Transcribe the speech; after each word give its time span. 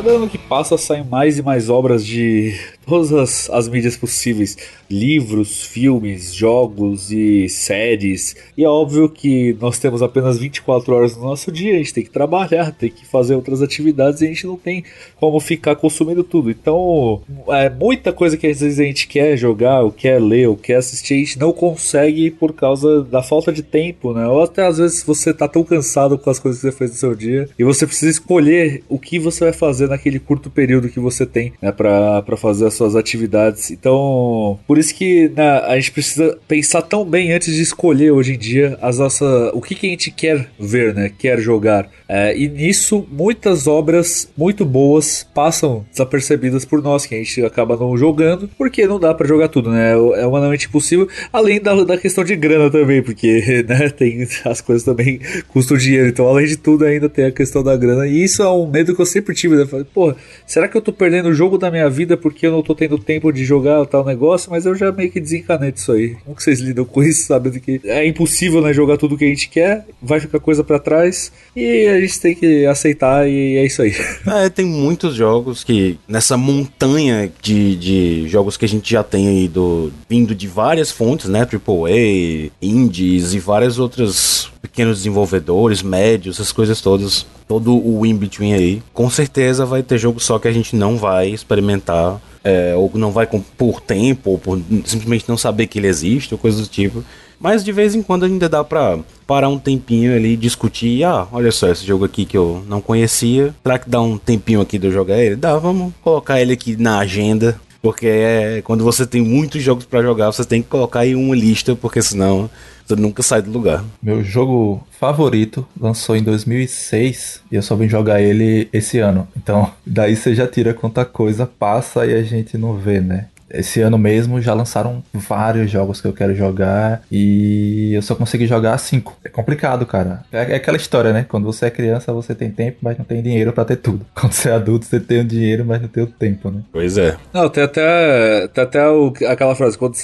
Cada 0.00 0.12
ano 0.12 0.30
que 0.30 0.38
passa 0.38 0.78
saem 0.78 1.04
mais 1.04 1.36
e 1.36 1.42
mais 1.42 1.68
obras 1.68 2.06
de 2.06 2.58
todas 2.86 3.12
as, 3.12 3.50
as 3.50 3.68
mídias 3.68 3.98
possíveis: 3.98 4.56
livros, 4.90 5.62
filmes, 5.62 6.34
jogos 6.34 7.12
e 7.12 7.50
séries. 7.50 8.34
E 8.56 8.64
é 8.64 8.68
óbvio 8.68 9.10
que 9.10 9.54
nós 9.60 9.78
temos 9.78 10.00
apenas 10.00 10.38
24 10.38 10.94
horas 10.94 11.16
no 11.16 11.24
nosso 11.24 11.52
dia, 11.52 11.74
a 11.74 11.76
gente 11.76 11.92
tem 11.92 12.02
que 12.02 12.10
trabalhar, 12.10 12.72
tem 12.72 12.90
que 12.90 13.06
fazer 13.06 13.34
outras 13.34 13.60
atividades 13.60 14.22
e 14.22 14.24
a 14.24 14.28
gente 14.28 14.46
não 14.46 14.56
tem 14.56 14.82
como 15.16 15.38
ficar 15.38 15.76
consumindo 15.76 16.24
tudo. 16.24 16.50
Então, 16.50 17.20
é 17.48 17.68
muita 17.68 18.10
coisa 18.10 18.38
que 18.38 18.46
às 18.46 18.60
vezes 18.60 18.80
a 18.80 18.84
gente 18.84 19.06
quer 19.06 19.36
jogar, 19.36 19.82
ou 19.82 19.92
quer 19.92 20.18
ler, 20.18 20.48
ou 20.48 20.56
quer 20.56 20.76
assistir, 20.76 21.12
a 21.12 21.18
gente 21.18 21.38
não 21.38 21.52
consegue 21.52 22.30
por 22.30 22.54
causa 22.54 23.02
da 23.04 23.22
falta 23.22 23.52
de 23.52 23.62
tempo, 23.62 24.14
né? 24.14 24.26
Ou 24.26 24.42
até 24.42 24.66
às 24.66 24.78
vezes 24.78 25.02
você 25.02 25.34
tá 25.34 25.46
tão 25.46 25.62
cansado 25.62 26.16
com 26.16 26.30
as 26.30 26.38
coisas 26.38 26.62
que 26.62 26.70
você 26.70 26.76
fez 26.76 26.90
no 26.92 26.96
seu 26.96 27.14
dia 27.14 27.50
e 27.58 27.64
você 27.64 27.86
precisa 27.86 28.10
escolher 28.10 28.82
o 28.88 28.98
que 28.98 29.18
você 29.18 29.44
vai 29.44 29.52
fazer 29.52 29.89
naquele 29.90 30.18
curto 30.18 30.50
período 30.50 30.88
que 30.88 31.00
você 31.00 31.26
tem, 31.26 31.52
né, 31.60 31.70
para 31.72 32.36
fazer 32.36 32.66
as 32.66 32.74
suas 32.74 32.96
atividades. 32.96 33.70
Então, 33.70 34.58
por 34.66 34.78
isso 34.78 34.94
que 34.94 35.28
né, 35.36 35.48
a 35.66 35.74
gente 35.76 35.92
precisa 35.92 36.38
pensar 36.48 36.82
tão 36.82 37.04
bem 37.04 37.32
antes 37.32 37.54
de 37.54 37.62
escolher 37.62 38.10
hoje 38.10 38.34
em 38.34 38.38
dia 38.38 38.78
as 38.80 38.98
nossas, 38.98 39.50
o 39.52 39.60
que, 39.60 39.74
que 39.74 39.86
a 39.86 39.90
gente 39.90 40.10
quer 40.10 40.48
ver, 40.58 40.94
né, 40.94 41.10
quer 41.16 41.38
jogar. 41.40 41.88
É, 42.08 42.36
e 42.36 42.48
nisso, 42.48 43.06
muitas 43.10 43.66
obras 43.66 44.28
muito 44.36 44.64
boas 44.64 45.26
passam 45.34 45.84
desapercebidas 45.90 46.64
por 46.64 46.82
nós, 46.82 47.06
que 47.06 47.14
a 47.14 47.18
gente 47.18 47.44
acaba 47.44 47.76
não 47.76 47.96
jogando, 47.96 48.48
porque 48.58 48.86
não 48.86 48.98
dá 48.98 49.14
para 49.14 49.28
jogar 49.28 49.48
tudo, 49.48 49.70
né? 49.70 49.92
É 49.92 50.26
humanamente 50.26 50.66
impossível, 50.66 51.08
além 51.32 51.60
da, 51.60 51.84
da 51.84 51.96
questão 51.96 52.24
de 52.24 52.34
grana 52.34 52.70
também, 52.70 53.02
porque 53.02 53.64
né, 53.68 53.88
tem 53.90 54.26
as 54.44 54.60
coisas 54.60 54.84
também 54.84 55.20
custam 55.48 55.76
dinheiro. 55.76 56.08
Então, 56.08 56.26
além 56.26 56.46
de 56.46 56.56
tudo, 56.56 56.84
ainda 56.84 57.08
tem 57.08 57.26
a 57.26 57.32
questão 57.32 57.62
da 57.62 57.76
grana. 57.76 58.06
E 58.06 58.24
isso 58.24 58.42
é 58.42 58.50
um 58.50 58.66
medo 58.66 58.94
que 58.94 59.00
eu 59.00 59.06
sempre 59.06 59.34
tive, 59.34 59.56
né? 59.56 59.66
Falei, 59.80 59.86
pô, 59.92 60.14
será 60.46 60.68
que 60.68 60.76
eu 60.76 60.82
tô 60.82 60.92
perdendo 60.92 61.28
o 61.28 61.34
jogo 61.34 61.58
da 61.58 61.70
minha 61.70 61.88
vida 61.88 62.16
porque 62.16 62.46
eu 62.46 62.52
não 62.52 62.62
tô 62.62 62.74
tendo 62.74 62.98
tempo 62.98 63.32
de 63.32 63.44
jogar 63.44 63.84
tal 63.86 64.04
negócio? 64.04 64.50
Mas 64.50 64.66
eu 64.66 64.74
já 64.74 64.92
meio 64.92 65.10
que 65.10 65.20
desencanei 65.20 65.72
disso 65.72 65.92
aí. 65.92 66.16
Como 66.24 66.36
que 66.36 66.42
vocês 66.42 66.60
lidam 66.60 66.84
com 66.84 67.02
isso, 67.02 67.26
sabendo 67.26 67.60
que 67.60 67.80
é 67.84 68.06
impossível, 68.06 68.60
né, 68.60 68.72
jogar 68.72 68.96
tudo 68.96 69.16
que 69.16 69.24
a 69.24 69.28
gente 69.28 69.48
quer, 69.48 69.86
vai 70.02 70.20
ficar 70.20 70.40
coisa 70.40 70.62
para 70.62 70.78
trás 70.78 71.32
e 71.54 71.86
a 71.86 72.00
gente 72.00 72.20
tem 72.20 72.34
que 72.34 72.66
aceitar 72.66 73.28
e 73.28 73.56
é 73.56 73.64
isso 73.64 73.82
aí. 73.82 73.94
É, 74.30 74.48
tem 74.48 74.64
muitos 74.64 75.14
jogos 75.14 75.64
que 75.64 75.98
nessa 76.06 76.36
montanha 76.36 77.30
de, 77.42 77.76
de 77.76 78.28
jogos 78.28 78.56
que 78.56 78.64
a 78.64 78.68
gente 78.68 78.90
já 78.90 79.02
tem 79.02 79.28
aí 79.28 79.48
do, 79.48 79.92
vindo 80.08 80.34
de 80.34 80.46
várias 80.46 80.90
fontes, 80.90 81.28
né, 81.28 81.40
AAA, 81.40 82.50
indies 82.62 83.34
e 83.34 83.38
várias 83.38 83.78
outras 83.78 84.50
pequenos 84.60 84.98
desenvolvedores, 84.98 85.82
médios, 85.82 86.36
essas 86.36 86.52
coisas 86.52 86.80
todas, 86.80 87.26
todo 87.48 87.74
o 87.74 88.04
in-between 88.04 88.52
aí, 88.52 88.82
com 88.92 89.08
certeza 89.08 89.64
vai 89.64 89.82
ter 89.82 89.98
jogo 89.98 90.20
só 90.20 90.38
que 90.38 90.48
a 90.48 90.52
gente 90.52 90.76
não 90.76 90.96
vai 90.96 91.28
experimentar, 91.28 92.20
é, 92.44 92.74
ou 92.76 92.90
não 92.94 93.10
vai 93.10 93.26
por 93.26 93.80
tempo, 93.80 94.30
ou 94.30 94.38
por 94.38 94.60
simplesmente 94.84 95.28
não 95.28 95.36
saber 95.36 95.66
que 95.66 95.78
ele 95.78 95.88
existe, 95.88 96.34
ou 96.34 96.38
coisa 96.38 96.60
do 96.60 96.68
tipo. 96.68 97.02
Mas 97.40 97.64
de 97.64 97.72
vez 97.72 97.94
em 97.94 98.02
quando 98.02 98.26
ainda 98.26 98.50
dá 98.50 98.62
pra 98.62 98.98
parar 99.26 99.48
um 99.48 99.58
tempinho 99.58 100.14
ali 100.14 100.34
e 100.34 100.36
discutir. 100.36 101.02
Ah, 101.04 101.26
olha 101.32 101.50
só, 101.50 101.68
esse 101.68 101.86
jogo 101.86 102.04
aqui 102.04 102.26
que 102.26 102.36
eu 102.36 102.62
não 102.68 102.82
conhecia. 102.82 103.54
Será 103.62 103.78
que 103.78 103.88
dá 103.88 103.98
um 103.98 104.18
tempinho 104.18 104.60
aqui 104.60 104.78
de 104.78 104.88
eu 104.88 104.92
jogar 104.92 105.16
ele? 105.18 105.36
Dá, 105.36 105.56
vamos 105.56 105.94
colocar 106.02 106.38
ele 106.38 106.52
aqui 106.52 106.76
na 106.76 106.98
agenda. 106.98 107.58
Porque 107.80 108.06
é, 108.06 108.60
quando 108.62 108.84
você 108.84 109.06
tem 109.06 109.22
muitos 109.22 109.62
jogos 109.62 109.86
para 109.86 110.02
jogar, 110.02 110.30
você 110.30 110.44
tem 110.44 110.60
que 110.60 110.68
colocar 110.68 111.06
em 111.06 111.14
uma 111.14 111.34
lista, 111.34 111.74
porque 111.74 112.02
senão 112.02 112.50
você 112.90 112.96
nunca 112.96 113.22
sai 113.22 113.42
do 113.42 113.50
lugar. 113.50 113.84
Meu 114.02 114.22
jogo 114.22 114.84
favorito 114.98 115.66
lançou 115.80 116.16
em 116.16 116.22
2006 116.22 117.42
e 117.50 117.54
eu 117.54 117.62
só 117.62 117.76
vim 117.76 117.88
jogar 117.88 118.20
ele 118.20 118.68
esse 118.72 118.98
ano. 118.98 119.28
Então, 119.36 119.70
daí 119.86 120.16
você 120.16 120.34
já 120.34 120.46
tira 120.46 120.74
quanta 120.74 121.04
coisa 121.04 121.46
passa 121.46 122.04
e 122.04 122.14
a 122.14 122.22
gente 122.22 122.58
não 122.58 122.74
vê, 122.74 123.00
né? 123.00 123.28
Esse 123.50 123.80
ano 123.80 123.98
mesmo 123.98 124.40
já 124.40 124.54
lançaram 124.54 125.02
vários 125.12 125.70
jogos 125.70 126.00
que 126.00 126.06
eu 126.06 126.12
quero 126.12 126.34
jogar 126.34 127.02
e 127.10 127.92
eu 127.94 128.02
só 128.02 128.14
consegui 128.14 128.46
jogar 128.46 128.76
cinco. 128.78 129.16
É 129.24 129.28
complicado, 129.28 129.84
cara. 129.86 130.22
É, 130.32 130.52
é 130.52 130.54
aquela 130.56 130.76
história, 130.76 131.12
né? 131.12 131.26
Quando 131.28 131.44
você 131.44 131.66
é 131.66 131.70
criança, 131.70 132.12
você 132.12 132.34
tem 132.34 132.50
tempo, 132.50 132.78
mas 132.80 132.96
não 132.96 133.04
tem 133.04 133.22
dinheiro 133.22 133.52
para 133.52 133.64
ter 133.64 133.76
tudo. 133.76 134.06
Quando 134.14 134.32
você 134.32 134.48
é 134.48 134.52
adulto, 134.52 134.86
você 134.86 135.00
tem 135.00 135.20
o 135.20 135.24
dinheiro, 135.24 135.64
mas 135.64 135.80
não 135.80 135.88
tem 135.88 136.02
o 136.02 136.06
tempo, 136.06 136.50
né? 136.50 136.60
Pois 136.72 136.96
é. 136.96 137.16
Não, 137.32 137.48
tem 137.48 137.64
até, 137.64 138.48
tem 138.48 138.64
até 138.64 138.88
o, 138.88 139.12
aquela 139.26 139.54
frase: 139.54 139.76
quando 139.76 139.96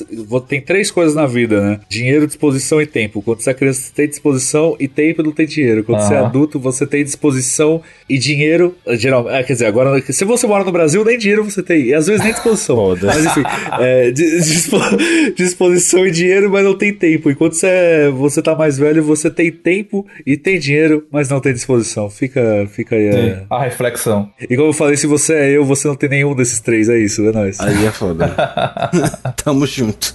tem 0.46 0.60
três 0.60 0.90
coisas 0.90 1.14
na 1.14 1.26
vida, 1.26 1.60
né? 1.60 1.80
Dinheiro, 1.88 2.26
disposição 2.26 2.80
e 2.80 2.86
tempo. 2.86 3.22
Quando 3.22 3.40
você 3.40 3.50
é 3.50 3.54
criança, 3.54 3.80
você 3.80 3.92
tem 3.92 4.08
disposição 4.08 4.76
e 4.78 4.88
tempo 4.88 5.22
não 5.22 5.32
tem 5.32 5.46
dinheiro. 5.46 5.84
Quando 5.84 6.00
você 6.00 6.14
é 6.14 6.18
adulto, 6.18 6.58
você 6.58 6.86
tem 6.86 7.04
disposição 7.04 7.80
e 8.08 8.18
dinheiro. 8.18 8.76
Geral, 8.94 9.30
é, 9.30 9.42
quer 9.42 9.52
dizer, 9.52 9.66
agora, 9.66 10.00
se 10.00 10.24
você 10.24 10.46
mora 10.46 10.64
no 10.64 10.72
Brasil, 10.72 11.04
nem 11.04 11.18
dinheiro 11.18 11.44
você 11.44 11.62
tem. 11.62 11.86
E 11.86 11.94
às 11.94 12.06
vezes 12.06 12.22
nem 12.22 12.32
disposição. 12.32 12.96
mas 13.02 13.35
enfim, 13.40 13.42
é, 13.80 14.10
dispo, 14.10 14.78
disposição 15.36 16.06
e 16.06 16.10
dinheiro, 16.10 16.50
mas 16.50 16.64
não 16.64 16.76
tem 16.76 16.92
tempo. 16.92 17.30
Enquanto 17.30 17.54
você, 17.54 18.10
você 18.14 18.42
tá 18.42 18.54
mais 18.54 18.78
velho, 18.78 19.02
você 19.02 19.30
tem 19.30 19.50
tempo 19.50 20.06
e 20.24 20.36
tem 20.36 20.58
dinheiro, 20.58 21.06
mas 21.10 21.28
não 21.28 21.40
tem 21.40 21.52
disposição. 21.52 22.08
Fica, 22.08 22.66
fica 22.70 22.96
aí. 22.96 23.06
É... 23.08 23.42
A 23.50 23.62
reflexão. 23.62 24.30
E 24.40 24.56
como 24.56 24.68
eu 24.68 24.72
falei, 24.72 24.96
se 24.96 25.06
você 25.06 25.34
é 25.34 25.50
eu, 25.50 25.64
você 25.64 25.88
não 25.88 25.94
tem 25.94 26.08
nenhum 26.08 26.34
desses 26.34 26.60
três, 26.60 26.88
é 26.88 26.98
isso, 26.98 27.26
é 27.26 27.32
nóis. 27.32 27.60
Aí 27.60 27.86
é 27.86 27.90
foda. 27.90 28.34
Tamo 29.44 29.66
junto. 29.66 30.14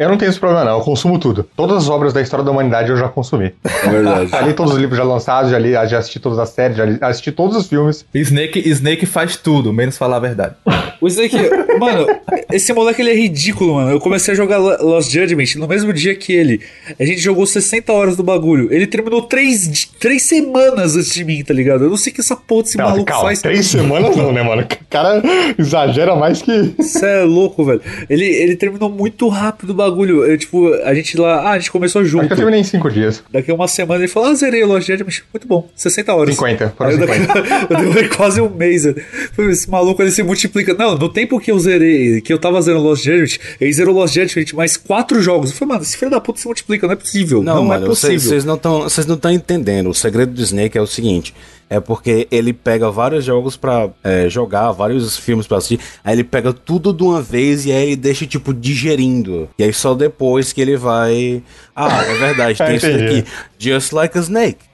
Eu 0.00 0.08
não 0.08 0.16
tenho 0.16 0.30
esse 0.30 0.40
problema, 0.40 0.64
não. 0.64 0.78
Eu 0.78 0.80
consumo 0.80 1.18
tudo. 1.18 1.44
Todas 1.54 1.76
as 1.76 1.90
obras 1.90 2.14
da 2.14 2.22
história 2.22 2.42
da 2.42 2.50
humanidade 2.50 2.88
eu 2.88 2.96
já 2.96 3.06
consumi. 3.06 3.52
É 3.84 3.90
verdade. 3.90 4.30
já 4.30 4.40
li 4.40 4.54
todos 4.54 4.72
os 4.72 4.78
livros 4.78 4.96
já 4.96 5.04
lançados, 5.04 5.50
já 5.50 5.58
li, 5.58 5.72
já 5.72 5.98
assisti 5.98 6.18
todas 6.18 6.38
as 6.38 6.48
séries, 6.48 6.74
já 6.78 6.86
li, 6.86 6.96
assisti 7.02 7.30
todos 7.30 7.54
os 7.54 7.66
filmes. 7.66 8.06
Snake, 8.14 8.66
Snake 8.66 9.04
faz 9.04 9.36
tudo, 9.36 9.74
menos 9.74 9.98
falar 9.98 10.16
a 10.16 10.20
verdade. 10.20 10.54
O 11.02 11.06
Snake, 11.06 11.36
mano, 11.78 12.06
esse 12.50 12.72
moleque 12.72 13.02
ele 13.02 13.10
é 13.10 13.14
ridículo, 13.14 13.74
mano. 13.74 13.90
Eu 13.90 14.00
comecei 14.00 14.32
a 14.32 14.36
jogar 14.36 14.56
Lost 14.56 15.10
Judgment 15.10 15.56
no 15.56 15.68
mesmo 15.68 15.92
dia 15.92 16.14
que 16.14 16.32
ele. 16.32 16.62
A 16.98 17.04
gente 17.04 17.20
jogou 17.20 17.46
60 17.46 17.92
horas 17.92 18.16
do 18.16 18.22
bagulho. 18.22 18.72
Ele 18.72 18.86
terminou 18.86 19.20
3, 19.20 19.84
três 20.00 20.22
semanas 20.22 20.96
antes 20.96 21.12
de 21.12 21.24
mim, 21.24 21.44
tá 21.44 21.52
ligado? 21.52 21.84
Eu 21.84 21.90
não 21.90 21.98
sei 21.98 22.10
o 22.10 22.14
que 22.14 22.22
essa 22.22 22.36
porra 22.36 22.62
desse 22.62 22.78
maluco 22.78 23.04
calma, 23.04 23.24
faz. 23.24 23.42
Três 23.42 23.66
semanas 23.66 24.16
não, 24.16 24.32
né, 24.32 24.42
mano? 24.42 24.62
O 24.62 24.66
cara 24.88 25.22
exagera 25.58 26.16
mais 26.16 26.40
que. 26.40 26.74
Você 26.78 27.04
é 27.04 27.22
louco, 27.22 27.64
velho. 27.64 27.82
Ele, 28.08 28.24
ele 28.24 28.56
terminou 28.56 28.88
muito 28.88 29.28
rápido 29.28 29.70
o 29.70 29.74
bagulho. 29.74 29.89
Eu, 30.24 30.38
tipo, 30.38 30.72
a 30.84 30.94
gente 30.94 31.16
lá. 31.16 31.40
Ah, 31.40 31.50
a 31.52 31.58
gente 31.58 31.70
começou 31.70 32.04
junto. 32.04 32.20
Acho 32.20 32.28
que 32.28 32.32
eu 32.34 32.36
terminei 32.36 32.60
em 32.60 32.64
5 32.64 32.90
dias. 32.90 33.22
Daqui 33.30 33.50
a 33.50 33.54
uma 33.54 33.68
semana 33.68 34.00
ele 34.00 34.08
falou: 34.08 34.30
Ah, 34.30 34.34
zerei 34.34 34.62
o 34.62 34.66
Lost 34.66 34.86
Judgment. 34.86 35.22
Muito 35.32 35.46
bom. 35.46 35.68
60 35.74 36.14
horas. 36.14 36.34
50. 36.34 36.74
Foram 36.76 36.92
50. 36.92 37.38
Eu, 37.38 37.44
eu 37.70 37.76
demorei 37.76 38.08
quase 38.08 38.40
um 38.40 38.48
mês. 38.48 38.84
Esse 38.86 39.70
maluco 39.70 40.02
ele 40.02 40.10
se 40.10 40.22
multiplica. 40.22 40.74
Não, 40.74 40.96
no 40.96 41.08
tempo 41.08 41.38
que 41.40 41.50
eu 41.50 41.58
zerei, 41.58 42.20
que 42.20 42.32
eu 42.32 42.38
tava 42.38 42.60
zerando 42.62 42.84
Lost 42.84 43.04
Judgment, 43.04 43.38
ele 43.60 43.72
zerou 43.72 43.94
Lost 43.94 44.14
Judgment 44.14 44.46
mais 44.54 44.76
quatro 44.76 45.20
jogos. 45.20 45.50
Eu 45.50 45.56
falei, 45.56 45.74
mano, 45.74 45.82
esse 45.82 45.96
filho 45.96 46.10
da 46.10 46.20
puta 46.20 46.40
se 46.40 46.46
multiplica, 46.46 46.86
não 46.86 46.94
é 46.94 46.96
possível. 46.96 47.42
Não, 47.42 47.56
não 47.56 47.64
mano, 47.64 47.86
é 47.86 47.88
possível. 47.88 48.20
Vocês 48.20 48.44
não 48.44 48.54
estão 48.54 48.82
vocês 48.82 49.06
não 49.06 49.16
estão 49.16 49.30
entendendo. 49.30 49.90
O 49.90 49.94
segredo 49.94 50.32
do 50.32 50.42
Snake 50.42 50.76
é 50.76 50.80
o 50.82 50.86
seguinte: 50.86 51.34
é 51.70 51.78
porque 51.78 52.26
ele 52.32 52.52
pega 52.52 52.90
vários 52.90 53.24
jogos 53.24 53.56
pra 53.56 53.88
é, 54.02 54.28
jogar, 54.28 54.72
vários 54.72 55.16
filmes 55.16 55.46
pra 55.46 55.58
assistir, 55.58 55.78
aí 56.02 56.16
ele 56.16 56.24
pega 56.24 56.52
tudo 56.52 56.92
de 56.92 57.04
uma 57.04 57.22
vez 57.22 57.64
e 57.64 57.70
aí 57.70 57.84
ele 57.84 57.96
deixa, 57.96 58.26
tipo, 58.26 58.52
digerindo. 58.52 59.48
E 59.56 59.62
aí 59.62 59.72
só 59.72 59.94
depois 59.94 60.52
que 60.52 60.60
ele 60.60 60.76
vai. 60.76 61.42
Ah, 61.74 62.02
é 62.04 62.14
verdade, 62.14 62.58
tem 62.66 62.74
isso 62.74 62.90
daqui. 62.90 63.24
Just 63.56 63.92
like 63.92 64.18
a 64.18 64.20
snake 64.20 64.69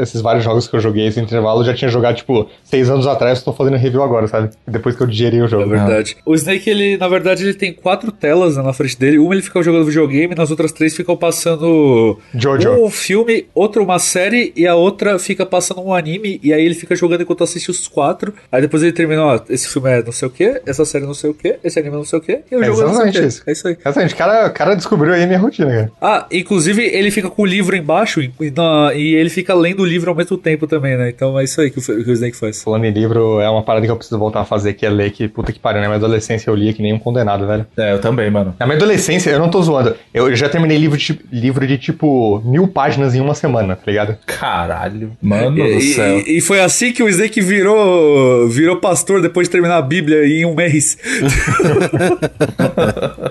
esses 0.00 0.20
vários 0.20 0.44
jogos 0.44 0.68
que 0.68 0.76
eu 0.76 0.80
joguei 0.80 1.06
esse 1.06 1.20
intervalo, 1.20 1.60
eu 1.60 1.64
já 1.64 1.74
tinha 1.74 1.90
jogado, 1.90 2.16
tipo, 2.16 2.48
seis 2.64 2.88
anos 2.88 3.06
atrás, 3.06 3.42
tô 3.42 3.52
fazendo 3.52 3.76
review 3.76 4.02
agora, 4.02 4.26
sabe? 4.26 4.50
Depois 4.66 4.96
que 4.96 5.02
eu 5.02 5.06
digeri 5.06 5.42
o 5.42 5.48
jogo. 5.48 5.64
É 5.64 5.78
verdade. 5.78 6.16
O 6.24 6.34
Snake, 6.34 6.68
ele, 6.68 6.96
na 6.96 7.08
verdade, 7.08 7.44
ele 7.44 7.54
tem 7.54 7.72
quatro 7.72 8.12
telas 8.12 8.56
né, 8.56 8.62
na 8.62 8.72
frente 8.72 8.98
dele. 8.98 9.18
Uma 9.18 9.34
ele 9.34 9.42
fica 9.42 9.62
jogando 9.62 9.84
videogame, 9.84 10.34
nas 10.34 10.50
outras 10.50 10.72
três 10.72 10.96
ficam 10.96 11.16
passando 11.16 12.18
Jojo. 12.34 12.70
um 12.70 12.90
filme, 12.90 13.46
outra 13.54 13.82
uma 13.82 13.98
série, 13.98 14.52
e 14.56 14.66
a 14.66 14.74
outra 14.74 15.18
fica 15.18 15.44
passando 15.44 15.82
um 15.82 15.94
anime, 15.94 16.40
e 16.42 16.52
aí 16.52 16.64
ele 16.64 16.74
fica 16.74 16.94
jogando 16.94 17.22
enquanto 17.22 17.44
assiste 17.44 17.70
os 17.70 17.88
quatro. 17.88 18.34
Aí 18.50 18.60
depois 18.60 18.82
ele 18.82 18.92
termina, 18.92 19.24
ó, 19.24 19.40
esse 19.48 19.68
filme 19.68 19.90
é 19.90 20.02
não 20.02 20.12
sei 20.12 20.28
o 20.28 20.30
que, 20.30 20.60
essa 20.66 20.84
série 20.84 21.04
é 21.04 21.06
não 21.06 21.14
sei 21.14 21.30
o 21.30 21.34
que, 21.34 21.58
esse 21.62 21.78
anime 21.78 21.94
é 21.94 21.98
não 21.98 22.04
sei 22.04 22.18
o 22.18 22.22
que, 22.22 22.40
e 22.50 22.56
o 22.56 22.62
é 22.62 22.66
jogo 22.66 22.82
é 22.82 22.84
não 22.84 23.12
sei. 23.12 23.26
Isso. 23.26 23.42
É 23.46 23.52
isso 23.52 23.68
aí. 23.68 23.76
Exatamente, 23.80 24.14
o 24.14 24.16
cara, 24.16 24.50
cara 24.50 24.74
descobriu 24.74 25.14
aí 25.14 25.22
a 25.22 25.26
minha 25.26 25.38
rotina, 25.38 25.70
cara. 25.70 25.92
Ah, 26.00 26.26
inclusive 26.30 26.82
ele 26.82 27.10
fica 27.10 27.28
com 27.30 27.42
o 27.42 27.46
livro 27.46 27.76
embaixo 27.76 28.20
e, 28.20 28.32
na, 28.50 28.92
e 29.00 29.14
ele 29.14 29.30
fica 29.30 29.54
lendo 29.54 29.80
o 29.80 29.86
livro 29.86 30.10
ao 30.10 30.16
mesmo 30.16 30.36
tempo 30.36 30.66
também, 30.66 30.96
né? 30.96 31.08
Então 31.08 31.38
é 31.38 31.44
isso 31.44 31.60
aí 31.60 31.70
que 31.70 31.78
o, 31.78 31.82
que 31.82 32.10
o 32.10 32.12
Snake 32.12 32.36
faz. 32.36 32.62
Falando 32.62 32.84
em 32.84 32.90
livro, 32.90 33.40
é 33.40 33.48
uma 33.48 33.62
parada 33.62 33.86
que 33.86 33.90
eu 33.90 33.96
preciso 33.96 34.18
voltar 34.18 34.40
a 34.40 34.44
fazer, 34.44 34.74
que 34.74 34.84
é 34.84 34.90
ler, 34.90 35.10
que 35.10 35.26
puta 35.26 35.52
que 35.52 35.58
pariu, 35.58 35.80
né? 35.80 35.86
Na 35.86 35.94
minha 35.94 36.04
adolescência 36.04 36.50
eu 36.50 36.54
lia 36.54 36.72
que 36.74 36.82
nem 36.82 36.92
um 36.92 36.98
condenado, 36.98 37.46
velho. 37.46 37.66
É, 37.76 37.94
eu 37.94 38.00
também, 38.00 38.30
mano. 38.30 38.54
Na 38.58 38.66
minha 38.66 38.76
adolescência, 38.76 39.30
eu 39.30 39.38
não 39.38 39.48
tô 39.48 39.62
zoando, 39.62 39.96
eu 40.12 40.34
já 40.36 40.48
terminei 40.48 40.76
livro 40.76 40.98
de, 40.98 41.18
livro 41.32 41.66
de 41.66 41.78
tipo 41.78 42.42
mil 42.44 42.68
páginas 42.68 43.14
em 43.14 43.20
uma 43.20 43.34
semana, 43.34 43.74
tá 43.74 43.82
ligado? 43.86 44.18
Caralho. 44.26 45.12
Mano 45.22 45.58
e, 45.58 45.74
do 45.74 45.80
céu. 45.80 46.18
E, 46.20 46.36
e, 46.38 46.40
foi 46.40 46.60
assim 46.60 46.92
que 46.92 47.02
o 47.02 47.08
Snake 47.08 47.40
virou, 47.40 48.46
virou 48.48 48.76
pastor 48.76 49.22
depois 49.22 49.48
de 49.48 49.52
terminar 49.52 49.78
a 49.78 49.82
Bíblia 49.82 50.26
em 50.26 50.44
um 50.44 50.54
mês. 50.54 50.98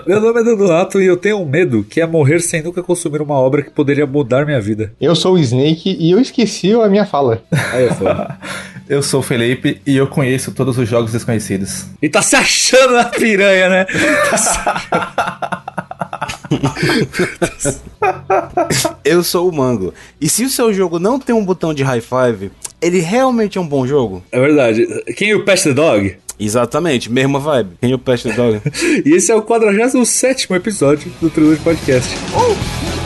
Meu 0.08 0.20
nome 0.20 0.42
é 0.42 0.44
Donato 0.44 1.00
e 1.00 1.06
eu 1.06 1.18
tenho 1.18 1.40
um 1.40 1.46
medo, 1.46 1.84
que 1.84 2.02
é 2.02 2.08
morrer 2.08 2.40
sem 2.40 2.64
nunca 2.64 2.82
consumir 2.82 3.22
uma 3.22 3.36
obra 3.36 3.62
que 3.62 3.70
poderia 3.70 4.06
mudar 4.06 4.46
minha 4.46 4.60
vida. 4.60 4.92
Eu 5.00 5.16
sou 5.16 5.34
o 5.34 5.38
Snake 5.38 5.59
e 5.68 6.12
eu 6.12 6.20
esqueci 6.20 6.74
a 6.74 6.88
minha 6.88 7.06
fala. 7.06 7.42
Aí 7.74 7.86
é 7.86 7.94
foda. 7.94 8.38
Eu 8.88 9.04
sou 9.04 9.20
o 9.20 9.24
Felipe 9.24 9.82
e 9.86 9.96
eu 9.96 10.08
conheço 10.08 10.52
todos 10.52 10.78
os 10.78 10.90
jogos 10.90 11.12
desconhecidos. 11.12 11.86
E 12.02 12.10
tá 12.10 12.22
se 12.22 12.36
achando 12.36 12.94
na 12.94 13.06
piranha, 13.06 13.70
né? 13.70 13.86
Eu 19.06 19.24
sou 19.24 19.48
o 19.48 19.56
Mango. 19.56 19.94
E 20.20 20.28
se 20.28 20.44
o 20.44 20.50
seu 20.50 20.74
jogo 20.74 20.98
não 20.98 21.20
tem 21.20 21.36
um 21.36 21.46
botão 21.46 21.74
de 21.74 21.84
high 21.84 22.02
five, 22.02 22.52
ele 22.82 23.00
realmente 23.00 23.58
é 23.58 23.62
um 23.62 23.68
bom 23.68 23.86
jogo? 23.86 24.24
É 24.32 24.40
verdade. 24.40 24.88
Quem 25.16 25.32
é 25.32 25.36
o 25.36 25.44
Pest 25.46 25.66
the 25.66 25.74
Dog? 25.74 26.16
Exatamente, 26.40 27.12
mesma 27.12 27.40
vibe. 27.40 27.72
Quem 27.82 27.92
é 27.92 27.96
o 27.96 28.00
Pest 28.00 28.26
Dog? 28.28 28.62
e 29.06 29.12
esse 29.14 29.32
é 29.32 29.36
o 29.36 29.42
47 29.42 30.52
episódio 30.54 31.12
do 31.22 31.30
Trilogy 31.30 31.62
Podcast. 31.62 32.10
Oh! 32.34 32.99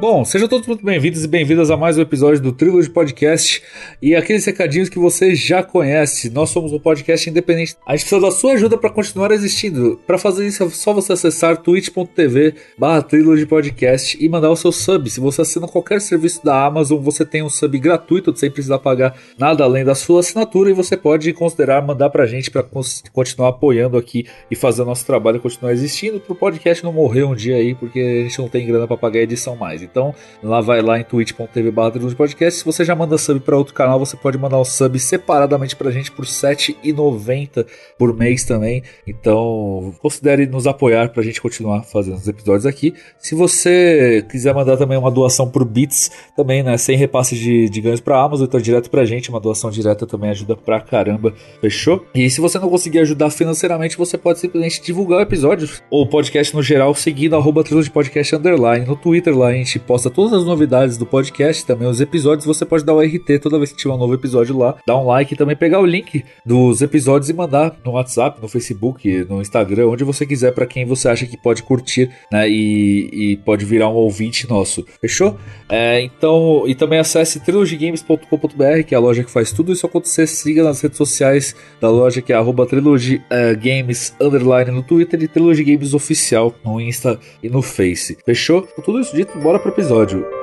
Bom, 0.00 0.24
sejam 0.24 0.48
todos 0.48 0.66
muito 0.66 0.82
bem-vindos 0.82 1.22
e 1.22 1.28
bem-vindas 1.28 1.70
a 1.70 1.76
mais 1.76 1.98
um 1.98 2.00
episódio 2.00 2.40
do 2.40 2.52
Trilogy 2.52 2.88
Podcast 2.88 3.62
e 4.00 4.16
aqueles 4.16 4.46
recadinhos 4.46 4.88
que 4.88 4.98
você 4.98 5.34
já 5.34 5.62
conhece. 5.62 6.30
Nós 6.30 6.48
somos 6.48 6.72
um 6.72 6.78
podcast 6.78 7.28
independente. 7.28 7.76
A 7.84 7.94
gente 7.94 8.08
precisa 8.08 8.22
da 8.22 8.30
sua 8.30 8.54
ajuda 8.54 8.78
para 8.78 8.88
continuar 8.88 9.30
existindo. 9.30 10.00
Para 10.06 10.16
fazer 10.16 10.46
isso 10.46 10.64
é 10.64 10.70
só 10.70 10.94
você 10.94 11.12
acessar 11.12 11.58
twitch.tv 11.58 12.54
barra 12.78 13.06
Podcast 13.46 14.16
e 14.18 14.26
mandar 14.26 14.48
o 14.48 14.56
seu 14.56 14.72
sub. 14.72 15.10
Se 15.10 15.20
você 15.20 15.42
assina 15.42 15.68
qualquer 15.68 16.00
serviço 16.00 16.42
da 16.42 16.64
Amazon, 16.64 16.98
você 16.98 17.22
tem 17.22 17.42
um 17.42 17.50
sub 17.50 17.78
gratuito 17.78 18.34
sem 18.34 18.50
precisar 18.50 18.78
pagar 18.78 19.14
nada 19.36 19.64
além 19.64 19.84
da 19.84 19.94
sua 19.94 20.20
assinatura 20.20 20.70
e 20.70 20.72
você 20.72 20.96
pode 20.96 21.30
considerar 21.34 21.86
mandar 21.86 22.08
pra 22.08 22.24
gente 22.24 22.50
para 22.50 22.64
continuar 23.12 23.50
apoiando 23.50 23.98
aqui 23.98 24.24
e 24.50 24.56
fazer 24.56 24.80
o 24.80 24.86
nosso 24.86 25.04
trabalho 25.04 25.40
continuar 25.40 25.72
existindo, 25.72 26.18
pro 26.20 26.34
podcast 26.34 26.82
não 26.82 26.90
morrer 26.90 27.24
um 27.24 27.34
dia 27.34 27.56
aí, 27.56 27.74
porque 27.74 27.98
a 27.98 28.22
gente 28.22 28.38
não 28.38 28.48
tem 28.48 28.66
grana 28.66 28.86
para 28.86 28.96
pagar 28.96 29.20
a 29.20 29.24
edição 29.24 29.54
mais. 29.54 29.89
Então, 29.90 30.14
lá 30.42 30.60
vai 30.60 30.80
lá 30.80 30.98
em 30.98 31.04
twitch.tv 31.04 31.72
podcast. 32.16 32.60
Se 32.60 32.64
você 32.64 32.84
já 32.84 32.94
manda 32.94 33.18
sub 33.18 33.40
para 33.40 33.56
outro 33.56 33.74
canal, 33.74 33.98
você 33.98 34.16
pode 34.16 34.38
mandar 34.38 34.58
o 34.58 34.62
um 34.62 34.64
sub 34.64 34.98
separadamente 34.98 35.74
pra 35.74 35.90
gente 35.90 36.12
por 36.12 36.24
R$ 36.24 36.30
7,90 36.30 37.66
por 37.98 38.16
mês 38.16 38.44
também. 38.44 38.82
Então, 39.06 39.94
considere 40.00 40.46
nos 40.46 40.66
apoiar 40.66 41.10
pra 41.10 41.22
gente 41.22 41.40
continuar 41.40 41.82
fazendo 41.82 42.16
os 42.16 42.28
episódios 42.28 42.66
aqui. 42.66 42.94
Se 43.18 43.34
você 43.34 44.24
quiser 44.30 44.54
mandar 44.54 44.76
também 44.76 44.96
uma 44.98 45.10
doação 45.10 45.50
por 45.50 45.64
bits, 45.64 46.10
também, 46.36 46.62
né, 46.62 46.76
sem 46.76 46.96
repasse 46.96 47.34
de, 47.34 47.68
de 47.68 47.80
ganhos 47.80 48.00
pra 48.00 48.22
Amazon, 48.22 48.46
então 48.46 48.60
direto 48.60 48.90
pra 48.90 49.04
gente, 49.04 49.30
uma 49.30 49.40
doação 49.40 49.70
direta 49.70 50.06
também 50.06 50.30
ajuda 50.30 50.56
pra 50.56 50.80
caramba, 50.80 51.34
fechou? 51.60 52.04
E 52.14 52.30
se 52.30 52.40
você 52.40 52.58
não 52.58 52.68
conseguir 52.68 53.00
ajudar 53.00 53.30
financeiramente, 53.30 53.96
você 53.96 54.16
pode 54.16 54.38
simplesmente 54.38 54.82
divulgar 54.82 55.18
o 55.18 55.22
episódio 55.22 55.68
ou 55.90 56.02
o 56.02 56.06
podcast 56.06 56.54
no 56.54 56.62
geral, 56.62 56.94
seguindo 56.94 57.36
arroba 57.36 57.64
de 57.64 57.90
podcast 57.90 58.36
underline. 58.36 58.86
No 58.86 58.96
Twitter 58.96 59.36
lá 59.36 59.48
a 59.48 59.52
gente 59.52 59.78
posta 59.80 60.10
todas 60.10 60.32
as 60.32 60.44
novidades 60.44 60.96
do 60.96 61.06
podcast, 61.06 61.64
também 61.64 61.88
os 61.88 62.00
episódios. 62.00 62.46
Você 62.46 62.64
pode 62.64 62.84
dar 62.84 62.94
o 62.94 63.00
RT 63.00 63.38
toda 63.40 63.58
vez 63.58 63.72
que 63.72 63.78
tiver 63.78 63.94
um 63.94 63.98
novo 63.98 64.14
episódio 64.14 64.56
lá, 64.56 64.76
dar 64.86 64.96
um 64.96 65.06
like 65.06 65.34
e 65.34 65.36
também 65.36 65.56
pegar 65.56 65.80
o 65.80 65.86
link 65.86 66.24
dos 66.44 66.82
episódios 66.82 67.28
e 67.28 67.32
mandar 67.32 67.76
no 67.84 67.92
WhatsApp, 67.92 68.40
no 68.40 68.48
Facebook, 68.48 69.26
no 69.28 69.40
Instagram, 69.40 69.88
onde 69.88 70.04
você 70.04 70.26
quiser, 70.26 70.52
para 70.52 70.66
quem 70.66 70.84
você 70.84 71.08
acha 71.08 71.26
que 71.26 71.36
pode 71.36 71.62
curtir, 71.62 72.10
né? 72.30 72.48
E, 72.48 73.10
e 73.12 73.36
pode 73.38 73.64
virar 73.64 73.88
um 73.88 73.94
ouvinte 73.94 74.48
nosso. 74.48 74.84
Fechou? 75.00 75.36
É, 75.68 76.00
então, 76.02 76.64
e 76.66 76.74
também 76.74 76.98
acesse 76.98 77.40
trilogygames.com.br, 77.40 78.82
que 78.86 78.94
é 78.94 78.98
a 78.98 79.00
loja 79.00 79.24
que 79.24 79.30
faz 79.30 79.52
tudo 79.52 79.72
isso 79.72 79.86
acontecer. 79.86 80.26
Siga 80.26 80.64
nas 80.64 80.80
redes 80.80 80.98
sociais 80.98 81.54
da 81.80 81.90
loja, 81.90 82.20
que 82.20 82.32
é 82.32 82.36
arroba 82.36 82.66
Trilogy 82.66 83.16
uh, 83.16 83.56
Games 83.58 84.14
underline 84.20 84.70
no 84.70 84.82
Twitter 84.82 85.22
e 85.22 85.28
Trilogy 85.28 85.64
Games 85.64 85.94
Oficial 85.94 86.54
no 86.64 86.80
Insta 86.80 87.18
e 87.42 87.48
no 87.48 87.62
Face. 87.62 88.18
Fechou? 88.24 88.62
Com 88.62 88.82
tudo 88.82 89.00
isso 89.00 89.14
dito, 89.14 89.38
bora 89.38 89.58
pro 89.58 89.69
episódio. 89.70 90.39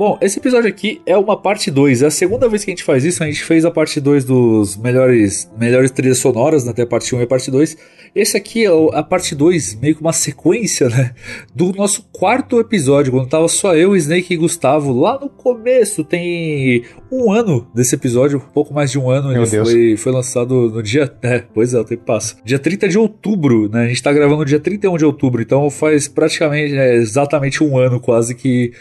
Bom, 0.00 0.16
esse 0.22 0.38
episódio 0.38 0.66
aqui 0.66 1.02
é 1.04 1.14
uma 1.14 1.36
parte 1.36 1.70
2. 1.70 2.00
É 2.00 2.06
a 2.06 2.10
segunda 2.10 2.48
vez 2.48 2.64
que 2.64 2.70
a 2.70 2.72
gente 2.72 2.82
faz 2.82 3.04
isso. 3.04 3.22
A 3.22 3.26
gente 3.26 3.44
fez 3.44 3.66
a 3.66 3.70
parte 3.70 4.00
2 4.00 4.24
dos 4.24 4.74
melhores, 4.74 5.46
melhores 5.58 5.90
trilhas 5.90 6.16
sonoras, 6.16 6.64
né? 6.64 6.70
até 6.70 6.84
a 6.84 6.86
parte 6.86 7.14
1 7.14 7.18
um 7.18 7.20
e 7.20 7.24
a 7.24 7.26
parte 7.26 7.50
2. 7.50 7.76
Esse 8.14 8.34
aqui 8.34 8.64
é 8.64 8.70
a 8.94 9.02
parte 9.02 9.34
2, 9.34 9.78
meio 9.78 9.94
que 9.94 10.00
uma 10.00 10.14
sequência, 10.14 10.88
né? 10.88 11.12
Do 11.54 11.70
nosso 11.74 12.08
quarto 12.10 12.58
episódio, 12.58 13.12
quando 13.12 13.28
tava 13.28 13.46
só 13.46 13.76
eu, 13.76 13.94
Snake 13.94 14.32
e 14.32 14.38
Gustavo. 14.38 14.98
Lá 14.98 15.20
no 15.20 15.28
começo, 15.28 16.02
tem 16.02 16.82
um 17.12 17.30
ano 17.30 17.68
desse 17.74 17.94
episódio, 17.94 18.38
um 18.38 18.52
pouco 18.52 18.72
mais 18.72 18.90
de 18.90 18.98
um 18.98 19.10
ano. 19.10 19.28
Meu 19.28 19.42
ele 19.42 19.50
Deus. 19.50 19.70
Foi, 19.70 19.96
foi 19.98 20.12
lançado 20.12 20.70
no 20.70 20.82
dia. 20.82 21.12
É, 21.22 21.44
pois 21.52 21.74
é, 21.74 21.78
o 21.78 21.84
tempo 21.84 22.04
passa. 22.04 22.36
Dia 22.44 22.58
30 22.58 22.88
de 22.88 22.98
outubro, 22.98 23.68
né? 23.68 23.84
A 23.84 23.88
gente 23.88 24.02
tá 24.02 24.12
gravando 24.12 24.38
no 24.38 24.44
dia 24.44 24.58
31 24.58 24.96
de 24.96 25.04
outubro, 25.04 25.42
então 25.42 25.68
faz 25.68 26.08
praticamente 26.08 26.74
é, 26.74 26.94
exatamente 26.94 27.62
um 27.62 27.76
ano 27.76 28.00
quase 28.00 28.34
que 28.34 28.72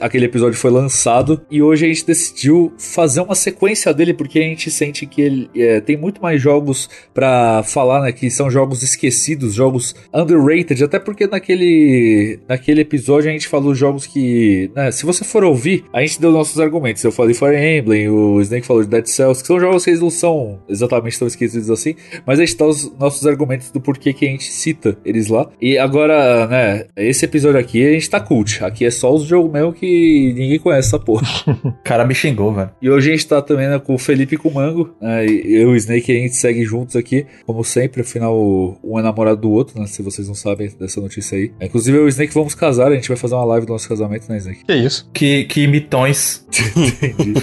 aquele 0.00 0.26
episódio 0.26 0.57
foi 0.58 0.70
lançado 0.70 1.40
e 1.50 1.62
hoje 1.62 1.86
a 1.86 1.88
gente 1.88 2.06
decidiu 2.06 2.72
fazer 2.78 3.20
uma 3.20 3.34
sequência 3.34 3.92
dele 3.94 4.12
porque 4.12 4.38
a 4.38 4.42
gente 4.42 4.70
sente 4.70 5.06
que 5.06 5.22
ele 5.22 5.50
é, 5.54 5.80
tem 5.80 5.96
muito 5.96 6.20
mais 6.20 6.40
jogos 6.40 6.88
para 7.14 7.62
falar, 7.62 8.02
né? 8.02 8.12
Que 8.12 8.30
são 8.30 8.50
jogos 8.50 8.82
esquecidos, 8.82 9.54
jogos 9.54 9.94
underrated, 10.12 10.82
até 10.82 10.98
porque 10.98 11.26
naquele, 11.26 12.40
naquele 12.48 12.80
episódio 12.82 13.30
a 13.30 13.32
gente 13.32 13.48
falou 13.48 13.74
jogos 13.74 14.06
que, 14.06 14.70
né, 14.74 14.90
se 14.90 15.06
você 15.06 15.24
for 15.24 15.44
ouvir, 15.44 15.84
a 15.92 16.00
gente 16.00 16.20
deu 16.20 16.32
nossos 16.32 16.58
argumentos. 16.60 17.02
Eu 17.02 17.12
falei 17.12 17.34
Fire 17.34 17.56
Emblem, 17.56 18.08
o 18.08 18.40
Snake 18.40 18.66
falou 18.66 18.82
de 18.82 18.88
Dead 18.88 19.06
Cells, 19.06 19.40
que 19.40 19.46
são 19.46 19.60
jogos 19.60 19.84
que 19.84 19.90
eles 19.90 20.00
não 20.00 20.10
são 20.10 20.60
exatamente 20.68 21.18
tão 21.18 21.28
esquecidos 21.28 21.70
assim, 21.70 21.94
mas 22.26 22.38
a 22.38 22.44
gente 22.44 22.56
dá 22.56 22.66
os 22.66 22.90
nossos 22.98 23.26
argumentos 23.26 23.70
do 23.70 23.80
porquê 23.80 24.12
que 24.12 24.26
a 24.26 24.30
gente 24.30 24.44
cita 24.44 24.96
eles 25.04 25.28
lá. 25.28 25.48
E 25.60 25.78
agora, 25.78 26.46
né, 26.46 26.86
esse 26.96 27.24
episódio 27.24 27.60
aqui 27.60 27.86
a 27.86 27.92
gente 27.92 28.10
tá 28.10 28.20
cult. 28.20 28.64
Aqui 28.64 28.84
é 28.84 28.90
só 28.90 29.12
os 29.12 29.24
jogos 29.24 29.52
mesmo 29.52 29.72
que 29.72 30.34
ninguém 30.48 30.58
conhece 30.58 30.88
essa 30.88 30.98
porra. 30.98 31.26
o 31.64 31.72
cara 31.84 32.04
me 32.04 32.14
xingou, 32.14 32.52
velho. 32.52 32.70
E 32.80 32.90
hoje 32.90 33.10
a 33.10 33.12
gente 33.12 33.26
tá 33.26 33.42
também 33.42 33.68
né, 33.68 33.78
com 33.78 33.94
o 33.94 33.98
Felipe 33.98 34.34
e 34.34 34.38
com 34.38 34.48
o 34.48 34.54
Mango. 34.54 34.94
Né, 35.00 35.26
eu 35.26 35.70
e 35.70 35.74
o 35.74 35.76
Snake 35.76 36.10
a 36.10 36.14
gente 36.14 36.36
segue 36.36 36.64
juntos 36.64 36.96
aqui, 36.96 37.26
como 37.46 37.62
sempre. 37.62 38.00
Afinal, 38.00 38.36
um 38.82 38.98
é 38.98 39.02
namorado 39.02 39.40
do 39.40 39.50
outro, 39.50 39.78
né? 39.78 39.86
Se 39.86 40.02
vocês 40.02 40.26
não 40.26 40.34
sabem 40.34 40.70
dessa 40.78 41.00
notícia 41.00 41.36
aí. 41.36 41.52
Inclusive, 41.60 41.96
eu 41.96 42.02
e 42.02 42.06
o 42.06 42.08
Snake 42.08 42.32
vamos 42.32 42.54
casar. 42.54 42.90
A 42.90 42.94
gente 42.94 43.08
vai 43.08 43.16
fazer 43.16 43.34
uma 43.34 43.44
live 43.44 43.66
do 43.66 43.72
nosso 43.72 43.88
casamento, 43.88 44.28
né, 44.28 44.38
Snake? 44.38 44.64
Que 44.64 44.74
isso? 44.74 45.08
Que, 45.12 45.44
que 45.44 45.66
mitões. 45.66 46.46
Entendi. 46.76 47.34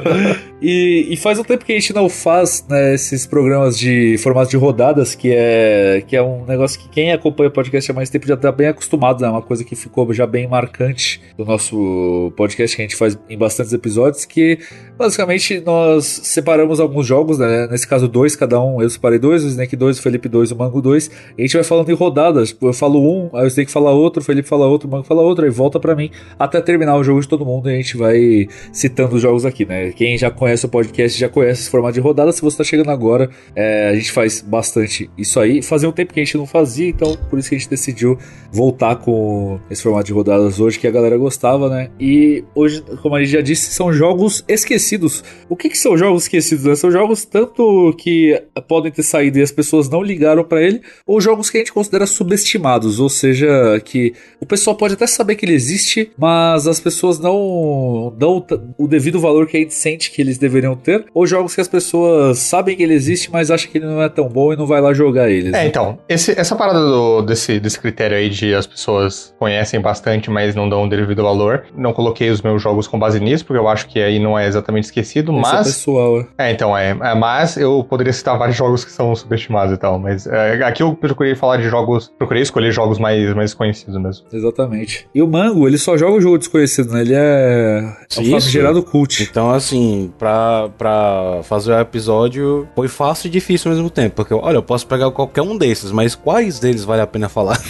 e, 0.62 1.08
e, 1.10 1.16
faz 1.16 1.38
um 1.38 1.44
tempo 1.44 1.64
que 1.64 1.72
a 1.72 1.74
gente 1.74 1.92
não 1.92 2.08
faz 2.08 2.64
né, 2.68 2.94
esses 2.94 3.26
programas 3.26 3.78
de 3.78 4.16
formato 4.18 4.50
de 4.50 4.56
rodadas, 4.56 5.14
que 5.14 5.32
é, 5.32 6.02
que 6.06 6.16
é 6.16 6.22
um 6.22 6.44
negócio 6.44 6.80
que 6.80 6.88
quem 6.88 7.12
acompanha 7.12 7.48
o 7.48 7.52
podcast 7.52 7.90
há 7.90 7.94
mais 7.94 8.10
tempo 8.10 8.26
já 8.26 8.36
tá 8.36 8.50
bem 8.50 8.68
acostumado, 8.68 9.20
né? 9.20 9.28
Uma 9.28 9.42
coisa 9.42 9.64
que 9.64 9.76
ficou 9.76 10.12
já 10.12 10.26
bem 10.26 10.48
marcante 10.48 11.20
do 11.36 11.44
nosso 11.44 12.19
podcast 12.36 12.76
que 12.76 12.82
a 12.82 12.84
gente 12.84 12.96
faz 12.96 13.18
em 13.28 13.38
bastantes 13.38 13.72
episódios, 13.72 14.24
que 14.24 14.58
basicamente 14.98 15.60
nós 15.60 16.04
separamos 16.04 16.80
alguns 16.80 17.06
jogos, 17.06 17.38
né? 17.38 17.66
Nesse 17.70 17.86
caso, 17.86 18.08
dois, 18.08 18.34
cada 18.36 18.60
um. 18.60 18.82
Eu 18.82 18.90
separei 18.90 19.18
dois, 19.18 19.44
o 19.44 19.46
Snake 19.46 19.76
2, 19.76 19.98
o 19.98 20.02
Felipe 20.02 20.28
2, 20.28 20.52
o 20.52 20.56
Mango 20.56 20.82
2. 20.82 21.10
E 21.38 21.42
a 21.42 21.46
gente 21.46 21.54
vai 21.54 21.64
falando 21.64 21.88
em 21.90 21.94
rodadas. 21.94 22.56
Eu 22.60 22.72
falo 22.72 23.00
um, 23.00 23.30
aí 23.32 23.44
o 23.44 23.46
Snake 23.46 23.70
fala 23.70 23.90
outro, 23.90 24.20
o 24.20 24.24
Felipe 24.24 24.48
fala 24.48 24.66
outro, 24.66 24.88
o 24.88 24.90
Mango 24.90 25.04
fala 25.04 25.22
outro, 25.22 25.44
aí 25.44 25.50
volta 25.50 25.78
para 25.80 25.94
mim 25.94 26.10
até 26.38 26.60
terminar 26.60 26.96
o 26.96 27.04
jogo 27.04 27.20
de 27.20 27.28
todo 27.28 27.44
mundo 27.44 27.70
e 27.70 27.74
a 27.74 27.76
gente 27.76 27.96
vai 27.96 28.48
citando 28.72 29.16
os 29.16 29.22
jogos 29.22 29.44
aqui, 29.44 29.64
né? 29.64 29.92
Quem 29.92 30.18
já 30.18 30.30
conhece 30.30 30.66
o 30.66 30.68
podcast 30.68 31.18
já 31.18 31.28
conhece 31.28 31.62
esse 31.62 31.70
formato 31.70 31.94
de 31.94 32.00
rodada. 32.00 32.32
Se 32.32 32.42
você 32.42 32.58
tá 32.58 32.64
chegando 32.64 32.90
agora, 32.90 33.30
é, 33.54 33.88
a 33.88 33.94
gente 33.94 34.10
faz 34.12 34.40
bastante 34.40 35.10
isso 35.16 35.38
aí. 35.38 35.62
Fazia 35.62 35.88
um 35.88 35.92
tempo 35.92 36.12
que 36.12 36.20
a 36.20 36.24
gente 36.24 36.36
não 36.36 36.46
fazia, 36.46 36.88
então 36.88 37.16
por 37.28 37.38
isso 37.38 37.48
que 37.48 37.54
a 37.54 37.58
gente 37.58 37.70
decidiu 37.70 38.18
voltar 38.52 38.96
com 38.96 39.58
esse 39.70 39.82
formato 39.82 40.06
de 40.06 40.12
rodadas 40.12 40.60
hoje, 40.60 40.78
que 40.78 40.86
a 40.86 40.90
galera 40.90 41.16
gostava, 41.16 41.68
né? 41.68 41.90
E 41.98 42.09
hoje, 42.54 42.82
como 43.02 43.14
a 43.14 43.20
gente 43.20 43.32
já 43.32 43.40
disse, 43.40 43.72
são 43.72 43.92
jogos 43.92 44.44
esquecidos. 44.48 45.22
O 45.48 45.56
que, 45.56 45.68
que 45.68 45.78
são 45.78 45.96
jogos 45.96 46.24
esquecidos? 46.24 46.64
Né? 46.64 46.74
São 46.74 46.90
jogos 46.90 47.24
tanto 47.24 47.94
que 47.98 48.40
podem 48.68 48.90
ter 48.90 49.02
saído 49.02 49.38
e 49.38 49.42
as 49.42 49.52
pessoas 49.52 49.88
não 49.88 50.02
ligaram 50.02 50.44
para 50.44 50.62
ele, 50.62 50.80
ou 51.06 51.20
jogos 51.20 51.50
que 51.50 51.58
a 51.58 51.60
gente 51.60 51.72
considera 51.72 52.06
subestimados, 52.06 53.00
ou 53.00 53.08
seja, 53.08 53.80
que 53.84 54.14
o 54.40 54.46
pessoal 54.46 54.76
pode 54.76 54.94
até 54.94 55.06
saber 55.06 55.36
que 55.36 55.44
ele 55.44 55.54
existe, 55.54 56.10
mas 56.16 56.66
as 56.66 56.80
pessoas 56.80 57.18
não 57.18 58.14
dão 58.16 58.44
o 58.78 58.86
devido 58.86 59.20
valor 59.20 59.46
que 59.46 59.56
a 59.56 59.60
gente 59.60 59.74
sente 59.74 60.10
que 60.10 60.20
eles 60.20 60.38
deveriam 60.38 60.76
ter, 60.76 61.04
ou 61.14 61.26
jogos 61.26 61.54
que 61.54 61.60
as 61.60 61.68
pessoas 61.68 62.38
sabem 62.38 62.76
que 62.76 62.82
ele 62.82 62.94
existe, 62.94 63.30
mas 63.30 63.50
acham 63.50 63.70
que 63.70 63.78
ele 63.78 63.86
não 63.86 64.02
é 64.02 64.08
tão 64.08 64.28
bom 64.28 64.52
e 64.52 64.56
não 64.56 64.66
vai 64.66 64.80
lá 64.80 64.92
jogar 64.92 65.30
eles. 65.30 65.48
É, 65.54 65.62
né? 65.62 65.66
então, 65.66 65.98
esse, 66.08 66.38
essa 66.38 66.54
parada 66.56 66.80
do, 66.80 67.22
desse, 67.22 67.58
desse 67.60 67.78
critério 67.78 68.16
aí 68.16 68.28
de 68.28 68.54
as 68.54 68.66
pessoas 68.66 69.34
conhecem 69.38 69.80
bastante, 69.80 70.30
mas 70.30 70.54
não 70.54 70.68
dão 70.68 70.84
o 70.84 70.88
devido 70.88 71.22
valor, 71.22 71.64
não 71.76 71.92
coloquei 72.00 72.30
os 72.30 72.40
meus 72.40 72.62
jogos 72.62 72.88
com 72.88 72.98
base 72.98 73.20
nisso, 73.20 73.44
porque 73.44 73.58
eu 73.58 73.68
acho 73.68 73.86
que 73.86 74.00
aí 74.00 74.18
não 74.18 74.38
é 74.38 74.46
exatamente 74.46 74.84
esquecido, 74.84 75.32
Isso 75.32 75.38
é 75.38 75.52
mas. 75.52 75.66
pessoal, 75.66 76.20
é. 76.20 76.26
É, 76.38 76.50
então, 76.50 76.76
é, 76.76 76.90
é, 76.90 77.14
Mas 77.14 77.58
eu 77.58 77.84
poderia 77.88 78.12
citar 78.12 78.38
vários 78.38 78.56
jogos 78.56 78.84
que 78.84 78.90
são 78.90 79.14
subestimados 79.14 79.74
e 79.74 79.76
tal. 79.76 79.98
Mas 79.98 80.26
é, 80.26 80.64
aqui 80.64 80.82
eu 80.82 80.94
procurei 80.94 81.34
falar 81.34 81.58
de 81.58 81.68
jogos. 81.68 82.10
Procurei 82.16 82.42
escolher 82.42 82.72
jogos 82.72 82.98
mais, 82.98 83.34
mais 83.34 83.52
conhecidos 83.52 84.00
mesmo. 84.00 84.24
Exatamente. 84.32 85.06
E 85.14 85.20
o 85.20 85.28
Mango, 85.28 85.68
ele 85.68 85.76
só 85.76 85.96
joga 85.98 86.16
o 86.16 86.20
jogo 86.20 86.38
desconhecido, 86.38 86.92
né? 86.92 87.02
Ele 87.02 87.14
é. 87.14 87.96
É 88.18 88.22
Isso. 88.22 88.36
um 88.36 88.40
gerado 88.40 88.82
cult. 88.82 89.22
Então, 89.22 89.50
assim, 89.50 90.12
pra, 90.18 90.68
pra 90.76 91.40
fazer 91.44 91.72
o 91.72 91.78
episódio 91.78 92.66
foi 92.74 92.88
fácil 92.88 93.28
e 93.28 93.30
difícil 93.30 93.70
ao 93.70 93.76
mesmo 93.76 93.88
tempo. 93.88 94.16
Porque, 94.16 94.34
olha, 94.34 94.56
eu 94.56 94.62
posso 94.62 94.84
pegar 94.86 95.10
qualquer 95.12 95.42
um 95.42 95.56
desses, 95.56 95.92
mas 95.92 96.16
quais 96.16 96.58
deles 96.58 96.84
vale 96.84 97.02
a 97.02 97.06
pena 97.06 97.28
falar? 97.28 97.60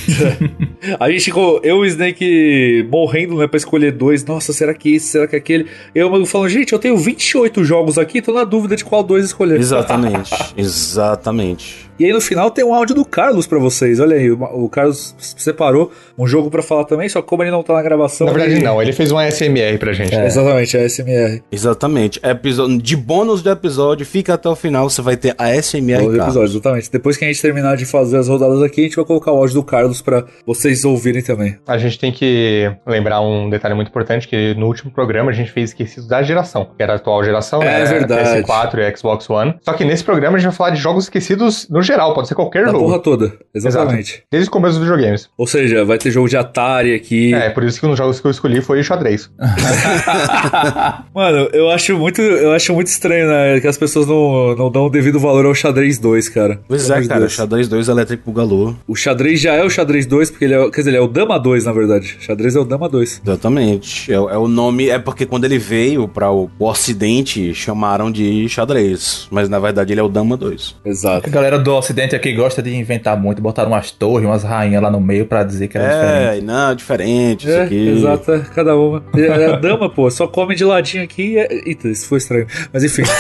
A 0.98 1.10
gente 1.10 1.24
ficou, 1.24 1.60
eu 1.62 1.76
e 1.76 1.80
o 1.80 1.84
Snake 1.84 2.88
morrendo, 2.90 3.36
né, 3.36 3.46
pra 3.46 3.58
escolher 3.58 3.92
dois. 3.92 4.24
Nossa, 4.24 4.52
será 4.52 4.72
que 4.72 4.94
esse, 4.94 5.08
será 5.08 5.26
que 5.26 5.36
aquele? 5.36 5.66
Eu 5.94 6.08
o 6.08 6.10
Mango 6.10 6.24
falando, 6.24 6.48
gente, 6.48 6.72
eu 6.72 6.78
tenho 6.78 6.96
28 6.96 7.62
jogos 7.62 7.98
aqui, 7.98 8.22
tô 8.22 8.32
na 8.32 8.44
dúvida 8.44 8.76
de 8.76 8.84
qual 8.84 9.02
dois 9.02 9.26
escolher. 9.26 9.60
Exatamente, 9.60 10.34
exatamente. 10.56 11.89
E 12.00 12.04
aí 12.06 12.12
no 12.14 12.20
final 12.20 12.50
tem 12.50 12.64
um 12.64 12.74
áudio 12.74 12.94
do 12.94 13.04
Carlos 13.04 13.46
pra 13.46 13.58
vocês. 13.58 14.00
Olha 14.00 14.16
aí, 14.16 14.30
o, 14.30 14.68
Carlos 14.70 15.14
separou 15.18 15.92
um 16.18 16.26
jogo 16.26 16.50
pra 16.50 16.62
falar 16.62 16.84
também, 16.84 17.08
só 17.10 17.20
que 17.20 17.28
como 17.28 17.42
ele 17.42 17.50
não 17.50 17.62
tá 17.62 17.74
na 17.74 17.82
gravação. 17.82 18.26
Na 18.26 18.32
verdade, 18.32 18.54
ele- 18.56 18.64
não, 18.64 18.80
ele 18.80 18.92
fez 18.92 19.12
um 19.12 19.18
ASMR 19.18 19.76
pra 19.78 19.92
gente. 19.92 20.14
É. 20.14 20.24
Exatamente, 20.24 20.76
é 20.78 20.84
SMR. 20.88 21.42
Exatamente. 21.52 22.18
Episódio, 22.24 22.78
de 22.80 22.96
bônus 22.96 23.42
do 23.42 23.50
episódio, 23.50 24.06
fica 24.06 24.32
até 24.34 24.48
o 24.48 24.56
final, 24.56 24.88
você 24.88 25.02
vai 25.02 25.16
ter 25.16 25.34
a 25.36 25.50
SMR 25.54 25.98
Carlos. 26.04 26.16
episódio, 26.18 26.52
exatamente. 26.54 26.90
Depois 26.90 27.16
que 27.18 27.24
a 27.24 27.28
gente 27.28 27.42
terminar 27.42 27.76
de 27.76 27.84
fazer 27.84 28.16
as 28.16 28.28
rodadas 28.28 28.62
aqui, 28.62 28.80
a 28.80 28.84
gente 28.84 28.96
vai 28.96 29.04
colocar 29.04 29.32
o 29.32 29.36
áudio 29.36 29.56
do 29.56 29.62
Carlos 29.62 30.00
pra 30.00 30.24
vocês 30.46 30.84
ouvirem 30.86 31.22
também. 31.22 31.56
A 31.66 31.76
gente 31.76 31.98
tem 31.98 32.10
que 32.10 32.72
lembrar 32.86 33.20
um 33.20 33.50
detalhe 33.50 33.74
muito 33.74 33.88
importante, 33.88 34.26
que 34.26 34.54
no 34.54 34.66
último 34.66 34.90
programa 34.90 35.30
a 35.30 35.34
gente 35.34 35.50
fez 35.52 35.70
esquecido 35.70 36.08
da 36.08 36.22
geração, 36.22 36.70
que 36.76 36.82
era 36.82 36.94
a 36.94 36.96
atual 36.96 37.22
geração, 37.22 37.62
É 37.62 37.80
né? 37.80 37.84
verdade. 37.84 38.42
PS4 38.42 38.78
e 38.78 38.96
Xbox 38.96 39.28
One. 39.28 39.54
Só 39.62 39.74
que 39.74 39.84
nesse 39.84 40.02
programa 40.02 40.36
a 40.36 40.40
gente 40.40 40.48
vai 40.48 40.56
falar 40.56 40.70
de 40.70 40.80
jogos 40.80 41.04
esquecidos 41.04 41.68
no 41.68 41.82
geral, 41.90 42.14
pode 42.14 42.28
ser 42.28 42.34
qualquer 42.34 42.64
Da 42.66 42.72
jogo. 42.72 42.84
porra 42.84 42.98
toda. 42.98 43.32
Exatamente. 43.54 44.22
Desde 44.30 44.48
o 44.48 44.52
começo 44.52 44.78
dos 44.78 44.88
videogames. 44.88 45.28
Ou 45.36 45.46
seja, 45.46 45.84
vai 45.84 45.98
ter 45.98 46.10
jogo 46.10 46.28
de 46.28 46.36
Atari 46.36 46.94
aqui. 46.94 47.34
É, 47.34 47.50
por 47.50 47.62
isso 47.64 47.78
que 47.80 47.86
um 47.86 47.90
dos 47.90 47.98
jogos 47.98 48.20
que 48.20 48.26
eu 48.26 48.30
escolhi 48.30 48.60
foi 48.60 48.82
xadrez. 48.82 49.30
Mano, 51.14 51.48
eu 51.52 51.70
acho 51.70 51.96
muito, 51.96 52.20
eu 52.20 52.52
acho 52.52 52.72
muito 52.72 52.86
estranho, 52.88 53.26
né? 53.28 53.60
Que 53.60 53.66
as 53.66 53.76
pessoas 53.76 54.06
não, 54.06 54.54
não 54.56 54.70
dão 54.70 54.86
o 54.86 54.90
devido 54.90 55.18
valor 55.18 55.46
ao 55.46 55.54
xadrez 55.54 55.98
2, 55.98 56.28
cara. 56.28 56.60
Pois 56.68 56.88
é, 56.90 57.02
cara, 57.06 57.20
Deus. 57.20 57.32
xadrez 57.32 57.68
2 57.68 57.88
elétrico 57.88 58.32
galô. 58.32 58.74
O 58.86 58.94
xadrez 58.94 59.40
já 59.40 59.54
é 59.54 59.64
o 59.64 59.70
xadrez 59.70 60.06
2, 60.06 60.30
porque 60.30 60.44
ele 60.44 60.54
é. 60.54 60.70
Quer 60.70 60.80
dizer, 60.80 60.90
ele 60.90 60.96
é 60.98 61.00
o 61.00 61.08
Dama 61.08 61.38
2, 61.38 61.64
na 61.64 61.72
verdade. 61.72 62.16
Xadrez 62.20 62.54
é 62.56 62.60
o 62.60 62.64
Dama 62.64 62.88
2. 62.88 63.22
Exatamente. 63.24 64.12
É, 64.12 64.16
é 64.16 64.38
o 64.38 64.48
nome, 64.48 64.88
é 64.88 64.98
porque 64.98 65.26
quando 65.26 65.44
ele 65.44 65.58
veio 65.58 66.06
para 66.08 66.30
o, 66.30 66.50
o 66.58 66.66
ocidente, 66.68 67.54
chamaram 67.54 68.10
de 68.10 68.48
xadrez. 68.48 69.28
Mas 69.30 69.48
na 69.48 69.58
verdade 69.58 69.92
ele 69.92 70.00
é 70.00 70.04
o 70.04 70.08
Dama 70.08 70.36
2. 70.36 70.76
Exato. 70.84 71.28
A 71.28 71.30
galera 71.30 71.58
do 71.58 71.72
ocidente 71.80 72.14
aqui 72.14 72.32
gosta 72.32 72.62
de 72.62 72.74
inventar 72.74 73.16
muito, 73.20 73.42
botaram 73.42 73.70
umas 73.72 73.90
torres, 73.90 74.26
umas 74.26 74.44
rainhas 74.44 74.80
lá 74.82 74.90
no 74.90 75.00
meio 75.00 75.26
pra 75.26 75.42
dizer 75.42 75.68
que 75.68 75.76
era 75.76 75.88
diferente. 75.88 76.38
É, 76.38 76.40
não, 76.42 76.74
diferente, 76.74 77.48
isso 77.48 77.56
É, 77.56 77.62
aqui. 77.62 77.88
exato, 77.88 78.32
é, 78.32 78.40
cada 78.54 78.76
uma. 78.76 79.02
É, 79.16 79.20
é 79.20 79.46
a 79.46 79.56
dama, 79.56 79.90
pô, 79.90 80.08
só 80.10 80.26
come 80.26 80.54
de 80.54 80.64
ladinho 80.64 81.02
aqui 81.02 81.32
e 81.32 81.38
é... 81.38 81.48
Eita, 81.66 81.88
isso 81.88 82.06
foi 82.06 82.18
estranho. 82.18 82.46
Mas 82.72 82.84
enfim. 82.84 83.02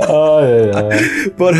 Ai, 0.00 0.70
ai, 0.74 0.88
ai. 0.92 1.30
bora, 1.36 1.56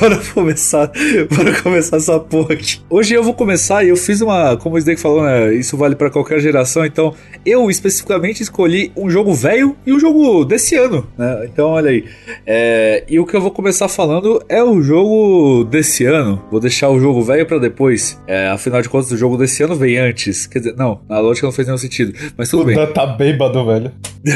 bora 0.00 0.16
começar. 0.32 0.90
Bora 1.34 1.60
começar 1.62 1.98
essa 1.98 2.18
porra 2.18 2.54
aqui. 2.54 2.80
Hoje 2.88 3.12
eu 3.14 3.22
vou 3.22 3.34
começar 3.34 3.84
e 3.84 3.90
eu 3.90 3.96
fiz 3.96 4.20
uma. 4.22 4.56
Como 4.56 4.76
o 4.76 4.78
Snake 4.78 4.98
falou, 5.00 5.22
né? 5.22 5.52
Isso 5.54 5.76
vale 5.76 5.94
pra 5.94 6.08
qualquer 6.10 6.40
geração. 6.40 6.84
Então, 6.86 7.14
eu 7.44 7.70
especificamente 7.70 8.42
escolhi 8.42 8.92
um 8.96 9.10
jogo 9.10 9.34
velho 9.34 9.76
e 9.86 9.92
um 9.92 10.00
jogo 10.00 10.44
desse 10.44 10.74
ano, 10.74 11.06
né? 11.18 11.42
Então, 11.52 11.68
olha 11.68 11.90
aí. 11.90 12.04
É, 12.46 13.04
e 13.08 13.18
o 13.20 13.26
que 13.30 13.36
eu 13.36 13.40
vou 13.40 13.50
começar 13.50 13.88
falando 13.88 14.42
é 14.48 14.62
o 14.62 14.82
jogo 14.82 15.64
desse 15.64 16.04
ano. 16.04 16.42
Vou 16.50 16.60
deixar 16.60 16.88
o 16.90 16.98
jogo 17.00 17.22
velho 17.22 17.46
pra 17.46 17.58
depois. 17.58 18.20
É, 18.26 18.48
afinal 18.48 18.82
de 18.82 18.88
contas, 18.88 19.10
o 19.12 19.16
jogo 19.16 19.36
desse 19.36 19.62
ano 19.62 19.74
veio 19.76 20.02
antes. 20.02 20.46
Quer 20.46 20.58
dizer, 20.58 20.76
não, 20.76 21.00
na 21.08 21.18
lógica 21.20 21.46
não 21.46 21.52
fez 21.52 21.66
nenhum 21.66 21.78
sentido. 21.78 22.12
Mas 22.36 22.48
tudo 22.50 22.62
O 22.62 22.66
bem. 22.66 22.76
Tá 22.92 23.06
bêbado, 23.06 23.64
velho. 23.64 23.92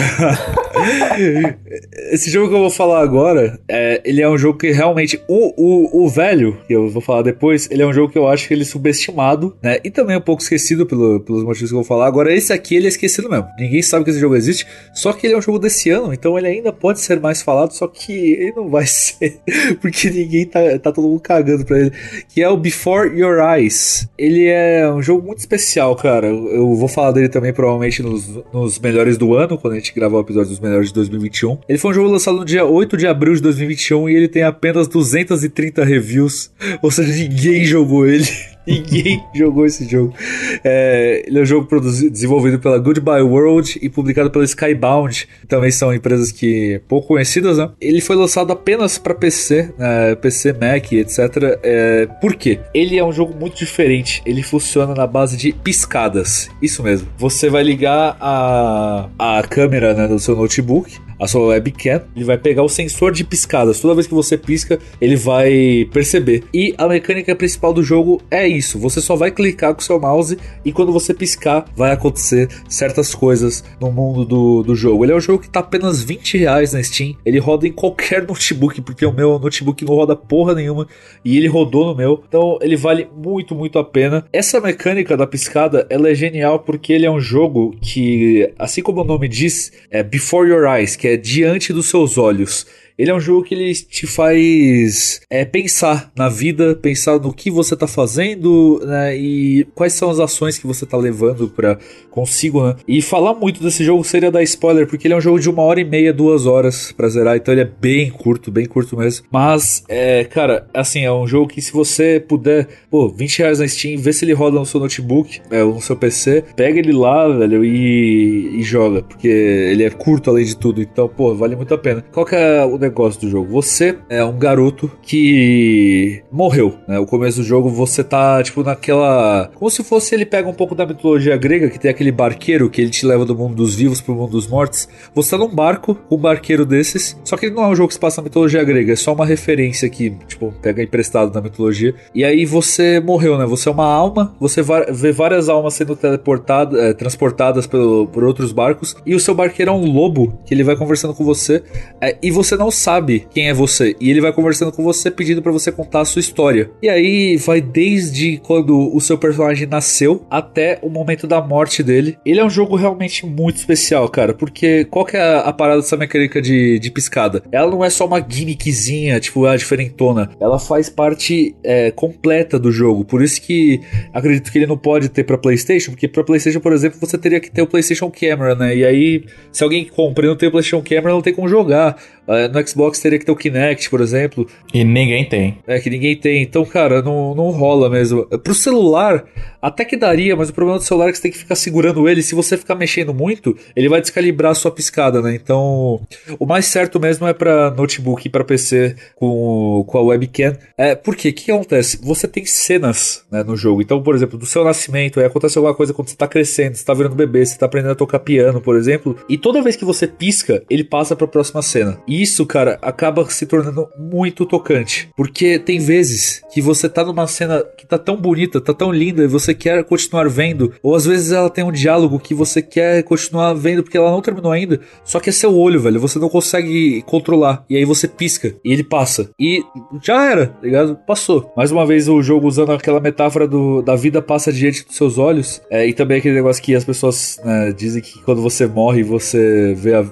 Esse 2.13 2.31
jogo 2.31 2.49
que 2.49 2.55
eu 2.55 2.61
vou 2.61 2.71
falar 2.71 3.01
agora, 3.03 3.59
é, 3.69 4.01
ele 4.05 4.21
é 4.23 4.29
um 4.29 4.37
jogo 4.39 4.59
que 4.59 4.71
realmente. 4.71 5.21
O, 5.29 5.53
o, 5.57 6.05
o 6.05 6.09
velho, 6.09 6.57
que 6.67 6.75
eu 6.75 6.89
vou 6.89 7.03
falar 7.03 7.23
depois, 7.23 7.69
ele 7.71 7.83
é 7.83 7.87
um 7.87 7.93
jogo 7.93 8.13
que 8.13 8.19
eu 8.19 8.27
acho 8.29 8.47
que 8.49 8.55
ele 8.55 8.63
é 8.63 8.67
subestimado, 8.67 9.57
né? 9.63 9.79
E 9.85 9.91
também 9.91 10.17
um 10.17 10.21
pouco 10.21 10.43
esquecido 10.43 10.87
pelo- 10.87 11.21
pelos 11.21 11.43
motivos 11.45 11.71
que 11.71 11.75
eu 11.75 11.79
vou 11.81 11.85
falar. 11.85 12.07
Agora, 12.07 12.33
esse 12.35 12.53
aqui 12.53 12.77
ele 12.77 12.87
é 12.87 12.89
esquecido 12.89 13.29
mesmo. 13.29 13.47
Ninguém 13.59 13.83
sabe 13.83 14.05
que 14.05 14.11
esse 14.11 14.21
jogo 14.21 14.37
existe. 14.37 14.67
Só 14.95 15.13
que 15.13 15.27
ele 15.27 15.35
é 15.35 15.39
um 15.39 15.43
jogo 15.43 15.59
desse 15.59 15.91
ano, 15.91 16.13
então 16.13 16.37
ele 16.39 16.47
ainda 16.47 16.73
pode 16.73 17.01
ser 17.01 17.21
mais 17.21 17.43
falado, 17.43 17.73
só 17.73 17.87
que 17.87 18.13
ele 18.13 18.53
não 18.53 18.69
vai 18.69 18.84
ser. 18.93 19.39
Porque 19.81 20.11
ninguém 20.11 20.47
tá, 20.47 20.61
tá 20.79 20.93
todo 20.93 21.09
mundo 21.09 21.21
cagando 21.21 21.65
pra 21.65 21.79
ele. 21.79 21.93
Que 22.29 22.43
é 22.43 22.49
o 22.49 22.57
Before 22.57 23.09
Your 23.09 23.39
Eyes. 23.39 24.09
Ele 24.19 24.47
é 24.47 24.91
um 24.91 25.03
jogo 25.03 25.27
muito 25.27 25.39
especial, 25.39 25.95
cara. 25.97 26.27
Eu 26.27 26.75
vou 26.75 26.89
falar 26.89 27.13
dele 27.13 27.29
também 27.29 27.53
provavelmente 27.53 28.03
nos, 28.03 28.29
nos 28.53 28.79
melhores 28.79 29.17
do 29.17 29.35
ano, 29.35 29.59
quando 29.59 29.75
a 29.75 29.77
gente 29.77 29.95
gravar 29.95 30.19
o 30.19 30.21
episódio 30.21 30.51
dos 30.51 30.61
melhores 30.61 30.89
de 30.89 30.95
2021. 30.95 31.59
Ele 31.69 31.79
foi 31.79 31.91
um 31.91 31.95
jogo 31.95 32.11
lançado 32.11 32.37
no 32.37 32.45
dia 32.45 32.65
8 32.65 32.97
de 32.97 33.07
abril 33.07 33.35
de 33.35 33.43
2021 33.43 34.09
e 34.09 34.15
ele 34.15 34.29
tem 34.29 34.43
apenas 34.43 34.89
230 34.89 35.85
reviews. 35.85 36.51
Ou 36.83 36.91
seja, 36.91 37.13
ninguém 37.13 37.65
jogou 37.65 38.07
ele. 38.07 38.27
Ninguém 38.75 39.23
jogou 39.35 39.67
esse 39.67 39.89
jogo. 39.89 40.15
É, 40.63 41.23
ele 41.27 41.39
é 41.39 41.43
um 41.43 41.45
jogo 41.45 41.67
produzido, 41.67 42.11
desenvolvido 42.11 42.59
pela 42.59 42.79
Goodbye 42.79 43.23
World 43.23 43.79
e 43.83 43.89
publicado 43.89 44.31
pela 44.31 44.45
Skybound. 44.45 45.29
Também 45.47 45.71
são 45.71 45.93
empresas 45.93 46.33
que 46.33 46.81
pouco 46.89 47.09
conhecidas, 47.09 47.59
né? 47.59 47.71
Ele 47.81 48.01
foi 48.01 48.17
lançado 48.17 48.53
apenas 48.53 48.99
para 48.99 49.15
PC, 49.15 49.73
né, 49.79 50.15
PC, 50.15 50.53
Mac, 50.53 50.93
etc. 50.93 51.59
É, 51.63 52.07
por 52.21 52.35
quê? 52.35 52.59
Ele 52.73 52.99
é 52.99 53.05
um 53.05 53.13
jogo 53.13 53.35
muito 53.39 53.57
diferente. 53.57 54.23
Ele 54.25 54.43
funciona 54.43 54.95
na 54.95 55.07
base 55.07 55.37
de 55.37 55.53
piscadas. 55.53 56.49
Isso 56.63 56.83
mesmo. 56.83 57.09
Você 57.19 57.51
vai 57.51 57.63
ligar 57.63 58.17
a, 58.21 59.09
a 59.19 59.43
câmera 59.43 59.95
né, 59.95 60.09
do 60.09 60.19
seu 60.19 60.35
notebook 60.35 60.99
a 61.25 61.27
sua 61.27 61.47
webcam, 61.47 62.03
ele 62.15 62.25
vai 62.25 62.37
pegar 62.37 62.63
o 62.63 62.69
sensor 62.69 63.11
de 63.11 63.25
piscadas. 63.25 63.81
Toda 63.81 63.95
vez 63.95 64.07
que 64.07 64.13
você 64.13 64.37
pisca, 64.37 64.79
ele 65.01 65.17
vai 65.17 65.89
perceber. 65.91 66.45
E 66.53 66.75
a 66.77 66.87
mecânica 66.87 67.35
principal 67.35 67.73
do 67.73 67.83
jogo 67.83 68.21
é 68.31 68.47
isso: 68.47 68.79
você 68.79 69.01
só 69.01 69.17
vai 69.17 69.31
clicar 69.31 69.75
com 69.75 69.81
o 69.81 69.85
seu 69.85 69.99
mouse 69.99 70.39
e 70.65 70.71
quando 70.71 70.93
você 70.93 71.15
piscar, 71.15 71.65
vai 71.75 71.93
acontecer 71.93 72.49
certas 72.69 73.15
coisas 73.15 73.65
no 73.81 73.91
mundo 73.91 74.25
do, 74.25 74.63
do 74.63 74.77
jogo. 74.77 75.05
Ele 75.05 75.13
é 75.13 75.17
um 75.17 75.21
jogo 75.21 75.43
que 75.43 75.49
tá 75.49 75.61
apenas 75.61 76.03
20 76.03 76.37
reais 76.37 76.75
na 76.75 76.83
Steam. 76.83 77.17
Ele 77.25 77.39
roda 77.39 77.67
em 77.67 77.73
qualquer 77.73 78.23
notebook, 78.29 78.83
porque 78.83 79.07
o 79.07 79.13
meu 79.13 79.39
notebook 79.39 79.83
não 79.83 79.95
roda 79.95 80.15
porra 80.15 80.55
nenhuma 80.55 80.87
e 81.25 81.39
ele 81.39 81.49
rodou 81.49 81.87
no 81.87 81.95
meu. 81.95 82.23
Então 82.29 82.59
ele 82.61 82.77
vale 82.77 83.09
muito, 83.17 83.55
muito 83.55 83.79
a 83.79 83.85
pena. 83.85 84.27
Essa 84.31 84.61
mecânica 84.61 85.17
da 85.17 85.27
piscada 85.27 85.87
ela 85.89 86.11
é 86.11 86.15
genial 86.15 86.59
porque 86.59 86.93
ele 86.93 87.07
é 87.07 87.11
um 87.11 87.21
jogo 87.21 87.75
que, 87.81 88.53
assim 88.59 88.83
como 88.83 89.01
o 89.01 89.05
nome 89.05 89.27
diz, 89.27 89.73
é 89.91 90.03
Before 90.03 90.47
Your 90.47 90.67
Eyes, 90.67 90.97
que 90.97 91.09
é 91.09 91.14
diante 91.17 91.73
dos 91.73 91.87
seus 91.87 92.19
olhos. 92.19 92.67
Ele 92.97 93.11
é 93.11 93.15
um 93.15 93.21
jogo 93.21 93.43
que 93.43 93.55
ele 93.55 93.75
te 93.75 94.07
faz 94.07 95.21
é, 95.29 95.45
pensar 95.45 96.13
na 96.17 96.29
vida, 96.29 96.77
pensar 96.77 97.19
no 97.19 97.33
que 97.33 97.51
você 97.51 97.77
tá 97.77 97.89
fazendo, 97.89 98.81
né? 98.85 99.17
E 99.17 99.67
quais 99.75 99.95
são 99.95 100.11
as 100.11 100.21
ações 100.21 100.59
que 100.59 100.67
você 100.67 100.87
tá 100.87 100.97
levando 100.97 101.49
para 101.49 101.77
consigo, 102.09 102.65
né? 102.65 102.77
E 102.87 103.03
falar 103.03 103.35
muito 103.35 103.61
desse 103.61 103.83
jogo 103.83 104.05
seria 104.05 104.31
dar 104.31 104.45
spoiler, 104.45 104.87
porque 104.87 105.09
ele 105.09 105.15
é 105.15 105.17
um 105.17 105.21
jogo 105.21 105.41
de 105.41 105.51
uma 105.51 105.63
hora 105.63 105.81
e 105.81 105.85
meia, 105.85 106.13
duas 106.13 106.47
horas 106.47 106.93
pra 106.93 107.09
zerar, 107.09 107.37
então 107.37 107.53
ele 107.53 107.63
é 107.63 107.71
bem 107.81 108.11
curto, 108.11 108.53
bem 108.53 108.67
curto 108.67 108.97
mesmo. 108.97 109.27
Mas, 109.29 109.83
é, 109.89 110.23
cara, 110.23 110.69
assim, 110.73 111.05
é 111.05 111.13
um 111.13 111.27
jogo 111.27 111.49
que 111.49 111.61
se 111.61 111.73
você 111.73 112.21
puder, 112.21 112.69
pô, 112.89 113.09
20 113.09 113.39
reais 113.41 113.59
na 113.59 113.67
Steam, 113.67 114.01
vê 114.01 114.13
se 114.13 114.25
ele 114.25 114.33
roda 114.33 114.61
no 114.61 114.67
seu 114.67 114.79
notebook, 114.79 115.41
é, 115.51 115.65
no 115.65 115.81
seu 115.81 115.97
PC, 115.97 116.45
pega 116.55 116.79
ele 116.79 116.93
lá, 116.93 117.29
velho, 117.29 117.65
e, 117.65 118.61
e 118.61 118.63
joga, 118.63 119.03
porque 119.03 119.27
ele 119.27 119.83
é 119.83 119.91
curto 119.91 120.31
além 120.31 120.45
de 120.45 120.57
tudo, 120.57 120.81
então, 120.81 121.09
pô, 121.09 121.35
vale 121.35 121.57
muito 121.57 121.75
a 121.75 121.79
pena. 121.79 122.05
Qual 122.13 122.25
que 122.25 122.37
é 122.37 122.65
o 122.65 122.84
negócio 122.85 123.21
do 123.21 123.29
jogo? 123.29 123.51
Você 123.51 123.99
é 124.09 124.25
um 124.25 124.39
garoto 124.39 124.91
que 125.03 126.23
morreu, 126.31 126.75
né? 126.87 126.99
O 126.99 127.07
começo 127.07 127.39
do 127.39 127.45
jogo 127.45 127.69
você 127.69 128.05
tá, 128.05 128.43
tipo, 128.43 128.63
naquela. 128.63 129.51
Como 129.55 129.71
se 129.71 129.83
fosse 129.83 130.15
ele 130.15 130.27
pega 130.27 130.49
um 130.49 130.55
pouco 130.55 130.75
da 130.75 130.87
mitologia 130.87 131.37
grega, 131.37 131.69
que 131.69 131.79
tem 131.79 131.91
aquele 131.91 132.13
barqueiro 132.13 132.71
que 132.71 132.81
ele 132.81 132.91
te 132.91 133.07
leva 133.07 133.25
do 133.25 133.35
mundo 133.35 133.55
dos 133.55 133.75
vivos 133.75 134.01
pro 134.01 134.15
mundo 134.15 134.33
dos 134.33 134.47
mortos. 134.47 134.89
Você 135.15 135.31
tá 135.31 135.39
num 135.39 135.55
barco 135.55 135.97
um 136.11 136.17
barqueiro 136.17 136.65
desses, 136.65 137.19
só 137.25 137.37
que 137.37 137.47
ele 137.47 137.55
não 137.55 137.65
é 137.65 137.69
um 137.69 137.77
jogo 137.77 137.89
que 137.89 137.95
se 137.95 138.01
passa 138.01 138.21
na 138.21 138.25
mitologia 138.25 138.63
grega, 138.63 138.93
é 138.93 138.97
só 138.97 139.13
uma 139.13 139.27
referência 139.27 139.89
que, 139.89 140.11
tipo, 140.27 140.53
pega 140.63 140.83
emprestado 140.83 141.31
da 141.31 141.41
mitologia. 141.41 141.95
E 142.15 142.25
aí 142.25 142.45
você 142.45 143.01
morreu, 143.01 143.39
né? 143.39 143.47
Você 143.47 143.69
é 143.69 143.73
uma 143.73 143.87
alma, 143.87 144.35
você 144.39 144.61
vê 144.93 145.13
várias 145.13 145.49
almas 145.49 145.75
sendo 145.75 145.97
teleportadas, 145.97 146.79
é, 146.79 146.93
transportadas 146.93 147.67
pelo, 147.67 148.07
por 148.09 148.25
outros 148.25 148.53
barcos, 148.53 148.97
e 149.05 149.15
o 149.15 149.21
seu 149.21 149.35
barqueiro 149.35 149.71
é 149.71 149.75
um 149.75 149.91
lobo, 149.91 150.39
que 150.45 150.55
ele 150.55 150.65
vai 150.65 150.77
conversando 150.77 151.15
com 151.15 151.25
você, 151.25 151.63
é, 152.01 152.17
e 152.23 152.31
você 152.31 152.57
não 152.57 152.71
sabe 152.75 153.27
quem 153.31 153.49
é 153.49 153.55
você. 153.55 153.97
E 154.01 154.11
ele 154.11 154.21
vai 154.21 154.33
conversando 154.33 154.73
com 154.73 154.83
você 154.83 155.11
pedindo 155.11 155.43
para 155.43 155.53
você 155.53 155.71
contar 155.73 156.01
a 156.01 156.05
sua 156.05 156.21
história. 156.21 156.71
E 156.83 156.89
aí 156.89 157.37
vai 157.37 157.61
desde 157.61 158.39
quando 158.39 158.95
o 158.95 159.01
seu 159.01 159.17
personagem 159.17 159.67
nasceu 159.67 160.27
até 160.31 160.79
o 160.83 160.89
momento 160.89 161.27
da 161.27 161.41
morte 161.41 161.83
dele. 161.83 162.19
Ele 162.25 162.41
é 162.41 162.45
um 162.45 162.51
jogo 162.51 162.77
realmente 162.77 163.27
muito 163.27 163.57
especial, 163.57 164.09
cara, 164.09 164.35
porque 164.35 164.85
qual 164.87 165.05
que 165.05 165.17
é 165.17 165.39
a, 165.39 165.53
parada 165.53 165.81
dessa 165.81 165.97
mecânica 165.97 166.41
de, 166.41 166.79
de 166.79 166.91
piscada? 166.91 167.43
Ela 167.51 167.71
não 167.71 167.85
é 167.85 167.91
só 167.91 168.07
uma 168.07 168.25
gimmickzinha, 168.27 169.21
tipo, 169.21 169.47
a 169.47 169.57
diferentona. 169.57 170.31
Ela 170.41 170.59
faz 170.59 170.89
parte 170.89 171.55
é, 171.63 171.91
completa 171.91 172.59
do 172.59 172.71
jogo. 172.71 173.05
Por 173.05 173.23
isso 173.23 173.41
que 173.41 173.81
acredito 174.13 174.51
que 174.51 174.59
ele 174.59 174.67
não 174.67 174.77
pode 174.77 175.09
ter 175.09 175.25
para 175.25 175.39
PlayStation, 175.39 175.93
porque 175.93 176.09
para 176.09 176.25
PlayStation, 176.25 176.61
por 176.61 176.73
exemplo, 176.73 176.99
você 177.01 177.17
teria 177.17 177.41
que 177.41 177.51
ter 177.51 177.63
o 177.63 177.67
PlayStation 177.67 178.11
Camera, 178.11 178.55
né? 178.55 178.77
E 178.77 178.85
aí, 178.85 179.25
se 179.53 179.63
alguém 179.63 179.85
compra 179.85 180.27
e 180.27 180.29
não 180.29 180.37
tem 180.37 180.49
o 180.49 180.53
PlayStation 180.53 180.83
Camera, 180.83 181.15
não 181.15 181.23
tem 181.23 181.35
como 181.35 181.49
jogar. 181.49 181.97
Uh, 182.27 182.53
no 182.53 182.67
Xbox 182.67 182.99
teria 183.01 183.19
que 183.19 183.25
ter 183.25 183.33
o 183.33 183.37
Kinect, 183.37 183.91
por 183.91 184.01
exemplo. 184.01 184.47
E 184.73 184.83
ninguém 184.83 185.29
tem. 185.29 185.59
É, 185.67 185.79
que 185.79 185.91
ninguém 185.91 186.17
tem. 186.17 186.43
Então, 186.43 186.65
cara, 186.65 187.03
não, 187.03 187.35
não 187.35 187.51
rola 187.51 187.91
mesmo. 187.91 188.25
Pro 188.27 188.55
celular, 188.55 189.25
até 189.61 189.85
que 189.85 189.97
daria, 189.97 190.35
mas 190.35 190.49
o 190.49 190.55
problema 190.55 190.79
do 190.79 190.85
celular 190.85 191.09
é 191.09 191.13
que 191.13 191.19
você 191.19 191.23
tem 191.23 191.33
que 191.33 191.39
ficar 191.39 191.55
segurando 191.55 192.09
ele. 192.09 192.23
Se 192.23 192.35
você 192.35 192.57
ficar 192.57 192.75
mexendo 192.75 193.13
muito, 193.13 193.57
ele 193.77 193.89
vai 193.89 194.01
descalibrar 194.01 194.53
a 194.53 194.55
sua 194.55 194.71
piscada, 194.71 195.21
né? 195.21 195.35
Então, 195.35 196.01
o 196.39 196.47
mais 196.47 196.67
certo 196.67 196.99
mesmo 196.99 197.27
é 197.27 197.33
para 197.33 197.71
notebook 197.71 198.27
e 198.27 198.31
para 198.31 198.45
PC 198.45 198.97
com, 199.15 199.85
com 199.87 199.99
a 199.99 200.03
webcam. 200.03 200.57
É, 200.77 200.95
porque 200.95 201.29
o 201.29 201.33
que 201.33 201.53
acontece? 201.53 201.99
Você 202.03 202.27
tem 202.27 202.45
cenas 202.47 203.25
né, 203.31 203.43
no 203.43 203.57
jogo. 203.57 203.83
Então, 203.83 204.03
por 204.03 204.15
exemplo, 204.15 204.39
do 204.39 204.47
seu 204.47 204.65
nascimento, 204.65 205.21
aí 205.21 205.27
acontece 205.27 205.59
alguma 205.59 205.75
coisa 205.75 205.93
quando 205.93 206.09
você 206.09 206.17
tá 206.17 206.27
crescendo, 206.27 206.77
você 206.77 206.85
tá 206.85 206.95
virando 206.95 207.15
bebê, 207.15 207.45
você 207.45 207.59
tá 207.59 207.67
aprendendo 207.67 207.93
a 207.93 207.97
tocar 207.97 208.19
piano, 208.19 208.61
por 208.61 208.77
exemplo. 208.77 209.17
E 209.29 209.37
toda 209.37 209.63
vez 209.63 209.77
que 209.77 209.85
você 209.85 210.07
pisca, 210.07 210.63
ele 210.71 210.85
passa 210.85 211.15
pra 211.15 211.27
próxima 211.27 211.63
cena. 211.63 211.99
E 212.07 212.14
isso, 212.23 212.45
cara, 212.47 212.79
acaba 212.83 213.29
se 213.31 213.47
tornando 213.47 213.89
muito 213.99 214.47
tocante. 214.47 215.09
Porque 215.17 215.59
tem 215.59 215.79
vezes 215.79 216.43
que 216.53 216.61
você 216.61 216.89
tá 216.89 217.05
numa 217.05 217.27
cena 217.27 217.65
que 217.77 217.87
tá 217.87 217.99
tão 217.99 218.17
bonita, 218.17 218.61
tá 218.61 218.73
tão 218.73 218.93
linda, 218.93 219.25
e 219.25 219.29
você 219.29 219.55
quer 219.55 219.85
continuar 219.85 220.29
vendo. 220.29 220.73
Ou 220.83 220.95
às 220.95 221.05
vezes 221.05 221.33
ela 221.33 221.51
tem 221.51 221.65
um 221.65 221.73
diálogo 221.73 222.19
que 222.19 222.35
você 222.35 222.63
quer 222.63 223.03
continuar 223.03 223.55
vendo 223.55 223.83
porque 223.83 223.97
ela 223.97 224.11
não 224.11 224.21
terminou 224.21 224.53
ainda. 224.53 224.81
Só 225.05 225.21
que 225.21 225.31
é 225.31 225.33
seu 225.33 225.55
olho, 225.55 225.81
velho. 225.81 226.01
Você 226.01 226.19
não 226.19 226.29
consegue 226.29 227.03
controlar. 227.03 227.65
E 227.69 227.77
aí 227.77 227.85
você 227.85 228.07
pisca 228.07 228.55
e 228.65 228.73
ele 228.73 228.85
passa. 228.85 229.31
E 229.39 229.63
já 230.03 230.31
era, 230.31 230.47
tá 230.49 230.63
ligado? 230.63 230.97
Passou. 231.07 231.53
Mais 231.57 231.71
uma 231.71 231.87
vez 231.87 232.09
o 232.09 232.23
jogo 232.23 232.47
usando 232.47 232.73
aquela 232.73 233.01
metáfora 233.01 233.47
do, 233.47 233.83
da 233.83 233.97
vida 233.97 234.23
passa 234.23 234.53
diante 234.53 234.85
dos 234.85 234.97
seus 234.97 235.19
olhos. 235.19 235.61
É, 235.71 235.87
e 235.87 235.93
também 235.93 236.19
aquele 236.19 236.35
negócio 236.35 236.63
que 236.63 236.75
as 236.75 236.85
pessoas 236.85 237.41
né, 237.45 237.73
dizem 237.73 238.03
que 238.03 238.23
quando 238.23 238.43
você 238.43 238.67
morre, 238.67 239.03
você 239.03 239.75
vê 239.77 239.95
a. 239.95 240.05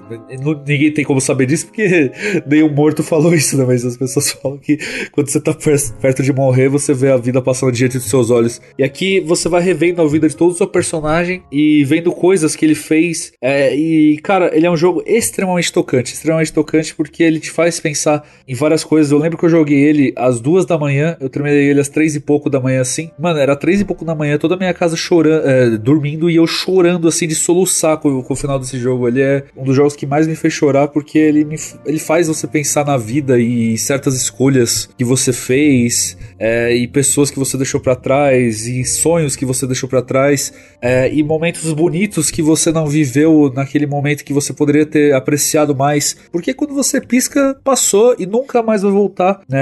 Ninguém 0.67 0.93
tem 0.93 1.05
como 1.05 1.21
saber 1.21 1.47
disso 1.47 1.67
porque 1.67 1.92
nenhum 2.47 2.71
morto 2.71 3.03
falou 3.03 3.35
isso, 3.35 3.57
né? 3.57 3.65
Mas 3.65 3.85
as 3.85 3.97
pessoas 3.97 4.31
falam 4.33 4.59
que 4.59 4.79
quando 5.13 5.29
você 5.29 5.41
tá 5.41 5.55
perto 5.55 6.23
de 6.23 6.33
morrer, 6.33 6.69
você 6.69 6.95
vê 6.95 7.11
a 7.11 7.17
vida 7.17 7.41
passando 7.43 7.73
diante 7.73 7.99
dos 7.99 8.09
seus 8.09 8.31
olhos. 8.31 8.61
E 8.79 8.85
aqui 8.85 9.21
você 9.21 9.49
vai 9.49 9.63
revendo 9.63 10.03
a 10.03 10.07
vida 10.07 10.29
de 10.29 10.37
todo 10.37 10.53
o 10.53 10.55
seu 10.55 10.67
personagem 10.67 11.43
e 11.51 11.85
vendo 11.85 12.13
coisas 12.13 12.57
que 12.57 12.65
ele 12.65 12.75
fez. 12.75 13.33
É, 13.41 13.75
e, 13.75 14.19
cara, 14.19 14.51
ele 14.57 14.67
é 14.67 14.71
um 14.71 14.77
jogo 14.77 15.03
extremamente 15.07 15.73
tocante. 15.73 16.13
Extremamente 16.13 16.53
tocante 16.53 16.95
porque 16.95 17.23
ele 17.23 17.41
te 17.41 17.51
faz 17.51 17.81
pensar 17.81 18.27
em 18.47 18.55
várias 18.55 18.85
coisas. 18.85 19.13
Eu 19.13 19.19
lembro 19.19 19.39
que 19.39 19.45
eu 19.45 19.49
joguei 19.49 19.79
ele 19.79 20.13
às 20.17 20.41
duas 20.41 20.65
da 20.65 20.79
manhã, 20.79 21.17
eu 21.21 21.29
terminei 21.29 21.69
ele 21.69 21.81
às 21.81 21.89
três 21.89 22.15
e 22.15 22.21
pouco 22.21 22.49
da 22.49 22.61
manhã 22.61 22.81
assim. 22.81 23.11
Mano, 23.19 23.39
era 23.39 23.57
três 23.57 23.81
e 23.81 23.85
pouco 23.85 24.05
da 24.05 24.15
manhã, 24.15 24.39
toda 24.39 24.55
a 24.55 24.59
minha 24.59 24.75
casa 24.75 24.97
chorando, 24.97 25.47
é, 25.47 25.71
dormindo 25.71 26.31
e 26.31 26.37
eu 26.37 26.47
chorando 26.47 27.09
assim 27.09 27.27
de 27.27 27.35
soluçar 27.35 27.99
com, 27.99 28.23
com 28.23 28.33
o 28.33 28.37
final 28.37 28.59
desse 28.59 28.79
jogo. 28.79 29.09
Ele 29.09 29.21
é 29.21 29.45
um 29.57 29.65
dos 29.65 29.75
jogos 29.75 29.97
que 29.97 30.07
mais 30.07 30.27
me 30.27 30.35
fez 30.35 30.53
chorar 30.53 30.89
porque 30.89 31.19
ele, 31.19 31.45
me, 31.45 31.57
ele 31.85 31.99
faz 31.99 32.29
você 32.29 32.47
pensar 32.47 32.85
na 32.85 32.97
vida 32.97 33.39
e 33.39 33.77
certas 33.79 34.15
escolhas 34.15 34.89
que 34.97 35.05
você 35.05 35.33
fez 35.33 36.17
é, 36.39 36.75
e 36.75 36.87
pessoas 36.87 37.31
que 37.31 37.39
você 37.39 37.57
deixou 37.57 37.81
para 37.81 37.97
trás 37.97 38.67
e 38.67 38.85
sonhos 38.85 39.37
que 39.37 39.45
você 39.45 39.67
deixou 39.67 39.89
para 39.89 40.03
trás 40.03 40.53
é, 40.81 41.13
e 41.13 41.23
momentos 41.23 41.73
bonitos 41.73 42.31
que 42.31 42.43
você 42.43 42.73
não 42.73 42.87
viveu 42.87 43.53
naquele 43.55 43.87
momento 43.87 44.25
que 44.25 44.33
você 44.33 44.53
poderia 44.53 44.87
ter 44.87 45.15
apreciado 45.15 45.75
mais. 45.75 46.17
Porque 46.31 46.55
quando 46.55 46.75
você 46.75 47.01
pisca, 47.01 47.59
passou 47.63 48.15
e 48.19 48.27
nunca 48.27 48.63
mais 48.63 48.83
vai 48.83 48.93
voltar. 48.93 49.41
Né? 49.49 49.61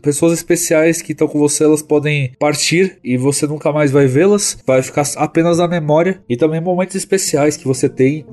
Pessoas 0.00 0.32
especiais 0.32 1.00
que 1.00 1.12
estão 1.12 1.28
com 1.28 1.38
você, 1.38 1.64
elas 1.64 1.82
podem 1.82 2.32
partir 2.38 2.98
e 3.04 3.16
você 3.16 3.46
nunca 3.46 3.72
mais 3.72 3.90
vai 3.90 4.06
vê-las. 4.06 4.58
Vai 4.66 4.82
ficar 4.82 5.04
apenas 5.16 5.58
na 5.58 5.68
memória. 5.68 6.20
E 6.28 6.36
também 6.36 6.60
momentos 6.60 6.96
especiais 6.96 7.56
que 7.56 7.66
você 7.66 7.88
tem 7.88 8.24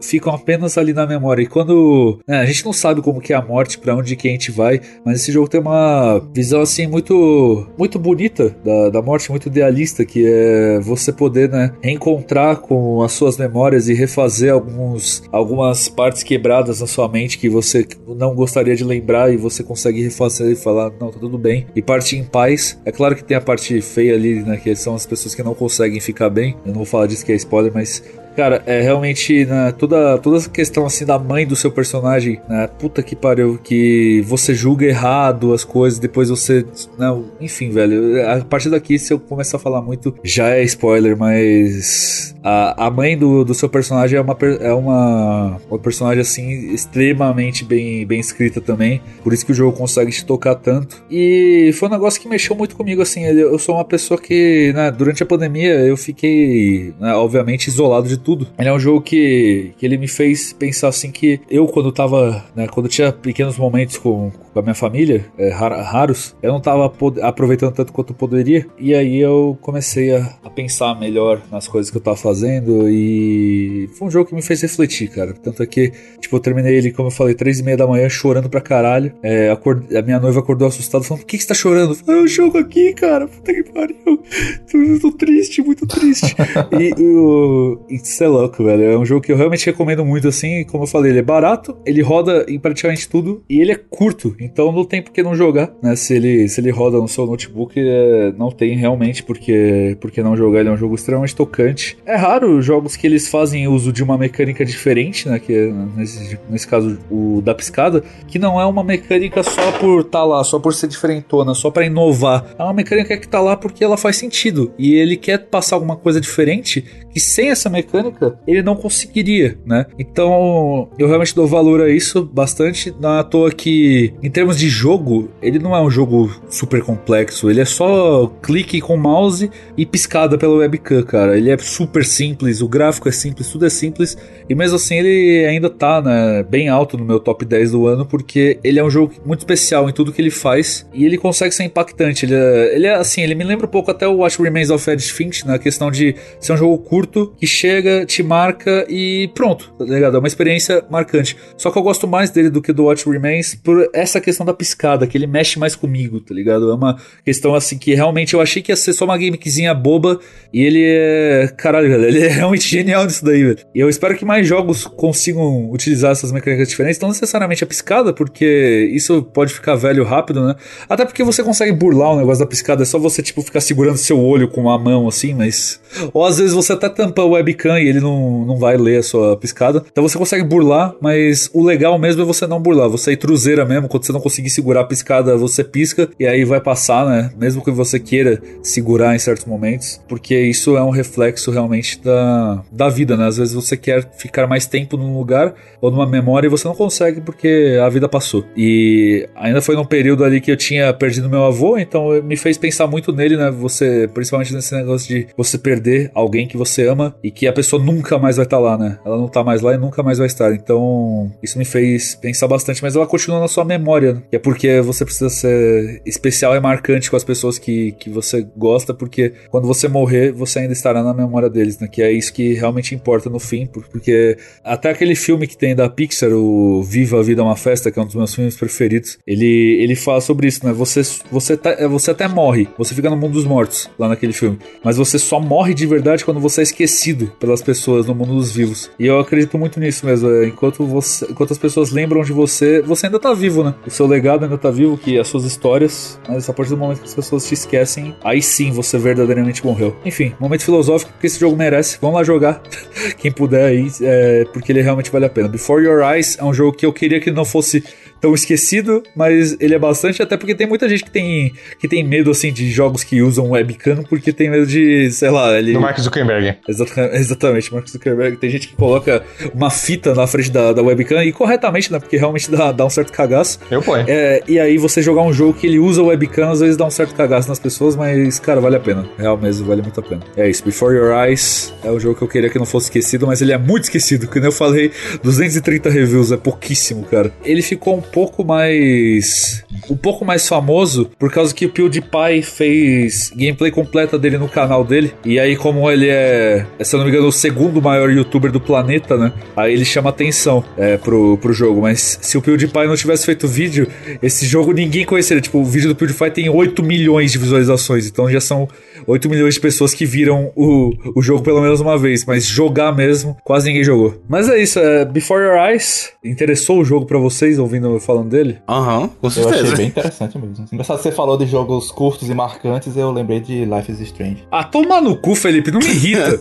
ficam 0.00 0.32
apenas 0.32 0.78
ali 0.78 0.92
na 0.92 1.06
memória. 1.06 1.42
E 1.42 1.46
quando 1.46 2.20
né, 2.26 2.44
gente 2.48 2.64
não 2.64 2.72
sabe 2.72 3.02
como 3.02 3.20
que 3.20 3.32
é 3.32 3.36
a 3.36 3.42
morte, 3.42 3.78
para 3.78 3.94
onde 3.94 4.16
que 4.16 4.28
a 4.28 4.30
gente 4.30 4.50
vai, 4.50 4.80
mas 5.04 5.20
esse 5.20 5.32
jogo 5.32 5.48
tem 5.48 5.60
uma 5.60 6.20
visão 6.34 6.60
assim 6.60 6.86
muito 6.86 7.66
muito 7.76 7.98
bonita 7.98 8.54
da, 8.64 8.90
da 8.90 9.02
morte, 9.02 9.30
muito 9.30 9.46
idealista, 9.46 10.04
que 10.04 10.26
é 10.26 10.80
você 10.80 11.12
poder 11.12 11.48
né, 11.48 11.72
reencontrar 11.82 12.56
com 12.56 13.02
as 13.02 13.12
suas 13.12 13.36
memórias 13.36 13.88
e 13.88 13.94
refazer 13.94 14.52
alguns, 14.52 15.22
algumas 15.32 15.88
partes 15.88 16.22
quebradas 16.22 16.80
na 16.80 16.86
sua 16.86 17.08
mente 17.08 17.38
que 17.38 17.48
você 17.48 17.86
não 18.06 18.34
gostaria 18.34 18.74
de 18.74 18.84
lembrar 18.84 19.32
e 19.32 19.36
você 19.36 19.62
consegue 19.62 20.02
refazer 20.02 20.52
e 20.52 20.56
falar, 20.56 20.92
não, 21.00 21.10
tá 21.10 21.18
tudo 21.18 21.38
bem, 21.38 21.66
e 21.74 21.82
partir 21.82 22.16
em 22.16 22.24
paz. 22.24 22.78
É 22.84 22.92
claro 22.92 23.14
que 23.14 23.24
tem 23.24 23.36
a 23.36 23.40
parte 23.40 23.80
feia 23.80 24.14
ali, 24.14 24.42
né, 24.42 24.56
que 24.56 24.74
são 24.74 24.94
as 24.94 25.06
pessoas 25.06 25.34
que 25.34 25.42
não 25.42 25.54
conseguem 25.54 26.00
ficar 26.00 26.30
bem. 26.30 26.56
Eu 26.64 26.68
não 26.68 26.74
vou 26.74 26.84
falar 26.84 27.06
disso 27.06 27.24
que 27.24 27.32
é 27.32 27.34
spoiler, 27.34 27.72
mas 27.72 28.02
Cara, 28.38 28.62
é 28.66 28.80
realmente 28.80 29.44
né, 29.46 29.74
toda, 29.76 30.16
toda 30.18 30.36
essa 30.36 30.48
questão 30.48 30.86
assim 30.86 31.04
da 31.04 31.18
mãe 31.18 31.44
do 31.44 31.56
seu 31.56 31.72
personagem, 31.72 32.40
né, 32.48 32.68
puta 32.78 33.02
que 33.02 33.16
pariu, 33.16 33.58
que 33.58 34.22
você 34.28 34.54
julga 34.54 34.86
errado 34.86 35.52
as 35.52 35.64
coisas, 35.64 35.98
depois 35.98 36.28
você. 36.28 36.64
Não, 36.96 37.32
enfim, 37.40 37.70
velho. 37.70 38.24
A 38.30 38.44
partir 38.44 38.70
daqui, 38.70 38.96
se 38.96 39.12
eu 39.12 39.18
começar 39.18 39.56
a 39.56 39.60
falar 39.60 39.82
muito, 39.82 40.14
já 40.22 40.50
é 40.50 40.62
spoiler, 40.62 41.18
mas. 41.18 42.32
A, 42.44 42.86
a 42.86 42.90
mãe 42.92 43.18
do, 43.18 43.44
do 43.44 43.52
seu 43.54 43.68
personagem 43.68 44.16
é 44.16 44.22
uma, 44.22 44.36
é 44.60 44.72
uma, 44.72 45.60
uma 45.68 45.78
personagem 45.80 46.20
assim 46.20 46.72
extremamente 46.72 47.64
bem, 47.64 48.06
bem 48.06 48.20
escrita 48.20 48.60
também. 48.60 49.02
Por 49.24 49.32
isso 49.32 49.44
que 49.44 49.50
o 49.50 49.54
jogo 49.54 49.76
consegue 49.76 50.12
te 50.12 50.24
tocar 50.24 50.54
tanto. 50.54 51.04
E 51.10 51.72
foi 51.74 51.88
um 51.88 51.92
negócio 51.92 52.20
que 52.20 52.28
mexeu 52.28 52.54
muito 52.54 52.76
comigo, 52.76 53.02
assim. 53.02 53.24
Eu 53.24 53.58
sou 53.58 53.74
uma 53.74 53.84
pessoa 53.84 54.18
que, 54.18 54.72
né, 54.72 54.92
durante 54.92 55.24
a 55.24 55.26
pandemia, 55.26 55.80
eu 55.80 55.96
fiquei, 55.96 56.94
né, 57.00 57.12
obviamente, 57.14 57.66
isolado 57.66 58.06
de 58.06 58.16
tudo 58.16 58.27
tudo. 58.28 58.46
Ele 58.58 58.68
é 58.68 58.72
um 58.74 58.78
jogo 58.78 59.00
que, 59.00 59.72
que 59.78 59.86
ele 59.86 59.96
me 59.96 60.06
fez 60.06 60.52
pensar 60.52 60.88
assim 60.88 61.10
que 61.10 61.40
eu, 61.48 61.66
quando 61.66 61.90
tava, 61.90 62.44
né, 62.54 62.66
quando 62.66 62.86
tinha 62.86 63.10
pequenos 63.10 63.56
momentos 63.56 63.96
com, 63.96 64.30
com 64.52 64.58
a 64.58 64.62
minha 64.62 64.74
família, 64.74 65.24
é, 65.38 65.48
raros, 65.48 66.36
eu 66.42 66.52
não 66.52 66.60
tava 66.60 66.92
aproveitando 67.22 67.72
tanto 67.72 67.90
quanto 67.90 68.12
poderia. 68.12 68.66
E 68.78 68.94
aí 68.94 69.16
eu 69.16 69.56
comecei 69.62 70.14
a, 70.14 70.36
a, 70.44 70.50
pensar 70.50 70.94
melhor 71.00 71.40
nas 71.50 71.66
coisas 71.66 71.90
que 71.90 71.96
eu 71.96 72.02
tava 72.02 72.18
fazendo. 72.18 72.86
E 72.90 73.88
foi 73.98 74.08
um 74.08 74.10
jogo 74.10 74.28
que 74.28 74.34
me 74.34 74.42
fez 74.42 74.60
refletir, 74.60 75.08
cara. 75.08 75.32
Tanto 75.32 75.62
é 75.62 75.66
que, 75.66 75.90
tipo, 76.20 76.36
eu 76.36 76.40
terminei 76.40 76.76
ele, 76.76 76.92
como 76.92 77.08
eu 77.08 77.12
falei, 77.12 77.34
três 77.34 77.60
e 77.60 77.62
meia 77.62 77.78
da 77.78 77.86
manhã, 77.86 78.10
chorando 78.10 78.50
pra 78.50 78.60
caralho. 78.60 79.14
É, 79.22 79.50
a 79.50 80.02
minha 80.02 80.20
noiva 80.20 80.40
acordou 80.40 80.68
assustada, 80.68 81.02
falando: 81.02 81.22
Por 81.22 81.28
que, 81.28 81.38
que 81.38 81.42
você 81.44 81.48
tá 81.48 81.54
chorando? 81.54 81.92
Eu 81.92 81.94
falei, 81.94 82.20
é 82.20 82.24
o 82.24 82.28
jogo 82.28 82.58
aqui, 82.58 82.92
cara. 82.92 83.26
Puta 83.26 83.54
que 83.54 83.62
pariu. 83.62 83.96
Eu 84.74 85.00
tô 85.00 85.12
triste, 85.12 85.62
muito 85.62 85.86
triste. 85.86 86.34
e 86.76 86.92
o. 87.02 87.80
Isso 88.08 88.24
é 88.24 88.26
louco, 88.26 88.64
velho. 88.64 88.84
É 88.84 88.98
um 88.98 89.04
jogo 89.04 89.20
que 89.20 89.30
eu 89.30 89.36
realmente 89.36 89.66
recomendo 89.66 90.02
muito, 90.02 90.28
assim. 90.28 90.64
Como 90.64 90.84
eu 90.84 90.88
falei, 90.88 91.12
ele 91.12 91.18
é 91.18 91.22
barato, 91.22 91.76
ele 91.84 92.00
roda 92.00 92.46
em 92.48 92.58
praticamente 92.58 93.06
tudo 93.06 93.44
e 93.48 93.60
ele 93.60 93.70
é 93.70 93.74
curto. 93.74 94.34
Então 94.40 94.72
não 94.72 94.82
tem 94.82 95.02
por 95.02 95.12
que 95.12 95.22
não 95.22 95.34
jogar, 95.34 95.70
né? 95.82 95.94
Se 95.94 96.14
ele, 96.14 96.48
se 96.48 96.58
ele 96.58 96.70
roda 96.70 96.96
no 96.96 97.06
seu 97.06 97.26
notebook, 97.26 97.74
é, 97.76 98.32
não 98.36 98.50
tem 98.50 98.74
realmente 98.76 99.22
porque, 99.22 99.94
porque 100.00 100.22
não 100.22 100.34
jogar. 100.34 100.60
Ele 100.60 100.70
é 100.70 100.72
um 100.72 100.76
jogo 100.76 100.94
extremamente 100.94 101.36
tocante. 101.36 101.98
É 102.06 102.16
raro 102.16 102.62
jogos 102.62 102.96
que 102.96 103.06
eles 103.06 103.28
fazem 103.28 103.68
uso 103.68 103.92
de 103.92 104.02
uma 104.02 104.16
mecânica 104.16 104.64
diferente, 104.64 105.28
né? 105.28 105.38
Que 105.38 105.52
é, 105.52 105.72
nesse, 105.94 106.38
nesse 106.48 106.66
caso, 106.66 106.98
o 107.10 107.42
da 107.42 107.54
piscada, 107.54 108.02
que 108.26 108.38
não 108.38 108.58
é 108.58 108.64
uma 108.64 108.82
mecânica 108.82 109.42
só 109.42 109.72
por 109.72 110.00
estar 110.00 110.20
tá 110.20 110.24
lá, 110.24 110.42
só 110.44 110.58
por 110.58 110.72
ser 110.72 110.88
diferentona, 110.88 111.52
só 111.52 111.70
para 111.70 111.84
inovar. 111.84 112.54
É 112.58 112.62
uma 112.62 112.72
mecânica 112.72 113.18
que 113.18 113.28
tá 113.28 113.40
lá 113.40 113.54
porque 113.54 113.84
ela 113.84 113.98
faz 113.98 114.16
sentido. 114.16 114.72
E 114.78 114.94
ele 114.94 115.18
quer 115.18 115.36
passar 115.46 115.76
alguma 115.76 115.96
coisa 115.96 116.18
diferente 116.18 116.82
que 117.12 117.20
sem 117.20 117.50
essa 117.50 117.68
mecânica 117.68 117.97
mecânica, 118.02 118.38
ele 118.46 118.62
não 118.62 118.74
conseguiria, 118.74 119.58
né? 119.64 119.86
Então, 119.98 120.88
eu 120.98 121.06
realmente 121.06 121.34
dou 121.34 121.46
valor 121.46 121.80
a 121.80 121.88
isso 121.88 122.24
bastante. 122.24 122.94
Não 123.00 123.16
é 123.16 123.20
à 123.20 123.24
toa 123.24 123.50
que, 123.50 124.12
em 124.22 124.30
termos 124.30 124.58
de 124.58 124.68
jogo, 124.68 125.28
ele 125.42 125.58
não 125.58 125.74
é 125.74 125.80
um 125.80 125.90
jogo 125.90 126.30
super 126.48 126.82
complexo. 126.82 127.50
Ele 127.50 127.60
é 127.60 127.64
só 127.64 128.26
clique 128.42 128.80
com 128.80 128.96
mouse 128.96 129.50
e 129.76 129.84
piscada 129.84 130.38
pela 130.38 130.54
webcam, 130.54 131.02
cara. 131.02 131.36
Ele 131.36 131.50
é 131.50 131.58
super 131.58 132.04
simples, 132.04 132.60
o 132.60 132.68
gráfico 132.68 133.08
é 133.08 133.12
simples, 133.12 133.50
tudo 133.50 133.66
é 133.66 133.70
simples. 133.70 134.16
E 134.48 134.54
mesmo 134.54 134.76
assim, 134.76 134.96
ele 134.96 135.46
ainda 135.46 135.68
tá, 135.70 136.00
né, 136.00 136.42
bem 136.42 136.68
alto 136.68 136.96
no 136.96 137.04
meu 137.04 137.20
top 137.20 137.44
10 137.44 137.72
do 137.72 137.86
ano, 137.86 138.06
porque 138.06 138.58
ele 138.62 138.78
é 138.78 138.84
um 138.84 138.90
jogo 138.90 139.12
muito 139.24 139.40
especial 139.40 139.88
em 139.88 139.92
tudo 139.92 140.12
que 140.12 140.20
ele 140.20 140.30
faz 140.30 140.86
e 140.92 141.04
ele 141.04 141.18
consegue 141.18 141.54
ser 141.54 141.64
impactante. 141.64 142.24
Ele 142.24 142.34
é, 142.34 142.74
ele 142.74 142.86
é 142.86 142.94
assim, 142.94 143.22
ele 143.22 143.34
me 143.34 143.44
lembra 143.44 143.66
um 143.66 143.70
pouco 143.70 143.90
até 143.90 144.06
o 144.06 144.18
Watch 144.18 144.40
Remains 144.40 144.70
of 144.70 144.88
Edith 144.90 145.12
Finch, 145.12 145.46
na 145.46 145.58
questão 145.58 145.90
de 145.90 146.14
ser 146.40 146.52
um 146.52 146.56
jogo 146.56 146.78
curto 146.78 147.32
que 147.38 147.46
chega 147.46 147.87
te 148.06 148.22
marca 148.22 148.86
e 148.88 149.30
pronto, 149.34 149.72
tá 149.78 149.84
ligado? 149.84 150.16
É 150.16 150.18
uma 150.18 150.28
experiência 150.28 150.84
marcante. 150.90 151.36
Só 151.56 151.70
que 151.70 151.78
eu 151.78 151.82
gosto 151.82 152.06
mais 152.06 152.30
dele 152.30 152.50
do 152.50 152.62
que 152.62 152.72
do 152.72 152.84
What 152.84 153.08
Remains 153.08 153.54
por 153.54 153.88
essa 153.92 154.20
questão 154.20 154.44
da 154.44 154.54
piscada, 154.54 155.06
que 155.06 155.16
ele 155.16 155.26
mexe 155.26 155.58
mais 155.58 155.74
comigo, 155.74 156.20
tá 156.20 156.34
ligado? 156.34 156.70
É 156.70 156.74
uma 156.74 156.96
questão 157.24 157.54
assim 157.54 157.78
que 157.78 157.94
realmente 157.94 158.34
eu 158.34 158.40
achei 158.40 158.62
que 158.62 158.72
ia 158.72 158.76
ser 158.76 158.92
só 158.92 159.04
uma 159.04 159.18
gimmickzinha 159.18 159.74
boba 159.74 160.18
e 160.52 160.62
ele 160.62 160.82
é. 160.84 161.52
Caralho, 161.56 161.88
velho, 161.88 162.04
ele 162.04 162.20
é 162.20 162.28
realmente 162.28 162.68
genial 162.68 163.04
nisso 163.04 163.24
daí, 163.24 163.44
velho. 163.44 163.58
E 163.74 163.80
eu 163.80 163.88
espero 163.88 164.16
que 164.16 164.24
mais 164.24 164.46
jogos 164.46 164.86
consigam 164.86 165.70
utilizar 165.70 166.12
essas 166.12 166.32
mecânicas 166.32 166.68
diferentes, 166.68 167.00
não 167.00 167.08
necessariamente 167.08 167.64
a 167.64 167.66
piscada, 167.66 168.12
porque 168.12 168.90
isso 168.92 169.22
pode 169.22 169.52
ficar 169.52 169.74
velho 169.74 170.04
rápido, 170.04 170.44
né? 170.46 170.54
Até 170.88 171.04
porque 171.04 171.22
você 171.22 171.42
consegue 171.42 171.72
burlar 171.72 172.12
o 172.12 172.16
negócio 172.16 172.40
da 172.40 172.46
piscada, 172.46 172.82
é 172.82 172.86
só 172.86 172.98
você, 172.98 173.22
tipo, 173.22 173.42
ficar 173.42 173.60
segurando 173.60 173.96
seu 173.96 174.18
olho 174.18 174.48
com 174.48 174.70
a 174.70 174.78
mão 174.78 175.08
assim, 175.08 175.34
mas. 175.34 175.80
Ou 176.12 176.24
às 176.24 176.38
vezes 176.38 176.54
você 176.54 176.72
até 176.72 176.88
tampa 176.88 177.22
o 177.22 177.30
webcam 177.30 177.77
e 177.80 177.88
ele 177.88 178.00
não, 178.00 178.44
não 178.44 178.56
vai 178.56 178.76
ler 178.76 178.98
a 178.98 179.02
sua 179.02 179.36
piscada. 179.36 179.84
Então 179.90 180.06
você 180.06 180.18
consegue 180.18 180.44
burlar, 180.44 180.94
mas 181.00 181.50
o 181.52 181.62
legal 181.62 181.98
mesmo 181.98 182.22
é 182.22 182.24
você 182.24 182.46
não 182.46 182.60
burlar, 182.60 182.88
você 182.88 183.12
ir 183.12 183.16
truzeira 183.16 183.64
mesmo, 183.64 183.88
quando 183.88 184.04
você 184.04 184.12
não 184.12 184.20
conseguir 184.20 184.50
segurar 184.50 184.82
a 184.82 184.84
piscada, 184.84 185.36
você 185.36 185.62
pisca 185.62 186.08
e 186.18 186.26
aí 186.26 186.44
vai 186.44 186.60
passar, 186.60 187.06
né? 187.06 187.30
Mesmo 187.36 187.62
que 187.62 187.70
você 187.70 187.98
queira 187.98 188.40
segurar 188.62 189.14
em 189.14 189.18
certos 189.18 189.44
momentos, 189.44 190.00
porque 190.08 190.38
isso 190.40 190.76
é 190.76 190.82
um 190.82 190.90
reflexo 190.90 191.50
realmente 191.50 192.00
da, 192.02 192.62
da 192.70 192.88
vida, 192.88 193.16
né? 193.16 193.26
Às 193.26 193.36
vezes 193.36 193.54
você 193.54 193.76
quer 193.76 194.10
ficar 194.16 194.46
mais 194.46 194.66
tempo 194.66 194.96
num 194.96 195.16
lugar 195.16 195.54
ou 195.80 195.90
numa 195.90 196.06
memória 196.06 196.46
e 196.46 196.50
você 196.50 196.66
não 196.66 196.74
consegue 196.74 197.20
porque 197.20 197.78
a 197.82 197.88
vida 197.88 198.08
passou. 198.08 198.44
E 198.56 199.28
ainda 199.36 199.60
foi 199.60 199.76
num 199.76 199.84
período 199.84 200.24
ali 200.24 200.40
que 200.40 200.50
eu 200.50 200.56
tinha 200.56 200.92
perdido 200.92 201.28
meu 201.28 201.44
avô, 201.44 201.78
então 201.78 202.22
me 202.22 202.36
fez 202.36 202.56
pensar 202.56 202.86
muito 202.86 203.12
nele, 203.12 203.36
né? 203.36 203.50
Você, 203.50 204.08
principalmente 204.12 204.54
nesse 204.54 204.74
negócio 204.74 205.08
de 205.08 205.26
você 205.36 205.58
perder 205.58 206.10
alguém 206.14 206.46
que 206.46 206.56
você 206.56 206.86
ama 206.86 207.14
e 207.22 207.30
que 207.30 207.46
a 207.46 207.52
pessoa 207.52 207.67
nunca 207.76 208.18
mais 208.18 208.36
vai 208.36 208.46
estar 208.46 208.58
tá 208.58 208.62
lá, 208.62 208.78
né? 208.78 209.00
Ela 209.04 209.18
não 209.18 209.26
tá 209.26 209.42
mais 209.42 209.60
lá 209.60 209.74
e 209.74 209.78
nunca 209.78 210.00
mais 210.00 210.18
vai 210.18 210.28
estar. 210.28 210.54
Então, 210.54 211.32
isso 211.42 211.58
me 211.58 211.64
fez 211.64 212.14
pensar 212.14 212.46
bastante, 212.46 212.80
mas 212.80 212.94
ela 212.94 213.06
continua 213.06 213.40
na 213.40 213.48
sua 213.48 213.64
memória, 213.64 214.14
né? 214.14 214.22
E 214.30 214.36
é 214.36 214.38
porque 214.38 214.80
você 214.80 215.04
precisa 215.04 215.28
ser 215.28 216.00
especial 216.06 216.54
e 216.54 216.60
marcante 216.60 217.10
com 217.10 217.16
as 217.16 217.24
pessoas 217.24 217.58
que, 217.58 217.92
que 217.92 218.08
você 218.08 218.46
gosta, 218.56 218.94
porque 218.94 219.32
quando 219.50 219.66
você 219.66 219.88
morrer, 219.88 220.30
você 220.30 220.60
ainda 220.60 220.72
estará 220.72 221.02
na 221.02 221.12
memória 221.12 221.50
deles, 221.50 221.78
né? 221.80 221.88
Que 221.88 222.02
é 222.02 222.12
isso 222.12 222.32
que 222.32 222.54
realmente 222.54 222.94
importa 222.94 223.28
no 223.28 223.40
fim, 223.40 223.66
porque 223.66 224.36
até 224.62 224.90
aquele 224.90 225.14
filme 225.14 225.46
que 225.46 225.56
tem 225.56 225.74
da 225.74 225.88
Pixar, 225.88 226.32
o 226.32 226.82
Viva 226.82 227.18
a 227.18 227.22
Vida 227.22 227.42
é 227.42 227.44
uma 227.44 227.56
Festa, 227.56 227.90
que 227.90 227.98
é 227.98 228.02
um 228.02 228.06
dos 228.06 228.14
meus 228.14 228.34
filmes 228.34 228.56
preferidos, 228.56 229.18
ele, 229.26 229.78
ele 229.82 229.96
fala 229.96 230.20
sobre 230.20 230.46
isso, 230.46 230.64
né? 230.64 230.72
Você, 230.72 231.02
você, 231.30 231.56
tá, 231.56 231.74
você 231.88 232.10
até 232.12 232.28
morre, 232.28 232.68
você 232.78 232.94
fica 232.94 233.10
no 233.10 233.16
mundo 233.16 233.32
dos 233.32 233.44
mortos 233.44 233.90
lá 233.98 234.08
naquele 234.08 234.32
filme, 234.32 234.58
mas 234.84 234.96
você 234.96 235.18
só 235.18 235.40
morre 235.40 235.74
de 235.74 235.86
verdade 235.86 236.24
quando 236.24 236.40
você 236.40 236.60
é 236.60 236.64
esquecido 236.64 237.32
pelas 237.40 237.57
pessoas 237.62 238.06
no 238.06 238.14
mundo 238.14 238.34
dos 238.34 238.52
vivos. 238.52 238.90
E 238.98 239.06
eu 239.06 239.18
acredito 239.18 239.58
muito 239.58 239.78
nisso 239.80 240.04
mesmo. 240.06 240.30
É, 240.30 240.46
enquanto, 240.46 240.84
você, 240.86 241.26
enquanto 241.30 241.52
as 241.52 241.58
pessoas 241.58 241.90
lembram 241.90 242.22
de 242.22 242.32
você, 242.32 242.82
você 242.82 243.06
ainda 243.06 243.18
tá 243.18 243.32
vivo, 243.32 243.64
né? 243.64 243.74
O 243.86 243.90
seu 243.90 244.06
legado 244.06 244.44
ainda 244.44 244.58
tá 244.58 244.70
vivo, 244.70 244.96
que 244.96 245.18
as 245.18 245.28
suas 245.28 245.44
histórias, 245.44 246.20
mas 246.28 246.48
a 246.48 246.52
partir 246.52 246.70
do 246.70 246.76
momento 246.76 246.98
que 246.98 247.08
as 247.08 247.14
pessoas 247.14 247.46
te 247.46 247.54
esquecem, 247.54 248.14
aí 248.22 248.42
sim 248.42 248.70
você 248.70 248.98
verdadeiramente 248.98 249.64
morreu. 249.64 249.96
Enfim, 250.04 250.34
momento 250.40 250.64
filosófico 250.64 251.12
que 251.20 251.26
esse 251.26 251.38
jogo 251.38 251.56
merece. 251.56 251.98
Vamos 252.00 252.16
lá 252.16 252.24
jogar. 252.24 252.62
Quem 253.18 253.32
puder 253.32 253.66
aí, 253.66 253.88
é, 254.02 254.44
porque 254.52 254.72
ele 254.72 254.82
realmente 254.82 255.10
vale 255.10 255.26
a 255.26 255.30
pena. 255.30 255.48
Before 255.48 255.82
Your 255.82 256.02
Eyes 256.02 256.36
é 256.38 256.44
um 256.44 256.52
jogo 256.52 256.76
que 256.76 256.86
eu 256.86 256.92
queria 256.92 257.20
que 257.20 257.30
não 257.30 257.44
fosse 257.44 257.84
tão 258.20 258.34
esquecido, 258.34 259.02
mas 259.14 259.56
ele 259.60 259.74
é 259.74 259.78
bastante, 259.78 260.22
até 260.22 260.36
porque 260.36 260.54
tem 260.54 260.66
muita 260.66 260.88
gente 260.88 261.04
que 261.04 261.10
tem, 261.10 261.52
que 261.78 261.88
tem 261.88 262.02
medo, 262.04 262.30
assim, 262.30 262.52
de 262.52 262.70
jogos 262.70 263.04
que 263.04 263.22
usam 263.22 263.50
webcam, 263.50 264.02
porque 264.08 264.32
tem 264.32 264.50
medo 264.50 264.66
de, 264.66 265.10
sei 265.10 265.30
lá, 265.30 265.56
ele... 265.58 265.72
Do 265.72 265.80
Mark 265.80 265.98
Zuckerberg. 265.98 266.56
Exatamente, 266.68 267.16
exatamente, 267.16 267.74
Mark 267.74 267.88
Zuckerberg. 267.88 268.36
Tem 268.36 268.50
gente 268.50 268.68
que 268.68 268.76
coloca 268.76 269.22
uma 269.54 269.70
fita 269.70 270.14
na 270.14 270.26
frente 270.26 270.50
da, 270.50 270.72
da 270.72 270.82
webcam, 270.82 271.22
e 271.22 271.32
corretamente, 271.32 271.92
né, 271.92 271.98
porque 271.98 272.16
realmente 272.16 272.50
dá, 272.50 272.72
dá 272.72 272.84
um 272.84 272.90
certo 272.90 273.12
cagaço. 273.12 273.58
Eu 273.70 273.82
ponho. 273.82 274.04
É, 274.08 274.42
e 274.48 274.58
aí 274.58 274.78
você 274.78 275.02
jogar 275.02 275.22
um 275.22 275.32
jogo 275.32 275.54
que 275.54 275.66
ele 275.66 275.78
usa 275.78 276.02
webcam, 276.02 276.50
às 276.50 276.60
vezes 276.60 276.76
dá 276.76 276.84
um 276.84 276.90
certo 276.90 277.14
cagaço 277.14 277.48
nas 277.48 277.58
pessoas, 277.58 277.96
mas, 277.96 278.38
cara, 278.38 278.60
vale 278.60 278.76
a 278.76 278.80
pena. 278.80 279.08
Real 279.18 279.36
mesmo, 279.36 279.66
vale 279.66 279.82
muito 279.82 280.00
a 280.00 280.02
pena. 280.02 280.22
É 280.36 280.48
isso, 280.48 280.64
Before 280.64 280.94
Your 280.94 281.12
Eyes 281.12 281.72
é 281.84 281.90
o 281.90 281.98
jogo 281.98 282.16
que 282.16 282.22
eu 282.22 282.28
queria 282.28 282.50
que 282.50 282.58
não 282.58 282.66
fosse 282.66 282.86
esquecido, 282.86 283.26
mas 283.26 283.40
ele 283.40 283.52
é 283.52 283.58
muito 283.58 283.84
esquecido, 283.84 284.26
como 284.26 284.44
eu 284.44 284.52
falei, 284.52 284.90
230 285.22 285.88
reviews, 285.90 286.32
é 286.32 286.36
pouquíssimo, 286.36 287.04
cara. 287.04 287.32
Ele 287.44 287.62
ficou 287.62 287.96
um 287.96 288.00
pouco 288.12 288.44
mais. 288.44 289.64
um 289.90 289.96
pouco 289.96 290.24
mais 290.24 290.48
famoso 290.48 291.10
por 291.18 291.30
causa 291.32 291.54
que 291.54 291.66
o 291.66 291.70
PewDiePie 291.70 292.42
fez 292.42 293.32
gameplay 293.34 293.70
completa 293.70 294.18
dele 294.18 294.38
no 294.38 294.48
canal 294.48 294.84
dele. 294.84 295.12
E 295.24 295.38
aí, 295.38 295.56
como 295.56 295.90
ele 295.90 296.08
é, 296.08 296.66
se 296.80 296.94
eu 296.94 296.98
não 296.98 297.06
me 297.06 297.12
engano, 297.12 297.28
o 297.28 297.32
segundo 297.32 297.80
maior 297.80 298.10
youtuber 298.10 298.50
do 298.50 298.60
planeta, 298.60 299.16
né? 299.16 299.32
Aí 299.56 299.72
ele 299.72 299.84
chama 299.84 300.10
atenção 300.10 300.64
é, 300.76 300.96
pro, 300.96 301.38
pro 301.38 301.52
jogo. 301.52 301.82
Mas 301.82 302.18
se 302.20 302.36
o 302.36 302.42
PewDiePie 302.42 302.86
não 302.86 302.96
tivesse 302.96 303.26
feito 303.26 303.46
vídeo, 303.46 303.86
esse 304.22 304.46
jogo 304.46 304.72
ninguém 304.72 305.04
conheceria. 305.04 305.40
Tipo, 305.40 305.58
o 305.58 305.64
vídeo 305.64 305.88
do 305.88 305.96
PewDiePie 305.96 306.30
tem 306.30 306.48
8 306.48 306.82
milhões 306.82 307.32
de 307.32 307.38
visualizações. 307.38 308.06
Então 308.06 308.30
já 308.30 308.40
são 308.40 308.68
8 309.06 309.28
milhões 309.28 309.54
de 309.54 309.60
pessoas 309.60 309.94
que 309.94 310.04
viram 310.04 310.52
o, 310.54 310.92
o 311.14 311.22
jogo 311.22 311.42
pelo 311.42 311.60
menos 311.60 311.80
uma 311.80 311.98
vez. 311.98 312.24
Mas 312.24 312.44
jogar 312.44 312.94
mesmo, 312.94 313.36
quase 313.44 313.68
ninguém 313.68 313.84
jogou. 313.84 314.20
Mas 314.28 314.48
é 314.48 314.60
isso, 314.60 314.78
é 314.78 315.04
Before 315.04 315.42
Your 315.42 315.56
Eyes. 315.56 316.12
Interessou 316.24 316.80
o 316.80 316.84
jogo 316.84 317.06
para 317.06 317.18
vocês 317.18 317.58
ouvindo 317.58 317.97
eu 317.98 318.02
falando 318.02 318.28
dele? 318.30 318.58
Aham, 318.68 319.00
uhum, 319.02 319.08
com 319.08 319.26
Eu 319.26 319.30
certeza. 319.30 319.62
achei 319.64 319.76
bem 319.76 319.86
interessante 319.88 320.38
mesmo. 320.38 320.64
Engraçado 320.72 320.96
que 320.96 321.02
você 321.02 321.12
falou 321.12 321.36
de 321.36 321.46
jogos 321.46 321.90
curtos 321.90 322.28
e 322.28 322.34
marcantes, 322.34 322.96
eu 322.96 323.10
lembrei 323.12 323.40
de 323.40 323.64
Life 323.64 323.92
is 323.92 324.00
Strange. 324.00 324.44
Ah, 324.50 324.64
toma 324.64 325.00
no 325.00 325.16
cu, 325.16 325.34
Felipe, 325.34 325.70
não 325.70 325.80
me 325.80 325.86
irrita. 325.86 326.40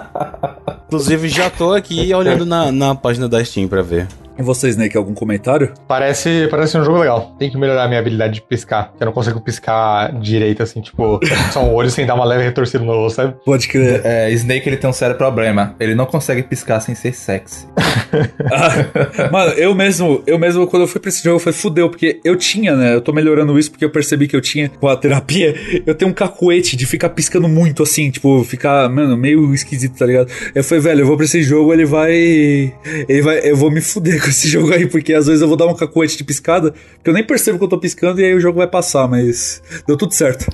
Inclusive, 0.88 1.28
já 1.28 1.50
tô 1.50 1.72
aqui 1.74 2.12
olhando 2.14 2.46
na, 2.46 2.72
na 2.72 2.94
página 2.94 3.28
da 3.28 3.44
Steam 3.44 3.68
pra 3.68 3.82
ver. 3.82 4.08
E 4.38 4.42
você, 4.42 4.68
Snake, 4.68 4.96
algum 4.96 5.14
comentário? 5.14 5.72
Parece, 5.88 6.46
parece 6.48 6.78
um 6.78 6.84
jogo 6.84 6.98
legal. 6.98 7.34
Tem 7.38 7.50
que 7.50 7.58
melhorar 7.58 7.84
a 7.84 7.88
minha 7.88 7.98
habilidade 7.98 8.34
de 8.34 8.42
piscar. 8.42 8.92
Eu 9.00 9.06
não 9.06 9.12
consigo 9.12 9.40
piscar 9.40 10.12
direito, 10.20 10.62
assim, 10.62 10.80
tipo, 10.80 11.18
só 11.52 11.64
um 11.64 11.74
olho 11.74 11.90
sem 11.90 12.06
dar 12.06 12.14
uma 12.14 12.24
leve 12.24 12.44
retorcida 12.44 12.84
no 12.84 12.92
olho, 12.92 13.10
sabe? 13.10 13.34
Pode 13.44 13.66
crer. 13.66 14.00
É, 14.04 14.30
Snake 14.30 14.68
ele 14.68 14.76
tem 14.76 14.88
um 14.88 14.92
sério 14.92 15.16
problema. 15.16 15.74
Ele 15.80 15.94
não 15.94 16.06
consegue 16.06 16.42
piscar 16.44 16.78
sem 16.80 16.94
ser 16.94 17.12
sexy. 17.12 17.66
Ah, 18.50 19.28
mano, 19.30 19.52
eu 19.52 19.74
mesmo, 19.74 20.22
eu 20.26 20.38
mesmo, 20.38 20.66
quando 20.66 20.82
eu 20.82 20.88
fui 20.88 21.00
pra 21.00 21.10
esse 21.10 21.22
jogo, 21.22 21.36
eu 21.36 21.40
falei, 21.40 21.58
fudeu, 21.58 21.90
porque 21.90 22.18
eu 22.24 22.34
tinha, 22.36 22.74
né? 22.74 22.94
Eu 22.94 23.00
tô 23.00 23.12
melhorando 23.12 23.58
isso 23.58 23.70
porque 23.70 23.84
eu 23.84 23.90
percebi 23.90 24.26
que 24.26 24.34
eu 24.34 24.40
tinha 24.40 24.68
com 24.68 24.88
a 24.88 24.96
terapia. 24.96 25.54
Eu 25.86 25.94
tenho 25.94 26.10
um 26.10 26.14
cacuete 26.14 26.76
de 26.76 26.86
ficar 26.86 27.10
piscando 27.10 27.48
muito, 27.48 27.82
assim, 27.82 28.10
tipo, 28.10 28.42
ficar, 28.44 28.88
mano, 28.88 29.16
meio 29.16 29.52
esquisito, 29.52 29.98
tá 29.98 30.06
ligado? 30.06 30.30
Eu 30.54 30.64
falei, 30.64 30.82
velho, 30.82 31.00
eu 31.00 31.06
vou 31.06 31.16
pra 31.16 31.26
esse 31.26 31.42
jogo, 31.42 31.72
ele 31.72 31.84
vai. 31.84 32.12
Ele 32.12 33.22
vai. 33.22 33.40
Eu 33.44 33.56
vou 33.56 33.70
me 33.70 33.80
fuder 33.80 34.18
com 34.28 34.30
esse 34.30 34.46
jogo 34.48 34.72
aí, 34.72 34.86
porque 34.86 35.14
às 35.14 35.26
vezes 35.26 35.40
eu 35.40 35.48
vou 35.48 35.56
dar 35.56 35.66
um 35.66 35.74
cacuete 35.74 36.16
de 36.16 36.24
piscada, 36.24 36.74
que 37.02 37.08
eu 37.08 37.14
nem 37.14 37.24
percebo 37.24 37.58
que 37.58 37.64
eu 37.64 37.68
tô 37.68 37.78
piscando 37.78 38.20
e 38.20 38.24
aí 38.24 38.34
o 38.34 38.40
jogo 38.40 38.58
vai 38.58 38.66
passar, 38.66 39.08
mas 39.08 39.62
deu 39.86 39.96
tudo 39.96 40.12
certo. 40.12 40.46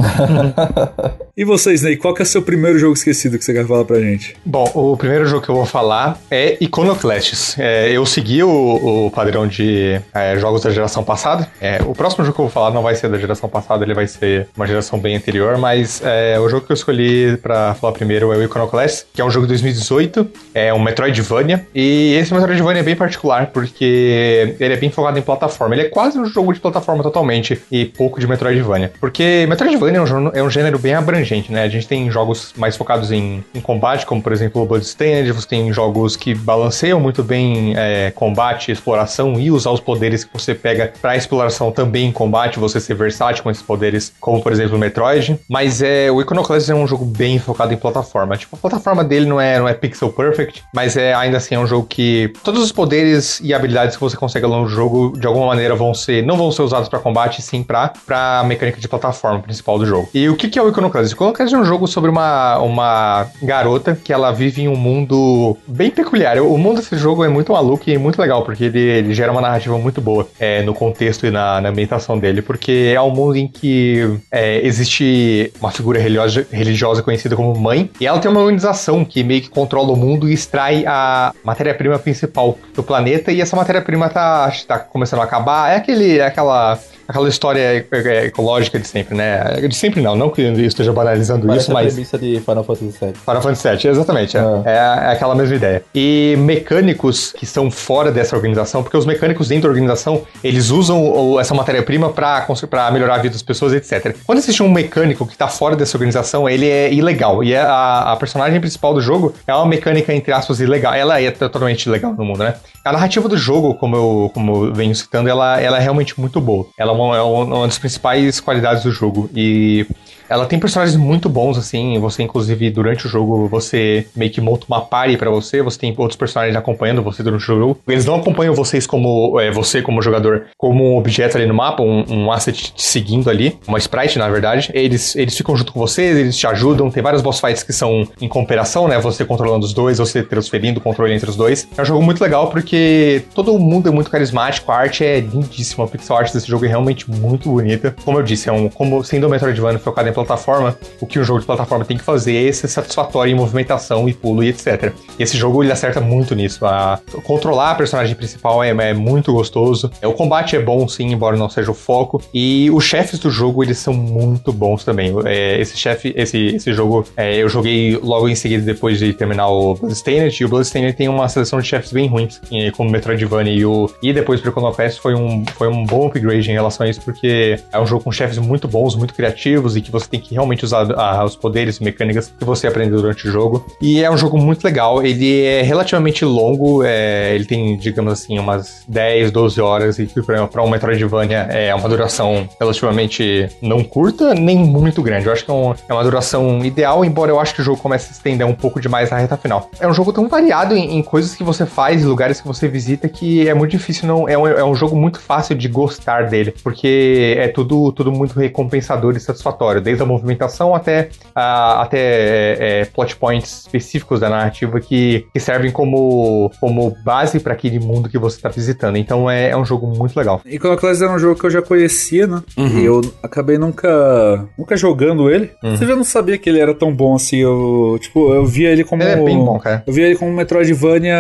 e 1.37 1.45
você, 1.45 1.75
Snake, 1.75 1.97
qual 1.97 2.15
que 2.15 2.23
é 2.23 2.25
o 2.25 2.27
seu 2.27 2.43
primeiro 2.43 2.79
jogo 2.79 2.95
esquecido 2.95 3.37
que 3.37 3.45
você 3.45 3.53
quer 3.53 3.67
falar 3.67 3.85
pra 3.85 4.01
gente? 4.01 4.37
Bom, 4.45 4.71
o 4.75 4.97
primeiro 4.97 5.27
jogo 5.27 5.45
que 5.45 5.51
eu 5.51 5.57
vou 5.57 5.67
falar 5.67 6.19
é 6.31 6.57
Iconoclasts. 6.61 7.57
É, 7.59 7.91
eu 7.91 8.07
segui 8.07 8.43
o, 8.43 9.07
o 9.07 9.11
padrão 9.11 9.47
de 9.47 10.01
é, 10.15 10.39
jogos 10.39 10.63
da 10.63 10.71
geração 10.71 11.03
passada. 11.03 11.49
É, 11.61 11.83
o 11.85 11.93
próximo 11.93 12.25
jogo 12.25 12.37
que 12.37 12.41
eu 12.41 12.47
vou 12.47 12.53
falar 12.53 12.71
não 12.71 12.83
vai 12.83 12.95
ser 12.95 13.09
da 13.09 13.19
geração 13.19 13.49
passada, 13.49 13.85
ele 13.85 13.95
vai 13.95 14.07
ser 14.07 14.49
uma 14.57 14.67
geração 14.67 14.99
bem 14.99 15.17
anterior, 15.17 15.59
mas 15.59 16.01
é, 16.05 16.39
o 16.39 16.49
jogo 16.49 16.67
que 16.67 16.73
eu 16.73 16.75
escolhi 16.75 17.37
pra 17.39 17.75
falar 17.75 17.93
primeiro 17.93 18.33
é 18.33 18.37
o 18.37 18.43
Iconoclasts, 18.43 19.07
que 19.13 19.21
é 19.21 19.25
um 19.25 19.31
jogo 19.31 19.47
de 19.47 19.53
2018, 19.53 20.29
é 20.55 20.73
um 20.73 20.79
Metroidvania, 20.79 21.67
e 21.75 22.15
esse 22.15 22.33
Metroidvania 22.33 22.81
é 22.81 22.85
bem 22.85 22.97
particular, 22.97 23.47
porque 23.49 23.64
ele 23.73 24.75
é 24.75 24.77
bem 24.77 24.91
focado 24.91 25.19
em 25.19 25.23
plataforma. 25.23 25.75
Ele 25.75 25.83
é 25.83 25.89
quase 25.89 26.19
um 26.19 26.27
jogo 26.27 26.53
de 26.53 26.61
plataforma 26.61 27.03
totalmente, 27.03 27.61
e 27.71 27.85
pouco 27.85 28.21
de 28.21 28.27
Metroidvania. 28.27 28.93
Porque 29.01 29.47
Metroidvania 29.49 29.99
é 29.99 30.03
um, 30.03 30.29
é 30.29 30.43
um 30.43 30.51
gênero 30.51 30.79
bem 30.79 30.95
abrangente, 30.95 31.53
né? 31.53 31.63
A 31.63 31.69
gente 31.69 31.87
tem 31.87 32.11
jogos 32.11 32.53
mais 32.57 32.77
focados 32.77 33.11
em, 33.11 33.45
em 33.55 33.61
combate, 33.61 34.07
como 34.07 34.23
por 34.23 34.33
exemplo 34.33 34.63
o 34.63 34.67
Bloodstained, 34.67 35.31
você 35.33 35.47
tem 35.47 35.73
jogos 35.73 36.17
que 36.17 36.35
balanceiam 36.35 37.01
muito 37.01 37.23
bem 37.23 37.75
é, 37.77 38.11
combate, 38.11 38.71
exploração 38.71 39.39
e 39.41 39.51
usar 39.51 39.71
os 39.71 39.81
poderes 39.81 40.25
que 40.25 40.33
você 40.33 40.55
pega 40.55 40.93
pra 41.01 41.17
exploração 41.17 41.73
também 41.73 42.09
em 42.09 42.13
combate, 42.13 42.59
você 42.59 42.81
ser 42.81 42.95
versátil 42.95 43.43
com 43.43 43.51
esses 43.51 43.63
poderes, 43.63 44.13
como 44.21 44.43
por 44.43 44.53
exemplo 44.53 44.77
o 44.77 44.79
Metroid. 44.79 45.39
Mas 45.49 45.83
é, 45.83 46.11
o 46.11 46.21
Iconoclast 46.21 46.69
é 46.71 46.75
um 46.75 46.87
jogo 46.87 47.05
bem 47.05 47.39
focado 47.39 47.73
em 47.73 47.77
plataforma. 47.77 48.37
Tipo, 48.37 48.57
a 48.57 48.59
plataforma 48.59 49.05
dele 49.05 49.27
não 49.27 49.41
é, 49.41 49.59
não 49.59 49.69
é 49.69 49.75
pixel 49.75 50.13
perfect, 50.13 50.63
mas 50.75 50.97
é 50.97 51.15
ainda 51.15 51.39
assim 51.39 51.55
é 51.55 51.59
um 51.59 51.67
jogo 51.67 51.87
que 51.87 52.33
todos 52.43 52.63
os 52.63 52.73
poderes 52.73 53.41
e 53.41 53.54
habilidades 53.55 53.97
que 53.97 54.03
você 54.03 54.17
consegue 54.17 54.45
ao 54.45 54.51
longo 54.51 54.65
do 54.65 54.71
jogo, 54.71 55.19
de 55.19 55.27
alguma 55.27 55.47
maneira, 55.47 55.75
vão 55.75 55.95
ser, 55.95 56.25
não 56.25 56.37
vão 56.37 56.51
ser 56.51 56.63
usados 56.63 56.89
para 56.89 56.99
combate, 56.99 57.43
sim 57.43 57.63
pra, 57.63 57.93
pra 58.07 58.43
mecânica 58.47 58.81
de 58.81 58.89
plataforma 58.89 59.41
principal 59.41 59.79
do 59.79 59.87
jogo. 59.87 60.09
E 60.15 60.29
o 60.29 60.37
que, 60.37 60.49
que 60.49 60.59
é 60.59 60.63
o 60.63 60.69
Iconoclast? 60.69 61.13
O 61.13 61.17
Cross 61.17 61.53
é 61.53 61.57
um 61.57 61.65
jogo 61.65 61.87
sobre 61.87 62.11
uma, 62.11 62.59
uma 62.59 63.27
garota 63.43 63.99
que 64.03 64.13
ela 64.13 64.33
vive 64.33 64.63
em 64.63 64.69
um 64.69 64.77
mundo 64.77 65.57
bem 65.67 65.91
peculiar. 65.91 66.39
O 66.39 66.59
mundo 66.59 66.77
desse 66.77 66.97
jogo 66.97 67.25
é 67.25 67.29
muito 67.29 67.53
maluco 67.53 67.85
e 67.87 67.97
muito 67.99 68.21
legal, 68.21 68.45
porque 68.45 68.65
ele, 68.65 68.81
ele 68.81 69.15
gera 69.15 69.33
uma 69.33 69.41
narrativa 69.41 69.77
muito 69.79 70.01
boa 70.01 70.27
é, 70.39 70.63
no 70.63 70.75
contexto 70.75 71.27
e 71.27 71.31
na, 71.31 71.61
na 71.61 71.69
ambientação 71.69 72.19
dele, 72.19 72.43
porque 72.43 72.93
é 72.95 73.01
um 73.01 73.11
mundo 73.11 73.37
em 73.37 73.49
que 73.49 74.19
é, 74.31 74.65
existe 74.67 75.53
uma 75.61 75.71
figura 75.71 75.99
religiosa, 75.99 76.47
religiosa 76.51 77.03
conhecida 77.03 77.37
como 77.37 77.59
mãe, 77.59 77.91
e 78.01 78.07
ela 78.07 78.19
tem 78.19 78.31
uma 78.31 78.41
organização 78.41 79.05
que 79.05 79.23
meio 79.23 79.43
que 79.43 79.49
controla 79.49 79.93
o 79.93 79.97
mundo 79.97 80.29
e 80.29 80.33
extrai 80.33 80.85
a 80.87 81.33
matéria-prima 81.45 81.99
principal 81.99 82.59
do 82.75 82.83
planeta, 82.83 83.33
e 83.33 83.41
essa 83.45 83.57
matéria-prima 83.57 84.09
tá, 84.09 84.53
tá 84.67 84.79
começando 84.79 85.21
a 85.21 85.25
acabar. 85.25 85.73
É 85.73 85.77
aquele, 85.77 86.19
é 86.19 86.27
aquela 86.27 86.79
aquela 87.07 87.29
história 87.29 87.87
é, 87.93 88.25
ecológica 88.25 88.79
de 88.79 88.89
sempre, 88.89 89.15
né? 89.15 89.61
De 89.69 89.75
sempre 89.75 90.01
não, 90.01 90.17
não 90.17 90.31
que 90.31 90.41
eu 90.41 90.59
esteja 90.61 90.93
banalizando 90.93 91.47
Parece 91.47 91.65
isso, 91.65 91.71
a 91.71 91.75
mas. 91.75 91.93
premissa 91.93 92.19
de 92.19 92.41
Final 92.41 92.65
Fantasy 92.65 92.95
VII. 92.99 93.13
Final 93.13 93.43
Fantasy 93.43 93.69
VII, 93.69 93.91
exatamente. 93.91 94.37
É, 94.37 94.41
Ah. 94.41 94.63
é, 94.65 95.09
é 95.11 95.13
aquela 95.13 95.35
mesma 95.35 95.55
ideia. 95.55 95.83
E 95.95 96.35
mecânicos 96.39 97.33
que 97.33 97.45
estão 97.45 97.71
fora 97.71 98.11
dessa 98.11 98.35
organização, 98.35 98.83
porque 98.83 98.97
os 98.97 99.05
mecânicos 99.07 99.49
dentro 99.49 99.65
da 99.65 99.69
organização, 99.69 100.23
eles 100.43 100.71
usam 100.71 101.39
essa 101.39 101.55
matéria-prima 101.55 102.11
pra 102.11 102.47
melhorar 102.91 103.17
a 103.17 103.19
vida 103.19 103.33
das 103.35 103.43
pessoas, 103.43 103.73
etc. 103.75 104.17
Quando 104.25 104.39
existe 104.39 104.63
um 104.63 104.71
mecânico 104.71 105.27
que 105.27 105.37
tá 105.37 105.47
fora 105.49 105.77
dessa 105.77 105.97
organização, 105.97 106.49
ele 106.49 106.69
é 106.69 106.93
ilegal. 106.93 107.45
E 107.45 107.53
é 107.53 107.61
a, 107.61 108.13
a 108.13 108.17
personagem 108.17 108.59
principal 108.61 108.95
do 108.95 109.01
jogo 109.01 109.35
é 109.47 109.55
uma 109.55 109.67
mecânica, 109.67 110.13
entre 110.15 110.33
aspas, 110.33 110.59
ilegal. 110.61 110.95
Ela 110.95 111.21
é 111.21 111.31
totalmente 111.31 111.85
ilegal 111.85 112.15
no 112.15 112.25
mundo, 112.25 112.39
né? 112.39 112.55
A 112.85 112.93
narrativa 112.93 113.29
do 113.29 113.37
jogo, 113.37 113.75
como 113.75 113.97
eu, 113.97 114.31
como 114.35 114.67
eu 114.67 114.75
venho 114.75 114.95
citando, 114.95 115.29
ela, 115.29 115.59
ela 115.59 115.79
é 115.79 115.81
realmente 115.81 116.21
muito 116.21 116.39
boa. 116.39 116.67
Ela 116.77 116.93
é 116.93 116.95
uma, 116.95 117.17
é 117.17 117.23
uma 117.23 117.67
das 117.67 117.79
principais 117.79 118.41
qualidades 118.41 118.83
do 118.83 118.93
jogo. 118.93 119.31
E 119.35 119.87
ela 120.29 120.47
tem 120.47 120.59
personagens 120.59 120.97
muito 120.97 121.29
bons, 121.29 121.59
assim. 121.59 121.99
Você, 121.99 122.23
inclusive, 122.23 122.71
durante 122.71 123.07
o 123.07 123.09
jogo, 123.09 123.49
você 123.49 124.07
meio 124.17 124.31
que 124.31 124.41
monta 124.41 124.67
uma 124.69 124.81
party 124.81 125.17
pra 125.17 125.31
você. 125.31 125.63
Você 125.63 125.79
tem 125.79 125.95
outros 125.97 126.17
personagens 126.17 126.57
acompanhando 126.57 127.03
você 127.03 127.23
durante 127.23 127.43
o 127.43 127.45
jogo. 127.45 127.79
Eles 127.87 128.05
não 128.05 128.17
acompanham 128.17 128.55
vocês 128.55 128.87
como 128.87 129.39
é, 129.41 129.51
você, 129.51 129.83
como 129.83 130.03
jogador, 130.03 130.47
como 130.57 130.93
um 130.93 130.97
objeto 130.97 131.37
ali 131.37 131.47
no 131.47 131.55
mapa, 131.55 131.83
um, 131.83 132.05
um 132.09 132.33
asset 132.33 132.73
te 132.73 132.83
seguindo 132.83 133.29
ali, 133.29 133.59
uma 133.67 133.79
sprite, 133.79 134.19
na 134.19 134.29
verdade. 134.29 134.71
Eles, 134.73 135.15
eles 135.17 135.37
ficam 135.37 135.57
junto 135.57 135.73
com 135.73 135.81
vocês, 135.81 136.17
eles 136.17 136.37
te 136.37 136.47
ajudam. 136.47 136.91
Tem 136.91 137.03
vários 137.03 137.23
boss 137.23 137.41
fights 137.41 137.63
que 137.63 137.73
são 137.73 138.07
em 138.21 138.29
cooperação, 138.29 138.89
né? 138.89 138.99
Você 138.99 139.25
controlando 139.25 139.67
os 139.67 139.73
dois, 139.73 139.99
você 139.99 140.23
transferindo 140.23 140.81
o 140.81 140.83
controle 140.83 141.13
entre 141.13 141.29
os 141.29 141.37
dois. 141.37 141.69
É 141.77 141.83
um 141.83 141.85
jogo 141.85 142.03
muito 142.03 142.23
legal 142.23 142.49
porque 142.49 143.23
todo 143.35 143.59
mundo 143.59 143.89
é 143.89 143.93
muito 143.93 144.11
carismático, 144.11 144.71
a 144.71 144.77
arte 144.77 145.05
é 145.05 145.21
lindíssima. 145.21 145.85
A 145.85 145.89
pixel 145.89 146.17
art 146.17 146.33
desse 146.33 146.49
jogo 146.49 146.65
é 146.65 146.69
realmente 146.69 147.11
muito 147.11 147.51
bonita. 147.51 147.95
Como 148.05 148.19
eu 148.19 148.23
disse, 148.23 148.49
é 148.49 148.53
um, 148.53 148.69
como 148.69 149.05
sendo 149.05 149.27
um 149.27 149.31
Metroidvania 149.31 149.79
focado 149.79 150.09
em 150.09 150.13
plataforma, 150.15 150.77
o 151.01 151.07
que 151.07 151.19
um 151.19 151.25
jogo 151.25 151.41
de 151.41 151.47
plataforma 151.47 151.85
tem 151.85 151.97
que 151.97 152.05
fazer 152.05 152.49
é 152.49 152.53
ser 152.53 152.69
satisfatório 152.69 153.33
em 153.33 153.35
movimentação 153.35 154.09
e 154.09 154.15
pulo 154.15 154.43
e 154.43 154.49
etc. 154.49 154.93
E 155.19 155.23
esse 155.23 155.37
jogo 155.37 155.63
ele 155.63 155.73
acerta 155.73 156.01
muito 156.01 156.35
nisso. 156.35 156.65
A, 156.65 157.01
controlar 157.25 157.73
a 157.73 157.75
personagem 157.75 158.15
principal 158.15 158.63
é, 158.63 158.71
é 158.71 158.95
muito 158.95 159.33
gostoso. 159.33 159.91
É, 160.01 160.07
o 160.07 160.13
combate 160.13 160.57
é 160.57 160.61
bom, 160.61 160.87
sim, 160.89 161.13
embora 161.13 161.37
não 161.37 161.49
seja 161.49 161.71
o 161.71 161.75
foco. 161.75 162.23
E 162.33 162.71
os 162.71 162.85
chefes 162.85 163.19
do 163.19 163.31
jogo 163.31 163.63
eles 163.63 163.79
são 163.79 163.95
muito 163.95 164.53
bons 164.53 164.85
também. 164.85 165.13
É, 165.25 165.61
esse 165.61 165.77
chefe, 165.77 166.13
esse, 166.17 166.39
esse 166.39 166.73
jogo, 166.73 167.05
é, 167.17 167.37
eu 167.37 167.49
joguei 167.49 167.99
logo 168.03 168.29
em 168.29 168.35
seguida 168.35 168.65
depois 168.65 168.99
de 168.99 169.13
terminar 169.13 169.49
o 169.49 169.75
Bloodstained. 169.75 170.37
E 170.41 170.45
o 170.45 170.49
Bloodstained 170.49 170.95
tem 170.95 171.09
uma 171.09 171.29
seleção 171.29 171.61
de 171.61 171.67
chefes 171.67 171.93
bem 171.93 172.07
ruins, 172.09 172.41
e 172.51 172.71
como 172.73 172.91
Metroidvania 172.91 173.53
e 173.53 173.65
o 173.65 173.91
e 174.03 174.13
depois 174.13 174.41
pro 174.41 174.51
Iconoclast 174.51 175.01
foi 175.01 175.15
um, 175.15 175.45
foi 175.57 175.69
um 175.69 175.85
bom 175.85 176.07
upgrade 176.07 176.51
em 176.51 176.55
relação 176.55 176.87
a 176.87 176.91
isso, 176.91 177.01
porque 177.01 177.59
é 177.73 177.81
um 177.81 177.87
jogo 177.87 178.05
com 178.05 178.13
chefes 178.13 178.39
muito 178.39 178.69
bons, 178.69 178.95
muito 178.95 179.15
criativos 179.15 179.77
e 179.77 179.81
que 179.81 179.91
você 179.91 180.04
tem 180.09 180.21
que 180.21 180.35
realmente 180.35 180.65
usar 180.65 180.87
ah, 180.97 181.25
os 181.25 181.37
poderes 181.37 181.77
e 181.79 181.85
mecânicas 181.85 182.33
que 182.39 182.45
você 182.45 182.67
aprendeu 182.67 183.01
durante 183.01 183.27
o 183.29 183.31
jogo. 183.31 183.65
E 183.81 184.03
é 184.03 184.11
um 184.11 184.17
jogo 184.17 184.39
muito 184.39 184.65
legal, 184.65 185.03
ele 185.05 185.43
é 185.45 185.63
relativamente 185.63 186.25
longo, 186.25 186.83
é, 186.85 187.35
ele 187.35 187.45
tem, 187.45 187.77
digamos 187.77 188.13
assim, 188.13 188.39
umas 188.39 188.85
10, 188.89 189.31
12 189.31 189.61
horas, 189.61 189.99
e 189.99 190.09
para 190.51 190.63
um 190.63 190.69
Metroidvania 190.71 191.47
é 191.51 191.75
uma 191.75 191.89
duração 191.89 192.49
relativamente 192.61 193.49
não 193.63 193.83
curta, 193.83 194.35
nem 194.35 194.57
muito 194.59 195.03
grande. 195.03 195.27
Eu 195.27 195.33
acho 195.33 195.45
que 195.45 195.51
é, 195.51 195.55
um- 195.55 195.75
é 195.89 195.93
uma 195.93 196.03
duração 196.03 196.65
ideal, 196.65 197.05
embora 197.05 197.31
eu 197.31 197.41
acho 197.41 197.55
que 197.55 197.61
o 197.61 197.65
jogo 197.65 197.81
comece 197.81 198.09
a 198.11 198.13
estender 198.13 198.47
um 198.47 198.55
pouco 198.55 198.81
demais 198.81 199.11
na 199.11 199.19
reta 199.19 199.37
final. 199.37 199.71
É 199.81 199.87
um 199.89 199.95
jogo 199.95 200.13
tão 200.13 200.29
variado 200.29 200.75
em, 200.77 200.97
em 200.99 201.03
coisas 201.03 201.35
que 201.35 201.43
você 201.45 201.65
faz, 201.67 202.03
em 202.03 202.07
lugares 202.07 202.41
que 202.41 202.47
você 202.47 202.69
visita, 202.69 203.09
que 203.09 203.49
é 203.49 203.55
muito 203.55 203.71
difícil 203.73 204.07
não. 204.07 204.29
É 204.29 204.37
um, 204.37 204.47
é 204.47 204.65
um 204.65 204.75
jogo 204.75 204.97
muito 204.97 205.21
fácil 205.21 205.55
de 205.55 205.69
gostar 205.69 206.29
dele, 206.29 206.55
porque 206.63 207.35
é 207.39 207.49
tudo, 207.49 207.93
tudo 207.93 208.11
muito 208.13 208.39
recompensador 208.39 209.17
e 209.17 209.21
satisfatório, 209.21 209.81
desde 209.81 209.94
a 210.01 210.07
movimentação 210.07 210.75
até, 210.75 211.09
a- 211.35 211.83
até 211.83 211.99
é, 211.99 212.81
é, 212.81 212.85
plot 212.87 213.17
points 213.17 213.63
específicos 213.67 214.21
da 214.21 214.29
narrativa 214.29 214.81
que, 214.81 215.27
que 215.33 215.41
servem 215.41 215.71
como, 215.71 216.51
como 216.61 216.95
base 217.05 217.41
para 217.41 217.53
aquele 217.53 217.79
mundo 217.79 218.09
que 218.09 218.19
você 218.19 218.37
está 218.37 218.49
visitando. 218.49 218.97
Então 218.97 219.31
é, 219.31 219.51
é 219.51 219.57
um 219.57 219.65
jogo 219.65 219.87
muito 219.87 220.17
legal. 220.17 220.41
Iconoclast 220.47 221.03
era 221.03 221.13
um 221.13 221.19
jogo 221.19 221.39
que 221.39 221.47
eu 221.47 221.51
já 221.51 221.63
conhecia, 221.63 222.27
né? 222.27 222.43
E 222.57 222.85
eu 222.85 223.01
acabei 223.23 223.59
nunca 223.59 224.47
nunca 224.59 224.77
jogando 224.77 225.31
ele. 225.31 225.51
Você 225.63 225.87
já 225.87 225.97
não 225.97 226.05
sabia 226.05 226.39
que 226.39 226.49
ele 226.49 226.59
era 226.61 226.75
tão 226.75 226.93
bom 226.95 227.15
assim. 227.15 227.37
Eu, 227.39 227.99
tipo, 228.01 228.33
eu 228.33 228.45
via 228.47 228.71
ele 228.71 228.85
como. 228.85 229.03
Ele 229.03 229.13
é 229.13 229.25
bem 229.25 229.39
bom, 229.45 229.59
cara. 229.59 229.83
Eu 229.87 229.93
via 229.93 230.07
ele 230.07 230.17
como 230.17 230.31
um 230.31 230.35
Metroidvania 230.35 231.17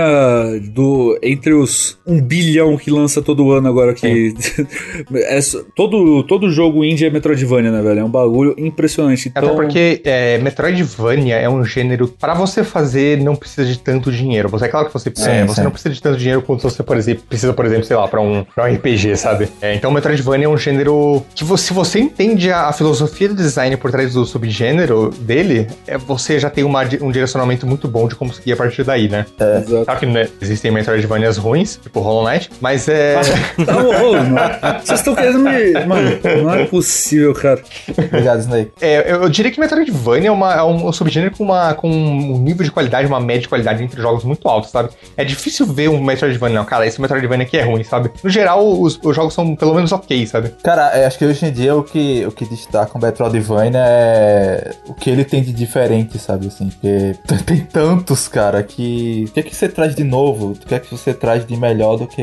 do, 0.73 1.19
entre 1.23 1.53
os 1.55 1.99
um 2.07 2.21
bilhão 2.21 2.77
que 2.77 2.91
lança 2.91 3.23
todo 3.23 3.51
ano 3.53 3.69
agora. 3.69 3.95
Que 3.95 4.35
é 5.15 5.41
só- 5.41 5.61
todo, 5.75 6.23
todo 6.25 6.51
jogo 6.51 6.85
indie 6.85 7.07
é 7.07 7.11
Metroidvania, 7.11 7.71
né, 7.71 7.83
velho? 7.83 8.01
É 8.01 8.05
um 8.05 8.11
bagulho 8.11 8.55
impressionante. 8.66 9.29
Então, 9.29 9.44
Até 9.44 9.55
porque 9.55 10.03
é, 10.05 10.38
Metroidvania 10.38 11.37
é 11.37 11.48
um 11.48 11.64
gênero 11.64 12.09
para 12.09 12.35
você 12.35 12.62
fazer 12.64 13.18
não 13.20 13.37
precisa 13.37 13.66
de 13.66 13.79
tanto 13.79 14.11
dinheiro. 14.11 14.48
Você 14.48 14.66
é 14.66 14.68
claro 14.68 14.87
que 14.87 14.92
você 14.92 15.11
precisa, 15.11 15.31
Sim, 15.31 15.46
você 15.46 15.55
sim. 15.57 15.62
não 15.62 15.70
precisa 15.70 15.94
de 15.94 16.03
tanto 16.03 16.18
dinheiro 16.18 16.42
quanto 16.42 16.62
você 16.62 16.83
por 16.83 16.96
exemplo, 16.96 17.24
precisa, 17.29 17.53
por 17.53 17.64
exemplo, 17.64 17.85
sei 17.85 17.96
lá, 17.96 18.07
para 18.07 18.20
um, 18.20 18.44
pra 18.44 18.64
um 18.64 18.74
RPG, 18.74 19.16
sabe? 19.16 19.48
É, 19.61 19.74
então 19.74 19.90
Metroidvania 19.90 20.46
é 20.46 20.48
um 20.48 20.57
gênero 20.57 21.24
que 21.35 21.44
você, 21.44 21.64
se 21.64 21.72
você 21.72 21.98
entende 21.98 22.50
a, 22.50 22.68
a 22.68 22.72
filosofia 22.72 23.29
do 23.29 23.35
design 23.35 23.77
por 23.77 23.90
trás 23.90 24.12
do 24.12 24.24
subgênero 24.24 25.11
dele, 25.20 25.66
é, 25.87 25.96
você 25.96 26.38
já 26.38 26.50
tem 26.50 26.64
uma 26.64 26.85
um 27.00 27.11
direcionamento 27.11 27.66
muito 27.66 27.88
bom 27.88 28.07
de 28.07 28.14
como 28.14 28.33
seguir 28.33 28.53
a 28.53 28.57
partir 28.57 28.85
daí, 28.85 29.09
né? 29.09 29.24
Exato. 29.38 29.85
Claro 29.85 30.00
que 30.00 30.07
né, 30.07 30.29
existem 30.40 30.70
Metroidvanias 30.70 31.37
ruins, 31.37 31.79
tipo 31.83 32.00
Hollow 32.00 32.29
Knight, 32.31 32.50
mas 32.61 32.88
é. 32.88 33.14
Tá, 33.64 33.79
ô, 33.79 33.90
ô, 33.90 34.81
Vocês 34.85 35.00
estão 35.00 35.14
querendo 35.14 35.38
me. 35.38 35.72
Mano, 35.87 36.18
não 36.42 36.55
é 36.55 36.64
possível, 36.66 37.33
cara. 37.33 37.62
Obrigado, 37.88 38.40
Snake. 38.55 38.73
É, 38.81 39.12
eu, 39.12 39.23
eu 39.23 39.29
diria 39.29 39.51
que 39.51 39.61
Metroidvania 39.61 40.29
é, 40.29 40.33
uma, 40.33 40.55
é 40.55 40.62
um 40.62 40.93
subgênero 40.93 41.37
com, 41.37 41.45
uma, 41.45 41.75
com 41.75 41.90
um 41.90 42.38
nível 42.38 42.64
de 42.64 42.71
qualidade, 42.71 43.07
uma 43.07 43.21
média 43.21 43.43
de 43.43 43.49
qualidade 43.49 43.83
entre 43.83 44.01
jogos 44.01 44.25
muito 44.25 44.49
alto, 44.49 44.69
sabe? 44.69 44.90
É 45.17 45.25
difícil 45.25 45.67
ver 45.67 45.88
um 45.88 46.03
Metroidvania, 46.03 46.59
não, 46.59 46.64
cara, 46.64 46.87
esse 46.87 47.01
Metroidvania 47.01 47.47
aqui 47.47 47.57
é 47.57 47.62
ruim, 47.62 47.83
sabe? 47.83 48.11
No 48.23 48.31
geral, 48.31 48.81
os, 48.81 48.99
os 49.03 49.17
jogos 49.17 49.35
são 49.35 49.57
pelo 49.57 49.75
menos 49.75 49.93
ok, 49.93 50.27
sabe? 50.27 50.51
Cara, 50.62 50.90
é, 50.97 51.07
acho 51.07 51.19
que 51.19 51.25
hoje 51.25 51.45
em 51.47 51.53
dia 51.53 51.75
o 51.75 51.83
que, 51.83 52.25
o 52.27 52.33
que 52.33 52.45
destaca 52.45 52.97
o 52.97 53.01
Metroidvania 53.01 53.81
é 53.85 54.75
o 54.87 54.95
que 54.95 55.11
ele 55.11 55.25
tem 55.25 55.43
de 55.43 55.53
diferente, 55.53 56.19
sabe? 56.19 56.47
Assim, 56.47 56.69
porque 56.69 57.14
tem 57.45 57.61
tantos, 57.61 58.29
cara, 58.29 58.62
que. 58.62 59.25
O 59.29 59.33
que 59.33 59.40
é 59.40 59.43
que 59.43 59.55
você 59.55 59.69
traz 59.69 59.95
de 59.95 60.05
novo? 60.05 60.53
O 60.53 60.55
que 60.55 60.75
é 60.75 60.79
que 60.79 60.90
você 60.90 61.12
traz 61.12 61.47
de 61.47 61.57
melhor 61.57 61.97
do 61.97 62.07
que 62.07 62.23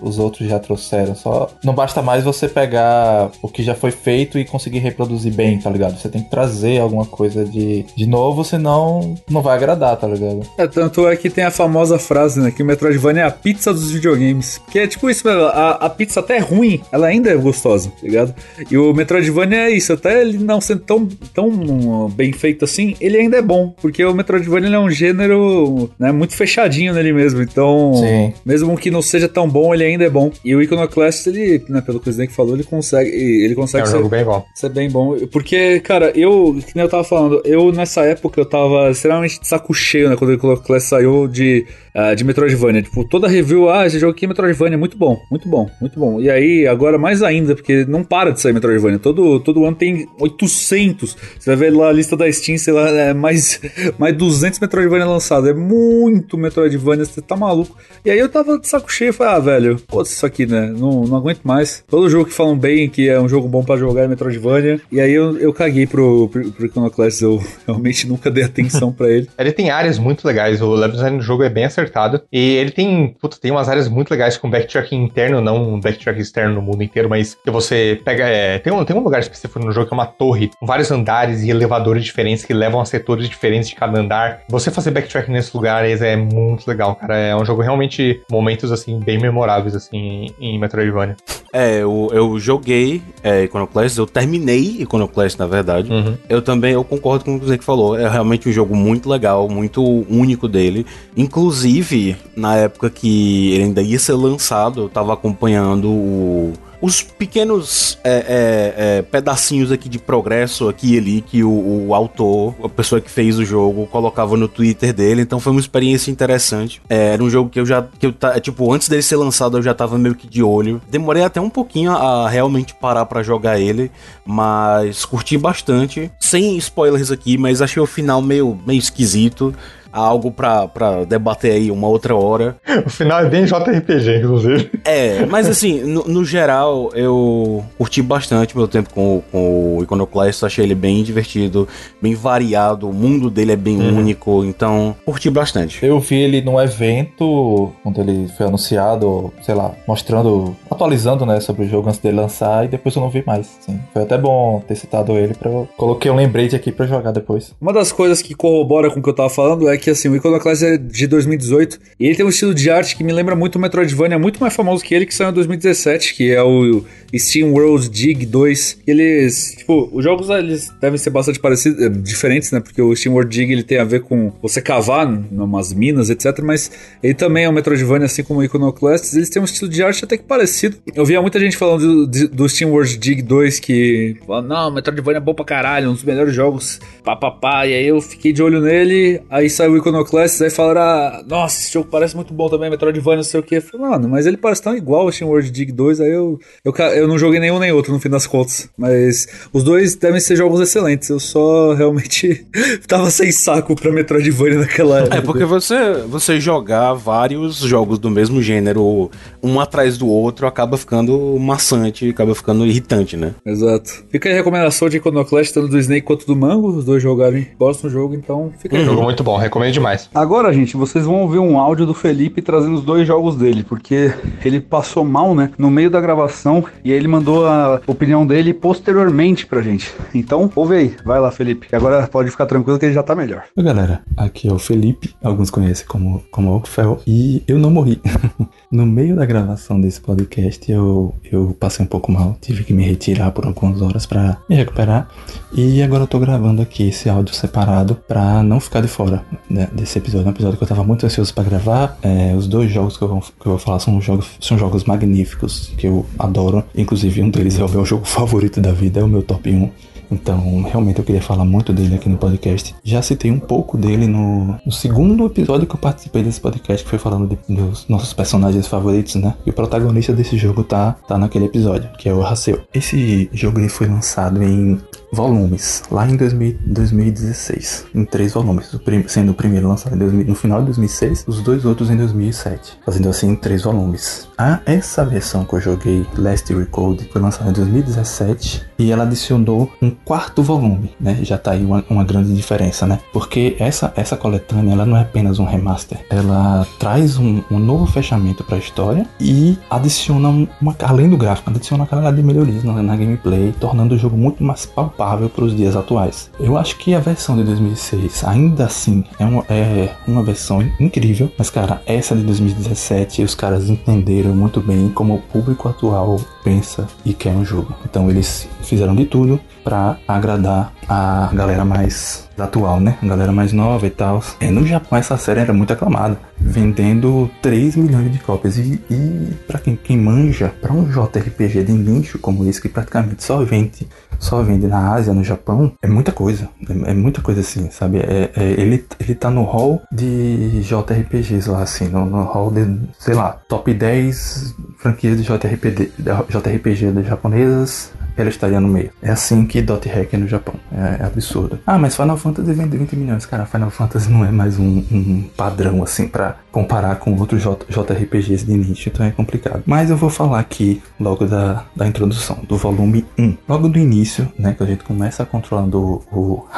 os 0.00 0.18
outros 0.18 0.48
já 0.48 0.58
trouxeram? 0.58 1.14
Só. 1.14 1.50
Não 1.62 1.74
basta 1.74 2.02
mais 2.02 2.24
você 2.24 2.48
pegar 2.48 3.30
o 3.42 3.48
que 3.48 3.62
já 3.62 3.74
foi 3.74 3.90
feito 3.90 4.38
e 4.38 4.44
conseguir 4.44 4.78
reproduzir 4.78 5.32
bem, 5.32 5.58
tá 5.58 5.67
ligado? 5.68 5.98
Você 5.98 6.08
tem 6.08 6.22
que 6.22 6.30
trazer 6.30 6.78
alguma 6.78 7.04
coisa 7.04 7.44
de, 7.44 7.84
de 7.96 8.06
novo, 8.06 8.44
senão 8.44 9.14
não 9.30 9.42
vai 9.42 9.56
agradar, 9.56 9.96
tá 9.96 10.06
ligado? 10.06 10.42
É, 10.56 10.66
tanto 10.66 11.08
é 11.08 11.16
que 11.16 11.30
tem 11.30 11.44
a 11.44 11.50
famosa 11.50 11.98
frase, 11.98 12.40
né? 12.40 12.50
Que 12.50 12.62
o 12.62 12.66
Metroidvania 12.66 13.22
é 13.22 13.26
a 13.26 13.30
pizza 13.30 13.72
dos 13.72 13.90
videogames. 13.90 14.60
Que 14.70 14.80
é 14.80 14.86
tipo 14.86 15.08
isso 15.10 15.28
a, 15.28 15.70
a 15.72 15.90
pizza 15.90 16.20
até 16.20 16.38
ruim, 16.38 16.80
ela 16.92 17.06
ainda 17.06 17.30
é 17.30 17.36
gostosa, 17.36 17.90
tá 17.90 18.02
ligado? 18.02 18.34
E 18.70 18.76
o 18.76 18.92
Metroidvania 18.92 19.68
é 19.68 19.70
isso, 19.70 19.92
até 19.92 20.20
ele 20.20 20.38
não 20.38 20.60
sendo 20.60 20.80
tão, 20.80 21.08
tão 21.34 22.08
bem 22.10 22.32
feito 22.32 22.64
assim, 22.64 22.94
ele 23.00 23.16
ainda 23.16 23.38
é 23.38 23.42
bom. 23.42 23.74
Porque 23.80 24.04
o 24.04 24.14
Metroidvania 24.14 24.74
é 24.74 24.78
um 24.78 24.90
gênero 24.90 25.90
né, 25.98 26.12
muito 26.12 26.34
fechadinho 26.34 26.92
nele 26.94 27.12
mesmo. 27.12 27.42
Então, 27.42 27.94
Sim. 27.94 28.32
mesmo 28.44 28.76
que 28.76 28.90
não 28.90 29.02
seja 29.02 29.28
tão 29.28 29.48
bom, 29.48 29.74
ele 29.74 29.84
ainda 29.84 30.04
é 30.04 30.10
bom. 30.10 30.30
E 30.44 30.54
o 30.54 30.62
Iconoclast, 30.62 31.26
ele, 31.26 31.64
né, 31.68 31.80
pelo 31.80 32.00
que 32.00 32.08
o 32.08 32.10
Snake 32.10 32.32
falou, 32.32 32.54
ele 32.54 32.64
consegue, 32.64 33.10
ele 33.10 33.52
É 33.52 33.56
consegue 33.56 33.84
um 33.84 33.90
ser 33.90 33.96
jogo 33.96 34.08
bem 34.08 34.24
é 34.66 34.68
bem 34.68 34.90
bom. 34.90 35.16
Porque, 35.30 35.56
cara, 35.84 36.12
eu, 36.14 36.58
que 36.66 36.74
nem 36.74 36.84
eu 36.84 36.88
tava 36.88 37.04
falando, 37.04 37.40
eu 37.44 37.72
nessa 37.72 38.02
época 38.02 38.40
eu 38.40 38.46
tava 38.46 38.90
extremamente 38.90 39.40
de 39.40 39.46
saco 39.46 39.72
cheio, 39.74 40.08
né? 40.08 40.16
Quando 40.16 40.32
o 40.34 40.56
Class 40.58 40.84
saiu 40.84 41.26
de, 41.26 41.66
ah, 41.94 42.14
de 42.14 42.24
Metroidvania. 42.24 42.82
Tipo, 42.82 43.04
toda 43.04 43.28
review, 43.28 43.68
ah, 43.68 43.86
esse 43.86 43.98
jogo 43.98 44.12
aqui 44.12 44.24
é 44.24 44.28
Metroidvania, 44.28 44.78
muito 44.78 44.96
bom, 44.96 45.20
muito 45.30 45.48
bom, 45.48 45.68
muito 45.80 45.98
bom. 45.98 46.20
E 46.20 46.30
aí, 46.30 46.66
agora 46.66 46.96
mais 46.96 47.22
ainda, 47.22 47.54
porque 47.54 47.84
não 47.86 48.04
para 48.04 48.30
de 48.30 48.40
sair 48.40 48.52
Metroidvania. 48.52 48.98
Todo, 48.98 49.40
todo 49.40 49.64
ano 49.64 49.76
tem 49.76 50.08
800. 50.20 51.16
Você 51.38 51.50
vai 51.50 51.56
ver 51.56 51.76
lá 51.76 51.88
a 51.88 51.92
lista 51.92 52.16
da 52.16 52.30
Steam, 52.30 52.56
sei 52.56 52.72
lá, 52.72 52.88
é 52.88 53.12
mais, 53.12 53.60
mais 53.98 54.16
200 54.16 54.60
Metroidvania 54.60 55.06
lançados. 55.06 55.48
É 55.48 55.54
muito 55.54 56.38
Metroidvania, 56.38 57.04
você 57.04 57.20
tá 57.20 57.36
maluco. 57.36 57.76
E 58.04 58.10
aí 58.10 58.18
eu 58.18 58.28
tava 58.28 58.58
de 58.58 58.68
saco 58.68 58.92
cheio 58.92 59.12
falei, 59.12 59.34
ah, 59.34 59.38
velho, 59.38 59.76
pô, 59.86 60.02
isso 60.02 60.24
aqui, 60.24 60.46
né? 60.46 60.72
Não, 60.76 61.02
não 61.02 61.16
aguento 61.16 61.40
mais. 61.42 61.82
Todo 61.88 62.08
jogo 62.08 62.26
que 62.26 62.34
falam 62.34 62.56
bem 62.56 62.88
que 62.88 63.08
é 63.08 63.20
um 63.20 63.28
jogo 63.28 63.48
bom 63.48 63.64
pra 63.64 63.76
jogar 63.76 64.02
é 64.02 64.08
Metroidvania. 64.08 64.80
E 64.90 65.00
aí 65.00 65.12
eu, 65.12 65.36
eu 65.38 65.47
caguei 65.52 65.86
pro, 65.86 66.28
pro, 66.28 66.50
pro 66.52 66.66
Iconoclast, 66.66 67.22
eu 67.22 67.42
realmente 67.66 68.06
nunca 68.06 68.30
dei 68.30 68.44
atenção 68.44 68.92
pra 68.92 69.08
ele. 69.08 69.28
Ele 69.38 69.52
tem 69.52 69.70
áreas 69.70 69.98
muito 69.98 70.26
legais, 70.26 70.60
o 70.60 70.74
level 70.74 70.96
design 70.96 71.16
do 71.16 71.22
jogo 71.22 71.42
é 71.42 71.48
bem 71.48 71.64
acertado. 71.64 72.22
E 72.32 72.56
ele 72.56 72.70
tem, 72.70 73.16
puta, 73.20 73.38
tem 73.40 73.50
umas 73.50 73.68
áreas 73.68 73.88
muito 73.88 74.10
legais 74.10 74.36
com 74.36 74.50
backtracking 74.50 75.02
interno, 75.02 75.40
não 75.40 75.74
um 75.74 75.80
backtrack 75.80 76.20
externo 76.20 76.56
no 76.56 76.62
mundo 76.62 76.82
inteiro, 76.82 77.08
mas 77.08 77.34
que 77.34 77.50
você 77.50 78.00
pega. 78.04 78.24
É, 78.24 78.58
tem, 78.58 78.72
um, 78.72 78.84
tem 78.84 78.96
um 78.96 79.00
lugar 79.00 79.20
específico 79.20 79.64
no 79.64 79.72
jogo 79.72 79.86
que 79.86 79.94
é 79.94 79.96
uma 79.96 80.06
torre, 80.06 80.50
com 80.58 80.66
vários 80.66 80.90
andares 80.90 81.42
e 81.42 81.50
elevadores 81.50 82.04
diferentes 82.04 82.44
que 82.44 82.52
levam 82.52 82.80
a 82.80 82.84
setores 82.84 83.28
diferentes 83.28 83.68
de 83.68 83.74
cada 83.74 83.98
andar. 83.98 84.42
Você 84.48 84.70
fazer 84.70 84.90
backtracking 84.90 85.32
nesses 85.32 85.52
lugares 85.52 86.02
é 86.02 86.16
muito 86.16 86.66
legal, 86.66 86.96
cara. 86.96 87.16
É 87.16 87.36
um 87.36 87.44
jogo 87.44 87.62
realmente 87.62 88.20
momentos 88.30 88.72
assim 88.72 88.98
bem 88.98 89.18
memoráveis 89.18 89.74
assim 89.74 90.26
em 90.40 90.58
Metroidvania. 90.58 91.16
É, 91.52 91.82
eu, 91.82 92.08
eu 92.12 92.38
joguei 92.38 93.02
é, 93.22 93.44
Iconoclast, 93.44 93.98
eu 93.98 94.06
terminei 94.06 94.82
Iconoclast, 94.82 95.27
na 95.36 95.46
verdade. 95.46 95.92
Uhum. 95.92 96.14
Eu 96.28 96.40
também, 96.40 96.72
eu 96.72 96.84
concordo 96.84 97.24
com 97.24 97.36
o 97.36 97.40
que 97.40 97.46
você 97.46 97.58
falou. 97.58 97.98
É 97.98 98.08
realmente 98.08 98.48
um 98.48 98.52
jogo 98.52 98.74
muito 98.74 99.08
legal, 99.08 99.48
muito 99.48 99.82
único 100.08 100.48
dele. 100.48 100.86
Inclusive, 101.16 102.16
na 102.36 102.56
época 102.56 102.88
que 102.88 103.52
ele 103.52 103.64
ainda 103.64 103.82
ia 103.82 103.98
ser 103.98 104.14
lançado, 104.14 104.82
eu 104.82 104.88
tava 104.88 105.12
acompanhando 105.12 105.88
o 105.88 106.52
os 106.80 107.02
pequenos 107.02 107.98
é, 108.04 108.10
é, 108.10 108.98
é, 108.98 109.02
pedacinhos 109.02 109.72
aqui 109.72 109.88
de 109.88 109.98
progresso 109.98 110.68
aqui 110.68 110.94
e 110.94 110.98
ali 110.98 111.20
que 111.20 111.42
o, 111.42 111.86
o, 111.88 111.94
autor, 111.94 112.54
a 112.62 112.68
pessoa 112.68 113.00
que 113.00 113.10
fez 113.10 113.38
o 113.38 113.44
jogo, 113.44 113.86
colocava 113.86 114.36
no 114.36 114.46
Twitter 114.46 114.92
dele. 114.92 115.22
Então 115.22 115.40
foi 115.40 115.52
uma 115.52 115.60
experiência 115.60 116.10
interessante. 116.10 116.80
É, 116.88 117.14
era 117.14 117.22
um 117.22 117.28
jogo 117.28 117.50
que 117.50 117.58
eu 117.58 117.66
já, 117.66 117.82
que 117.82 118.06
eu 118.06 118.14
tipo, 118.40 118.72
antes 118.72 118.88
dele 118.88 119.02
ser 119.02 119.16
lançado 119.16 119.58
eu 119.58 119.62
já 119.62 119.74
tava 119.74 119.98
meio 119.98 120.14
que 120.14 120.28
de 120.28 120.42
olho. 120.42 120.80
Demorei 120.88 121.24
até 121.24 121.40
um 121.40 121.50
pouquinho 121.50 121.92
a 121.92 122.28
realmente 122.28 122.74
parar 122.74 123.06
para 123.06 123.22
jogar 123.22 123.58
ele, 123.58 123.90
mas 124.24 125.04
curti 125.04 125.36
bastante. 125.36 126.10
Sem 126.20 126.56
spoilers 126.58 127.10
aqui, 127.10 127.36
mas 127.36 127.60
achei 127.60 127.82
o 127.82 127.86
final 127.86 128.22
meio, 128.22 128.58
meio 128.66 128.78
esquisito 128.78 129.54
algo 129.92 130.30
pra, 130.30 130.68
pra 130.68 131.04
debater 131.04 131.52
aí 131.52 131.70
uma 131.70 131.88
outra 131.88 132.14
hora. 132.14 132.56
O 132.86 132.90
final 132.90 133.20
é 133.20 133.28
bem 133.28 133.44
JRPG, 133.44 134.18
inclusive. 134.18 134.70
É, 134.84 135.26
mas 135.26 135.48
assim, 135.48 135.80
no, 135.82 136.04
no 136.04 136.24
geral, 136.24 136.90
eu 136.94 137.64
curti 137.76 138.00
bastante 138.00 138.56
meu 138.56 138.68
tempo 138.68 138.94
com, 138.94 139.22
com 139.30 139.76
o 139.78 139.82
Iconoclast, 139.82 140.44
achei 140.44 140.64
ele 140.64 140.74
bem 140.74 141.02
divertido, 141.02 141.68
bem 142.00 142.14
variado, 142.14 142.88
o 142.88 142.92
mundo 142.92 143.28
dele 143.28 143.52
é 143.52 143.56
bem 143.56 143.78
uhum. 143.78 143.98
único, 143.98 144.44
então 144.44 144.94
curti 145.04 145.28
bastante. 145.28 145.84
Eu 145.84 145.98
vi 145.98 146.16
ele 146.16 146.40
num 146.40 146.60
evento, 146.60 147.72
quando 147.82 148.00
ele 148.00 148.28
foi 148.36 148.46
anunciado, 148.46 149.32
sei 149.42 149.54
lá, 149.54 149.72
mostrando, 149.86 150.56
atualizando, 150.70 151.26
né, 151.26 151.40
sobre 151.40 151.64
o 151.64 151.68
jogo 151.68 151.88
antes 151.88 152.00
dele 152.00 152.16
lançar, 152.16 152.64
e 152.64 152.68
depois 152.68 152.94
eu 152.94 153.02
não 153.02 153.10
vi 153.10 153.22
mais, 153.26 153.58
sim. 153.60 153.78
Foi 153.92 154.02
até 154.02 154.16
bom 154.16 154.62
ter 154.66 154.76
citado 154.76 155.12
ele, 155.12 155.34
pra 155.34 155.50
eu... 155.50 155.68
coloquei 155.76 156.10
um 156.10 156.16
lembrete 156.16 156.54
aqui 156.54 156.70
pra 156.70 156.86
jogar 156.86 157.12
depois. 157.12 157.54
Uma 157.60 157.72
das 157.72 157.92
coisas 157.92 158.22
que 158.22 158.34
corrobora 158.34 158.90
com 158.90 159.00
o 159.00 159.02
que 159.02 159.08
eu 159.08 159.14
tava 159.14 159.30
falando 159.30 159.68
é 159.68 159.76
que 159.76 159.87
assim, 159.90 160.08
o 160.08 160.16
Iconoclast 160.16 160.64
é 160.64 160.76
de 160.76 161.06
2018 161.06 161.78
e 161.98 162.06
ele 162.06 162.16
tem 162.16 162.24
um 162.24 162.28
estilo 162.28 162.54
de 162.54 162.70
arte 162.70 162.96
que 162.96 163.04
me 163.04 163.12
lembra 163.12 163.34
muito 163.34 163.56
o 163.56 163.58
Metroidvania, 163.58 164.18
muito 164.18 164.40
mais 164.40 164.54
famoso 164.54 164.84
que 164.84 164.94
ele, 164.94 165.06
que 165.06 165.14
saiu 165.14 165.30
em 165.30 165.34
2017, 165.34 166.14
que 166.14 166.32
é 166.32 166.42
o 166.42 166.84
Steam 167.16 167.52
World 167.52 167.88
Dig 167.88 168.26
2. 168.26 168.78
Eles, 168.86 169.54
tipo, 169.58 169.88
os 169.92 170.04
jogos 170.04 170.28
eles 170.30 170.70
devem 170.80 170.98
ser 170.98 171.10
bastante 171.10 171.38
parecidos, 171.38 171.80
eh, 171.82 171.88
diferentes, 171.88 172.50
né? 172.52 172.60
Porque 172.60 172.80
o 172.80 172.94
Steam 172.94 173.14
World 173.14 173.34
Dig 173.34 173.52
ele 173.52 173.62
tem 173.62 173.78
a 173.78 173.84
ver 173.84 174.02
com 174.02 174.32
você 174.42 174.60
cavar 174.60 175.06
umas 175.06 175.72
minas, 175.72 176.10
etc. 176.10 176.40
Mas 176.42 176.70
ele 177.02 177.14
também 177.14 177.44
é 177.44 177.48
um 177.48 177.52
Metroidvania, 177.52 178.06
assim 178.06 178.22
como 178.22 178.40
o 178.40 178.44
Iconoclast. 178.44 179.14
Eles 179.14 179.30
têm 179.30 179.40
um 179.40 179.44
estilo 179.44 179.70
de 179.70 179.82
arte 179.82 180.04
até 180.04 180.16
que 180.16 180.24
parecido. 180.24 180.76
Eu 180.94 181.04
via 181.04 181.20
muita 181.20 181.38
gente 181.40 181.56
falando 181.56 182.06
do, 182.06 182.28
do 182.28 182.48
Steam 182.48 182.70
World 182.70 182.96
Dig 182.98 183.22
2 183.22 183.60
que, 183.60 184.16
não, 184.46 184.70
Metroidvania 184.70 185.18
é 185.18 185.20
bom 185.20 185.34
pra 185.34 185.44
caralho, 185.44 185.90
um 185.90 185.94
dos 185.94 186.04
melhores 186.04 186.34
jogos, 186.34 186.80
papapá. 187.04 187.66
E 187.66 187.74
aí 187.74 187.86
eu 187.86 188.00
fiquei 188.00 188.32
de 188.32 188.42
olho 188.42 188.60
nele, 188.60 189.20
aí 189.30 189.48
saiu 189.48 189.67
o 189.68 189.76
Iconoclast, 189.76 190.42
aí 190.42 190.50
falaram, 190.50 190.80
ah, 190.80 191.24
nossa, 191.26 191.60
esse 191.60 191.72
jogo 191.72 191.88
parece 191.90 192.14
muito 192.14 192.32
bom 192.32 192.48
também, 192.48 192.70
Metroidvania, 192.70 193.16
não 193.18 193.22
sei 193.22 193.40
o 193.40 193.42
que. 193.42 193.56
Eu 193.56 193.62
falei, 193.62 193.86
mano, 193.86 194.08
mas 194.08 194.26
ele 194.26 194.36
parece 194.36 194.62
tão 194.62 194.76
igual 194.76 195.02
ao 195.02 195.12
Steam 195.12 195.28
World 195.28 195.50
Dig 195.50 195.72
2, 195.72 196.00
aí 196.00 196.10
eu, 196.10 196.38
eu, 196.64 196.72
eu 196.72 197.08
não 197.08 197.18
joguei 197.18 197.40
nenhum 197.40 197.58
nem 197.58 197.72
outro 197.72 197.92
no 197.92 198.00
fim 198.00 198.08
das 198.08 198.26
contas. 198.26 198.68
Mas 198.76 199.26
os 199.52 199.62
dois 199.62 199.94
devem 199.96 200.20
ser 200.20 200.36
jogos 200.36 200.60
excelentes. 200.60 201.08
Eu 201.08 201.20
só 201.20 201.74
realmente 201.74 202.46
tava 202.86 203.10
sem 203.10 203.30
saco 203.30 203.74
pra 203.74 203.92
Metroidvania 203.92 204.58
naquela 204.58 205.00
época. 205.00 205.16
É 205.16 205.20
porque 205.20 205.44
você, 205.44 205.94
você 206.08 206.40
jogar 206.40 206.94
vários 206.94 207.58
jogos 207.58 207.98
do 207.98 208.10
mesmo 208.10 208.42
gênero, 208.42 209.10
um 209.42 209.60
atrás 209.60 209.96
do 209.96 210.08
outro, 210.08 210.46
acaba 210.46 210.76
ficando 210.76 211.38
maçante, 211.38 212.08
acaba 212.08 212.34
ficando 212.34 212.66
irritante, 212.66 213.16
né? 213.16 213.34
Exato. 213.44 214.04
Fica 214.10 214.28
aí 214.28 214.34
a 214.34 214.38
recomendação 214.38 214.88
de 214.88 214.96
Iconoclast, 214.96 215.52
tanto 215.52 215.68
do 215.68 215.78
Snake 215.78 216.06
quanto 216.06 216.26
do 216.26 216.34
Mango. 216.34 216.68
Os 216.68 216.84
dois 216.84 217.02
jogaram, 217.02 217.44
gostam 217.58 217.88
do 217.88 217.92
jogo, 217.92 218.14
então 218.14 218.52
fica 218.58 218.76
aí. 218.76 218.82
Um 218.82 218.86
jogo 218.86 219.02
muito 219.02 219.22
bom, 219.22 219.36
recomendo 219.36 219.57
demais. 219.72 220.08
Agora, 220.14 220.52
gente, 220.52 220.76
vocês 220.76 221.04
vão 221.04 221.22
ouvir 221.22 221.38
um 221.38 221.58
áudio 221.58 221.86
do 221.86 221.94
Felipe 221.94 222.42
trazendo 222.42 222.74
os 222.74 222.84
dois 222.84 223.06
jogos 223.06 223.36
dele, 223.36 223.62
porque 223.62 224.12
ele 224.44 224.60
passou 224.60 225.04
mal, 225.04 225.34
né? 225.34 225.50
No 225.58 225.70
meio 225.70 225.90
da 225.90 226.00
gravação 226.00 226.64
e 226.84 226.92
aí 226.92 226.98
ele 226.98 227.08
mandou 227.08 227.46
a 227.46 227.80
opinião 227.86 228.26
dele 228.26 228.54
posteriormente 228.54 229.46
pra 229.46 229.62
gente. 229.62 229.92
Então, 230.14 230.50
ouve 230.54 230.76
aí. 230.76 230.96
Vai 231.04 231.20
lá, 231.20 231.30
Felipe. 231.30 231.68
Agora 231.74 232.06
pode 232.06 232.30
ficar 232.30 232.46
tranquilo 232.46 232.78
que 232.78 232.86
ele 232.86 232.94
já 232.94 233.02
tá 233.02 233.14
melhor. 233.14 233.44
Oi, 233.56 233.62
galera. 233.62 234.02
Aqui 234.16 234.48
é 234.48 234.52
o 234.52 234.58
Felipe. 234.58 235.14
Alguns 235.22 235.50
conhecem 235.50 235.86
como, 235.86 236.22
como 236.30 236.52
Oakfell. 236.52 237.00
E 237.06 237.42
eu 237.46 237.58
não 237.58 237.70
morri. 237.70 238.00
no 238.70 238.86
meio 238.86 239.16
da 239.16 239.26
gravação 239.26 239.80
desse 239.80 240.00
podcast, 240.00 240.70
eu, 240.70 241.14
eu 241.30 241.56
passei 241.58 241.84
um 241.84 241.88
pouco 241.88 242.10
mal. 242.12 242.36
Tive 242.40 242.64
que 242.64 242.72
me 242.72 242.84
retirar 242.84 243.30
por 243.32 243.46
algumas 243.46 243.82
horas 243.82 244.06
para 244.06 244.38
me 244.48 244.56
recuperar. 244.56 245.08
E 245.52 245.82
agora 245.82 246.04
eu 246.04 246.06
tô 246.06 246.18
gravando 246.18 246.62
aqui 246.62 246.88
esse 246.88 247.08
áudio 247.08 247.34
separado 247.34 247.94
pra 247.94 248.42
não 248.42 248.60
ficar 248.60 248.80
de 248.80 248.88
fora 248.88 249.24
né, 249.48 249.68
desse 249.72 249.98
episódio. 249.98 250.26
É 250.26 250.28
um 250.28 250.32
episódio 250.32 250.56
que 250.58 250.64
eu 250.64 250.68
tava 250.68 250.84
muito 250.84 251.04
ansioso 251.04 251.32
para 251.32 251.44
gravar. 251.44 251.98
É, 252.02 252.34
os 252.36 252.46
dois 252.46 252.70
jogos 252.70 252.96
que 252.96 253.02
eu, 253.02 253.08
vou, 253.08 253.20
que 253.20 253.46
eu 253.46 253.52
vou 253.52 253.58
falar 253.58 253.78
são 253.78 254.00
jogos, 254.00 254.26
são 254.40 254.58
jogos 254.58 254.84
magníficos 254.84 255.72
que 255.76 255.86
eu 255.86 256.06
adoro. 256.18 256.64
Inclusive, 256.76 257.22
um 257.22 257.30
deles 257.30 257.58
é 257.58 257.64
o 257.64 257.68
meu 257.68 257.84
jogo 257.84 258.04
favorito 258.08 258.60
da 258.60 258.72
vida, 258.72 259.00
é 259.00 259.04
o 259.04 259.08
meu 259.08 259.22
top 259.22 259.50
1. 259.50 259.70
Então, 260.10 260.62
realmente 260.62 260.98
eu 260.98 261.04
queria 261.04 261.20
falar 261.20 261.44
muito 261.44 261.72
dele 261.72 261.94
aqui 261.94 262.08
no 262.08 262.16
podcast. 262.16 262.74
Já 262.82 263.02
citei 263.02 263.30
um 263.30 263.38
pouco 263.38 263.76
dele 263.76 264.06
no, 264.06 264.58
no 264.64 264.72
segundo 264.72 265.26
episódio 265.26 265.66
que 265.66 265.74
eu 265.74 265.78
participei 265.78 266.22
desse 266.22 266.40
podcast, 266.40 266.82
que 266.82 266.90
foi 266.90 266.98
falando 266.98 267.28
de, 267.28 267.54
dos 267.54 267.86
nossos 267.88 268.12
personagens 268.12 268.66
favoritos, 268.66 269.16
né? 269.16 269.34
E 269.44 269.50
o 269.50 269.52
protagonista 269.52 270.12
desse 270.12 270.36
jogo 270.36 270.64
tá, 270.64 270.96
tá 271.06 271.18
naquele 271.18 271.44
episódio, 271.44 271.90
que 271.98 272.08
é 272.08 272.14
o 272.14 272.24
Haseu. 272.24 272.60
Esse 272.72 273.28
jogo 273.32 273.58
ele 273.58 273.68
foi 273.68 273.86
lançado 273.86 274.42
em 274.42 274.80
volumes, 275.12 275.82
lá 275.90 276.06
em 276.08 276.16
2000, 276.16 276.58
2016, 276.64 277.86
em 277.94 278.04
três 278.04 278.32
volumes, 278.32 278.70
sendo 279.06 279.32
o 279.32 279.34
primeiro 279.34 279.68
lançado 279.68 279.96
2000, 279.96 280.26
no 280.26 280.34
final 280.34 280.60
de 280.60 280.66
2006, 280.66 281.24
os 281.26 281.40
dois 281.42 281.64
outros 281.64 281.90
em 281.90 281.96
2007, 281.96 282.78
fazendo 282.84 283.08
assim 283.08 283.34
três 283.34 283.62
volumes. 283.62 284.28
Ah, 284.36 284.60
essa 284.66 285.04
versão 285.04 285.44
que 285.44 285.54
eu 285.54 285.60
joguei, 285.60 286.06
Last 286.16 286.52
Recode, 286.52 287.08
foi 287.10 287.20
lançada 287.20 287.50
em 287.50 287.52
2017 287.52 288.66
e 288.78 288.92
ela 288.92 289.04
adicionou 289.04 289.70
um 289.82 289.90
quarto 289.90 290.42
volume, 290.42 290.94
né? 291.00 291.18
Já 291.22 291.38
tá 291.38 291.52
aí 291.52 291.64
uma, 291.64 291.84
uma 291.88 292.04
grande 292.04 292.34
diferença, 292.34 292.86
né? 292.86 293.00
Porque 293.12 293.56
essa, 293.58 293.92
essa 293.96 294.16
coletânea, 294.16 294.72
ela 294.72 294.86
não 294.86 294.96
é 294.96 295.02
apenas 295.02 295.38
um 295.38 295.44
remaster, 295.44 295.98
ela 296.10 296.66
traz 296.78 297.18
um, 297.18 297.42
um 297.50 297.58
novo 297.58 297.86
fechamento 297.86 298.44
para 298.44 298.56
a 298.56 298.60
história 298.60 299.06
e 299.20 299.58
adiciona 299.70 300.28
uma, 300.60 300.76
além 300.80 301.08
do 301.08 301.16
gráfico, 301.16 301.50
adiciona 301.50 301.82
uma 301.82 301.88
carga 301.88 302.12
de 302.12 302.22
melhorias 302.22 302.62
na, 302.62 302.82
na 302.82 302.96
gameplay, 302.96 303.54
tornando 303.58 303.94
o 303.94 303.98
jogo 303.98 304.16
muito 304.16 304.44
mais 304.44 304.66
palpável 304.66 304.97
palpável 304.98 305.30
para 305.30 305.44
os 305.44 305.56
dias 305.56 305.76
atuais. 305.76 306.28
Eu 306.40 306.58
acho 306.58 306.76
que 306.76 306.92
a 306.94 306.98
versão 306.98 307.36
de 307.36 307.44
2006 307.44 308.24
ainda 308.24 308.64
assim 308.64 309.04
é 309.18 309.24
uma, 309.24 309.44
é 309.48 309.94
uma 310.06 310.24
versão 310.24 310.60
incrível, 310.80 311.30
mas 311.38 311.48
cara, 311.48 311.80
essa 311.86 312.16
de 312.16 312.24
2017 312.24 313.22
os 313.22 313.34
caras 313.34 313.70
entenderam 313.70 314.34
muito 314.34 314.60
bem 314.60 314.88
como 314.88 315.14
o 315.14 315.22
público 315.22 315.68
atual 315.68 316.20
pensa 316.42 316.88
e 317.04 317.14
quer 317.14 317.30
um 317.30 317.44
jogo. 317.44 317.72
Então 317.88 318.10
eles 318.10 318.48
fizeram 318.62 318.96
de 318.96 319.04
tudo 319.04 319.40
para 319.64 319.98
agradar 320.06 320.72
a 320.88 321.30
galera 321.32 321.64
mais 321.64 322.28
atual, 322.38 322.80
né? 322.80 322.96
A 323.02 323.06
galera 323.06 323.32
mais 323.32 323.52
nova 323.52 323.86
e 323.86 323.90
tal. 323.90 324.22
É, 324.40 324.50
no 324.50 324.66
Japão 324.66 324.98
essa 324.98 325.16
série 325.16 325.40
era 325.40 325.52
muito 325.52 325.72
aclamada, 325.72 326.18
vendendo 326.38 327.30
3 327.42 327.76
milhões 327.76 328.12
de 328.12 328.18
cópias. 328.18 328.56
E, 328.56 328.80
e 328.90 329.34
para 329.46 329.58
quem, 329.58 329.76
quem 329.76 329.96
manja, 329.96 330.52
para 330.60 330.72
um 330.72 330.84
JRPG 330.84 331.64
de 331.64 331.72
nicho 331.72 332.18
como 332.18 332.48
esse, 332.48 332.60
que 332.60 332.68
praticamente 332.68 333.22
só 333.22 333.42
vende, 333.42 333.88
só 334.18 334.42
vende 334.42 334.66
na 334.66 334.92
Ásia, 334.92 335.12
no 335.12 335.24
Japão, 335.24 335.72
é 335.82 335.88
muita 335.88 336.12
coisa. 336.12 336.48
É, 336.68 336.90
é 336.90 336.94
muita 336.94 337.20
coisa 337.20 337.40
assim, 337.40 337.70
sabe? 337.70 337.98
É, 337.98 338.30
é, 338.36 338.50
ele, 338.52 338.84
ele 339.00 339.14
tá 339.14 339.30
no 339.30 339.42
hall 339.42 339.82
de 339.92 340.62
JRPGs 340.62 341.50
lá, 341.50 341.62
assim, 341.62 341.88
no, 341.88 342.04
no 342.06 342.22
hall 342.24 342.50
de, 342.50 342.66
sei 342.98 343.14
lá, 343.14 343.32
top 343.48 343.72
10 343.74 344.54
franquias 344.78 345.18
de 345.18 345.24
JRPG, 345.24 345.92
JRPG 346.28 347.02
japonesas 347.04 347.92
ela 348.20 348.30
estaria 348.30 348.60
no 348.60 348.68
meio. 348.68 348.90
É 349.02 349.10
assim 349.10 349.46
que 349.46 349.60
Dot 349.62 349.88
Hack 349.88 350.14
é 350.14 350.16
no 350.16 350.28
Japão. 350.28 350.54
É, 350.72 351.02
é, 351.02 351.06
absurdo. 351.06 351.58
Ah, 351.66 351.78
mas 351.78 351.96
Final 351.96 352.16
Fantasy 352.16 352.52
vende 352.52 352.76
20 352.76 352.96
milhões. 352.96 353.26
Cara, 353.26 353.46
Final 353.46 353.70
Fantasy 353.70 354.10
não 354.10 354.24
é 354.24 354.30
mais 354.30 354.58
um, 354.58 354.84
um 354.90 355.24
padrão 355.36 355.82
assim 355.82 356.06
para 356.06 356.36
comparar 356.50 356.96
com 356.96 357.16
outros 357.16 357.42
JRPGs 357.42 358.44
de 358.44 358.52
nicho, 358.52 358.88
então 358.88 359.04
é 359.04 359.10
complicado. 359.10 359.62
Mas 359.66 359.90
eu 359.90 359.96
vou 359.96 360.10
falar 360.10 360.40
aqui 360.40 360.82
logo 360.98 361.26
da, 361.26 361.64
da 361.74 361.86
introdução, 361.86 362.38
do 362.48 362.56
volume 362.56 363.04
1. 363.18 363.36
Logo 363.48 363.68
do 363.68 363.78
início, 363.78 364.30
né, 364.38 364.54
que 364.54 364.62
a 364.62 364.66
gente 364.66 364.84
começa 364.84 365.24
controlando 365.24 366.02
o, 366.10 366.46
o 366.46 366.48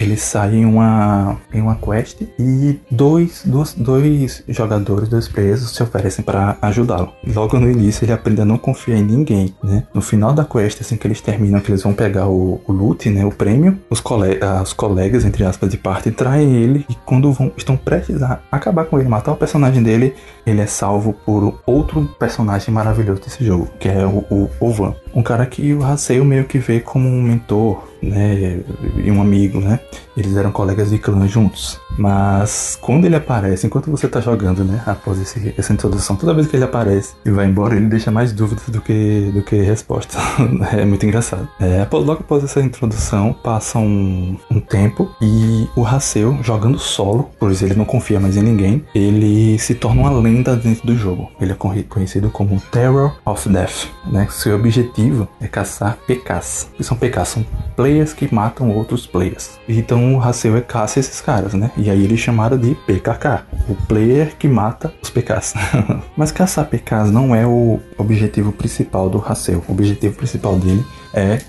ele 0.00 0.16
sai 0.16 0.56
em 0.56 0.64
uma, 0.64 1.36
em 1.52 1.60
uma 1.60 1.76
quest 1.76 2.22
e 2.38 2.80
dois, 2.90 3.42
dois, 3.44 3.74
dois 3.74 4.42
jogadores, 4.48 5.08
dois 5.08 5.28
players 5.28 5.60
se 5.70 5.82
oferecem 5.82 6.24
para 6.24 6.56
ajudá-lo. 6.62 7.12
Logo 7.26 7.58
no 7.58 7.70
início 7.70 8.04
ele 8.04 8.12
aprende 8.12 8.40
a 8.40 8.44
não 8.44 8.56
confiar 8.56 8.98
em 8.98 9.02
ninguém, 9.04 9.54
né? 9.62 9.84
No 9.92 10.00
final 10.00 10.32
da 10.32 10.44
quest, 10.44 10.80
assim 10.80 10.93
que 10.96 11.06
eles 11.06 11.20
terminam, 11.20 11.60
que 11.60 11.70
eles 11.70 11.82
vão 11.82 11.92
pegar 11.92 12.28
o, 12.28 12.60
o 12.66 12.72
loot, 12.72 13.08
né, 13.10 13.24
o 13.24 13.30
prêmio, 13.30 13.78
os, 13.88 14.00
coleg 14.00 14.40
os 14.62 14.72
colegas, 14.72 15.24
entre 15.24 15.44
aspas, 15.44 15.70
de 15.70 15.76
parte 15.76 16.10
traem 16.10 16.54
ele 16.56 16.84
e 16.88 16.94
quando 17.04 17.32
vão, 17.32 17.52
estão 17.56 17.76
prestes 17.76 18.22
a 18.22 18.40
acabar 18.50 18.84
com 18.84 18.98
ele, 18.98 19.08
matar 19.08 19.32
o 19.32 19.36
personagem 19.36 19.82
dele, 19.82 20.14
ele 20.46 20.60
é 20.60 20.66
salvo 20.66 21.12
por 21.12 21.60
outro 21.66 22.04
personagem 22.18 22.72
maravilhoso 22.72 23.22
desse 23.22 23.44
jogo, 23.44 23.68
que 23.78 23.88
é 23.88 24.06
o, 24.06 24.24
o 24.30 24.50
Ovan. 24.60 24.94
Um 25.14 25.22
cara 25.22 25.46
que 25.46 25.72
o 25.72 25.84
Haseo 25.84 26.24
meio 26.24 26.44
que 26.44 26.58
vê 26.58 26.80
como 26.80 27.08
um 27.08 27.22
mentor, 27.22 27.84
né, 28.02 28.60
e 28.96 29.10
um 29.10 29.20
amigo, 29.20 29.60
né? 29.60 29.80
Eles 30.16 30.36
eram 30.36 30.52
colegas 30.52 30.90
de 30.90 30.98
clã 30.98 31.26
juntos. 31.26 31.80
Mas 31.96 32.76
quando 32.80 33.04
ele 33.04 33.16
aparece, 33.16 33.66
enquanto 33.66 33.90
você 33.90 34.08
tá 34.08 34.20
jogando, 34.20 34.64
né, 34.64 34.82
após 34.86 35.20
esse, 35.20 35.54
essa 35.56 35.72
introdução, 35.72 36.16
toda 36.16 36.34
vez 36.34 36.46
que 36.46 36.56
ele 36.56 36.64
aparece 36.64 37.14
e 37.24 37.30
vai 37.30 37.46
embora, 37.46 37.76
ele 37.76 37.86
deixa 37.86 38.10
mais 38.10 38.32
dúvidas 38.32 38.68
do 38.68 38.80
que, 38.80 39.30
do 39.32 39.42
que 39.42 39.56
respostas. 39.56 40.20
é 40.72 40.84
muito 40.84 41.06
engraçado. 41.06 41.48
É, 41.60 41.86
logo 41.90 42.20
após 42.20 42.44
essa 42.44 42.60
introdução, 42.60 43.32
passa 43.42 43.78
um, 43.78 44.36
um 44.50 44.60
tempo 44.60 45.10
e 45.20 45.68
o 45.76 45.86
Haseu, 45.86 46.38
jogando 46.42 46.78
solo, 46.78 47.30
pois 47.38 47.62
ele 47.62 47.74
não 47.74 47.84
confia 47.84 48.20
mais 48.20 48.36
em 48.36 48.42
ninguém, 48.42 48.84
ele 48.94 49.58
se 49.58 49.74
torna 49.74 50.02
uma 50.02 50.10
lenda 50.10 50.56
dentro 50.56 50.86
do 50.86 50.96
jogo. 50.96 51.30
Ele 51.40 51.52
é 51.52 51.82
conhecido 51.88 52.30
como 52.30 52.60
Terror 52.72 53.14
of 53.24 53.48
Death, 53.48 53.86
né? 54.10 54.26
Seu 54.30 54.56
objetivo 54.56 55.03
é 55.40 55.46
caçar 55.46 55.98
PKs. 56.06 56.70
que 56.76 56.84
são 56.84 56.96
PKs? 56.96 57.28
São 57.28 57.46
players 57.76 58.12
que 58.12 58.32
matam 58.32 58.70
outros 58.70 59.06
players. 59.06 59.58
Então 59.68 60.14
o 60.14 60.22
Haseu 60.22 60.56
é 60.56 60.60
caça 60.60 61.00
esses 61.00 61.20
caras, 61.20 61.54
né? 61.54 61.70
E 61.76 61.90
aí 61.90 62.04
eles 62.04 62.20
chamaram 62.20 62.58
de 62.58 62.74
PKK, 62.86 63.44
o 63.68 63.74
player 63.86 64.36
que 64.36 64.48
mata 64.48 64.92
os 65.02 65.10
PKs. 65.10 65.54
Mas 66.16 66.32
caçar 66.32 66.66
PKs 66.66 67.10
não 67.10 67.34
é 67.34 67.46
o 67.46 67.80
objetivo 67.98 68.52
principal 68.52 69.08
do 69.08 69.22
Haseu. 69.26 69.62
O 69.68 69.72
objetivo 69.72 70.16
principal 70.16 70.56
dele 70.56 70.84
é 70.84 71.03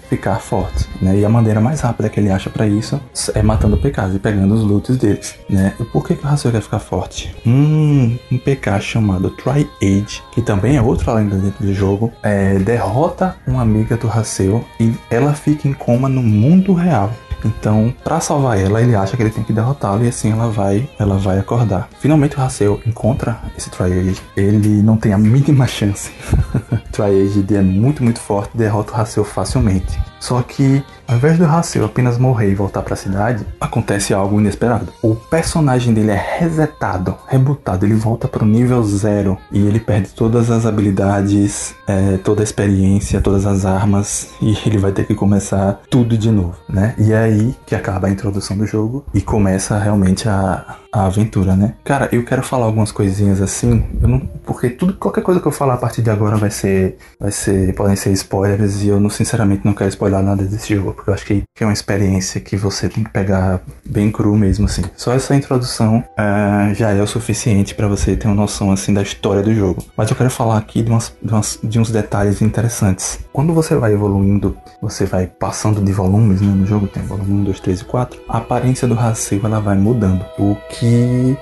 ficar 0.09 0.39
forte, 0.39 0.88
né? 1.01 1.18
E 1.18 1.26
a 1.26 1.30
maneira 1.30 1.59
mais 1.59 1.82
rápida 1.82 2.09
que 2.09 2.20
ele 2.20 2.30
acha 2.30 2.49
para 2.49 2.68
isso 2.68 2.99
é 3.34 3.41
matando 3.41 3.78
PKs 3.78 4.16
e 4.16 4.20
pegando 4.20 4.53
os 4.53 4.63
loots 4.63 4.97
deles, 4.97 5.36
né? 5.49 5.74
E 5.80 5.84
por 5.84 6.05
que, 6.05 6.16
que 6.16 6.26
o 6.26 6.28
Haseu 6.28 6.51
quer 6.51 6.61
ficar 6.61 6.80
forte? 6.80 7.36
Um, 7.45 8.18
um 8.32 8.38
PK 8.38 8.80
chamado 8.80 9.30
Tri-Age, 9.32 10.22
que 10.32 10.41
também 10.41 10.78
é 10.78 10.82
outra 10.82 11.13
lenda 11.13 11.36
dentro 11.38 11.66
do 11.66 11.74
jogo, 11.74 12.11
é, 12.22 12.57
derrota 12.59 13.36
uma 13.47 13.61
amiga 13.61 13.97
do 13.97 14.09
Haseu 14.09 14.63
e 14.80 14.93
ela 15.09 15.34
fica 15.34 15.68
em 15.68 15.74
coma 15.74 16.07
no 16.07 16.22
mundo 16.22 16.74
real. 16.74 17.11
Então, 17.46 17.93
para 18.04 18.20
salvar 18.20 18.60
ela, 18.60 18.82
ele 18.82 18.96
acha 18.96 19.16
que 19.16 19.22
ele 19.22 19.30
tem 19.30 19.43
que 19.43 19.54
derrotá-lo 19.54 20.04
e 20.04 20.08
assim 20.08 20.32
ela 20.32 20.50
vai, 20.50 20.89
ela 20.98 21.18
vai 21.18 21.38
acordar. 21.38 21.88
Finalmente 22.00 22.36
o 22.36 22.41
Haseu 22.41 22.82
encontra 22.86 23.39
esse 23.56 23.70
Triage. 23.70 24.20
Ele 24.36 24.82
não 24.82 24.98
tem 24.98 25.14
a 25.14 25.18
mínima 25.18 25.68
chance. 25.68 26.12
Triage 26.91 27.46
é 27.54 27.62
muito, 27.62 28.04
muito 28.04 28.20
forte, 28.20 28.58
derrota 28.58 28.93
o 28.93 28.96
Haseu 28.96 29.24
facilmente. 29.24 30.00
Só 30.20 30.41
que 30.41 30.84
ao 31.08 31.18
invés 31.18 31.38
do 31.38 31.45
Haseu 31.45 31.86
apenas 31.86 32.18
morrer 32.18 32.51
e 32.51 32.56
voltar 32.56 32.82
para 32.82 32.93
a 32.93 32.97
cidade, 32.97 33.45
acontece 33.60 34.14
algo 34.14 34.39
inesperado. 34.39 34.91
O 35.01 35.16
personagem 35.16 35.93
dele 35.93 36.12
é 36.12 36.38
resetado, 36.39 37.16
rebutado, 37.28 37.86
ele 37.86 37.95
volta 37.95 38.28
para 38.28 38.43
o 38.43 38.47
nível 38.47 38.84
zero 38.84 39.38
e 39.51 39.66
ele 39.66 39.80
perde 39.80 40.10
todas 40.10 40.49
as 40.49 40.66
habilidades, 40.66 41.76
é, 41.88 42.18
toda 42.18 42.41
a 42.41 42.43
experiência, 42.43 43.22
todas 43.22 43.45
as 43.45 43.66
armas 43.66 44.30
e 44.41 44.58
ele 44.66 44.78
vai 44.78 44.91
ter 44.91 45.06
que 45.06 45.14
começar 45.14 45.82
tudo 45.89 46.18
de 46.18 46.32
novo, 46.32 46.56
né? 46.68 46.95
E 46.97 47.12
é 47.12 47.18
aí 47.18 47.56
que 47.66 47.76
acaba 47.76 48.08
a 48.08 48.10
introdução 48.12 48.58
do 48.58 48.66
jogo 48.66 49.06
e 49.14 49.22
começa 49.22 49.78
realmente 49.78 50.28
a, 50.28 50.78
a 50.91 51.06
aventura, 51.06 51.56
né? 51.56 51.76
Cara, 51.84 52.08
eu 52.12 52.24
quero 52.24 52.41
falar 52.41 52.66
algumas 52.66 52.91
coisinhas 52.91 53.41
assim, 53.41 53.86
não, 53.99 54.20
porque 54.45 54.70
tudo, 54.70 54.93
qualquer 54.93 55.22
coisa 55.22 55.41
que 55.41 55.47
eu 55.47 55.51
falar 55.51 55.74
a 55.74 55.78
partir 55.78 56.01
de 56.01 56.10
agora 56.10 56.38
vai 56.38 56.49
ser, 56.49 56.97
vai 57.20 57.32
ser, 57.32 57.76
podem 57.76 57.95
ser 57.95 58.12
spoilers 58.14 58.82
e 58.82 58.88
eu 58.88 58.99
não, 58.99 59.10
sinceramente 59.10 59.66
não 59.66 59.74
quero 59.74 59.89
spoiler 59.89 60.22
nada 60.22 60.43
desse 60.43 60.74
jogo, 60.74 60.95
porque 60.96 61.10
eu 61.10 61.14
acho 61.14 61.26
que 61.26 61.43
é 61.60 61.66
uma 61.66 61.74
experiência 61.74 62.41
que 62.41 62.56
você 62.58 62.89
tem 62.89 63.04
que 63.04 63.10
pegar 63.10 63.62
bem 63.86 64.12
cru 64.12 64.36
mesmo, 64.36 64.66
assim. 64.66 64.82
Só 64.96 65.14
essa 65.14 65.36
introdução 65.36 66.00
uh, 66.00 66.74
já 66.74 66.91
é 66.91 67.02
o 67.02 67.08
suficiente 67.08 67.76
para 67.76 67.88
você 67.88 68.16
ter 68.16 68.28
uma 68.28 68.36
noção, 68.36 68.72
assim, 68.72 68.93
da 68.93 69.02
história 69.02 69.43
do 69.43 69.54
jogo. 69.54 69.84
Mas 69.96 70.10
eu 70.10 70.16
quero 70.16 70.30
falar 70.30 70.58
aqui 70.58 70.82
de, 70.82 70.89
umas, 70.89 71.16
de, 71.22 71.32
umas, 71.32 71.60
de 71.64 71.80
uns 71.80 71.91
detalhes 71.91 72.41
interessantes. 72.41 73.20
Quando 73.32 73.54
você 73.54 73.76
vai 73.76 73.93
evoluindo, 73.93 74.58
você 74.82 75.06
vai 75.06 75.28
passando 75.28 75.82
de 75.82 75.91
volumes, 75.91 76.41
né, 76.41 76.48
no 76.48 76.66
jogo 76.66 76.88
tem 76.88 77.04
volume 77.04 77.41
1, 77.41 77.43
2, 77.46 77.60
3 77.60 77.82
e 77.82 77.86
4, 77.86 78.22
a 78.30 78.38
aparência 78.38 78.88
do 78.88 78.98
Haseu, 78.98 79.41
ela 79.43 79.60
vai 79.60 79.78
mudando, 79.78 80.26
o 80.38 80.56
que 80.70 81.38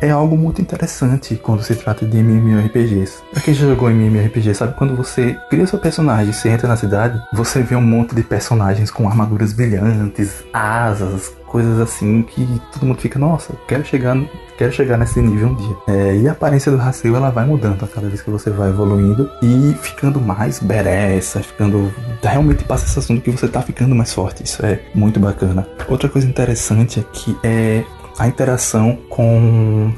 é 0.00 0.10
algo 0.10 0.36
muito 0.36 0.60
interessante 0.60 1.36
quando 1.36 1.62
se 1.62 1.74
trata 1.74 2.06
de 2.06 2.18
MMORPGs. 2.18 3.22
Pra 3.32 3.42
quem 3.42 3.54
já 3.54 3.66
jogou 3.66 3.90
MMORPG, 3.90 4.54
sabe 4.54 4.74
quando 4.74 4.96
você 4.96 5.36
cria 5.48 5.66
seu 5.66 5.78
personagem, 5.78 6.32
você 6.32 6.48
entra 6.48 6.66
na 6.66 6.76
cidade, 6.76 7.20
você 7.32 7.62
vê 7.62 7.76
um 7.76 7.82
monte 7.82 8.14
de 8.14 8.22
personagens 8.22 8.90
com 8.90 9.06
armaduras 9.06 9.52
brilhantes, 9.52 10.44
asas, 10.52 11.32
coisas 11.46 11.80
assim 11.80 12.22
que 12.22 12.46
todo 12.72 12.86
mundo 12.86 13.00
fica, 13.00 13.18
nossa, 13.18 13.52
quero 13.66 13.84
chegar, 13.84 14.16
quero 14.56 14.72
chegar 14.72 14.96
nesse 14.96 15.20
nível 15.20 15.48
um 15.48 15.54
dia. 15.54 15.76
É, 15.88 16.16
e 16.16 16.28
a 16.28 16.32
aparência 16.32 16.70
do 16.70 16.80
Haseu 16.80 17.14
ela 17.16 17.30
vai 17.30 17.44
mudando 17.44 17.84
a 17.84 17.88
cada 17.88 18.08
vez 18.08 18.22
que 18.22 18.30
você 18.30 18.50
vai 18.50 18.70
evoluindo 18.70 19.28
e 19.42 19.74
ficando 19.82 20.20
mais 20.20 20.60
beressa, 20.60 21.42
ficando 21.42 21.92
realmente 22.22 22.64
passa 22.64 22.84
a 22.84 22.88
sensação 22.88 23.16
de 23.16 23.22
que 23.22 23.30
você 23.30 23.48
tá 23.48 23.60
ficando 23.60 23.94
mais 23.94 24.12
forte. 24.12 24.44
Isso 24.44 24.64
é 24.64 24.80
muito 24.94 25.18
bacana. 25.18 25.66
Outra 25.88 26.08
coisa 26.08 26.26
interessante 26.26 27.04
que 27.12 27.36
é 27.42 27.84
a 28.20 28.28
interação 28.28 28.98
com 29.08 29.90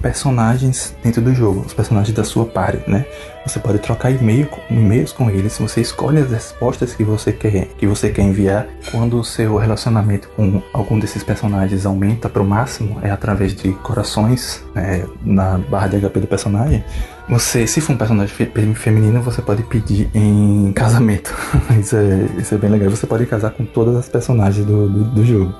personagens 0.00 0.94
dentro 1.02 1.20
do 1.20 1.34
jogo, 1.34 1.64
os 1.66 1.74
personagens 1.74 2.14
da 2.14 2.22
sua 2.22 2.44
party, 2.46 2.88
né? 2.88 3.04
Você 3.44 3.58
pode 3.58 3.80
trocar 3.80 4.12
e-mail, 4.12 4.48
e-mails 4.70 5.12
com 5.12 5.28
eles, 5.28 5.58
você 5.58 5.80
escolhe 5.80 6.18
as 6.18 6.30
respostas 6.30 6.94
que 6.94 7.02
você 7.02 7.32
quer, 7.32 7.66
que 7.76 7.84
você 7.84 8.10
quer 8.10 8.22
enviar. 8.22 8.68
Quando 8.92 9.18
o 9.18 9.24
seu 9.24 9.56
relacionamento 9.56 10.28
com 10.36 10.62
algum 10.72 11.00
desses 11.00 11.24
personagens 11.24 11.84
aumenta 11.84 12.28
para 12.28 12.42
o 12.42 12.46
máximo, 12.46 13.00
é 13.02 13.10
através 13.10 13.54
de 13.54 13.72
corações 13.72 14.62
né, 14.72 15.04
na 15.24 15.58
barra 15.58 15.88
de 15.88 15.98
HP 15.98 16.20
do 16.20 16.26
personagem. 16.28 16.84
Você, 17.28 17.66
se 17.66 17.80
for 17.80 17.94
um 17.94 17.96
personagem 17.96 18.34
feminino, 18.74 19.20
você 19.20 19.42
pode 19.42 19.64
pedir 19.64 20.08
em 20.14 20.70
casamento. 20.72 21.34
isso, 21.80 21.96
é, 21.96 22.26
isso 22.38 22.54
é 22.54 22.58
bem 22.58 22.70
legal. 22.70 22.88
Você 22.90 23.06
pode 23.06 23.26
casar 23.26 23.50
com 23.50 23.64
todas 23.64 23.96
as 23.96 24.08
personagens 24.08 24.64
do, 24.64 24.88
do, 24.88 25.04
do 25.04 25.24
jogo 25.24 25.52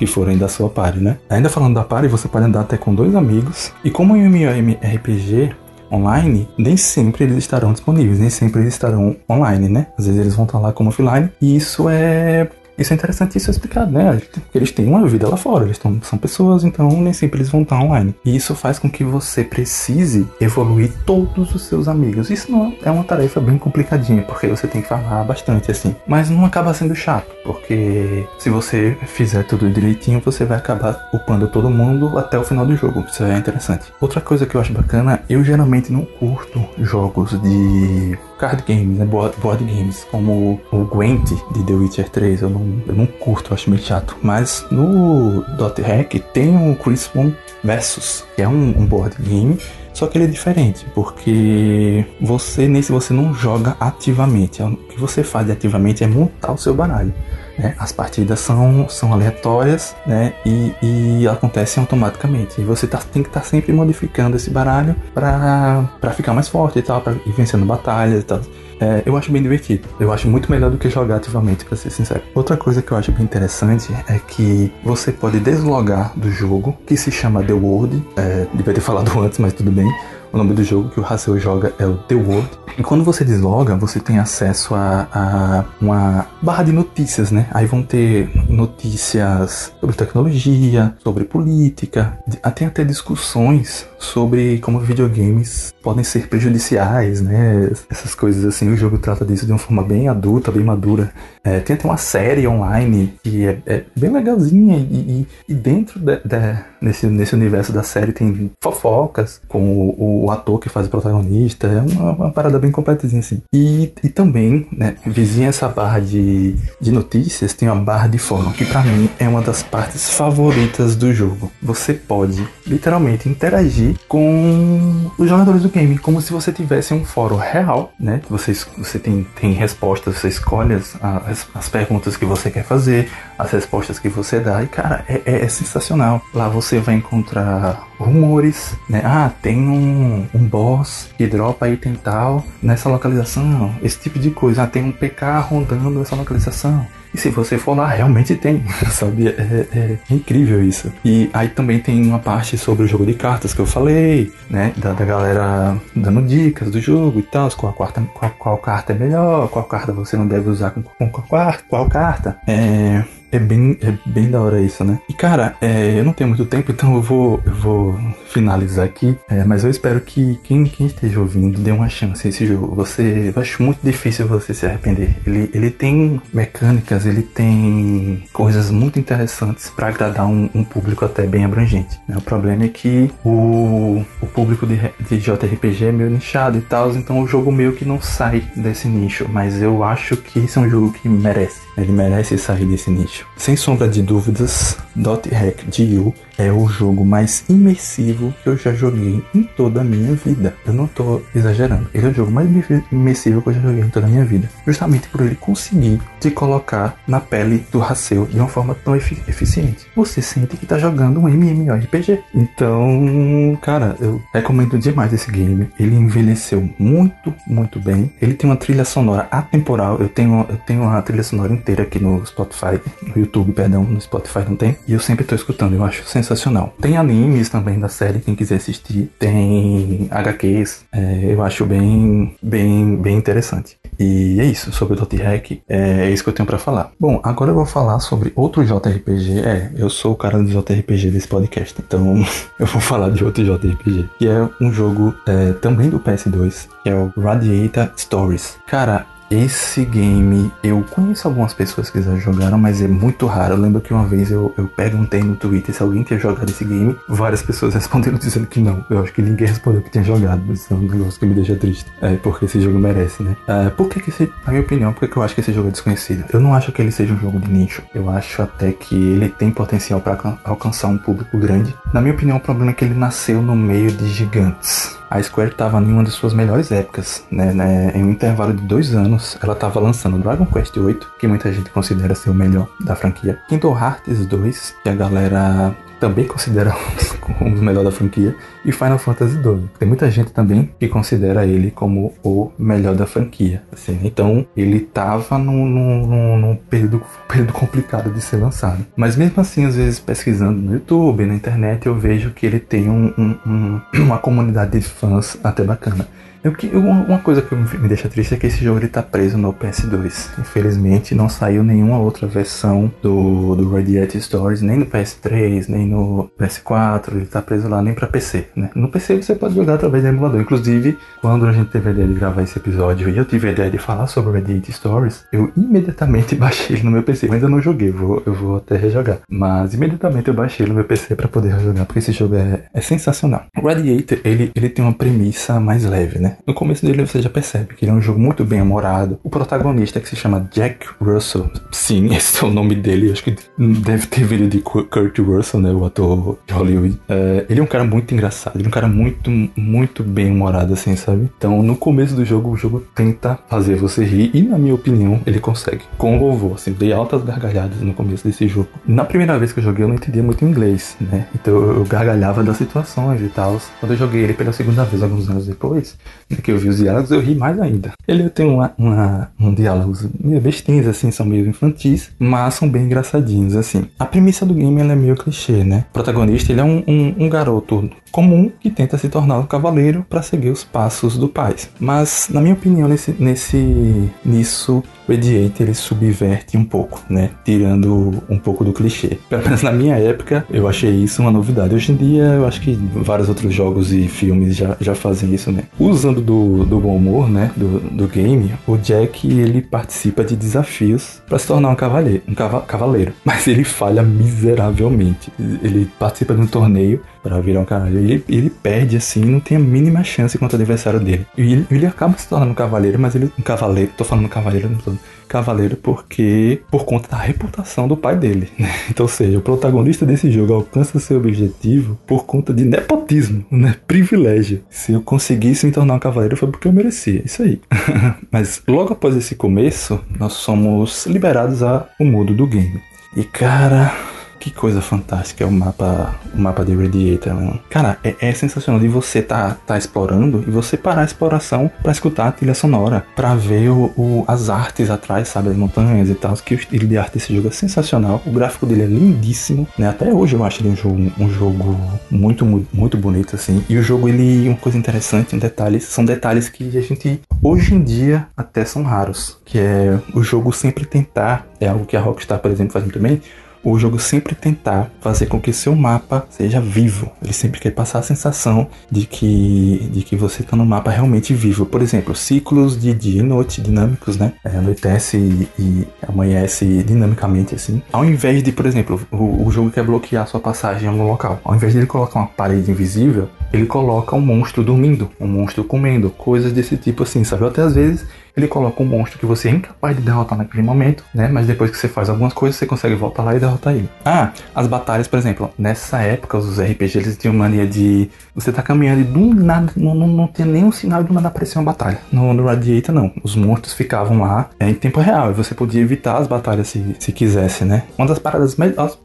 que 0.00 0.06
forem 0.06 0.38
da 0.38 0.48
sua 0.48 0.70
party, 0.70 0.98
né? 0.98 1.18
Ainda 1.28 1.50
falando 1.50 1.74
da 1.74 1.84
party, 1.84 2.08
você 2.08 2.26
pode 2.26 2.46
andar 2.46 2.62
até 2.62 2.78
com 2.78 2.94
dois 2.94 3.14
amigos. 3.14 3.70
E 3.84 3.90
como 3.90 4.16
em 4.16 4.24
MMORPG 4.24 5.54
online, 5.92 6.48
nem 6.56 6.74
sempre 6.74 7.24
eles 7.24 7.36
estarão 7.36 7.70
disponíveis, 7.70 8.18
nem 8.18 8.30
sempre 8.30 8.62
eles 8.62 8.72
estarão 8.72 9.14
online, 9.28 9.68
né? 9.68 9.88
Às 9.98 10.06
vezes 10.06 10.18
eles 10.18 10.34
vão 10.34 10.46
estar 10.46 10.58
lá 10.58 10.72
como 10.72 10.88
offline. 10.88 11.28
E 11.38 11.54
isso 11.54 11.86
é 11.90 12.48
isso 12.80 12.92
é 12.92 12.96
interessante 12.96 13.36
isso 13.36 13.50
é 13.50 13.52
explicado, 13.52 13.92
né? 13.92 14.20
Eles 14.54 14.72
têm 14.72 14.86
uma 14.86 15.06
vida 15.06 15.28
lá 15.28 15.36
fora, 15.36 15.64
eles 15.64 15.78
tão, 15.78 16.00
são 16.02 16.18
pessoas, 16.18 16.64
então 16.64 16.88
nem 16.88 17.12
sempre 17.12 17.38
eles 17.38 17.50
vão 17.50 17.62
estar 17.62 17.78
online. 17.78 18.14
E 18.24 18.34
isso 18.34 18.54
faz 18.54 18.78
com 18.78 18.90
que 18.90 19.04
você 19.04 19.44
precise 19.44 20.26
evoluir 20.40 20.92
todos 21.04 21.54
os 21.54 21.62
seus 21.62 21.88
amigos. 21.88 22.30
Isso 22.30 22.50
não 22.50 22.74
é 22.82 22.90
uma 22.90 23.04
tarefa 23.04 23.40
bem 23.40 23.58
complicadinha, 23.58 24.22
porque 24.22 24.46
você 24.46 24.66
tem 24.66 24.82
que 24.82 24.88
falar 24.88 25.24
bastante 25.24 25.70
assim. 25.70 25.94
Mas 26.06 26.30
não 26.30 26.44
acaba 26.44 26.74
sendo 26.74 26.94
chato, 26.94 27.30
porque 27.44 28.26
se 28.38 28.50
você 28.50 28.96
fizer 29.06 29.44
tudo 29.44 29.70
direitinho, 29.70 30.20
você 30.24 30.44
vai 30.44 30.58
acabar 30.58 31.08
upando 31.12 31.48
todo 31.48 31.70
mundo 31.70 32.18
até 32.18 32.38
o 32.38 32.44
final 32.44 32.66
do 32.66 32.76
jogo. 32.76 33.04
Isso 33.10 33.22
é 33.24 33.36
interessante. 33.36 33.92
Outra 34.00 34.20
coisa 34.20 34.46
que 34.46 34.54
eu 34.54 34.60
acho 34.60 34.72
bacana, 34.72 35.22
eu 35.28 35.44
geralmente 35.44 35.92
não 35.92 36.04
curto 36.04 36.64
jogos 36.78 37.40
de 37.40 38.18
card 38.40 38.64
games, 38.66 38.98
né? 38.98 39.04
Board, 39.04 39.36
board 39.40 39.62
games, 39.62 40.06
como 40.10 40.60
o 40.72 40.84
Gwent 40.86 41.28
de 41.52 41.64
The 41.64 41.72
Witcher 41.72 42.08
3. 42.08 42.42
Eu 42.42 42.50
não, 42.50 42.82
eu 42.86 42.94
não 42.94 43.06
curto, 43.06 43.50
eu 43.50 43.54
acho 43.54 43.68
meio 43.68 43.82
chato. 43.82 44.16
Mas 44.22 44.66
no 44.70 45.42
Dot 45.56 45.80
Hack 45.82 46.14
tem 46.32 46.56
o 46.70 46.74
Crispon 46.76 47.32
Versus, 47.62 48.24
que 48.34 48.42
é 48.42 48.48
um, 48.48 48.74
um 48.78 48.86
board 48.86 49.14
game 49.20 49.58
só 49.92 50.06
que 50.06 50.16
ele 50.16 50.24
é 50.24 50.28
diferente, 50.28 50.86
porque 50.94 52.06
você 52.20 52.68
nesse 52.68 52.90
você 52.92 53.12
não 53.12 53.34
joga 53.34 53.76
ativamente. 53.78 54.62
O 54.62 54.76
que 54.76 54.98
você 54.98 55.22
faz 55.22 55.50
ativamente 55.50 56.04
é 56.04 56.06
montar 56.06 56.52
o 56.52 56.58
seu 56.58 56.74
baralho. 56.74 57.12
Né? 57.60 57.74
As 57.78 57.92
partidas 57.92 58.40
são, 58.40 58.88
são 58.88 59.12
aleatórias, 59.12 59.94
né? 60.06 60.32
E, 60.44 60.74
e 60.82 61.28
acontecem 61.28 61.80
automaticamente. 61.80 62.60
E 62.60 62.64
você 62.64 62.86
tá, 62.86 62.98
tem 62.98 63.22
que 63.22 63.28
estar 63.28 63.40
tá 63.40 63.46
sempre 63.46 63.72
modificando 63.72 64.36
esse 64.36 64.50
baralho 64.50 64.96
para 65.14 66.10
ficar 66.14 66.32
mais 66.32 66.48
forte 66.48 66.78
e 66.78 66.82
tal, 66.82 67.00
para 67.00 67.12
ir 67.12 67.32
vencendo 67.36 67.64
batalhas 67.64 68.22
e 68.22 68.24
tal. 68.24 68.40
É, 68.80 69.02
eu 69.04 69.14
acho 69.14 69.30
bem 69.30 69.42
divertido. 69.42 69.86
Eu 70.00 70.10
acho 70.10 70.26
muito 70.26 70.50
melhor 70.50 70.70
do 70.70 70.78
que 70.78 70.88
jogar 70.88 71.16
ativamente, 71.16 71.66
para 71.66 71.76
ser 71.76 71.90
sincero. 71.90 72.22
Outra 72.34 72.56
coisa 72.56 72.80
que 72.80 72.90
eu 72.90 72.96
acho 72.96 73.12
bem 73.12 73.24
interessante 73.24 73.92
é 74.08 74.18
que 74.18 74.72
você 74.82 75.12
pode 75.12 75.38
deslogar 75.38 76.12
do 76.16 76.30
jogo, 76.30 76.76
que 76.86 76.96
se 76.96 77.10
chama 77.10 77.44
The 77.44 77.52
World. 77.52 78.02
É, 78.16 78.46
devia 78.54 78.72
ter 78.72 78.80
falado 78.80 79.12
antes, 79.20 79.38
mas 79.38 79.52
tudo 79.52 79.70
bem. 79.70 79.86
O 80.32 80.38
nome 80.38 80.54
do 80.54 80.62
jogo 80.62 80.90
que 80.90 81.00
o 81.00 81.04
Hassel 81.04 81.38
joga 81.38 81.74
é 81.78 81.84
o 81.84 81.96
The 81.96 82.14
World. 82.14 82.48
E 82.78 82.82
quando 82.82 83.02
você 83.02 83.24
desloga, 83.24 83.76
você 83.76 83.98
tem 83.98 84.18
acesso 84.18 84.74
a, 84.74 85.08
a, 85.12 85.64
uma 85.80 86.26
barra 86.40 86.62
de 86.62 86.72
notícias, 86.72 87.32
né? 87.32 87.48
Aí 87.52 87.66
vão 87.66 87.82
ter 87.82 88.30
notícias 88.48 89.72
sobre 89.80 89.96
tecnologia, 89.96 90.94
sobre 91.02 91.24
política, 91.24 92.18
tem 92.54 92.68
até 92.68 92.84
discussões 92.84 93.86
sobre 94.00 94.58
como 94.58 94.80
videogames 94.80 95.72
podem 95.82 96.02
ser 96.02 96.26
prejudiciais, 96.26 97.20
né? 97.20 97.70
Essas 97.88 98.14
coisas 98.14 98.44
assim. 98.44 98.72
O 98.72 98.76
jogo 98.76 98.98
trata 98.98 99.24
disso 99.24 99.46
de 99.46 99.52
uma 99.52 99.58
forma 99.58 99.82
bem 99.82 100.08
adulta, 100.08 100.50
bem 100.50 100.64
madura. 100.64 101.12
É, 101.44 101.60
tem 101.60 101.76
até 101.76 101.86
uma 101.86 101.96
série 101.96 102.46
online 102.46 103.14
que 103.22 103.46
é, 103.46 103.58
é 103.66 103.84
bem 103.96 104.10
legalzinha 104.10 104.76
e, 104.76 104.94
e, 104.94 105.26
e 105.48 105.54
dentro 105.54 106.00
de, 106.00 106.16
de, 106.16 106.58
nesse, 106.80 107.06
nesse 107.06 107.34
universo 107.34 107.72
da 107.72 107.82
série 107.82 108.12
tem 108.12 108.50
fofocas 108.62 109.40
com 109.48 109.62
o, 109.62 110.24
o 110.24 110.30
ator 110.30 110.58
que 110.58 110.68
faz 110.68 110.86
o 110.86 110.90
protagonista. 110.90 111.66
É 111.66 111.80
uma, 111.80 112.12
uma 112.12 112.30
parada 112.32 112.58
bem 112.58 112.70
completinha 112.70 113.20
assim. 113.20 113.42
E, 113.54 113.92
e 114.02 114.08
também, 114.08 114.66
né, 114.72 114.96
vizinha 115.06 115.48
essa 115.48 115.68
barra 115.68 116.00
de, 116.00 116.56
de 116.80 116.90
notícias, 116.90 117.52
tem 117.52 117.68
uma 117.68 117.82
barra 117.82 118.08
de 118.08 118.18
fórum, 118.18 118.52
que 118.52 118.64
para 118.64 118.82
mim 118.82 119.10
é 119.18 119.28
uma 119.28 119.42
das 119.42 119.62
partes 119.62 120.10
favoritas 120.10 120.96
do 120.96 121.12
jogo. 121.12 121.50
Você 121.62 121.92
pode 121.94 122.46
literalmente 122.66 123.28
interagir 123.28 123.89
com 124.08 125.10
os 125.18 125.28
jogadores 125.28 125.62
do 125.62 125.68
game, 125.68 125.98
como 125.98 126.20
se 126.20 126.32
você 126.32 126.52
tivesse 126.52 126.94
um 126.94 127.04
fórum 127.04 127.36
real, 127.36 127.92
né? 127.98 128.20
Você, 128.28 128.52
você 128.76 128.98
tem, 128.98 129.26
tem 129.40 129.52
respostas, 129.52 130.18
você 130.18 130.28
escolhe 130.28 130.74
as, 130.74 130.96
as, 131.02 131.46
as 131.54 131.68
perguntas 131.68 132.16
que 132.16 132.24
você 132.24 132.50
quer 132.50 132.64
fazer, 132.64 133.10
as 133.38 133.50
respostas 133.50 133.98
que 133.98 134.08
você 134.08 134.40
dá, 134.40 134.62
e 134.62 134.66
cara, 134.66 135.04
é, 135.08 135.22
é, 135.24 135.44
é 135.44 135.48
sensacional. 135.48 136.22
Lá 136.34 136.48
você 136.48 136.78
vai 136.78 136.94
encontrar 136.94 137.88
rumores, 137.98 138.74
né? 138.88 139.02
Ah, 139.04 139.30
tem 139.42 139.58
um, 139.68 140.26
um 140.34 140.44
boss 140.44 141.10
que 141.16 141.26
dropa 141.26 141.68
item 141.68 141.94
tal 141.94 142.44
nessa 142.62 142.88
localização, 142.88 143.74
esse 143.82 143.98
tipo 143.98 144.18
de 144.18 144.30
coisa. 144.30 144.62
Ah, 144.62 144.66
tem 144.66 144.82
um 144.82 144.92
PK 144.92 145.40
rondando 145.40 146.00
essa 146.02 146.16
localização. 146.16 146.86
E 147.12 147.18
se 147.18 147.30
você 147.30 147.58
for 147.58 147.76
lá, 147.76 147.88
realmente 147.88 148.34
tem, 148.36 148.62
sabe? 148.90 149.28
É, 149.28 149.66
é, 149.72 149.98
incrível 150.10 150.62
isso. 150.62 150.92
E 151.04 151.30
aí 151.32 151.48
também 151.48 151.78
tem 151.78 152.06
uma 152.06 152.18
parte 152.18 152.56
sobre 152.56 152.84
o 152.84 152.88
jogo 152.88 153.04
de 153.04 153.14
cartas 153.14 153.52
que 153.52 153.60
eu 153.60 153.66
falei, 153.66 154.32
né? 154.48 154.72
Da, 154.76 154.92
da 154.92 155.04
galera 155.04 155.76
dando 155.94 156.22
dicas 156.22 156.70
do 156.70 156.80
jogo 156.80 157.18
e 157.18 157.22
tal, 157.22 157.50
qual, 157.50 157.72
quarta, 157.72 158.00
qual, 158.14 158.30
qual 158.38 158.58
carta 158.58 158.92
é 158.92 158.98
melhor, 158.98 159.48
qual 159.48 159.64
carta 159.64 159.92
você 159.92 160.16
não 160.16 160.26
deve 160.26 160.48
usar 160.48 160.70
com, 160.70 160.82
com 160.82 161.10
qual, 161.10 161.54
qual 161.68 161.88
carta. 161.88 162.38
É, 162.46 163.02
é 163.32 163.38
bem, 163.38 163.78
é 163.80 163.94
bem 164.06 164.30
da 164.30 164.40
hora 164.40 164.60
isso, 164.60 164.84
né? 164.84 164.98
E 165.08 165.12
cara, 165.12 165.56
é, 165.60 165.98
eu 165.98 166.04
não 166.04 166.12
tenho 166.12 166.28
muito 166.28 166.44
tempo, 166.44 166.72
então 166.72 166.94
eu 166.94 167.02
vou, 167.02 167.40
eu 167.44 167.54
vou 167.54 168.00
finalizar 168.30 168.84
aqui. 168.84 169.16
É, 169.28 169.44
mas 169.44 169.64
eu 169.64 169.70
espero 169.70 170.00
que 170.00 170.38
quem, 170.42 170.64
quem 170.64 170.86
esteja 170.86 171.20
ouvindo 171.20 171.60
dê 171.60 171.70
uma 171.70 171.88
chance 171.88 172.26
a 172.26 172.30
esse 172.30 172.46
jogo. 172.46 172.74
Você, 172.76 173.32
eu 173.34 173.40
acho 173.40 173.62
muito 173.62 173.80
difícil 173.82 174.26
você 174.26 174.54
se 174.54 174.66
arrepender. 174.66 175.16
Ele, 175.26 175.50
ele 175.52 175.70
tem 175.70 176.20
mecânicas, 176.32 177.06
ele 177.06 177.22
tem 177.22 178.24
coisas 178.32 178.70
muito 178.70 178.98
interessantes 178.98 179.70
para 179.70 179.88
agradar 179.88 180.26
um, 180.26 180.48
um, 180.54 180.64
público 180.64 181.04
até 181.04 181.26
bem 181.26 181.44
abrangente. 181.44 181.98
Né? 182.08 182.16
O 182.16 182.22
problema 182.22 182.64
é 182.64 182.68
que 182.68 183.10
o, 183.24 184.04
o 184.20 184.26
público 184.26 184.66
de, 184.66 184.76
de 185.08 185.18
JRPG 185.18 185.86
é 185.86 185.92
meio 185.92 186.10
nichado 186.10 186.58
e 186.58 186.62
tal, 186.62 186.90
então 186.92 187.20
o 187.20 187.26
jogo 187.26 187.50
meio 187.52 187.72
que 187.72 187.84
não 187.84 188.00
sai 188.00 188.44
desse 188.56 188.88
nicho. 188.88 189.26
Mas 189.28 189.60
eu 189.60 189.82
acho 189.84 190.16
que 190.16 190.40
esse 190.40 190.58
é 190.58 190.60
um 190.60 190.70
jogo 190.70 190.92
que 190.92 191.08
merece. 191.08 191.60
Ele 191.76 191.92
merece 191.92 192.36
sair 192.38 192.64
desse 192.64 192.90
nicho. 192.90 193.19
Sem 193.36 193.56
sombra 193.56 193.88
de 193.88 194.02
dúvidas, 194.02 194.76
Dot 194.94 195.28
Hack 195.28 195.64
GU 195.66 196.14
é 196.40 196.50
o 196.50 196.66
jogo 196.66 197.04
mais 197.04 197.44
imersivo 197.50 198.34
que 198.42 198.48
eu 198.48 198.56
já 198.56 198.72
joguei 198.72 199.22
em 199.34 199.42
toda 199.42 199.82
a 199.82 199.84
minha 199.84 200.14
vida. 200.14 200.54
Eu 200.66 200.72
não 200.72 200.86
tô 200.86 201.20
exagerando. 201.34 201.86
Ele 201.92 202.06
é 202.06 202.10
o 202.10 202.14
jogo 202.14 202.32
mais 202.32 202.48
imersivo 202.90 203.42
que 203.42 203.50
eu 203.50 203.52
já 203.52 203.60
joguei 203.60 203.82
em 203.82 203.90
toda 203.90 204.06
a 204.06 204.08
minha 204.08 204.24
vida. 204.24 204.48
Justamente 204.66 205.06
por 205.08 205.20
ele 205.20 205.34
conseguir 205.34 206.00
te 206.18 206.30
colocar 206.30 206.96
na 207.06 207.20
pele 207.20 207.66
do 207.70 207.78
Raceu 207.78 208.24
de 208.24 208.38
uma 208.38 208.48
forma 208.48 208.74
tão 208.74 208.96
efic 208.96 209.20
eficiente. 209.28 209.86
Você 209.94 210.22
sente 210.22 210.56
que 210.56 210.64
tá 210.64 210.78
jogando 210.78 211.20
um 211.20 211.28
MMORPG. 211.28 212.20
Então, 212.34 213.58
cara, 213.60 213.94
eu 214.00 214.22
recomendo 214.32 214.78
demais 214.78 215.12
esse 215.12 215.30
game. 215.30 215.68
Ele 215.78 215.94
envelheceu 215.94 216.70
muito, 216.78 217.34
muito 217.46 217.78
bem. 217.78 218.10
Ele 218.20 218.32
tem 218.32 218.48
uma 218.48 218.56
trilha 218.56 218.86
sonora 218.86 219.28
atemporal. 219.30 219.98
Eu 220.00 220.08
tenho, 220.08 220.46
eu 220.48 220.56
tenho 220.56 220.82
uma 220.82 221.02
trilha 221.02 221.22
sonora 221.22 221.52
inteira 221.52 221.82
aqui 221.82 221.98
no 221.98 222.24
Spotify, 222.24 222.80
no 223.02 223.20
YouTube, 223.20 223.52
perdão, 223.52 223.84
no 223.84 224.00
Spotify 224.00 224.40
não 224.48 224.56
tem. 224.56 224.78
E 224.88 224.94
eu 224.94 225.00
sempre 225.00 225.24
tô 225.24 225.34
escutando. 225.34 225.74
Eu 225.74 225.84
acho 225.84 226.06
sensacional 226.06 226.29
sensacional. 226.30 226.72
Tem 226.80 226.96
animes 226.96 227.48
também 227.48 227.78
da 227.78 227.88
série, 227.88 228.20
quem 228.20 228.34
quiser 228.34 228.56
assistir. 228.56 229.10
Tem 229.18 230.08
HQs. 230.10 230.84
É, 230.92 231.32
eu 231.32 231.42
acho 231.42 231.64
bem, 231.64 232.36
bem, 232.42 232.96
bem 232.96 233.16
interessante. 233.16 233.78
E 233.98 234.40
é 234.40 234.44
isso, 234.44 234.72
sobre 234.72 234.94
o 234.94 234.96
Dot 234.96 235.14
Hack, 235.16 235.62
é, 235.68 236.06
é 236.06 236.10
isso 236.10 236.22
que 236.22 236.30
eu 236.30 236.34
tenho 236.34 236.46
para 236.46 236.58
falar. 236.58 236.92
Bom, 236.98 237.20
agora 237.22 237.50
eu 237.50 237.54
vou 237.54 237.66
falar 237.66 238.00
sobre 238.00 238.32
outro 238.34 238.64
JRPG. 238.64 239.40
É, 239.40 239.70
eu 239.76 239.90
sou 239.90 240.12
o 240.12 240.16
cara 240.16 240.38
do 240.38 240.48
JRPG 240.48 241.10
desse 241.10 241.28
podcast, 241.28 241.74
então 241.78 242.16
eu 242.58 242.66
vou 242.66 242.80
falar 242.80 243.10
de 243.10 243.24
outro 243.24 243.44
JRPG, 243.44 244.08
que 244.18 244.26
é 244.26 244.48
um 244.60 244.72
jogo 244.72 245.14
é, 245.26 245.52
também 245.54 245.90
do 245.90 246.00
PS2, 246.00 246.68
que 246.82 246.88
é 246.88 246.94
o 246.94 247.12
Radiator 247.20 247.90
Stories. 247.96 248.56
Cara, 248.66 249.04
esse 249.30 249.84
game, 249.84 250.52
eu 250.62 250.84
conheço 250.90 251.28
algumas 251.28 251.54
pessoas 251.54 251.88
que 251.88 252.02
já 252.02 252.16
jogaram, 252.16 252.58
mas 252.58 252.82
é 252.82 252.88
muito 252.88 253.26
raro. 253.26 253.54
Eu 253.54 253.58
lembro 253.58 253.80
que 253.80 253.94
uma 253.94 254.04
vez 254.04 254.30
eu, 254.30 254.52
eu 254.58 254.66
perguntei 254.66 255.22
no 255.22 255.36
Twitter 255.36 255.72
se 255.72 255.80
alguém 255.80 256.02
tinha 256.02 256.18
jogado 256.18 256.50
esse 256.50 256.64
game. 256.64 256.96
Várias 257.08 257.40
pessoas 257.40 257.72
responderam 257.74 258.18
dizendo 258.18 258.46
que 258.46 258.60
não. 258.60 258.84
Eu 258.90 259.00
acho 259.00 259.12
que 259.12 259.22
ninguém 259.22 259.46
respondeu 259.46 259.82
que 259.82 259.90
tinha 259.90 260.02
jogado. 260.02 260.52
Isso 260.52 260.72
é 260.72 260.76
um 260.76 260.80
negócio 260.80 261.20
que 261.20 261.26
me 261.26 261.34
deixa 261.34 261.54
triste. 261.54 261.86
É, 262.02 262.16
porque 262.16 262.46
esse 262.46 262.60
jogo 262.60 262.78
merece, 262.78 263.22
né? 263.22 263.36
É, 263.46 263.70
por 263.70 263.88
que, 263.88 264.00
que 264.00 264.10
esse, 264.10 264.32
na 264.44 264.50
minha 264.52 264.62
opinião, 264.62 264.92
por 264.92 265.00
que, 265.00 265.08
que 265.08 265.16
eu 265.16 265.22
acho 265.22 265.34
que 265.34 265.40
esse 265.40 265.52
jogo 265.52 265.68
é 265.68 265.70
desconhecido? 265.70 266.24
Eu 266.32 266.40
não 266.40 266.52
acho 266.52 266.72
que 266.72 266.82
ele 266.82 266.90
seja 266.90 267.14
um 267.14 267.18
jogo 267.18 267.38
de 267.38 267.48
nicho. 267.48 267.82
Eu 267.94 268.10
acho 268.10 268.42
até 268.42 268.72
que 268.72 268.96
ele 268.96 269.28
tem 269.28 269.52
potencial 269.52 270.00
para 270.00 270.38
alcançar 270.42 270.88
um 270.88 270.98
público 270.98 271.38
grande. 271.38 271.72
Na 271.94 272.00
minha 272.00 272.14
opinião, 272.14 272.38
o 272.38 272.40
problema 272.40 272.72
é 272.72 272.74
que 272.74 272.84
ele 272.84 272.94
nasceu 272.94 273.40
no 273.40 273.54
meio 273.54 273.92
de 273.92 274.08
gigantes 274.08 274.98
a 275.10 275.20
Square 275.20 275.50
estava 275.50 275.80
em 275.80 275.92
uma 275.92 276.04
das 276.04 276.12
suas 276.12 276.32
melhores 276.32 276.70
épocas, 276.70 277.24
né, 277.30 277.52
né, 277.52 277.92
Em 277.96 278.04
um 278.04 278.10
intervalo 278.10 278.54
de 278.54 278.62
dois 278.62 278.94
anos, 278.94 279.19
ela 279.42 279.52
estava 279.52 279.80
lançando 279.80 280.18
Dragon 280.18 280.46
Quest 280.46 280.76
VIII, 280.76 280.98
que 281.18 281.26
muita 281.26 281.52
gente 281.52 281.70
considera 281.70 282.14
ser 282.14 282.30
o 282.30 282.34
melhor 282.34 282.68
da 282.84 282.94
franquia, 282.94 283.38
Kingdom 283.48 283.76
Hearts 283.78 284.26
2, 284.26 284.76
que 284.82 284.88
a 284.88 284.94
galera 284.94 285.74
também 286.00 286.26
considera 286.26 286.74
um 287.40 287.50
dos 287.50 287.60
melhores 287.60 287.90
da 287.90 287.96
franquia, 287.96 288.34
e 288.64 288.72
Final 288.72 288.98
Fantasy 288.98 289.34
XII. 289.34 289.70
Tem 289.78 289.86
muita 289.86 290.10
gente 290.10 290.32
também 290.32 290.70
que 290.80 290.88
considera 290.88 291.46
ele 291.46 291.70
como 291.70 292.14
o 292.22 292.50
melhor 292.58 292.94
da 292.94 293.06
franquia. 293.06 293.62
Assim, 293.70 294.00
então 294.02 294.46
ele 294.56 294.80
tava 294.80 295.38
num, 295.38 295.66
num, 295.66 296.38
num 296.38 296.56
período, 296.56 297.02
período 297.28 297.52
complicado 297.52 298.10
de 298.10 298.20
ser 298.20 298.38
lançado. 298.38 298.84
Mas 298.96 299.14
mesmo 299.14 299.40
assim, 299.40 299.66
às 299.66 299.76
vezes 299.76 300.00
pesquisando 300.00 300.60
no 300.60 300.72
YouTube, 300.72 301.26
na 301.26 301.34
internet, 301.34 301.86
eu 301.86 301.94
vejo 301.94 302.30
que 302.30 302.46
ele 302.46 302.58
tem 302.58 302.88
um, 302.88 303.12
um, 303.16 303.36
um, 303.46 303.80
uma 304.02 304.18
comunidade 304.18 304.78
de 304.78 304.80
fãs 304.80 305.36
até 305.44 305.62
bacana. 305.62 306.08
Eu, 306.42 306.54
uma 306.80 307.18
coisa 307.18 307.42
que 307.42 307.54
me 307.54 307.88
deixa 307.88 308.08
triste 308.08 308.34
é 308.34 308.36
que 308.38 308.46
esse 308.46 308.64
jogo 308.64 308.78
ele 308.78 308.88
tá 308.88 309.02
preso 309.02 309.36
no 309.36 309.52
PS2. 309.52 310.38
Infelizmente 310.38 311.14
não 311.14 311.28
saiu 311.28 311.62
nenhuma 311.62 311.98
outra 311.98 312.26
versão 312.26 312.90
do, 313.02 313.54
do 313.54 313.70
Radiate 313.70 314.18
Stories, 314.18 314.62
nem 314.62 314.78
no 314.78 314.86
PS3, 314.86 315.68
nem 315.68 315.86
no 315.86 316.30
PS4, 316.38 317.14
ele 317.14 317.26
tá 317.26 317.42
preso 317.42 317.68
lá 317.68 317.82
nem 317.82 317.92
para 317.92 318.06
PC, 318.06 318.48
né? 318.56 318.70
No 318.74 318.88
PC 318.88 319.22
você 319.22 319.34
pode 319.34 319.54
jogar 319.54 319.74
através 319.74 320.02
do 320.02 320.08
emulador. 320.08 320.40
Inclusive, 320.40 320.96
quando 321.20 321.46
a 321.46 321.52
gente 321.52 321.70
teve 321.70 321.90
a 321.90 321.92
ideia 321.92 322.08
de 322.08 322.14
gravar 322.14 322.42
esse 322.42 322.58
episódio 322.58 323.10
e 323.10 323.18
eu 323.18 323.24
tive 323.26 323.48
a 323.48 323.52
ideia 323.52 323.70
de 323.70 323.78
falar 323.78 324.06
sobre 324.06 324.40
Radiate 324.40 324.72
Stories, 324.72 325.26
eu 325.30 325.52
imediatamente 325.54 326.34
baixei 326.36 326.76
ele 326.76 326.84
no 326.84 326.90
meu 326.90 327.02
PC. 327.02 327.28
Eu 327.28 327.34
ainda 327.34 327.48
não 327.50 327.60
joguei, 327.60 327.90
vou, 327.90 328.22
eu 328.24 328.32
vou 328.32 328.56
até 328.56 328.76
rejogar. 328.76 329.18
Mas 329.28 329.74
imediatamente 329.74 330.28
eu 330.28 330.34
baixei 330.34 330.64
ele 330.64 330.70
no 330.70 330.76
meu 330.76 330.86
PC 330.86 331.14
para 331.14 331.28
poder 331.28 331.58
jogar, 331.60 331.84
porque 331.84 331.98
esse 331.98 332.12
jogo 332.12 332.34
é, 332.36 332.64
é 332.72 332.80
sensacional. 332.80 333.44
O 333.60 333.66
Radiator, 333.66 334.18
ele, 334.24 334.50
ele 334.54 334.68
tem 334.70 334.82
uma 334.82 334.94
premissa 334.94 335.60
mais 335.60 335.84
leve, 335.84 336.18
né? 336.18 336.29
Né? 336.30 336.36
No 336.46 336.54
começo 336.54 336.84
dele 336.84 337.04
você 337.04 337.20
já 337.20 337.28
percebe 337.28 337.74
que 337.74 337.84
ele 337.84 337.92
é 337.92 337.94
um 337.94 338.00
jogo 338.00 338.18
muito 338.18 338.44
bem 338.44 338.62
humorado. 338.62 339.18
O 339.22 339.30
protagonista 339.30 340.00
que 340.00 340.08
se 340.08 340.16
chama 340.16 340.48
Jack 340.52 340.86
Russell. 341.00 341.50
Sim, 341.72 342.14
esse 342.14 342.42
é 342.42 342.46
o 342.46 342.50
nome 342.50 342.74
dele. 342.74 343.10
Acho 343.10 343.24
que 343.24 343.36
deve 343.58 344.06
ter 344.06 344.24
vindo 344.24 344.48
de 344.48 344.60
Kurt 344.60 345.18
Russell, 345.18 345.60
né? 345.60 345.72
O 345.72 345.84
ator 345.84 346.38
de 346.46 346.54
Hollywood. 346.54 347.00
É, 347.08 347.46
ele 347.48 347.60
é 347.60 347.62
um 347.62 347.66
cara 347.66 347.84
muito 347.84 348.14
engraçado. 348.14 348.56
Ele 348.56 348.64
é 348.64 348.68
um 348.68 348.70
cara 348.70 348.86
muito, 348.86 349.30
muito 349.56 350.02
bem 350.02 350.30
humorado, 350.30 350.72
assim, 350.72 350.94
sabe? 350.96 351.30
Então, 351.36 351.62
no 351.62 351.76
começo 351.76 352.14
do 352.14 352.24
jogo, 352.24 352.50
o 352.50 352.56
jogo 352.56 352.80
tenta 352.94 353.38
fazer 353.48 353.76
você 353.76 354.04
rir. 354.04 354.30
E, 354.32 354.42
na 354.42 354.58
minha 354.58 354.74
opinião, 354.74 355.20
ele 355.26 355.40
consegue. 355.40 355.82
Com 355.98 356.18
louvor, 356.18 356.54
assim. 356.54 356.72
Dei 356.72 356.92
altas 356.92 357.22
gargalhadas 357.22 357.80
no 357.80 357.94
começo 357.94 358.26
desse 358.26 358.46
jogo. 358.46 358.68
Na 358.86 359.04
primeira 359.04 359.38
vez 359.38 359.52
que 359.52 359.60
eu 359.60 359.64
joguei, 359.64 359.84
eu 359.84 359.88
não 359.88 359.94
entendia 359.96 360.22
muito 360.22 360.44
inglês, 360.44 360.96
né? 361.00 361.26
Então, 361.34 361.54
eu 361.54 361.84
gargalhava 361.84 362.42
das 362.42 362.56
situações 362.56 363.20
e 363.20 363.28
tal. 363.28 363.60
Quando 363.80 363.92
eu 363.92 363.98
joguei 363.98 364.22
ele 364.22 364.34
pela 364.34 364.52
segunda 364.52 364.84
vez, 364.84 365.02
alguns 365.02 365.28
anos 365.28 365.46
depois, 365.46 365.96
que 366.36 366.50
eu 366.50 366.58
vi 366.58 366.68
os 366.68 366.78
diálogos, 366.78 367.10
eu 367.10 367.20
ri 367.20 367.34
mais 367.34 367.58
ainda. 367.60 367.92
Ele 368.06 368.28
tem 368.28 368.46
uma, 368.46 368.72
uma, 368.78 369.30
um 369.38 369.52
diálogos 369.52 370.06
meio 370.18 370.40
bestinhos, 370.40 370.86
assim, 370.86 371.10
são 371.10 371.26
meio 371.26 371.46
infantis, 371.46 372.10
mas 372.18 372.54
são 372.54 372.68
bem 372.68 372.84
engraçadinhos, 372.84 373.56
assim. 373.56 373.86
A 373.98 374.06
premissa 374.06 374.46
do 374.46 374.54
game 374.54 374.80
é 374.80 374.94
meio 374.94 375.16
clichê, 375.16 375.64
né? 375.64 375.84
O 375.90 375.92
protagonista 375.94 376.52
ele 376.52 376.60
é 376.60 376.64
um, 376.64 376.82
um, 376.86 377.14
um 377.24 377.28
garoto 377.28 377.90
comum 378.10 378.50
que 378.60 378.70
tenta 378.70 378.98
se 378.98 379.08
tornar 379.08 379.38
um 379.38 379.46
cavaleiro 379.46 380.04
para 380.08 380.22
seguir 380.22 380.50
os 380.50 380.64
passos 380.64 381.16
do 381.16 381.28
pai. 381.28 381.54
Mas, 381.78 382.28
na 382.30 382.40
minha 382.40 382.54
opinião, 382.54 382.88
nesse, 382.88 383.14
nesse, 383.18 384.10
nisso, 384.24 384.82
Radiator 385.10 385.62
ele 385.62 385.74
subverte 385.74 386.56
um 386.56 386.64
pouco, 386.64 387.02
né? 387.08 387.30
Tirando 387.44 388.22
um 388.28 388.38
pouco 388.38 388.64
do 388.64 388.72
clichê. 388.72 389.18
Pelo 389.28 389.42
menos 389.42 389.62
na 389.62 389.72
minha 389.72 389.96
época, 389.96 390.44
eu 390.50 390.68
achei 390.68 390.90
isso 390.90 391.22
uma 391.22 391.30
novidade. 391.30 391.74
Hoje 391.74 391.92
em 391.92 391.96
dia, 391.96 392.22
eu 392.22 392.46
acho 392.46 392.60
que 392.60 392.72
vários 392.94 393.28
outros 393.28 393.52
jogos 393.52 393.92
e 393.92 394.08
filmes 394.08 394.56
já, 394.56 394.76
já 394.80 394.94
fazem 394.94 395.34
isso, 395.34 395.50
né? 395.50 395.64
Usando 395.78 396.20
do, 396.20 396.64
do 396.64 396.80
bom 396.80 396.96
humor, 396.96 397.28
né? 397.28 397.50
Do, 397.56 397.80
do 397.80 398.08
game, 398.08 398.52
o 398.66 398.76
Jack 398.76 399.26
ele 399.26 399.60
participa 399.60 400.24
de 400.24 400.36
desafios 400.36 401.20
para 401.28 401.38
se 401.38 401.46
tornar 401.46 401.70
um 401.70 401.74
cavaleiro, 401.74 402.22
um 402.28 402.34
cava, 402.34 402.60
cavaleiro. 402.62 403.12
Mas 403.24 403.46
ele 403.46 403.64
falha 403.64 404.02
miseravelmente. 404.02 405.32
Ele 405.38 405.90
participa 405.98 406.34
de 406.34 406.40
um 406.40 406.46
torneio 406.46 407.00
para 407.22 407.40
virar 407.40 407.60
um 407.60 407.64
cavaleiro. 407.64 407.98
Ele, 408.00 408.24
ele 408.28 408.50
perde 408.50 408.96
assim, 408.96 409.24
não 409.24 409.40
tem 409.40 409.56
a 409.56 409.60
mínima 409.60 410.02
chance 410.02 410.38
contra 410.38 410.56
o 410.56 410.60
adversário 410.60 411.00
dele. 411.00 411.26
E 411.36 411.52
ele, 411.52 411.66
ele 411.70 411.86
acaba 411.86 412.16
se 412.16 412.28
tornando 412.28 412.52
um 412.52 412.54
cavaleiro, 412.54 412.98
mas 412.98 413.14
ele. 413.14 413.30
Um 413.38 413.42
cavaleiro, 413.42 413.92
tô 413.96 414.04
falando 414.04 414.28
cavaleiro, 414.28 414.68
não 414.68 414.78
tô 414.78 414.92
cavaleiro 415.28 415.76
porque 415.76 416.60
por 416.70 416.84
conta 416.84 417.08
da 417.08 417.16
reputação 417.16 417.86
do 417.86 417.96
pai 417.96 418.16
dele. 418.16 418.48
Né? 418.58 418.68
Então, 418.90 419.04
ou 419.04 419.08
seja, 419.08 419.38
o 419.38 419.40
protagonista 419.40 420.04
desse 420.04 420.30
jogo 420.30 420.52
alcança 420.52 420.98
seu 420.98 421.16
objetivo 421.16 421.96
por 422.06 422.24
conta 422.24 422.52
de 422.52 422.64
nepotismo, 422.64 423.44
né? 423.50 423.76
Privilégio. 423.86 424.62
Se 424.68 424.92
eu 424.92 425.00
conseguisse 425.00 425.64
me 425.64 425.72
tornar 425.72 425.94
um 425.94 425.98
cavaleiro 425.98 426.36
foi 426.36 426.50
porque 426.50 426.66
eu 426.66 426.72
merecia. 426.72 427.22
Isso 427.24 427.42
aí. 427.42 427.60
Mas 428.32 428.60
logo 428.66 428.92
após 428.92 429.16
esse 429.16 429.36
começo, 429.36 430.00
nós 430.18 430.32
somos 430.32 431.06
liberados 431.06 431.62
ao 431.62 431.88
mundo 432.00 432.34
do 432.34 432.46
game. 432.46 432.80
E 433.16 433.22
cara, 433.22 433.94
que 434.40 434.50
coisa 434.50 434.80
fantástica 434.80 435.44
é 435.44 435.46
o 435.46 435.52
mapa, 435.52 436.18
o 436.34 436.40
mapa 436.40 436.64
de 436.64 436.74
Radiator, 436.74 437.34
mano. 437.34 437.60
Cara, 437.68 437.98
é, 438.02 438.16
é, 438.20 438.32
sensacional 438.32 438.80
de 438.80 438.88
você 438.88 439.20
tá, 439.20 439.56
tá 439.66 439.76
explorando 439.76 440.42
e 440.48 440.50
você 440.50 440.78
parar 440.78 441.02
a 441.02 441.04
exploração 441.04 441.70
para 441.82 441.92
escutar 441.92 442.28
a 442.28 442.32
trilha 442.32 442.54
sonora, 442.54 443.04
para 443.14 443.34
ver 443.34 443.68
o, 443.68 443.92
o, 443.96 444.24
as 444.26 444.48
artes 444.48 444.88
atrás, 444.88 445.28
sabe, 445.28 445.50
as 445.50 445.56
montanhas 445.56 446.08
e 446.08 446.14
tal. 446.14 446.34
Que 446.36 446.54
o 446.54 446.58
estilo 446.58 446.88
de 446.88 446.96
arte 446.96 447.14
desse 447.14 447.34
jogo 447.34 447.48
é 447.48 447.50
sensacional. 447.50 448.22
O 448.24 448.30
gráfico 448.30 448.64
dele 448.64 448.82
é 448.82 448.86
lindíssimo, 448.86 449.68
né? 449.78 449.88
Até 449.88 450.12
hoje 450.12 450.34
eu 450.34 450.42
acho 450.42 450.62
ele 450.62 450.70
um 450.70 450.76
jogo, 450.76 451.12
um 451.18 451.30
jogo 451.30 452.00
muito, 452.10 452.46
muito 452.72 452.96
bonito, 452.96 453.36
assim. 453.36 453.62
E 453.68 453.76
o 453.76 453.82
jogo, 453.82 454.08
ele, 454.08 454.48
uma 454.48 454.56
coisa 454.56 454.78
interessante, 454.78 455.36
um 455.36 455.38
detalhe, 455.38 455.80
são 455.80 456.04
detalhes 456.04 456.48
que 456.48 456.78
a 456.78 456.80
gente, 456.80 457.20
hoje 457.42 457.74
em 457.74 457.82
dia, 457.82 458.26
até 458.34 458.64
são 458.64 458.82
raros. 458.82 459.38
Que 459.44 459.58
é 459.58 459.98
o 460.14 460.22
jogo 460.22 460.50
sempre 460.50 460.86
tentar, 460.86 461.46
é 461.60 461.68
algo 461.68 461.84
que 461.84 461.96
a 461.96 462.00
Rockstar, 462.00 462.38
por 462.38 462.50
exemplo, 462.50 462.72
faz 462.72 462.84
muito 462.84 462.98
bem 462.98 463.20
o 463.62 463.78
jogo 463.78 463.98
sempre 463.98 464.34
tentar 464.34 464.90
fazer 465.00 465.26
com 465.26 465.40
que 465.40 465.52
seu 465.52 465.74
mapa 465.74 466.26
seja 466.30 466.60
vivo. 466.60 467.10
Ele 467.22 467.32
sempre 467.32 467.60
quer 467.60 467.70
passar 467.70 467.98
a 467.98 468.02
sensação 468.02 468.68
de 468.90 469.06
que, 469.06 469.88
de 469.92 470.02
que 470.02 470.16
você 470.16 470.42
está 470.42 470.56
no 470.56 470.64
mapa 470.64 470.90
realmente 470.90 471.34
vivo. 471.34 471.66
Por 471.66 471.82
exemplo, 471.82 472.14
ciclos 472.14 472.80
de 472.80 472.94
dia 472.94 473.20
e 473.20 473.22
noite 473.22 473.60
dinâmicos, 473.60 474.16
né? 474.16 474.32
É, 474.44 474.56
anoitece 474.56 475.16
e, 475.16 475.48
e, 475.58 475.88
amanhece 476.06 476.82
dinamicamente, 476.82 477.54
assim. 477.54 477.82
Ao 477.92 478.04
invés 478.04 478.42
de, 478.42 478.52
por 478.52 478.66
exemplo, 478.66 479.00
o, 479.10 479.46
o 479.46 479.50
jogo 479.50 479.70
quer 479.70 479.84
bloquear 479.84 480.26
sua 480.26 480.40
passagem 480.40 480.84
em 480.84 480.88
algum 480.88 481.06
local. 481.06 481.40
Ao 481.44 481.54
invés 481.54 481.72
de 481.72 481.80
ele 481.80 481.86
colocar 481.86 482.20
uma 482.20 482.28
parede 482.28 482.70
invisível, 482.70 483.28
ele 483.52 483.66
coloca 483.66 484.14
um 484.16 484.20
monstro 484.20 484.62
dormindo, 484.62 485.10
um 485.20 485.26
monstro 485.26 485.64
comendo, 485.64 486.10
coisas 486.10 486.52
desse 486.52 486.76
tipo 486.76 487.02
assim, 487.02 487.24
sabe? 487.24 487.44
Até 487.46 487.62
às 487.62 487.74
vezes 487.74 488.06
ele 488.36 488.48
coloca 488.48 488.82
um 488.82 488.86
monstro 488.86 489.18
que 489.18 489.26
você 489.26 489.48
é 489.48 489.52
incapaz 489.52 489.96
de 489.96 490.02
derrotar 490.02 490.36
naquele 490.36 490.62
momento, 490.62 491.04
né? 491.14 491.28
Mas 491.28 491.46
depois 491.46 491.70
que 491.70 491.76
você 491.76 491.88
faz 491.88 492.08
algumas 492.08 492.32
coisas, 492.32 492.56
você 492.56 492.66
consegue 492.66 492.94
voltar 492.94 493.22
lá 493.22 493.34
e 493.34 493.40
derrotar 493.40 493.74
ele. 493.74 493.88
Ah, 494.04 494.32
as 494.54 494.66
batalhas, 494.66 495.08
por 495.08 495.18
exemplo, 495.18 495.50
nessa 495.58 495.98
época 496.00 496.38
os 496.38 496.60
RPGs 496.60 496.98
eles 496.98 497.16
tinham 497.16 497.34
mania 497.34 497.66
de 497.66 498.10
você 498.34 498.52
tá 498.52 498.62
caminhando 498.62 499.00
e 499.00 499.04
do 499.04 499.34
nada 499.34 499.72
não, 499.76 499.94
não, 499.94 500.06
não 500.06 500.26
tinha 500.26 500.46
nenhum 500.46 500.72
sinal 500.72 501.02
de 501.02 501.12
nada 501.12 501.28
aparecer 501.28 501.58
uma 501.58 501.64
batalha. 501.64 501.98
No, 502.12 502.32
no 502.32 502.44
Radiator 502.44 502.94
não, 502.94 503.12
os 503.22 503.36
monstros 503.36 503.74
ficavam 503.74 504.20
lá 504.20 504.50
é, 504.58 504.68
em 504.68 504.74
tempo 504.74 505.00
real 505.00 505.30
e 505.30 505.34
você 505.34 505.54
podia 505.54 505.80
evitar 505.80 506.16
as 506.16 506.26
batalhas 506.26 506.68
se, 506.68 506.96
se 506.98 507.12
quisesse, 507.12 507.64
né? 507.64 507.84
Uma 507.98 508.06
das 508.06 508.18
paradas 508.18 508.56
melhores, 508.56 508.98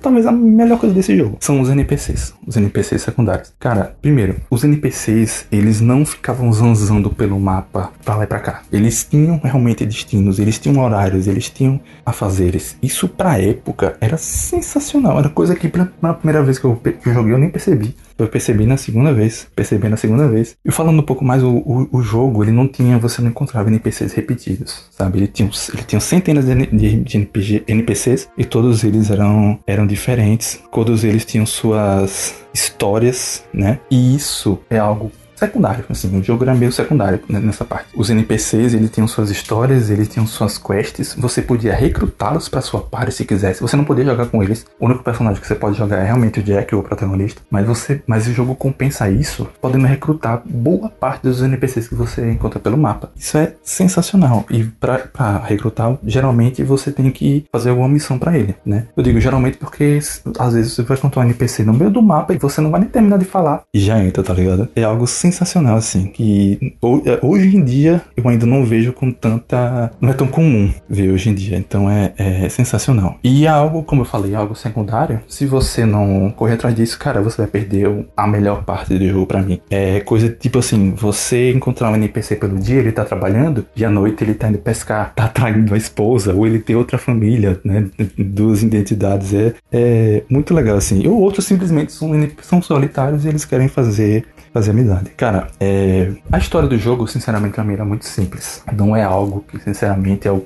talvez 0.00 0.26
a 0.26 0.32
melhor 0.32 0.78
coisa 0.78 0.94
desse 0.94 1.16
jogo 1.16 1.36
são 1.40 1.60
os 1.60 1.70
NPCs, 1.70 2.34
os 2.46 2.56
NPCs 2.56 3.02
secundários. 3.02 3.52
Cara, 3.58 3.96
primeiro, 4.00 4.36
os 4.50 4.64
NPCs 4.64 5.46
eles 5.50 5.80
não 5.80 6.04
ficavam 6.04 6.52
zanzando 6.52 7.10
pelo 7.10 7.38
mapa 7.38 7.90
pra 8.04 8.16
lá 8.16 8.24
e 8.24 8.26
pra 8.26 8.40
cá. 8.40 8.62
Eles 8.72 9.04
tinham 9.04 9.38
realmente 9.42 9.84
destinos, 9.84 10.38
eles 10.38 10.58
tinham 10.58 10.82
horários, 10.82 11.26
eles 11.28 11.50
tinham 11.50 11.78
afazeres. 12.04 12.76
Isso 12.82 13.06
pra 13.06 13.38
época 13.38 13.96
era 14.00 14.16
sensacional. 14.16 15.18
Era 15.18 15.28
coisa 15.28 15.54
que 15.54 15.68
pela 15.68 16.14
primeira 16.14 16.42
vez 16.42 16.58
que 16.58 16.64
eu, 16.64 16.76
que 16.76 17.08
eu 17.08 17.14
joguei 17.14 17.34
eu 17.34 17.38
nem 17.38 17.50
percebi. 17.50 17.94
Eu 18.18 18.28
percebi 18.28 18.66
na 18.66 18.76
segunda 18.76 19.12
vez, 19.12 19.48
percebi 19.54 19.88
na 19.88 19.96
segunda 19.96 20.28
vez. 20.28 20.56
E 20.64 20.70
falando 20.70 21.00
um 21.00 21.04
pouco 21.04 21.24
mais, 21.24 21.42
o, 21.42 21.50
o, 21.50 21.88
o, 21.92 22.02
jogo, 22.02 22.44
ele 22.44 22.52
não 22.52 22.68
tinha, 22.68 22.98
você 22.98 23.20
não 23.20 23.30
encontrava 23.30 23.68
NPCs 23.68 24.12
repetidos, 24.12 24.84
sabe? 24.90 25.18
Ele 25.18 25.26
tinha, 25.26 25.50
ele 25.72 25.82
tinha 25.82 26.00
centenas 26.00 26.44
de, 26.44 26.66
de, 26.66 27.00
de 27.00 27.16
NPG, 27.16 27.64
NPCs 27.66 28.28
e 28.38 28.44
todos 28.44 28.84
eles 28.84 29.10
eram, 29.10 29.58
eram 29.66 29.86
diferentes, 29.86 30.62
todos 30.70 31.04
eles 31.04 31.24
tinham 31.24 31.44
suas 31.44 32.34
histórias, 32.54 33.44
né? 33.52 33.80
E 33.90 34.14
isso 34.14 34.58
é 34.70 34.78
algo 34.78 35.10
secundário, 35.42 35.84
assim, 35.88 36.18
o 36.18 36.22
jogo 36.22 36.44
era 36.44 36.54
meio 36.54 36.72
secundário 36.72 37.20
nessa 37.28 37.64
parte. 37.64 37.88
Os 37.96 38.10
NPCs, 38.10 38.74
eles 38.74 38.90
tinham 38.90 39.08
suas 39.08 39.30
histórias, 39.30 39.90
eles 39.90 40.08
tinham 40.08 40.26
suas 40.26 40.56
quests, 40.56 41.14
você 41.18 41.42
podia 41.42 41.74
recrutá-los 41.74 42.48
para 42.48 42.60
sua 42.60 42.80
party 42.80 43.12
se 43.12 43.24
quisesse. 43.24 43.60
Você 43.60 43.76
não 43.76 43.84
podia 43.84 44.04
jogar 44.04 44.26
com 44.26 44.42
eles. 44.42 44.64
O 44.78 44.86
único 44.86 45.02
personagem 45.02 45.40
que 45.40 45.46
você 45.46 45.54
pode 45.54 45.76
jogar 45.76 45.98
é 45.98 46.04
realmente 46.04 46.40
o 46.40 46.42
Jack, 46.42 46.74
o 46.74 46.82
protagonista, 46.82 47.42
mas 47.50 47.66
você, 47.66 48.02
mas 48.06 48.26
o 48.26 48.32
jogo 48.32 48.54
compensa 48.54 49.10
isso, 49.10 49.48
podendo 49.60 49.86
recrutar 49.86 50.42
boa 50.44 50.88
parte 50.88 51.22
dos 51.22 51.42
NPCs 51.42 51.88
que 51.88 51.94
você 51.94 52.30
encontra 52.30 52.60
pelo 52.60 52.76
mapa. 52.76 53.10
Isso 53.16 53.36
é 53.36 53.54
sensacional. 53.62 54.44
E 54.50 54.64
para 54.64 55.38
recrutar, 55.44 55.98
geralmente 56.04 56.62
você 56.62 56.92
tem 56.92 57.10
que 57.10 57.44
fazer 57.50 57.70
alguma 57.70 57.88
missão 57.88 58.18
para 58.18 58.36
ele, 58.38 58.54
né? 58.64 58.86
Eu 58.96 59.02
digo 59.02 59.20
geralmente 59.20 59.58
porque 59.58 59.98
às 60.38 60.54
vezes 60.54 60.72
você 60.72 60.82
vai 60.82 60.96
encontrar 60.96 61.22
um 61.22 61.24
NPC 61.24 61.64
no 61.64 61.72
meio 61.72 61.90
do 61.90 62.02
mapa 62.02 62.32
e 62.32 62.38
você 62.38 62.60
não 62.60 62.70
vai 62.70 62.80
nem 62.80 62.88
terminar 62.88 63.18
de 63.18 63.24
falar 63.24 63.62
e 63.74 63.80
já 63.80 63.98
entra, 64.02 64.22
tá 64.22 64.32
ligado? 64.32 64.68
É 64.76 64.84
algo 64.84 65.06
sensacional 65.06 65.31
sensacional, 65.32 65.76
assim. 65.76 66.06
Que 66.06 66.74
é, 67.04 67.18
hoje 67.22 67.56
em 67.56 67.64
dia 67.64 68.02
eu 68.16 68.28
ainda 68.28 68.46
não 68.46 68.64
vejo 68.64 68.92
com 68.92 69.10
tanta. 69.10 69.90
Não 70.00 70.10
é 70.10 70.12
tão 70.12 70.26
comum 70.26 70.72
ver 70.88 71.10
hoje 71.10 71.30
em 71.30 71.34
dia. 71.34 71.56
Então 71.56 71.90
é, 71.90 72.12
é 72.16 72.48
sensacional. 72.48 73.18
E 73.24 73.46
algo, 73.46 73.82
como 73.82 74.02
eu 74.02 74.06
falei, 74.06 74.34
algo 74.34 74.54
secundário. 74.54 75.20
Se 75.26 75.46
você 75.46 75.84
não 75.84 76.30
correr 76.30 76.54
atrás 76.54 76.74
disso, 76.74 76.98
cara, 76.98 77.20
você 77.20 77.38
vai 77.38 77.46
perder 77.46 78.06
a 78.16 78.26
melhor 78.26 78.64
parte 78.64 78.96
do 78.96 79.08
jogo 79.08 79.26
para 79.26 79.42
mim. 79.42 79.60
É 79.70 80.00
coisa 80.00 80.28
tipo 80.28 80.58
assim: 80.58 80.92
você 80.92 81.52
encontrar 81.52 81.90
um 81.90 81.96
NPC 81.96 82.36
pelo 82.36 82.58
dia, 82.58 82.78
ele 82.78 82.92
tá 82.92 83.04
trabalhando, 83.04 83.66
e 83.74 83.84
à 83.84 83.90
noite 83.90 84.22
ele 84.22 84.34
tá 84.34 84.48
indo 84.48 84.58
pescar, 84.58 85.12
tá 85.14 85.28
traindo 85.28 85.74
a 85.74 85.76
esposa, 85.76 86.34
ou 86.34 86.46
ele 86.46 86.58
tem 86.58 86.76
outra 86.76 86.98
família, 86.98 87.60
né? 87.64 87.88
Duas 88.18 88.62
identidades. 88.62 89.32
É, 89.34 89.54
é 89.72 90.22
muito 90.28 90.54
legal, 90.54 90.76
assim. 90.76 91.06
Ou 91.06 91.20
outros 91.20 91.46
simplesmente 91.46 91.92
são, 91.92 92.10
são 92.42 92.62
solitários 92.62 93.24
e 93.24 93.28
eles 93.28 93.44
querem 93.44 93.68
fazer 93.68 94.24
fazer 94.52 94.70
amizade. 94.70 95.10
Cara, 95.16 95.48
é... 95.58 96.12
a 96.30 96.38
história 96.38 96.68
do 96.68 96.78
jogo, 96.78 97.06
sinceramente, 97.06 97.54
pra 97.54 97.64
mim 97.64 97.74
era 97.74 97.84
muito 97.84 98.04
simples. 98.04 98.62
Não 98.72 98.94
é 98.94 99.02
algo 99.02 99.44
que, 99.48 99.58
sinceramente, 99.58 100.28
é 100.28 100.32
o. 100.32 100.44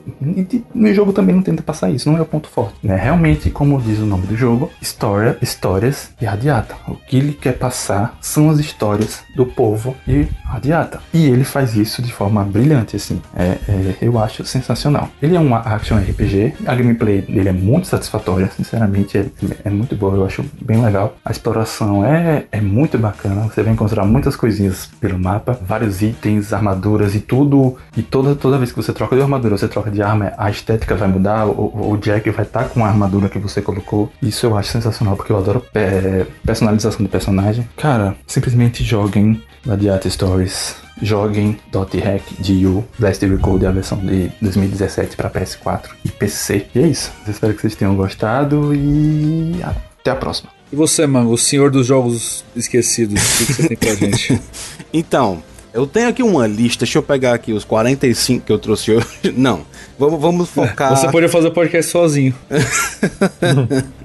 No 0.75 0.95
jogo 0.95 1.13
também 1.13 1.35
não 1.35 1.43
tenta 1.43 1.63
passar 1.63 1.91
isso, 1.91 2.11
não 2.11 2.19
é 2.19 2.23
o 2.23 2.27
ponto 2.27 2.49
forte. 2.49 2.77
Né? 2.83 2.97
Realmente, 2.97 3.51
como 3.51 3.81
diz 3.81 3.99
o 3.99 4.07
nome 4.07 4.27
do 4.27 4.37
jogo, 4.37 4.71
história, 4.81 5.37
histórias 5.43 6.11
de 6.19 6.27
Radiata. 6.27 6.75
O 6.89 6.95
que 6.95 7.17
ele 7.17 7.33
quer 7.33 7.59
passar 7.59 8.17
são 8.21 8.51
as 8.51 8.59
histórias 8.59 9.23
do 9.35 9.47
povo 9.47 9.97
de 10.07 10.29
Radiata. 10.45 11.01
E 11.13 11.27
ele 11.27 11.45
faz 11.45 11.77
isso 11.77 12.01
de 12.03 12.13
forma 12.13 12.45
brilhante, 12.45 12.97
assim. 12.97 13.21
É, 13.35 13.59
é, 13.69 13.97
eu 14.01 14.19
acho 14.19 14.45
sensacional. 14.45 15.09
Ele 15.21 15.37
é 15.37 15.41
um 15.41 15.55
action 15.55 15.97
RPG, 15.99 16.55
a 16.67 16.75
gameplay 16.75 17.23
dele 17.23 17.49
é 17.49 17.53
muito 17.53 17.87
satisfatória, 17.87 18.51
sinceramente, 18.57 19.19
é, 19.19 19.27
é 19.65 19.71
muito 19.71 19.97
boa, 19.97 20.15
eu 20.15 20.25
acho 20.25 20.45
bem 20.61 20.83
legal. 20.83 21.17
A 21.25 21.31
exploração 21.31 22.05
é, 22.05 22.45
é 22.51 22.61
muito 22.61 22.99
bacana, 22.99 23.43
você 23.43 23.63
vai 23.63 23.73
encontrar 23.73 23.96
encontrar 23.97 24.05
muitas 24.05 24.37
coisinhas 24.37 24.87
pelo 25.01 25.19
mapa, 25.19 25.59
vários 25.67 26.03
itens, 26.03 26.53
armaduras 26.53 27.15
e 27.15 27.21
tudo. 27.21 27.77
E 27.97 28.03
toda, 28.03 28.35
toda 28.35 28.59
vez 28.59 28.71
que 28.71 28.77
você 28.77 28.93
troca 28.93 29.17
de 29.17 29.23
armadura, 29.23 29.57
você 29.57 29.67
troca 29.67 29.91
de 29.91 30.03
arma, 30.03 30.33
a 30.37 30.51
estética 30.51 30.95
vai 30.95 31.09
mudar, 31.09 31.47
o, 31.47 31.93
o 31.93 31.97
Jack 31.97 32.29
vai 32.31 32.45
estar 32.45 32.65
tá 32.65 32.69
com 32.69 32.85
a 32.85 32.89
armadura 32.89 33.29
que 33.29 33.39
você 33.39 33.63
colocou. 33.63 34.13
Isso 34.21 34.45
eu 34.45 34.57
acho 34.57 34.71
sensacional, 34.71 35.17
porque 35.17 35.33
eu 35.33 35.39
adoro 35.39 35.63
é, 35.75 36.27
personalização 36.45 37.05
de 37.05 37.09
personagem. 37.09 37.67
Cara, 37.77 38.15
simplesmente 38.27 38.85
joguem 38.85 39.43
Gladiator 39.65 40.11
Stories 40.11 40.77
joguem 41.03 41.59
Dot 41.71 41.95
Hack 41.99 42.23
GU 42.39 42.83
Blast 42.99 43.23
Recode, 43.23 43.67
a 43.67 43.71
versão 43.71 43.99
de 43.99 44.33
2017 44.41 45.15
para 45.15 45.29
PS4 45.29 45.91
e 46.03 46.09
PC. 46.09 46.67
E 46.75 46.79
é 46.79 46.87
isso. 46.87 47.13
espero 47.29 47.53
que 47.53 47.61
vocês 47.61 47.75
tenham 47.75 47.95
gostado 47.95 48.75
e 48.75 49.61
até 49.63 50.11
a 50.11 50.17
próxima. 50.17 50.56
E 50.73 50.77
você, 50.77 51.07
mano, 51.07 51.31
o 51.31 51.39
senhor 51.39 51.71
dos 51.71 51.87
jogos 51.87 52.45
esquecidos, 52.55 53.23
o 53.23 53.47
que 53.47 53.53
você 53.53 53.69
tem 53.69 53.77
pra 53.77 53.95
gente? 53.95 54.41
então, 54.93 55.43
eu 55.73 55.87
tenho 55.87 56.09
aqui 56.09 56.23
uma 56.23 56.47
lista, 56.47 56.85
deixa 56.85 56.99
eu 56.99 57.03
pegar 57.03 57.35
aqui 57.35 57.53
os 57.53 57.65
45 57.65 58.47
que 58.47 58.53
eu 58.53 58.59
trouxe 58.59 58.93
hoje. 58.93 59.07
Não, 59.37 59.61
vamos, 59.99 60.21
vamos 60.21 60.49
focar. 60.49 60.97
Você 60.97 61.07
poderia 61.07 61.29
fazer 61.29 61.49
o 61.49 61.53
podcast 61.53 61.93
sozinho. 61.93 62.35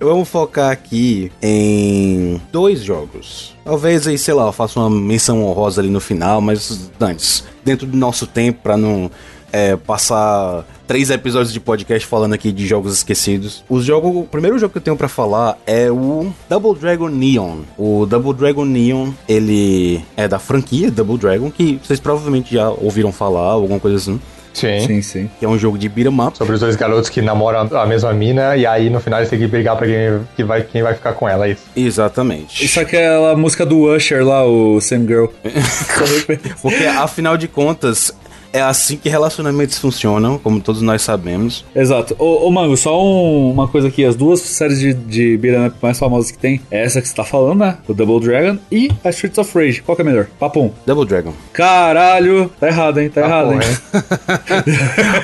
Vamos 0.00 0.28
focar 0.28 0.72
aqui 0.72 1.30
em 1.40 2.42
dois 2.50 2.80
jogos. 2.80 3.56
Talvez 3.64 4.04
aí, 4.08 4.18
sei 4.18 4.34
lá, 4.34 4.46
eu 4.46 4.52
faça 4.52 4.80
uma 4.80 4.90
menção 4.90 5.44
honrosa 5.44 5.80
ali 5.80 5.88
no 5.88 6.00
final, 6.00 6.40
mas 6.40 6.90
antes, 7.00 7.44
dentro 7.64 7.86
do 7.86 7.96
nosso 7.96 8.26
tempo, 8.26 8.58
para 8.64 8.76
não 8.76 9.08
é, 9.52 9.76
passar 9.76 10.64
três 10.86 11.10
episódios 11.10 11.52
de 11.52 11.60
podcast 11.60 12.06
falando 12.06 12.32
aqui 12.32 12.50
de 12.50 12.66
jogos 12.66 12.92
esquecidos. 12.94 13.64
O 13.68 13.80
jogo, 13.80 14.20
o 14.20 14.26
primeiro 14.26 14.58
jogo 14.58 14.72
que 14.72 14.78
eu 14.78 14.82
tenho 14.82 14.96
para 14.96 15.08
falar 15.08 15.58
é 15.66 15.90
o 15.90 16.32
Double 16.48 16.74
Dragon 16.78 17.08
Neon. 17.08 17.58
O 17.78 18.06
Double 18.06 18.34
Dragon 18.34 18.64
Neon, 18.64 19.10
ele 19.28 20.04
é 20.16 20.26
da 20.26 20.38
franquia 20.38 20.90
Double 20.90 21.18
Dragon, 21.18 21.50
que 21.50 21.80
vocês 21.82 22.00
provavelmente 22.00 22.54
já 22.54 22.68
ouviram 22.70 23.12
falar, 23.12 23.52
alguma 23.52 23.78
coisa 23.78 23.96
assim. 23.96 24.20
Sim. 24.52 24.80
Sim, 24.86 25.02
sim. 25.02 25.30
Que 25.38 25.44
é 25.44 25.48
um 25.48 25.58
jogo 25.58 25.78
de 25.78 25.88
beat'em 25.88 26.20
up. 26.20 26.36
Sobre 26.36 26.54
os 26.54 26.60
dois 26.60 26.76
garotos 26.76 27.08
que 27.08 27.22
namoram 27.22 27.68
a 27.72 27.86
mesma 27.86 28.12
mina 28.12 28.56
e 28.56 28.66
aí 28.66 28.90
no 28.90 29.00
final 29.00 29.20
eles 29.20 29.30
têm 29.30 29.38
que 29.38 29.46
brigar 29.46 29.76
pra 29.76 29.86
quem, 29.86 30.20
que 30.36 30.44
vai, 30.44 30.62
quem 30.62 30.82
vai 30.82 30.94
ficar 30.94 31.12
com 31.12 31.28
ela, 31.28 31.46
é 31.46 31.52
isso? 31.52 31.62
Exatamente. 31.76 32.64
Isso 32.64 32.80
aqui 32.80 32.96
é 32.96 33.32
a 33.32 33.36
música 33.36 33.64
do 33.64 33.94
Usher 33.94 34.24
lá, 34.26 34.44
o 34.44 34.80
Same 34.80 35.06
Girl. 35.06 35.26
Porque 36.60 36.84
afinal 36.84 37.36
de 37.36 37.46
contas, 37.46 38.12
é 38.52 38.60
assim 38.60 38.96
que 38.96 39.08
relacionamentos 39.08 39.78
funcionam, 39.78 40.38
como 40.38 40.60
todos 40.60 40.82
nós 40.82 41.02
sabemos. 41.02 41.64
Exato. 41.74 42.14
Ô, 42.18 42.46
ô 42.46 42.50
Mango, 42.50 42.76
só 42.76 43.02
um, 43.02 43.50
uma 43.50 43.68
coisa 43.68 43.88
aqui: 43.88 44.04
as 44.04 44.16
duas 44.16 44.40
séries 44.40 44.78
de, 44.78 44.94
de 44.94 45.36
beat'em 45.36 45.66
up 45.66 45.76
mais 45.80 45.98
famosas 45.98 46.30
que 46.30 46.38
tem 46.38 46.60
é 46.70 46.84
essa 46.84 47.00
que 47.00 47.08
você 47.08 47.14
tá 47.14 47.24
falando, 47.24 47.60
né? 47.60 47.78
O 47.88 47.94
Double 47.94 48.20
Dragon 48.20 48.58
e 48.70 48.90
a 49.04 49.10
Streets 49.10 49.38
of 49.38 49.56
Rage. 49.56 49.82
Qual 49.82 49.94
que 49.96 50.02
é 50.02 50.04
melhor? 50.04 50.26
Papum. 50.38 50.72
Double 50.86 51.06
Dragon. 51.06 51.32
Caralho! 51.52 52.50
Tá 52.60 52.68
errado, 52.68 53.00
hein? 53.00 53.08
Tá, 53.08 53.20
tá 53.20 53.26
errado, 53.26 53.52
hein? 53.52 53.60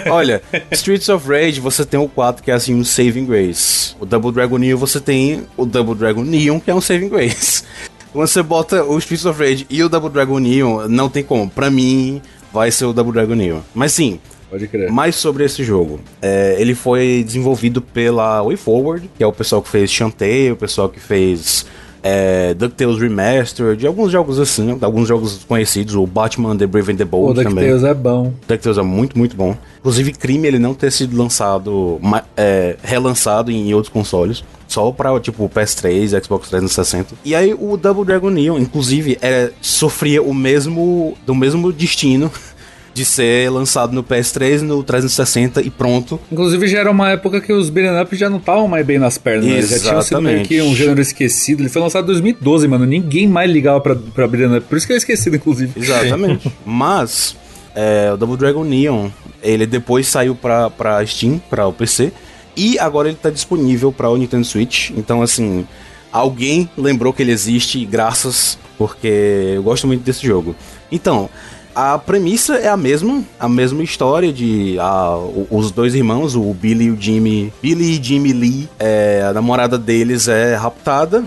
Olha, 0.10 0.42
Streets 0.70 1.08
of 1.08 1.28
Rage 1.28 1.60
você 1.60 1.84
tem 1.84 1.98
o 1.98 2.08
4 2.08 2.42
que 2.42 2.50
é 2.50 2.54
assim 2.54 2.74
um 2.74 2.84
Saving 2.84 3.26
Grace. 3.26 3.94
O 4.00 4.06
Double 4.06 4.32
Dragon 4.32 4.58
Neon 4.58 4.76
você 4.76 5.00
tem 5.00 5.42
o 5.56 5.64
Double 5.64 5.94
Dragon 5.94 6.22
Neon 6.22 6.60
que 6.60 6.70
é 6.70 6.74
um 6.74 6.80
Saving 6.80 7.08
Grace. 7.08 7.64
Quando 8.16 8.28
você 8.28 8.42
bota 8.42 8.82
o 8.82 8.96
Streets 8.96 9.26
of 9.26 9.38
Rage 9.38 9.66
e 9.68 9.82
o 9.82 9.90
Double 9.90 10.08
Dragon 10.08 10.38
Neon, 10.38 10.88
não 10.88 11.06
tem 11.06 11.22
como. 11.22 11.50
Pra 11.50 11.68
mim, 11.68 12.22
vai 12.56 12.70
ser 12.70 12.86
o 12.86 12.92
Double 12.94 13.12
Dragon 13.12 13.34
Neon. 13.34 13.60
Mas 13.74 13.92
sim, 13.92 14.18
Pode 14.48 14.66
crer. 14.68 14.90
Mais 14.90 15.14
sobre 15.16 15.44
esse 15.44 15.62
jogo. 15.62 16.00
É, 16.22 16.56
ele 16.58 16.74
foi 16.74 17.22
desenvolvido 17.22 17.82
pela 17.82 18.42
WayForward, 18.42 19.10
que 19.14 19.22
é 19.22 19.26
o 19.26 19.32
pessoal 19.32 19.60
que 19.60 19.68
fez 19.68 19.90
Shantae, 19.92 20.52
o 20.52 20.56
pessoal 20.56 20.88
que 20.88 20.98
fez 20.98 21.66
é, 22.08 22.54
DuckTales 22.54 23.00
Remastered, 23.00 23.84
alguns 23.84 24.12
jogos 24.12 24.38
assim, 24.38 24.78
alguns 24.80 25.08
jogos 25.08 25.42
conhecidos, 25.42 25.96
o 25.96 26.06
Batman 26.06 26.56
The 26.56 26.64
Brave 26.64 26.92
and 26.92 26.96
the 26.96 27.04
Bold 27.04 27.42
também. 27.42 27.64
O 27.64 27.72
DuckTales 27.72 27.82
é 27.82 27.94
bom. 27.94 28.32
DuckTales 28.46 28.78
é 28.78 28.82
muito, 28.82 29.18
muito 29.18 29.36
bom. 29.36 29.56
Inclusive, 29.80 30.12
crime 30.12 30.46
ele 30.46 30.60
não 30.60 30.72
ter 30.72 30.92
sido 30.92 31.16
lançado, 31.16 32.00
é, 32.36 32.76
relançado 32.80 33.50
em 33.50 33.74
outros 33.74 33.92
consoles. 33.92 34.44
Só 34.68 34.90
pra, 34.92 35.18
tipo, 35.18 35.48
PS3, 35.48 36.24
Xbox 36.24 36.48
360. 36.48 37.14
E 37.24 37.34
aí, 37.34 37.54
o 37.54 37.76
Double 37.76 38.04
Dragon 38.04 38.30
Neon, 38.30 38.58
inclusive, 38.58 39.18
é, 39.20 39.50
sofria 39.60 40.22
o 40.22 40.32
mesmo, 40.32 41.16
do 41.26 41.34
mesmo 41.34 41.72
destino 41.72 42.30
de 42.96 43.04
ser 43.04 43.50
lançado 43.50 43.92
no 43.92 44.02
PS3, 44.02 44.62
no 44.62 44.82
360 44.82 45.60
e 45.60 45.68
pronto. 45.68 46.18
Inclusive 46.32 46.66
já 46.66 46.78
era 46.78 46.90
uma 46.90 47.10
época 47.10 47.42
que 47.42 47.52
os 47.52 47.68
beat'em 47.68 48.00
up 48.00 48.16
já 48.16 48.30
não 48.30 48.38
estavam 48.38 48.66
mais 48.66 48.86
bem 48.86 48.98
nas 48.98 49.18
pernas, 49.18 49.44
né? 49.44 49.60
já 49.60 49.78
tinham 49.78 50.02
sido 50.02 50.22
meio 50.22 50.42
que 50.44 50.62
um 50.62 50.74
gênero 50.74 50.98
esquecido. 50.98 51.60
Ele 51.60 51.68
foi 51.68 51.82
lançado 51.82 52.04
em 52.04 52.06
2012, 52.06 52.66
mano, 52.66 52.86
ninguém 52.86 53.28
mais 53.28 53.50
ligava 53.50 53.82
pra, 53.82 53.94
pra 53.94 54.26
beat'em 54.26 54.56
up, 54.56 54.66
por 54.66 54.78
isso 54.78 54.86
que 54.86 54.94
é 54.94 54.96
esquecido, 54.96 55.36
inclusive. 55.36 55.72
Exatamente. 55.76 56.50
Mas, 56.64 57.36
é, 57.74 58.10
o 58.14 58.16
Double 58.16 58.38
Dragon 58.38 58.64
Neon, 58.64 59.10
ele 59.42 59.66
depois 59.66 60.08
saiu 60.08 60.34
pra, 60.34 60.70
pra 60.70 61.04
Steam, 61.04 61.38
pra 61.50 61.66
o 61.66 61.72
PC, 61.74 62.12
e 62.56 62.78
agora 62.78 63.08
ele 63.08 63.18
tá 63.20 63.28
disponível 63.28 63.92
para 63.92 64.08
o 64.08 64.16
Nintendo 64.16 64.46
Switch. 64.46 64.88
Então, 64.96 65.20
assim, 65.20 65.66
alguém 66.10 66.66
lembrou 66.78 67.12
que 67.12 67.22
ele 67.22 67.32
existe, 67.32 67.84
graças, 67.84 68.58
porque 68.78 69.52
eu 69.54 69.62
gosto 69.62 69.86
muito 69.86 70.02
desse 70.02 70.26
jogo. 70.26 70.56
Então, 70.90 71.28
a 71.76 71.98
premissa 71.98 72.54
é 72.54 72.68
a 72.68 72.76
mesma, 72.76 73.22
a 73.38 73.46
mesma 73.46 73.82
história 73.82 74.32
de 74.32 74.78
a, 74.80 75.14
os 75.50 75.70
dois 75.70 75.94
irmãos, 75.94 76.34
o 76.34 76.54
Billy 76.54 76.86
e 76.86 76.90
o 76.90 76.96
Jimmy. 76.98 77.52
Billy 77.60 77.98
e 77.98 78.02
Jimmy 78.02 78.32
Lee, 78.32 78.68
é, 78.78 79.22
a 79.28 79.34
namorada 79.34 79.76
deles 79.76 80.26
é 80.26 80.54
raptada. 80.54 81.22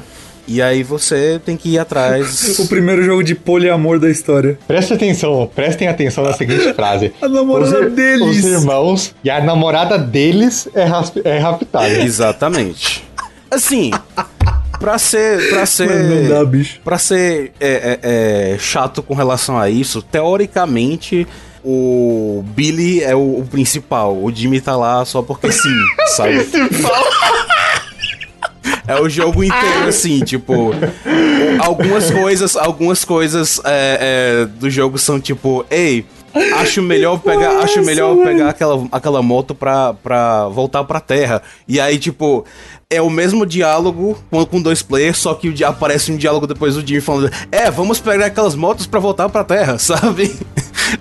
E 0.48 0.64
aí 0.64 0.82
você 0.82 1.40
tem 1.46 1.56
que 1.56 1.70
ir 1.70 1.78
atrás. 1.78 2.58
o 2.58 2.68
primeiro 2.68 3.04
jogo 3.04 3.24
de 3.24 3.36
poliamor 3.36 4.00
da 4.00 4.10
história. 4.10 4.58
Preste 4.68 4.92
atenção, 4.92 5.48
prestem 5.54 5.88
atenção 5.88 6.24
na 6.24 6.34
seguinte 6.34 6.74
frase. 6.74 7.14
a 7.22 7.30
namorada 7.30 7.86
os, 7.86 7.94
deles. 7.94 8.40
Os 8.40 8.44
irmãos 8.44 9.16
e 9.24 9.30
a 9.30 9.40
namorada 9.44 10.00
deles 10.00 10.68
é, 10.74 10.90
é 11.26 11.38
raptada. 11.38 11.88
Exatamente. 11.88 13.08
Assim, 13.52 13.92
Pra 14.80 14.98
ser. 14.98 15.50
Pra 15.50 15.66
ser. 15.66 15.90
não 15.90 16.30
dá, 16.30 16.46
bicho. 16.46 16.80
Pra 16.84 16.98
ser 16.98 17.52
é, 17.60 18.00
é, 18.02 18.54
é, 18.54 18.58
chato 18.58 19.04
com 19.04 19.14
relação 19.14 19.60
a 19.60 19.70
isso, 19.70 20.02
teoricamente. 20.02 21.28
O 21.64 22.42
Billy 22.56 23.04
é 23.04 23.14
o, 23.14 23.40
o 23.40 23.46
principal, 23.46 24.16
o 24.16 24.34
Jimmy 24.34 24.62
tá 24.62 24.78
lá 24.78 25.04
só 25.04 25.22
porque 25.22 25.52
sim, 25.52 25.76
sabe? 26.16 26.42
Principal. 26.46 27.04
É 28.88 29.00
o 29.00 29.10
jogo 29.10 29.44
inteiro, 29.44 29.88
assim, 29.88 30.22
tipo. 30.22 30.72
Algumas 31.60 32.10
coisas, 32.10 32.56
algumas 32.56 33.04
coisas 33.04 33.62
é, 33.66 34.00
é, 34.02 34.46
do 34.46 34.70
jogo 34.70 34.98
são 34.98 35.20
tipo, 35.20 35.66
ei, 35.70 36.06
acho 36.56 36.82
melhor 36.82 37.20
pegar, 37.20 37.60
acho 37.60 37.84
melhor 37.84 38.16
pegar 38.24 38.50
aquela, 38.50 38.88
aquela 38.92 39.22
moto 39.22 39.54
pra, 39.54 39.94
pra 39.94 40.48
voltar 40.48 40.84
pra 40.86 41.00
terra. 41.00 41.42
E 41.68 41.80
aí, 41.80 42.00
tipo, 42.00 42.46
é 42.92 43.00
o 43.00 43.10
mesmo 43.10 43.46
diálogo 43.46 44.18
com 44.50 44.60
dois 44.60 44.82
players, 44.82 45.20
só 45.20 45.36
que 45.36 45.64
aparece 45.64 46.12
um 46.12 46.18
diálogo 46.18 46.48
depois 46.48 46.74
do 46.74 46.86
Jimmy 46.86 47.02
falando: 47.02 47.30
É, 47.52 47.70
vamos 47.70 48.00
pegar 48.00 48.26
aquelas 48.26 48.56
motos 48.56 48.88
para 48.88 49.00
voltar 49.00 49.30
pra 49.30 49.44
terra, 49.44 49.78
sabe? 49.80 50.36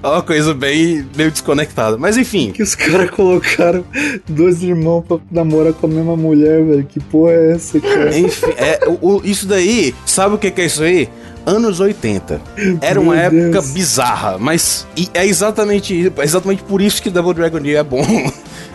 É 0.03 0.07
uma 0.07 0.23
coisa 0.23 0.53
bem 0.53 1.07
meio 1.17 1.31
desconectada. 1.31 1.97
Mas 1.97 2.19
enfim. 2.19 2.51
Que 2.51 2.63
os 2.63 2.75
caras 2.75 3.09
colocaram 3.11 3.87
dois 4.29 4.63
irmãos 4.63 5.03
pra 5.09 5.17
namorar 5.31 5.73
com 5.73 5.87
a 5.87 5.89
mesma 5.89 6.15
mulher, 6.15 6.63
velho. 6.63 6.85
Que 6.85 7.01
porra 7.01 7.33
é 7.33 7.53
essa, 7.53 7.81
cara? 7.81 8.19
Enfim, 8.19 8.53
é, 8.59 8.81
o, 9.01 9.23
isso 9.25 9.47
daí, 9.47 9.95
sabe 10.05 10.35
o 10.35 10.39
que, 10.39 10.51
que 10.51 10.61
é 10.61 10.67
isso 10.67 10.83
aí? 10.83 11.09
anos 11.47 11.81
80. 11.81 12.43
Era 12.83 13.01
uma 13.01 13.15
Meu 13.15 13.25
época 13.25 13.63
Deus. 13.63 13.71
bizarra, 13.71 14.37
mas 14.39 14.87
é 15.15 15.25
exatamente, 15.25 16.13
é 16.15 16.23
exatamente 16.23 16.63
por 16.63 16.83
isso 16.83 17.03
que 17.03 17.09
Double 17.09 17.33
Dragon 17.33 17.59
é 17.65 17.83
bom. 17.83 18.05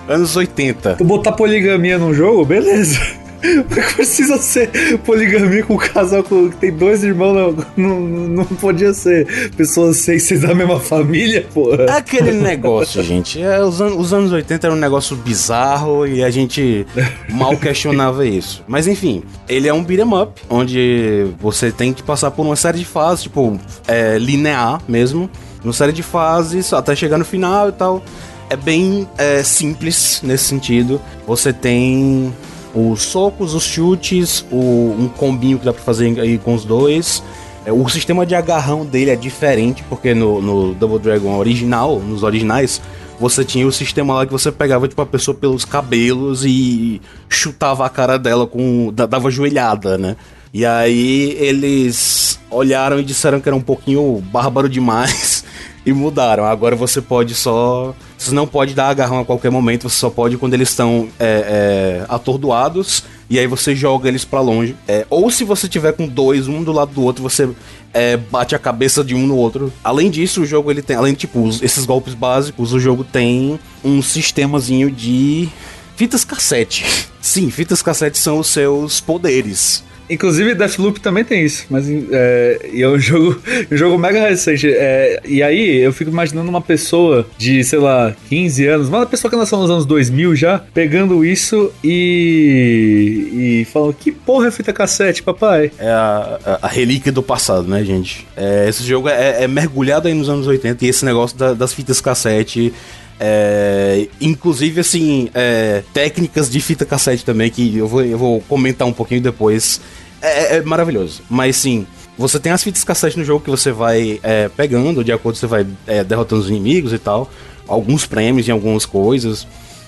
Anos 0.08 0.36
80. 0.36 0.96
Tu 0.96 1.04
botar 1.04 1.32
poligamia 1.32 1.98
num 1.98 2.14
jogo, 2.14 2.46
beleza. 2.46 3.00
Mas 3.70 3.94
precisa 3.94 4.38
ser 4.38 4.70
poligamia 5.00 5.64
com 5.64 5.74
um 5.74 5.78
casal 5.78 6.24
que 6.24 6.56
tem 6.60 6.72
dois 6.72 7.04
irmãos, 7.04 7.56
não, 7.76 8.00
não, 8.00 8.00
não 8.00 8.46
podia 8.46 8.94
ser 8.94 9.52
pessoas 9.52 9.98
sem 9.98 10.18
ser 10.18 10.40
da 10.40 10.56
mesma 10.56 10.80
família, 10.80 11.46
porra. 11.54 11.84
É 11.84 11.92
aquele 11.92 12.32
negócio, 12.40 13.04
gente. 13.04 13.42
É, 13.42 13.62
os, 13.62 13.82
an 13.82 13.96
os 13.96 14.14
anos 14.14 14.32
80 14.32 14.68
era 14.68 14.74
um 14.74 14.80
negócio 14.80 15.16
bizarro 15.18 16.08
e 16.08 16.24
a 16.24 16.30
gente 16.30 16.88
mal 17.30 17.58
questionava 17.58 18.26
isso. 18.26 18.64
Mas 18.68 18.88
enfim, 18.88 19.24
ele 19.50 19.68
é 19.68 19.74
um 19.74 19.84
beat'em 19.84 20.22
up, 20.22 20.42
onde 20.50 21.28
você 21.40 21.72
tem 21.72 21.94
que 21.94 22.02
passar 22.02 22.32
por 22.32 22.46
uma 22.46 22.56
série 22.56 22.80
de 22.80 22.86
fases, 22.86 23.24
tipo, 23.24 23.60
é, 23.88 24.18
linear 24.18 24.82
mesmo. 24.88 25.30
Uma 25.64 25.74
série 25.74 25.94
de 25.94 26.04
fases 26.04 26.74
até 26.74 26.94
chegar 26.94 27.18
no 27.18 27.24
final 27.24 27.70
e 27.70 27.72
tal 27.72 28.04
é 28.50 28.56
bem 28.56 29.08
é, 29.18 29.44
simples 29.44 30.22
nesse 30.24 30.46
sentido. 30.46 31.02
Você 31.26 31.52
tem 31.52 32.34
os 32.74 33.02
socos, 33.02 33.54
os 33.54 33.64
chutes, 33.64 34.46
o, 34.52 34.96
um 34.98 35.08
combinho 35.08 35.60
que 35.60 35.66
dá 35.66 35.74
pra 35.74 35.84
fazer 35.84 36.20
aí 36.20 36.38
com 36.38 36.54
os 36.54 36.66
dois. 36.66 37.24
É, 37.66 37.72
o 37.72 37.88
sistema 37.88 38.26
de 38.26 38.36
agarrão 38.36 38.86
dele 38.86 39.12
é 39.12 39.16
diferente, 39.16 39.84
porque 39.88 40.14
no, 40.14 40.42
no 40.42 40.74
Double 40.74 41.00
Dragon 41.00 41.38
original, 41.38 42.00
nos 42.00 42.24
originais, 42.24 42.82
você 43.20 43.46
tinha 43.46 43.66
o 43.66 43.72
sistema 43.72 44.16
lá 44.16 44.26
que 44.26 44.32
você 44.32 44.52
pegava 44.52 44.88
tipo, 44.88 45.02
a 45.02 45.06
pessoa 45.06 45.36
pelos 45.36 45.64
cabelos 45.64 46.44
e 46.46 47.02
chutava 47.30 47.86
a 47.86 47.90
cara 47.90 48.18
dela 48.18 48.46
com. 48.46 48.92
dava 48.94 49.32
joelhada, 49.32 49.98
né? 49.98 50.16
E 50.54 50.66
aí 50.66 51.36
eles 51.40 52.40
olharam 52.52 53.00
e 53.00 53.04
disseram 53.04 53.40
que 53.40 53.50
era 53.50 53.56
um 53.56 53.62
pouquinho 53.62 54.22
bárbaro 54.32 54.70
demais 54.70 55.44
e 55.86 55.94
mudaram. 55.94 56.46
Agora 56.46 56.76
você 56.76 57.02
pode 57.02 57.34
só. 57.34 57.96
Você 58.24 58.34
não 58.34 58.48
pode 58.48 58.74
dar 58.74 58.88
agarrão 58.88 59.20
a 59.20 59.26
qualquer 59.26 59.52
momento, 59.52 59.90
você 59.90 59.98
só 59.98 60.10
pode 60.10 60.38
quando 60.38 60.54
eles 60.54 60.70
estão 60.70 61.10
é, 61.20 62.04
é, 62.04 62.06
atordoados 62.08 63.04
e 63.30 63.38
aí 63.38 63.48
você 63.48 63.76
joga 63.76 64.08
eles 64.08 64.24
para 64.24 64.40
longe. 64.40 64.76
É, 64.88 65.06
ou 65.10 65.30
se 65.30 65.44
você 65.44 65.68
tiver 65.68 65.94
com 65.94 66.08
dois, 66.08 66.48
um 66.48 66.64
do 66.64 66.72
lado 66.72 66.94
do 66.94 67.02
outro, 67.02 67.22
você 67.22 67.50
é, 67.94 68.16
bate 68.16 68.56
a 68.56 68.60
cabeça 68.60 69.04
de 69.04 69.14
um 69.14 69.28
no 69.28 69.36
outro. 69.36 69.74
Além 69.84 70.10
disso, 70.10 70.42
o 70.42 70.46
jogo 70.46 70.72
ele 70.72 70.82
tem, 70.82 70.96
além 70.96 71.14
de 71.14 71.20
tipo 71.20 71.50
esses 71.62 71.86
golpes 71.86 72.14
básicos, 72.14 72.74
o 72.74 72.80
jogo 72.80 73.04
tem 73.04 73.60
um 73.84 74.02
sistemazinho 74.02 74.90
de 74.90 75.50
fitas 75.96 76.24
cassete. 76.24 76.86
Sim, 77.22 77.50
fitas 77.50 77.82
cassete 77.82 78.18
são 78.18 78.40
os 78.40 78.48
seus 78.48 79.02
poderes. 79.02 79.84
Inclusive, 80.14 80.54
Deathloop 80.54 81.00
também 81.00 81.24
tem 81.24 81.44
isso, 81.44 81.66
mas 81.70 81.90
é, 81.90 82.60
é 82.74 82.88
um 82.88 82.98
jogo, 83.00 83.42
um 83.72 83.76
jogo 83.76 83.98
mega 83.98 84.30
recente. 84.30 84.68
É, 84.70 85.22
e 85.26 85.42
aí, 85.42 85.80
eu 85.80 85.92
fico 85.92 86.12
imaginando 86.12 86.50
uma 86.50 86.62
pessoa 86.62 87.26
de, 87.38 87.64
sei 87.64 87.80
lá, 87.80 88.16
15 88.30 88.68
anos, 88.68 88.90
uma 88.90 89.06
pessoa 89.06 89.32
que 89.32 89.38
nasceu 89.38 89.58
nos 89.58 89.70
anos 89.70 89.86
2000 89.86 90.36
já, 90.36 90.60
pegando 90.74 91.26
isso 91.26 91.72
e. 91.84 93.62
e 93.64 93.66
falando: 93.72 93.94
Que 93.96 94.12
porra 94.12 94.48
é 94.48 94.52
fita 94.52 94.72
cassete, 94.72 95.24
papai? 95.24 95.72
É 95.80 95.90
a, 95.90 96.40
a, 96.46 96.60
a 96.68 96.68
relíquia 96.68 97.12
do 97.12 97.24
passado, 97.24 97.68
né, 97.68 97.84
gente? 97.84 98.28
É, 98.38 98.68
esse 98.70 98.84
jogo 98.84 99.10
é, 99.10 99.44
é, 99.44 99.48
mergulhado 99.48 100.08
aí 100.08 100.14
nos 100.14 100.30
anos 100.30 100.46
80 100.46 100.86
e 100.86 100.90
esse 100.90 101.04
negócio 101.04 101.38
da, 101.38 101.54
das 101.54 101.74
fitas 101.74 102.00
cassete. 102.00 102.74
É, 103.20 104.08
inclusive, 104.20 104.82
assim, 104.82 105.30
é, 105.34 105.84
técnicas 105.94 106.50
de 106.50 106.60
fita 106.60 106.86
cassete 106.86 107.24
também, 107.24 107.50
que 107.50 107.78
eu 107.78 107.88
vou, 107.88 108.04
eu 108.04 108.18
vou 108.18 108.42
comentar 108.42 108.88
um 108.88 108.94
pouquinho 108.94 109.22
depois. 109.22 109.80
É, 110.24 110.56
é, 110.56 110.58
é 110.58 110.62
maravilhoso. 110.62 111.22
Mas 111.30 111.58
sim, 111.58 111.86
você 112.18 112.40
tem 112.40 112.52
as 112.52 112.64
fitas 112.64 112.84
cassete 112.84 113.20
no 113.20 113.26
jogo 113.26 113.44
que 113.44 113.50
você 113.50 113.72
vai 113.72 114.20
é, 114.24 114.48
pegando, 114.48 115.04
de 115.04 115.12
acordo 115.12 115.38
você 115.38 115.46
vai 115.46 115.68
é, 115.86 116.04
derrotando 116.04 116.42
os 116.42 116.50
inimigos 116.50 116.94
e 116.94 116.98
tal. 116.98 117.30
Alguns 117.68 118.06
prêmios 118.06 118.48
em 118.48 118.52
algumas 118.52 118.86
coisas. 118.86 119.46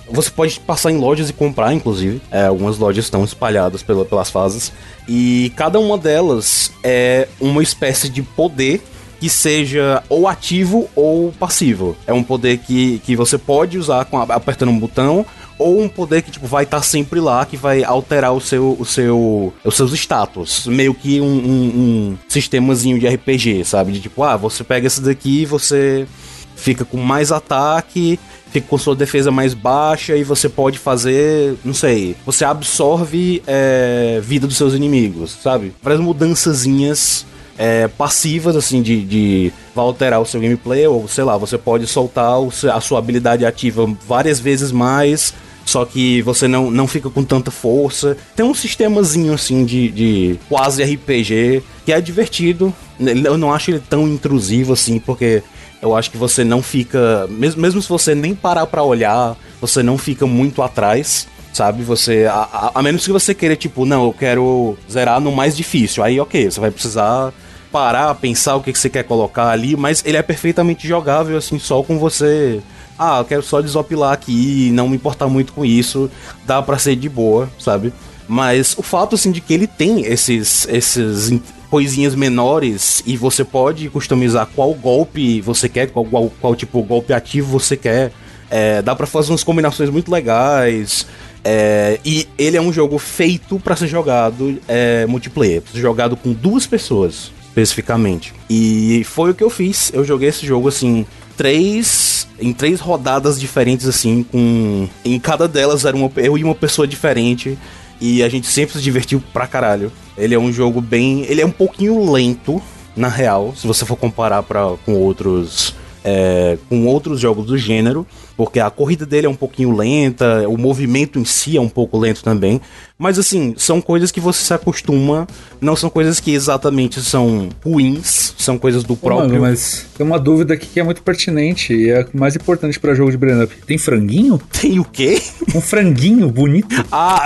Você 0.10 0.30
pode 0.30 0.60
passar 0.60 0.92
em 0.92 0.98
lojas 0.98 1.30
e 1.30 1.34
comprar, 1.34 1.74
inclusive. 1.74 2.22
É, 2.30 2.46
algumas 2.46 2.78
lojas 2.78 3.06
estão 3.06 3.24
espalhadas 3.24 3.82
pela, 3.82 4.06
pelas 4.06 4.30
fases. 4.30 4.72
E 5.08 5.52
cada 5.56 5.80
uma 5.80 5.98
delas 5.98 6.72
é 6.84 7.28
uma 7.40 7.64
espécie 7.64 8.10
de 8.10 8.22
poder 8.22 8.84
que 9.20 9.30
seja 9.30 10.04
ou 10.10 10.28
ativo 10.28 10.90
ou 10.96 11.32
passivo. 11.32 11.96
É 12.06 12.14
um 12.14 12.22
poder 12.22 12.58
que, 12.60 13.00
que 13.00 13.16
você 13.16 13.38
pode 13.38 13.78
usar 13.78 14.06
com, 14.06 14.20
apertando 14.20 14.70
um 14.70 14.78
botão 14.78 15.26
ou 15.58 15.82
um 15.82 15.88
poder 15.88 16.22
que 16.22 16.32
tipo 16.32 16.48
vai 16.48 16.64
estar 16.64 16.78
tá 16.78 16.84
sempre 16.84 17.20
lá 17.20 17.46
que 17.46 17.56
vai 17.56 17.84
alterar 17.84 18.34
o 18.34 18.42
seu 18.42 18.76
o 18.80 18.86
seu 18.86 19.54
os 19.64 19.76
seus 19.76 19.94
status 19.94 20.68
meio 20.68 20.94
que 20.94 21.22
um, 21.22 21.26
um, 21.26 21.68
um 21.68 22.18
sistemazinho 22.28 23.00
de 23.00 23.08
RPG 23.08 23.64
sabe 23.64 23.92
de 23.92 24.02
tipo 24.02 24.24
ah 24.24 24.36
você 24.36 24.64
pega 24.64 24.88
esse 24.88 25.02
daqui 25.02 25.46
você 25.46 26.08
fica 26.56 26.84
com 26.84 26.98
mais 26.98 27.32
ataque 27.32 28.20
fica 28.56 28.68
com 28.70 28.78
sua 28.78 28.96
defesa 28.96 29.32
mais 29.32 29.54
baixa 29.54 30.16
e 30.16 30.24
você 30.24 30.48
pode 30.48 30.80
fazer, 30.80 31.56
não 31.64 31.74
sei, 31.74 32.16
você 32.26 32.46
absorve 32.46 33.44
é, 33.46 34.22
vida 34.24 34.48
dos 34.48 34.56
seus 34.56 34.74
inimigos, 34.74 35.32
sabe? 35.44 35.74
Várias 35.84 36.00
mudançazinhas 36.00 37.26
é, 37.58 37.88
passivas, 37.90 38.56
assim, 38.56 38.82
de, 38.82 39.04
de 39.04 39.54
vai 39.74 39.84
alterar 39.84 40.22
o 40.22 40.26
seu 40.26 40.40
gameplay, 40.40 40.88
ou 40.88 41.06
sei 41.08 41.26
lá, 41.26 41.38
você 41.38 41.58
pode 41.58 41.86
soltar 41.88 42.38
a 42.74 42.82
sua 42.82 43.00
habilidade 43.00 43.46
ativa 43.46 43.86
várias 44.08 44.40
vezes 44.40 44.72
mais, 44.72 45.34
só 45.66 45.84
que 45.84 46.22
você 46.22 46.48
não, 46.48 46.70
não 46.70 46.88
fica 46.88 47.10
com 47.10 47.24
tanta 47.24 47.50
força. 47.50 48.16
Tem 48.36 48.46
um 48.46 48.54
sistemazinho 48.54 49.34
assim 49.34 49.66
de, 49.66 49.90
de 49.90 50.40
quase 50.48 50.84
RPG 50.84 51.64
que 51.84 51.92
é 51.92 52.00
divertido. 52.00 52.74
Eu 53.00 53.38
não 53.38 53.52
acho 53.52 53.72
ele 53.72 53.80
tão 53.80 54.08
intrusivo 54.08 54.74
assim, 54.74 55.00
porque 55.00 55.42
eu 55.82 55.96
acho 55.96 56.12
que 56.12 56.18
você 56.18 56.44
não 56.44 56.62
fica. 56.62 57.28
Mesmo, 57.30 57.62
mesmo 57.62 57.82
se 57.82 57.90
você 57.90 58.14
nem 58.14 58.36
parar 58.36 58.68
para 58.68 58.84
olhar, 58.84 59.36
você 59.60 59.82
não 59.82 59.98
fica 59.98 60.26
muito 60.26 60.62
atrás 60.62 61.28
sabe? 61.52 61.84
Você. 61.84 62.26
A, 62.26 62.34
a, 62.52 62.72
a, 62.76 62.84
menos 62.84 63.06
que 63.06 63.14
você 63.14 63.34
queira, 63.34 63.56
tipo, 63.56 63.86
não, 63.86 64.04
eu 64.04 64.14
quero 64.14 64.78
zerar 64.92 65.22
no 65.22 65.32
mais 65.32 65.56
difícil. 65.56 66.04
Aí, 66.04 66.20
ok, 66.20 66.52
você 66.52 66.60
vai 66.60 66.70
precisar 66.70 67.34
parar, 67.72 68.14
pensar 68.16 68.56
o 68.56 68.62
que, 68.62 68.72
que 68.72 68.80
você 68.80 68.90
quer 68.90 69.04
colocar 69.04 69.50
ali, 69.50 69.76
mas 69.76 70.04
ele 70.06 70.18
é 70.18 70.22
perfeitamente 70.22 70.88
jogável, 70.88 71.38
assim, 71.38 71.58
só 71.60 71.82
com 71.82 71.98
você. 71.98 72.62
Ah, 72.98 73.20
eu 73.20 73.26
quero 73.26 73.44
só 73.44 73.62
desopilar 73.62 74.14
aqui, 74.14 74.72
não 74.72 74.88
me 74.88 74.96
importar 74.96 75.28
muito 75.28 75.54
com 75.54 75.66
isso, 75.66 76.10
dá 76.46 76.62
para 76.62 76.78
ser 76.78 76.96
de 76.96 77.10
boa, 77.10 77.50
sabe? 77.60 77.94
Mas 78.28 78.76
o 78.78 78.82
fato, 78.82 79.16
assim, 79.16 79.32
de 79.32 79.42
que 79.42 79.54
ele 79.54 79.68
tem 79.68 80.06
esses, 80.06 80.68
esses 80.70 81.40
coisinhas 81.70 82.16
menores 82.16 83.04
e 83.06 83.18
você 83.18 83.44
pode 83.44 83.90
customizar 83.90 84.48
qual 84.56 84.74
golpe 84.74 85.42
você 85.42 85.68
quer, 85.68 85.90
qual, 85.92 86.06
qual, 86.06 86.32
qual 86.42 86.56
tipo 86.56 86.82
golpe 86.82 87.14
ativo 87.14 87.60
você 87.60 87.76
quer. 87.76 88.12
É, 88.50 88.82
dá 88.82 88.96
para 88.96 89.06
fazer 89.06 89.32
umas 89.32 89.44
combinações 89.44 89.90
muito 89.90 90.12
legais. 90.12 91.06
É, 91.44 92.00
e 92.04 92.28
ele 92.38 92.58
é 92.58 92.62
um 92.62 92.74
jogo 92.74 92.98
feito 92.98 93.60
para 93.60 93.76
ser 93.76 93.88
jogado 93.88 94.60
é, 94.68 95.06
multiplayer, 95.06 95.62
jogado 95.74 96.16
com 96.16 96.34
duas 96.34 96.66
pessoas 96.66 97.32
especificamente. 97.48 98.34
E 98.50 99.04
foi 99.06 99.32
o 99.32 99.34
que 99.34 99.44
eu 99.44 99.50
fiz. 99.50 99.92
Eu 99.94 100.04
joguei 100.04 100.30
esse 100.30 100.46
jogo 100.46 100.68
assim, 100.68 101.06
três 101.36 102.28
em 102.40 102.52
três 102.52 102.80
rodadas 102.80 103.40
diferentes 103.40 103.88
assim, 103.88 104.24
com 104.24 104.88
em 105.04 105.20
cada 105.20 105.48
delas 105.48 105.86
era 105.86 105.96
uma 105.96 106.12
eu 106.18 106.38
e 106.38 106.44
uma 106.44 106.56
pessoa 106.56 106.88
diferente 106.88 107.58
e 108.00 108.22
a 108.22 108.30
gente 108.30 108.48
sempre 108.48 108.76
se 108.76 108.82
divertiu 108.82 109.24
pra 109.34 109.48
caralho. 109.48 109.92
Ele 110.18 110.36
é 110.36 110.40
um 110.40 110.52
jogo 110.52 110.82
bem, 110.82 111.26
ele 111.28 111.42
é 111.42 111.46
um 111.46 111.52
pouquinho 111.52 112.12
lento 112.12 112.62
na 112.96 113.08
real, 113.08 113.54
se 113.56 113.68
você 113.68 113.86
for 113.86 113.98
comparar 113.98 114.44
para 114.44 114.76
com 114.86 114.94
outros 114.94 115.76
é, 116.06 116.56
com 116.70 116.86
outros 116.86 117.20
jogos 117.20 117.48
do 117.48 117.58
gênero, 117.58 118.06
porque 118.38 118.60
a 118.60 118.70
corrida 118.70 119.08
dele 119.08 119.26
é 119.26 119.30
um 119.30 119.36
pouquinho 119.36 119.76
lenta, 119.76 120.48
o 120.48 120.56
movimento 120.56 121.18
em 121.18 121.26
si 121.26 121.58
é 121.58 121.62
um 121.62 121.68
pouco 121.68 121.98
lento 121.98 122.24
também. 122.24 122.62
Mas 122.98 123.18
assim, 123.18 123.56
são 123.58 123.82
coisas 123.82 124.12
que 124.12 124.20
você 124.20 124.44
se 124.44 124.54
acostuma, 124.54 125.26
não 125.60 125.76
são 125.76 125.90
coisas 125.90 126.20
que 126.20 126.32
exatamente 126.32 127.02
são 127.02 127.50
ruins, 127.64 128.36
são 128.38 128.58
coisas 128.58 128.84
do 128.84 128.96
próprio. 128.96 129.30
Mano, 129.32 129.42
mas 129.42 129.88
tem 129.98 130.06
uma 130.06 130.20
dúvida 130.20 130.54
aqui 130.54 130.68
que 130.68 130.80
é 130.80 130.84
muito 130.84 131.02
pertinente 131.02 131.74
e 131.74 131.90
é 131.90 132.06
mais 132.14 132.36
importante 132.36 132.80
para 132.80 132.94
jogo 132.94 133.10
de 133.10 133.18
Brain 133.18 133.48
Tem 133.66 133.78
franguinho? 133.78 134.40
Tem 134.62 134.80
o 134.80 134.86
quê? 134.86 135.20
Um 135.56 135.60
franguinho 135.62 136.30
bonito? 136.30 136.86
ah! 136.92 137.26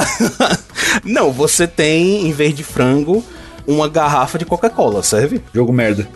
não, 1.03 1.31
você 1.33 1.67
tem, 1.67 2.27
em 2.27 2.31
vez 2.31 2.55
de 2.55 2.63
frango, 2.63 3.23
uma 3.67 3.87
garrafa 3.87 4.37
de 4.37 4.45
Coca-Cola, 4.45 5.03
serve? 5.03 5.41
Jogo 5.53 5.71
merda. 5.71 6.07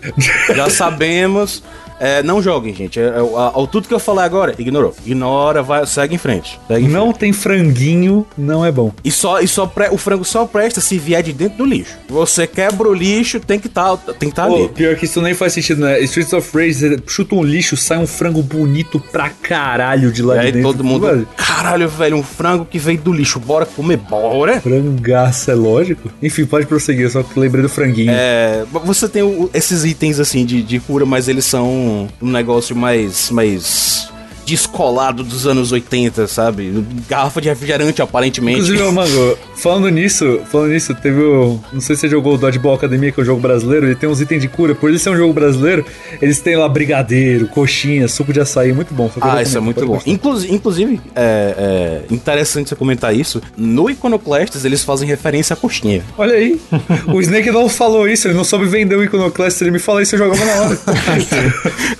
Já 0.55 0.69
sabemos. 0.69 1.61
É, 1.99 2.23
não 2.23 2.41
joguem, 2.41 2.73
gente. 2.73 2.99
É, 2.99 3.05
é, 3.05 3.67
tudo 3.71 3.87
que 3.87 3.93
eu 3.93 3.99
falei 3.99 4.23
agora, 4.25 4.55
ignorou. 4.57 4.93
Ignora, 5.05 5.61
vai, 5.61 5.85
segue 5.85 6.15
em 6.15 6.17
frente. 6.17 6.59
Segue 6.67 6.85
em 6.85 6.89
não 6.89 7.05
frente. 7.07 7.19
tem 7.19 7.33
franguinho, 7.33 8.25
não 8.37 8.65
é 8.65 8.71
bom. 8.71 8.91
E 9.03 9.11
só, 9.11 9.39
e 9.39 9.47
só 9.47 9.65
pre, 9.65 9.89
o 9.89 9.97
frango 9.97 10.25
só 10.25 10.45
presta 10.45 10.81
se 10.81 10.97
vier 10.97 11.23
de 11.23 11.33
dentro 11.33 11.59
do 11.59 11.65
lixo. 11.65 11.97
Você 12.09 12.45
quebra 12.47 12.87
o 12.87 12.93
lixo, 12.93 13.39
tem 13.39 13.59
que 13.59 13.69
tá, 13.69 13.95
tem 13.97 14.29
que 14.29 14.35
tá 14.35 14.47
Pô, 14.47 14.55
ali. 14.55 14.69
Pior 14.69 14.95
que 14.95 15.05
isso 15.05 15.21
nem 15.21 15.33
faz 15.33 15.53
sentido, 15.53 15.81
né? 15.81 15.99
Streets 16.01 16.33
of 16.33 16.49
Rage, 16.57 17.01
chuta 17.07 17.35
um 17.35 17.43
lixo, 17.43 17.75
sai 17.77 17.97
um 17.97 18.07
frango 18.07 18.41
bonito 18.41 18.99
pra 19.11 19.29
caralho 19.29 20.11
de 20.11 20.21
lá 20.21 20.37
e 20.43 20.47
de 20.47 20.51
dentro. 20.53 20.71
todo 20.71 20.83
mundo, 20.83 21.07
velho. 21.07 21.27
caralho, 21.35 21.87
velho, 21.89 22.17
um 22.17 22.23
frango 22.23 22.65
que 22.65 22.77
veio 22.77 22.99
do 22.99 23.11
lixo, 23.11 23.39
bora 23.39 23.65
comer, 23.65 23.97
bora. 23.97 24.61
Frangaça, 24.61 25.51
é 25.51 25.55
lógico. 25.55 26.09
Enfim, 26.21 26.45
pode 26.45 26.65
prosseguir, 26.65 27.09
só 27.09 27.23
que 27.23 27.39
lembrei 27.39 27.61
do 27.61 27.69
franguinho. 27.69 28.11
É, 28.11 28.65
você 28.85 29.07
tem 29.07 29.23
o, 29.23 29.49
esses 29.53 29.83
itens 29.85 30.19
assim 30.19 30.45
de, 30.45 30.61
de 30.61 30.79
cura, 30.79 31.05
mas 31.05 31.27
eles 31.27 31.45
são 31.45 31.82
um, 31.83 32.07
negócio 32.21 32.75
mais, 32.75 33.29
mais 33.29 34.12
descolado 34.45 35.23
dos 35.23 35.45
anos 35.45 35.71
80, 35.71 36.27
sabe? 36.27 36.85
Garrafa 37.07 37.41
de 37.41 37.49
refrigerante, 37.49 38.01
aparentemente. 38.01 38.59
Inclusive, 38.59 38.91
Mango, 38.91 39.37
falando 39.55 39.89
nisso, 39.89 40.41
falando 40.51 40.71
nisso, 40.71 40.93
teve 40.95 41.21
o. 41.21 41.59
Não 41.71 41.81
sei 41.81 41.95
se 41.95 42.01
você 42.01 42.09
jogou 42.09 42.35
o 42.35 42.37
Dodgeball 42.37 42.75
Academia, 42.75 43.11
que 43.11 43.19
é 43.19 43.23
um 43.23 43.25
jogo 43.25 43.41
brasileiro, 43.41 43.85
ele 43.85 43.95
tem 43.95 44.09
uns 44.09 44.21
itens 44.21 44.41
de 44.41 44.47
cura. 44.47 44.73
Por 44.73 44.91
isso 44.91 45.03
ser 45.03 45.09
um 45.09 45.17
jogo 45.17 45.33
brasileiro, 45.33 45.85
eles 46.21 46.39
têm 46.39 46.55
lá 46.55 46.67
brigadeiro, 46.67 47.47
coxinha, 47.47 48.07
suco 48.07 48.33
de 48.33 48.39
açaí, 48.39 48.73
muito 48.73 48.93
bom. 48.93 49.11
Ah, 49.21 49.41
isso 49.41 49.57
é 49.57 49.61
muito 49.61 49.85
bom. 49.85 50.01
Inclusive, 50.05 50.53
inclusive 50.53 51.01
é, 51.15 52.03
é, 52.09 52.13
interessante 52.13 52.69
você 52.69 52.75
comentar 52.75 53.15
isso. 53.15 53.41
No 53.57 53.89
Iconoclastes, 53.89 54.65
eles 54.65 54.83
fazem 54.83 55.07
referência 55.07 55.53
à 55.53 55.57
coxinha. 55.57 56.03
Olha 56.17 56.35
aí. 56.35 56.59
o 57.07 57.19
Snake 57.21 57.51
não 57.51 57.67
falou 57.67 58.07
isso, 58.07 58.27
ele 58.27 58.33
não 58.33 58.43
soube 58.43 58.65
vender 58.65 58.95
o 58.95 59.03
Iconoclastes, 59.03 59.61
ele 59.61 59.71
me 59.71 59.79
falou 59.79 60.01
isso, 60.01 60.15
eu 60.15 60.19
jogava 60.19 60.45
na 60.45 60.53
hora. 60.61 60.79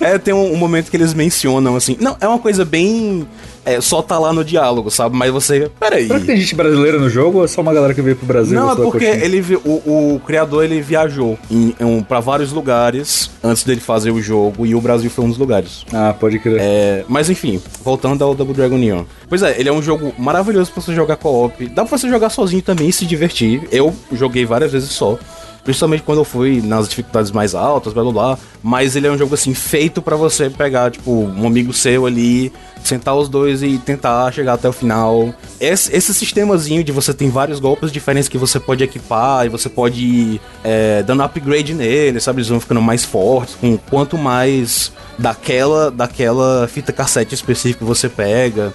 é, 0.00 0.18
tem 0.18 0.32
um, 0.32 0.52
um 0.52 0.56
momento 0.56 0.90
que 0.90 0.96
eles 0.96 1.12
mencionam 1.12 1.76
assim. 1.76 1.96
Não, 2.00 2.16
é 2.20 2.26
uma 2.26 2.38
coisa 2.44 2.62
bem. 2.62 3.26
É, 3.64 3.80
só 3.80 4.02
tá 4.02 4.18
lá 4.18 4.30
no 4.30 4.44
diálogo, 4.44 4.90
sabe? 4.90 5.16
Mas 5.16 5.32
você. 5.32 5.70
Peraí. 5.80 6.06
Será 6.06 6.20
que 6.20 6.26
tem 6.26 6.36
gente 6.36 6.54
brasileira 6.54 6.98
no 6.98 7.08
jogo 7.08 7.38
ou 7.38 7.44
é 7.46 7.48
só 7.48 7.62
uma 7.62 7.72
galera 7.72 7.94
que 7.94 8.02
veio 8.02 8.14
pro 8.14 8.26
Brasil? 8.26 8.60
Não, 8.60 8.70
é 8.70 8.76
porque 8.76 9.06
ele, 9.06 9.42
o, 9.64 10.14
o 10.16 10.20
criador 10.26 10.64
ele 10.64 10.82
viajou 10.82 11.38
em, 11.50 11.74
em, 11.80 12.02
pra 12.02 12.20
vários 12.20 12.52
lugares 12.52 13.30
antes 13.42 13.64
dele 13.64 13.80
fazer 13.80 14.10
o 14.10 14.20
jogo 14.20 14.66
e 14.66 14.74
o 14.74 14.80
Brasil 14.82 15.08
foi 15.08 15.24
um 15.24 15.30
dos 15.30 15.38
lugares. 15.38 15.86
Ah, 15.94 16.14
pode 16.18 16.38
crer. 16.38 16.58
É, 16.60 17.04
mas 17.08 17.30
enfim, 17.30 17.58
voltando 17.82 18.22
ao 18.22 18.34
Double 18.34 18.54
Dragon 18.54 18.76
Neon. 18.76 19.04
Pois 19.30 19.42
é, 19.42 19.58
ele 19.58 19.70
é 19.70 19.72
um 19.72 19.80
jogo 19.80 20.12
maravilhoso 20.18 20.70
pra 20.70 20.82
você 20.82 20.94
jogar 20.94 21.16
co-op. 21.16 21.66
Dá 21.68 21.86
pra 21.86 21.96
você 21.96 22.06
jogar 22.06 22.28
sozinho 22.28 22.60
também 22.60 22.90
e 22.90 22.92
se 22.92 23.06
divertir. 23.06 23.66
Eu 23.72 23.94
joguei 24.12 24.44
várias 24.44 24.72
vezes 24.72 24.90
só. 24.90 25.18
Principalmente 25.64 26.02
quando 26.02 26.18
eu 26.18 26.24
fui 26.24 26.60
nas 26.62 26.88
dificuldades 26.88 27.30
mais 27.30 27.54
altas, 27.54 27.92
blá 27.92 28.02
blá 28.02 28.12
blá. 28.12 28.38
Mas 28.62 28.94
ele 28.94 29.06
é 29.06 29.10
um 29.10 29.18
jogo 29.18 29.34
assim, 29.34 29.54
feito 29.54 30.02
para 30.02 30.14
você 30.14 30.50
pegar, 30.50 30.90
tipo, 30.90 31.10
um 31.10 31.46
amigo 31.46 31.72
seu 31.72 32.04
ali, 32.04 32.52
sentar 32.84 33.16
os 33.16 33.28
dois 33.28 33.62
e 33.62 33.78
tentar 33.78 34.30
chegar 34.32 34.54
até 34.54 34.68
o 34.68 34.72
final. 34.72 35.34
Esse, 35.58 35.94
esse 35.96 36.12
sistemazinho 36.12 36.84
de 36.84 36.92
você 36.92 37.14
tem 37.14 37.30
vários 37.30 37.58
golpes 37.58 37.90
diferentes 37.90 38.28
que 38.28 38.36
você 38.36 38.60
pode 38.60 38.84
equipar 38.84 39.46
e 39.46 39.48
você 39.48 39.68
pode 39.70 40.04
ir 40.04 40.40
é, 40.62 41.02
dando 41.02 41.22
upgrade 41.22 41.72
nele, 41.72 42.20
sabe? 42.20 42.40
Eles 42.40 42.48
vão 42.48 42.60
ficando 42.60 42.82
mais 42.82 43.04
fortes. 43.04 43.54
Com 43.54 43.78
quanto 43.78 44.18
mais 44.18 44.92
daquela, 45.18 45.90
daquela 45.90 46.68
fita 46.68 46.92
cassete 46.92 47.34
específica 47.34 47.84
você 47.84 48.08
pega 48.08 48.72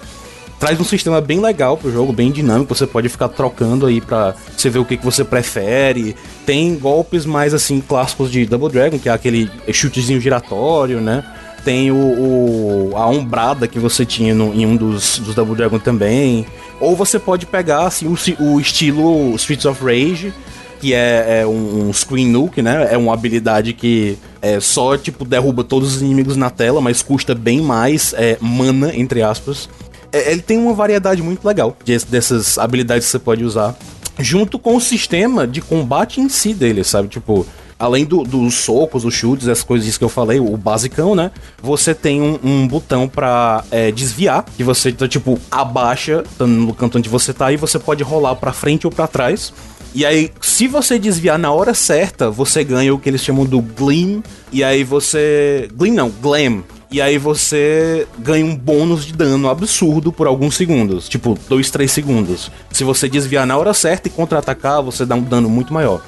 traz 0.60 0.78
um 0.78 0.84
sistema 0.84 1.22
bem 1.22 1.40
legal 1.40 1.78
pro 1.78 1.90
jogo, 1.90 2.12
bem 2.12 2.30
dinâmico. 2.30 2.74
Você 2.74 2.86
pode 2.86 3.08
ficar 3.08 3.28
trocando 3.28 3.86
aí 3.86 4.00
pra 4.00 4.34
você 4.54 4.68
ver 4.68 4.78
o 4.78 4.84
que, 4.84 4.98
que 4.98 5.04
você 5.04 5.24
prefere. 5.24 6.14
Tem 6.44 6.76
golpes 6.76 7.24
mais 7.24 7.54
assim 7.54 7.80
clássicos 7.80 8.30
de 8.30 8.44
Double 8.44 8.68
Dragon, 8.68 8.98
que 8.98 9.08
é 9.08 9.12
aquele 9.12 9.50
chutezinho 9.72 10.20
giratório, 10.20 11.00
né? 11.00 11.24
Tem 11.64 11.90
o, 11.90 11.96
o 11.96 12.92
a 12.94 13.06
ombrada 13.08 13.66
que 13.66 13.78
você 13.78 14.04
tinha 14.04 14.34
no, 14.34 14.54
em 14.54 14.66
um 14.66 14.76
dos, 14.76 15.18
dos 15.18 15.34
Double 15.34 15.56
Dragon 15.56 15.78
também. 15.78 16.46
Ou 16.78 16.94
você 16.94 17.18
pode 17.18 17.46
pegar 17.46 17.86
assim, 17.86 18.06
o, 18.06 18.16
o 18.44 18.60
estilo 18.60 19.34
Streets 19.36 19.64
of 19.64 19.82
Rage, 19.82 20.32
que 20.78 20.92
é, 20.92 21.40
é 21.40 21.46
um, 21.46 21.88
um, 21.88 21.92
screen 21.92 22.28
nuke, 22.28 22.60
né? 22.60 22.88
É 22.90 22.98
uma 22.98 23.14
habilidade 23.14 23.72
que 23.72 24.18
é, 24.42 24.60
só 24.60 24.96
tipo 24.96 25.24
derruba 25.24 25.64
todos 25.64 25.96
os 25.96 26.02
inimigos 26.02 26.36
na 26.36 26.50
tela, 26.50 26.82
mas 26.82 27.02
custa 27.02 27.34
bem 27.34 27.62
mais 27.62 28.14
é, 28.14 28.36
mana, 28.40 28.94
entre 28.94 29.22
aspas. 29.22 29.66
É, 30.12 30.32
ele 30.32 30.42
tem 30.42 30.58
uma 30.58 30.74
variedade 30.74 31.22
muito 31.22 31.46
legal 31.46 31.76
de, 31.84 31.98
dessas 32.06 32.58
habilidades 32.58 33.06
que 33.06 33.12
você 33.12 33.18
pode 33.18 33.44
usar, 33.44 33.76
junto 34.18 34.58
com 34.58 34.76
o 34.76 34.80
sistema 34.80 35.46
de 35.46 35.60
combate 35.60 36.20
em 36.20 36.28
si 36.28 36.52
dele, 36.52 36.84
sabe? 36.84 37.08
Tipo, 37.08 37.46
além 37.78 38.04
do, 38.04 38.22
dos 38.22 38.54
socos, 38.54 39.04
os 39.06 39.14
chutes, 39.14 39.48
essas 39.48 39.64
coisas 39.64 39.96
que 39.96 40.04
eu 40.04 40.08
falei, 40.08 40.38
o 40.38 40.56
basicão, 40.56 41.14
né? 41.14 41.30
Você 41.62 41.94
tem 41.94 42.20
um, 42.20 42.38
um 42.42 42.68
botão 42.68 43.08
pra 43.08 43.64
é, 43.70 43.90
desviar, 43.90 44.44
que 44.56 44.62
você, 44.62 44.92
tá, 44.92 45.08
tipo, 45.08 45.38
abaixa 45.50 46.22
no 46.38 46.74
canto 46.74 46.98
onde 46.98 47.08
você 47.08 47.32
tá 47.32 47.50
e 47.50 47.56
você 47.56 47.78
pode 47.78 48.02
rolar 48.02 48.36
pra 48.36 48.52
frente 48.52 48.86
ou 48.86 48.92
pra 48.92 49.06
trás. 49.06 49.52
E 49.92 50.04
aí, 50.04 50.30
se 50.40 50.68
você 50.68 50.98
desviar 50.98 51.38
na 51.38 51.50
hora 51.50 51.74
certa, 51.74 52.30
você 52.30 52.62
ganha 52.62 52.94
o 52.94 52.98
que 52.98 53.08
eles 53.08 53.22
chamam 53.22 53.44
do 53.44 53.60
Gleam. 53.60 54.22
E 54.52 54.62
aí 54.62 54.84
você. 54.84 55.68
Gleam 55.74 55.94
não, 55.94 56.10
Glam. 56.10 56.62
E 56.90 57.00
aí 57.00 57.18
você 57.18 58.06
ganha 58.18 58.44
um 58.44 58.56
bônus 58.56 59.04
de 59.04 59.12
dano 59.12 59.48
absurdo 59.48 60.10
por 60.10 60.26
alguns 60.26 60.56
segundos. 60.56 61.08
Tipo, 61.08 61.38
2, 61.48 61.70
3 61.70 61.90
segundos. 61.90 62.50
Se 62.72 62.82
você 62.82 63.08
desviar 63.08 63.46
na 63.46 63.56
hora 63.56 63.72
certa 63.72 64.08
e 64.08 64.10
contra-atacar, 64.10 64.82
você 64.82 65.06
dá 65.06 65.14
um 65.14 65.22
dano 65.22 65.48
muito 65.48 65.72
maior. 65.72 66.02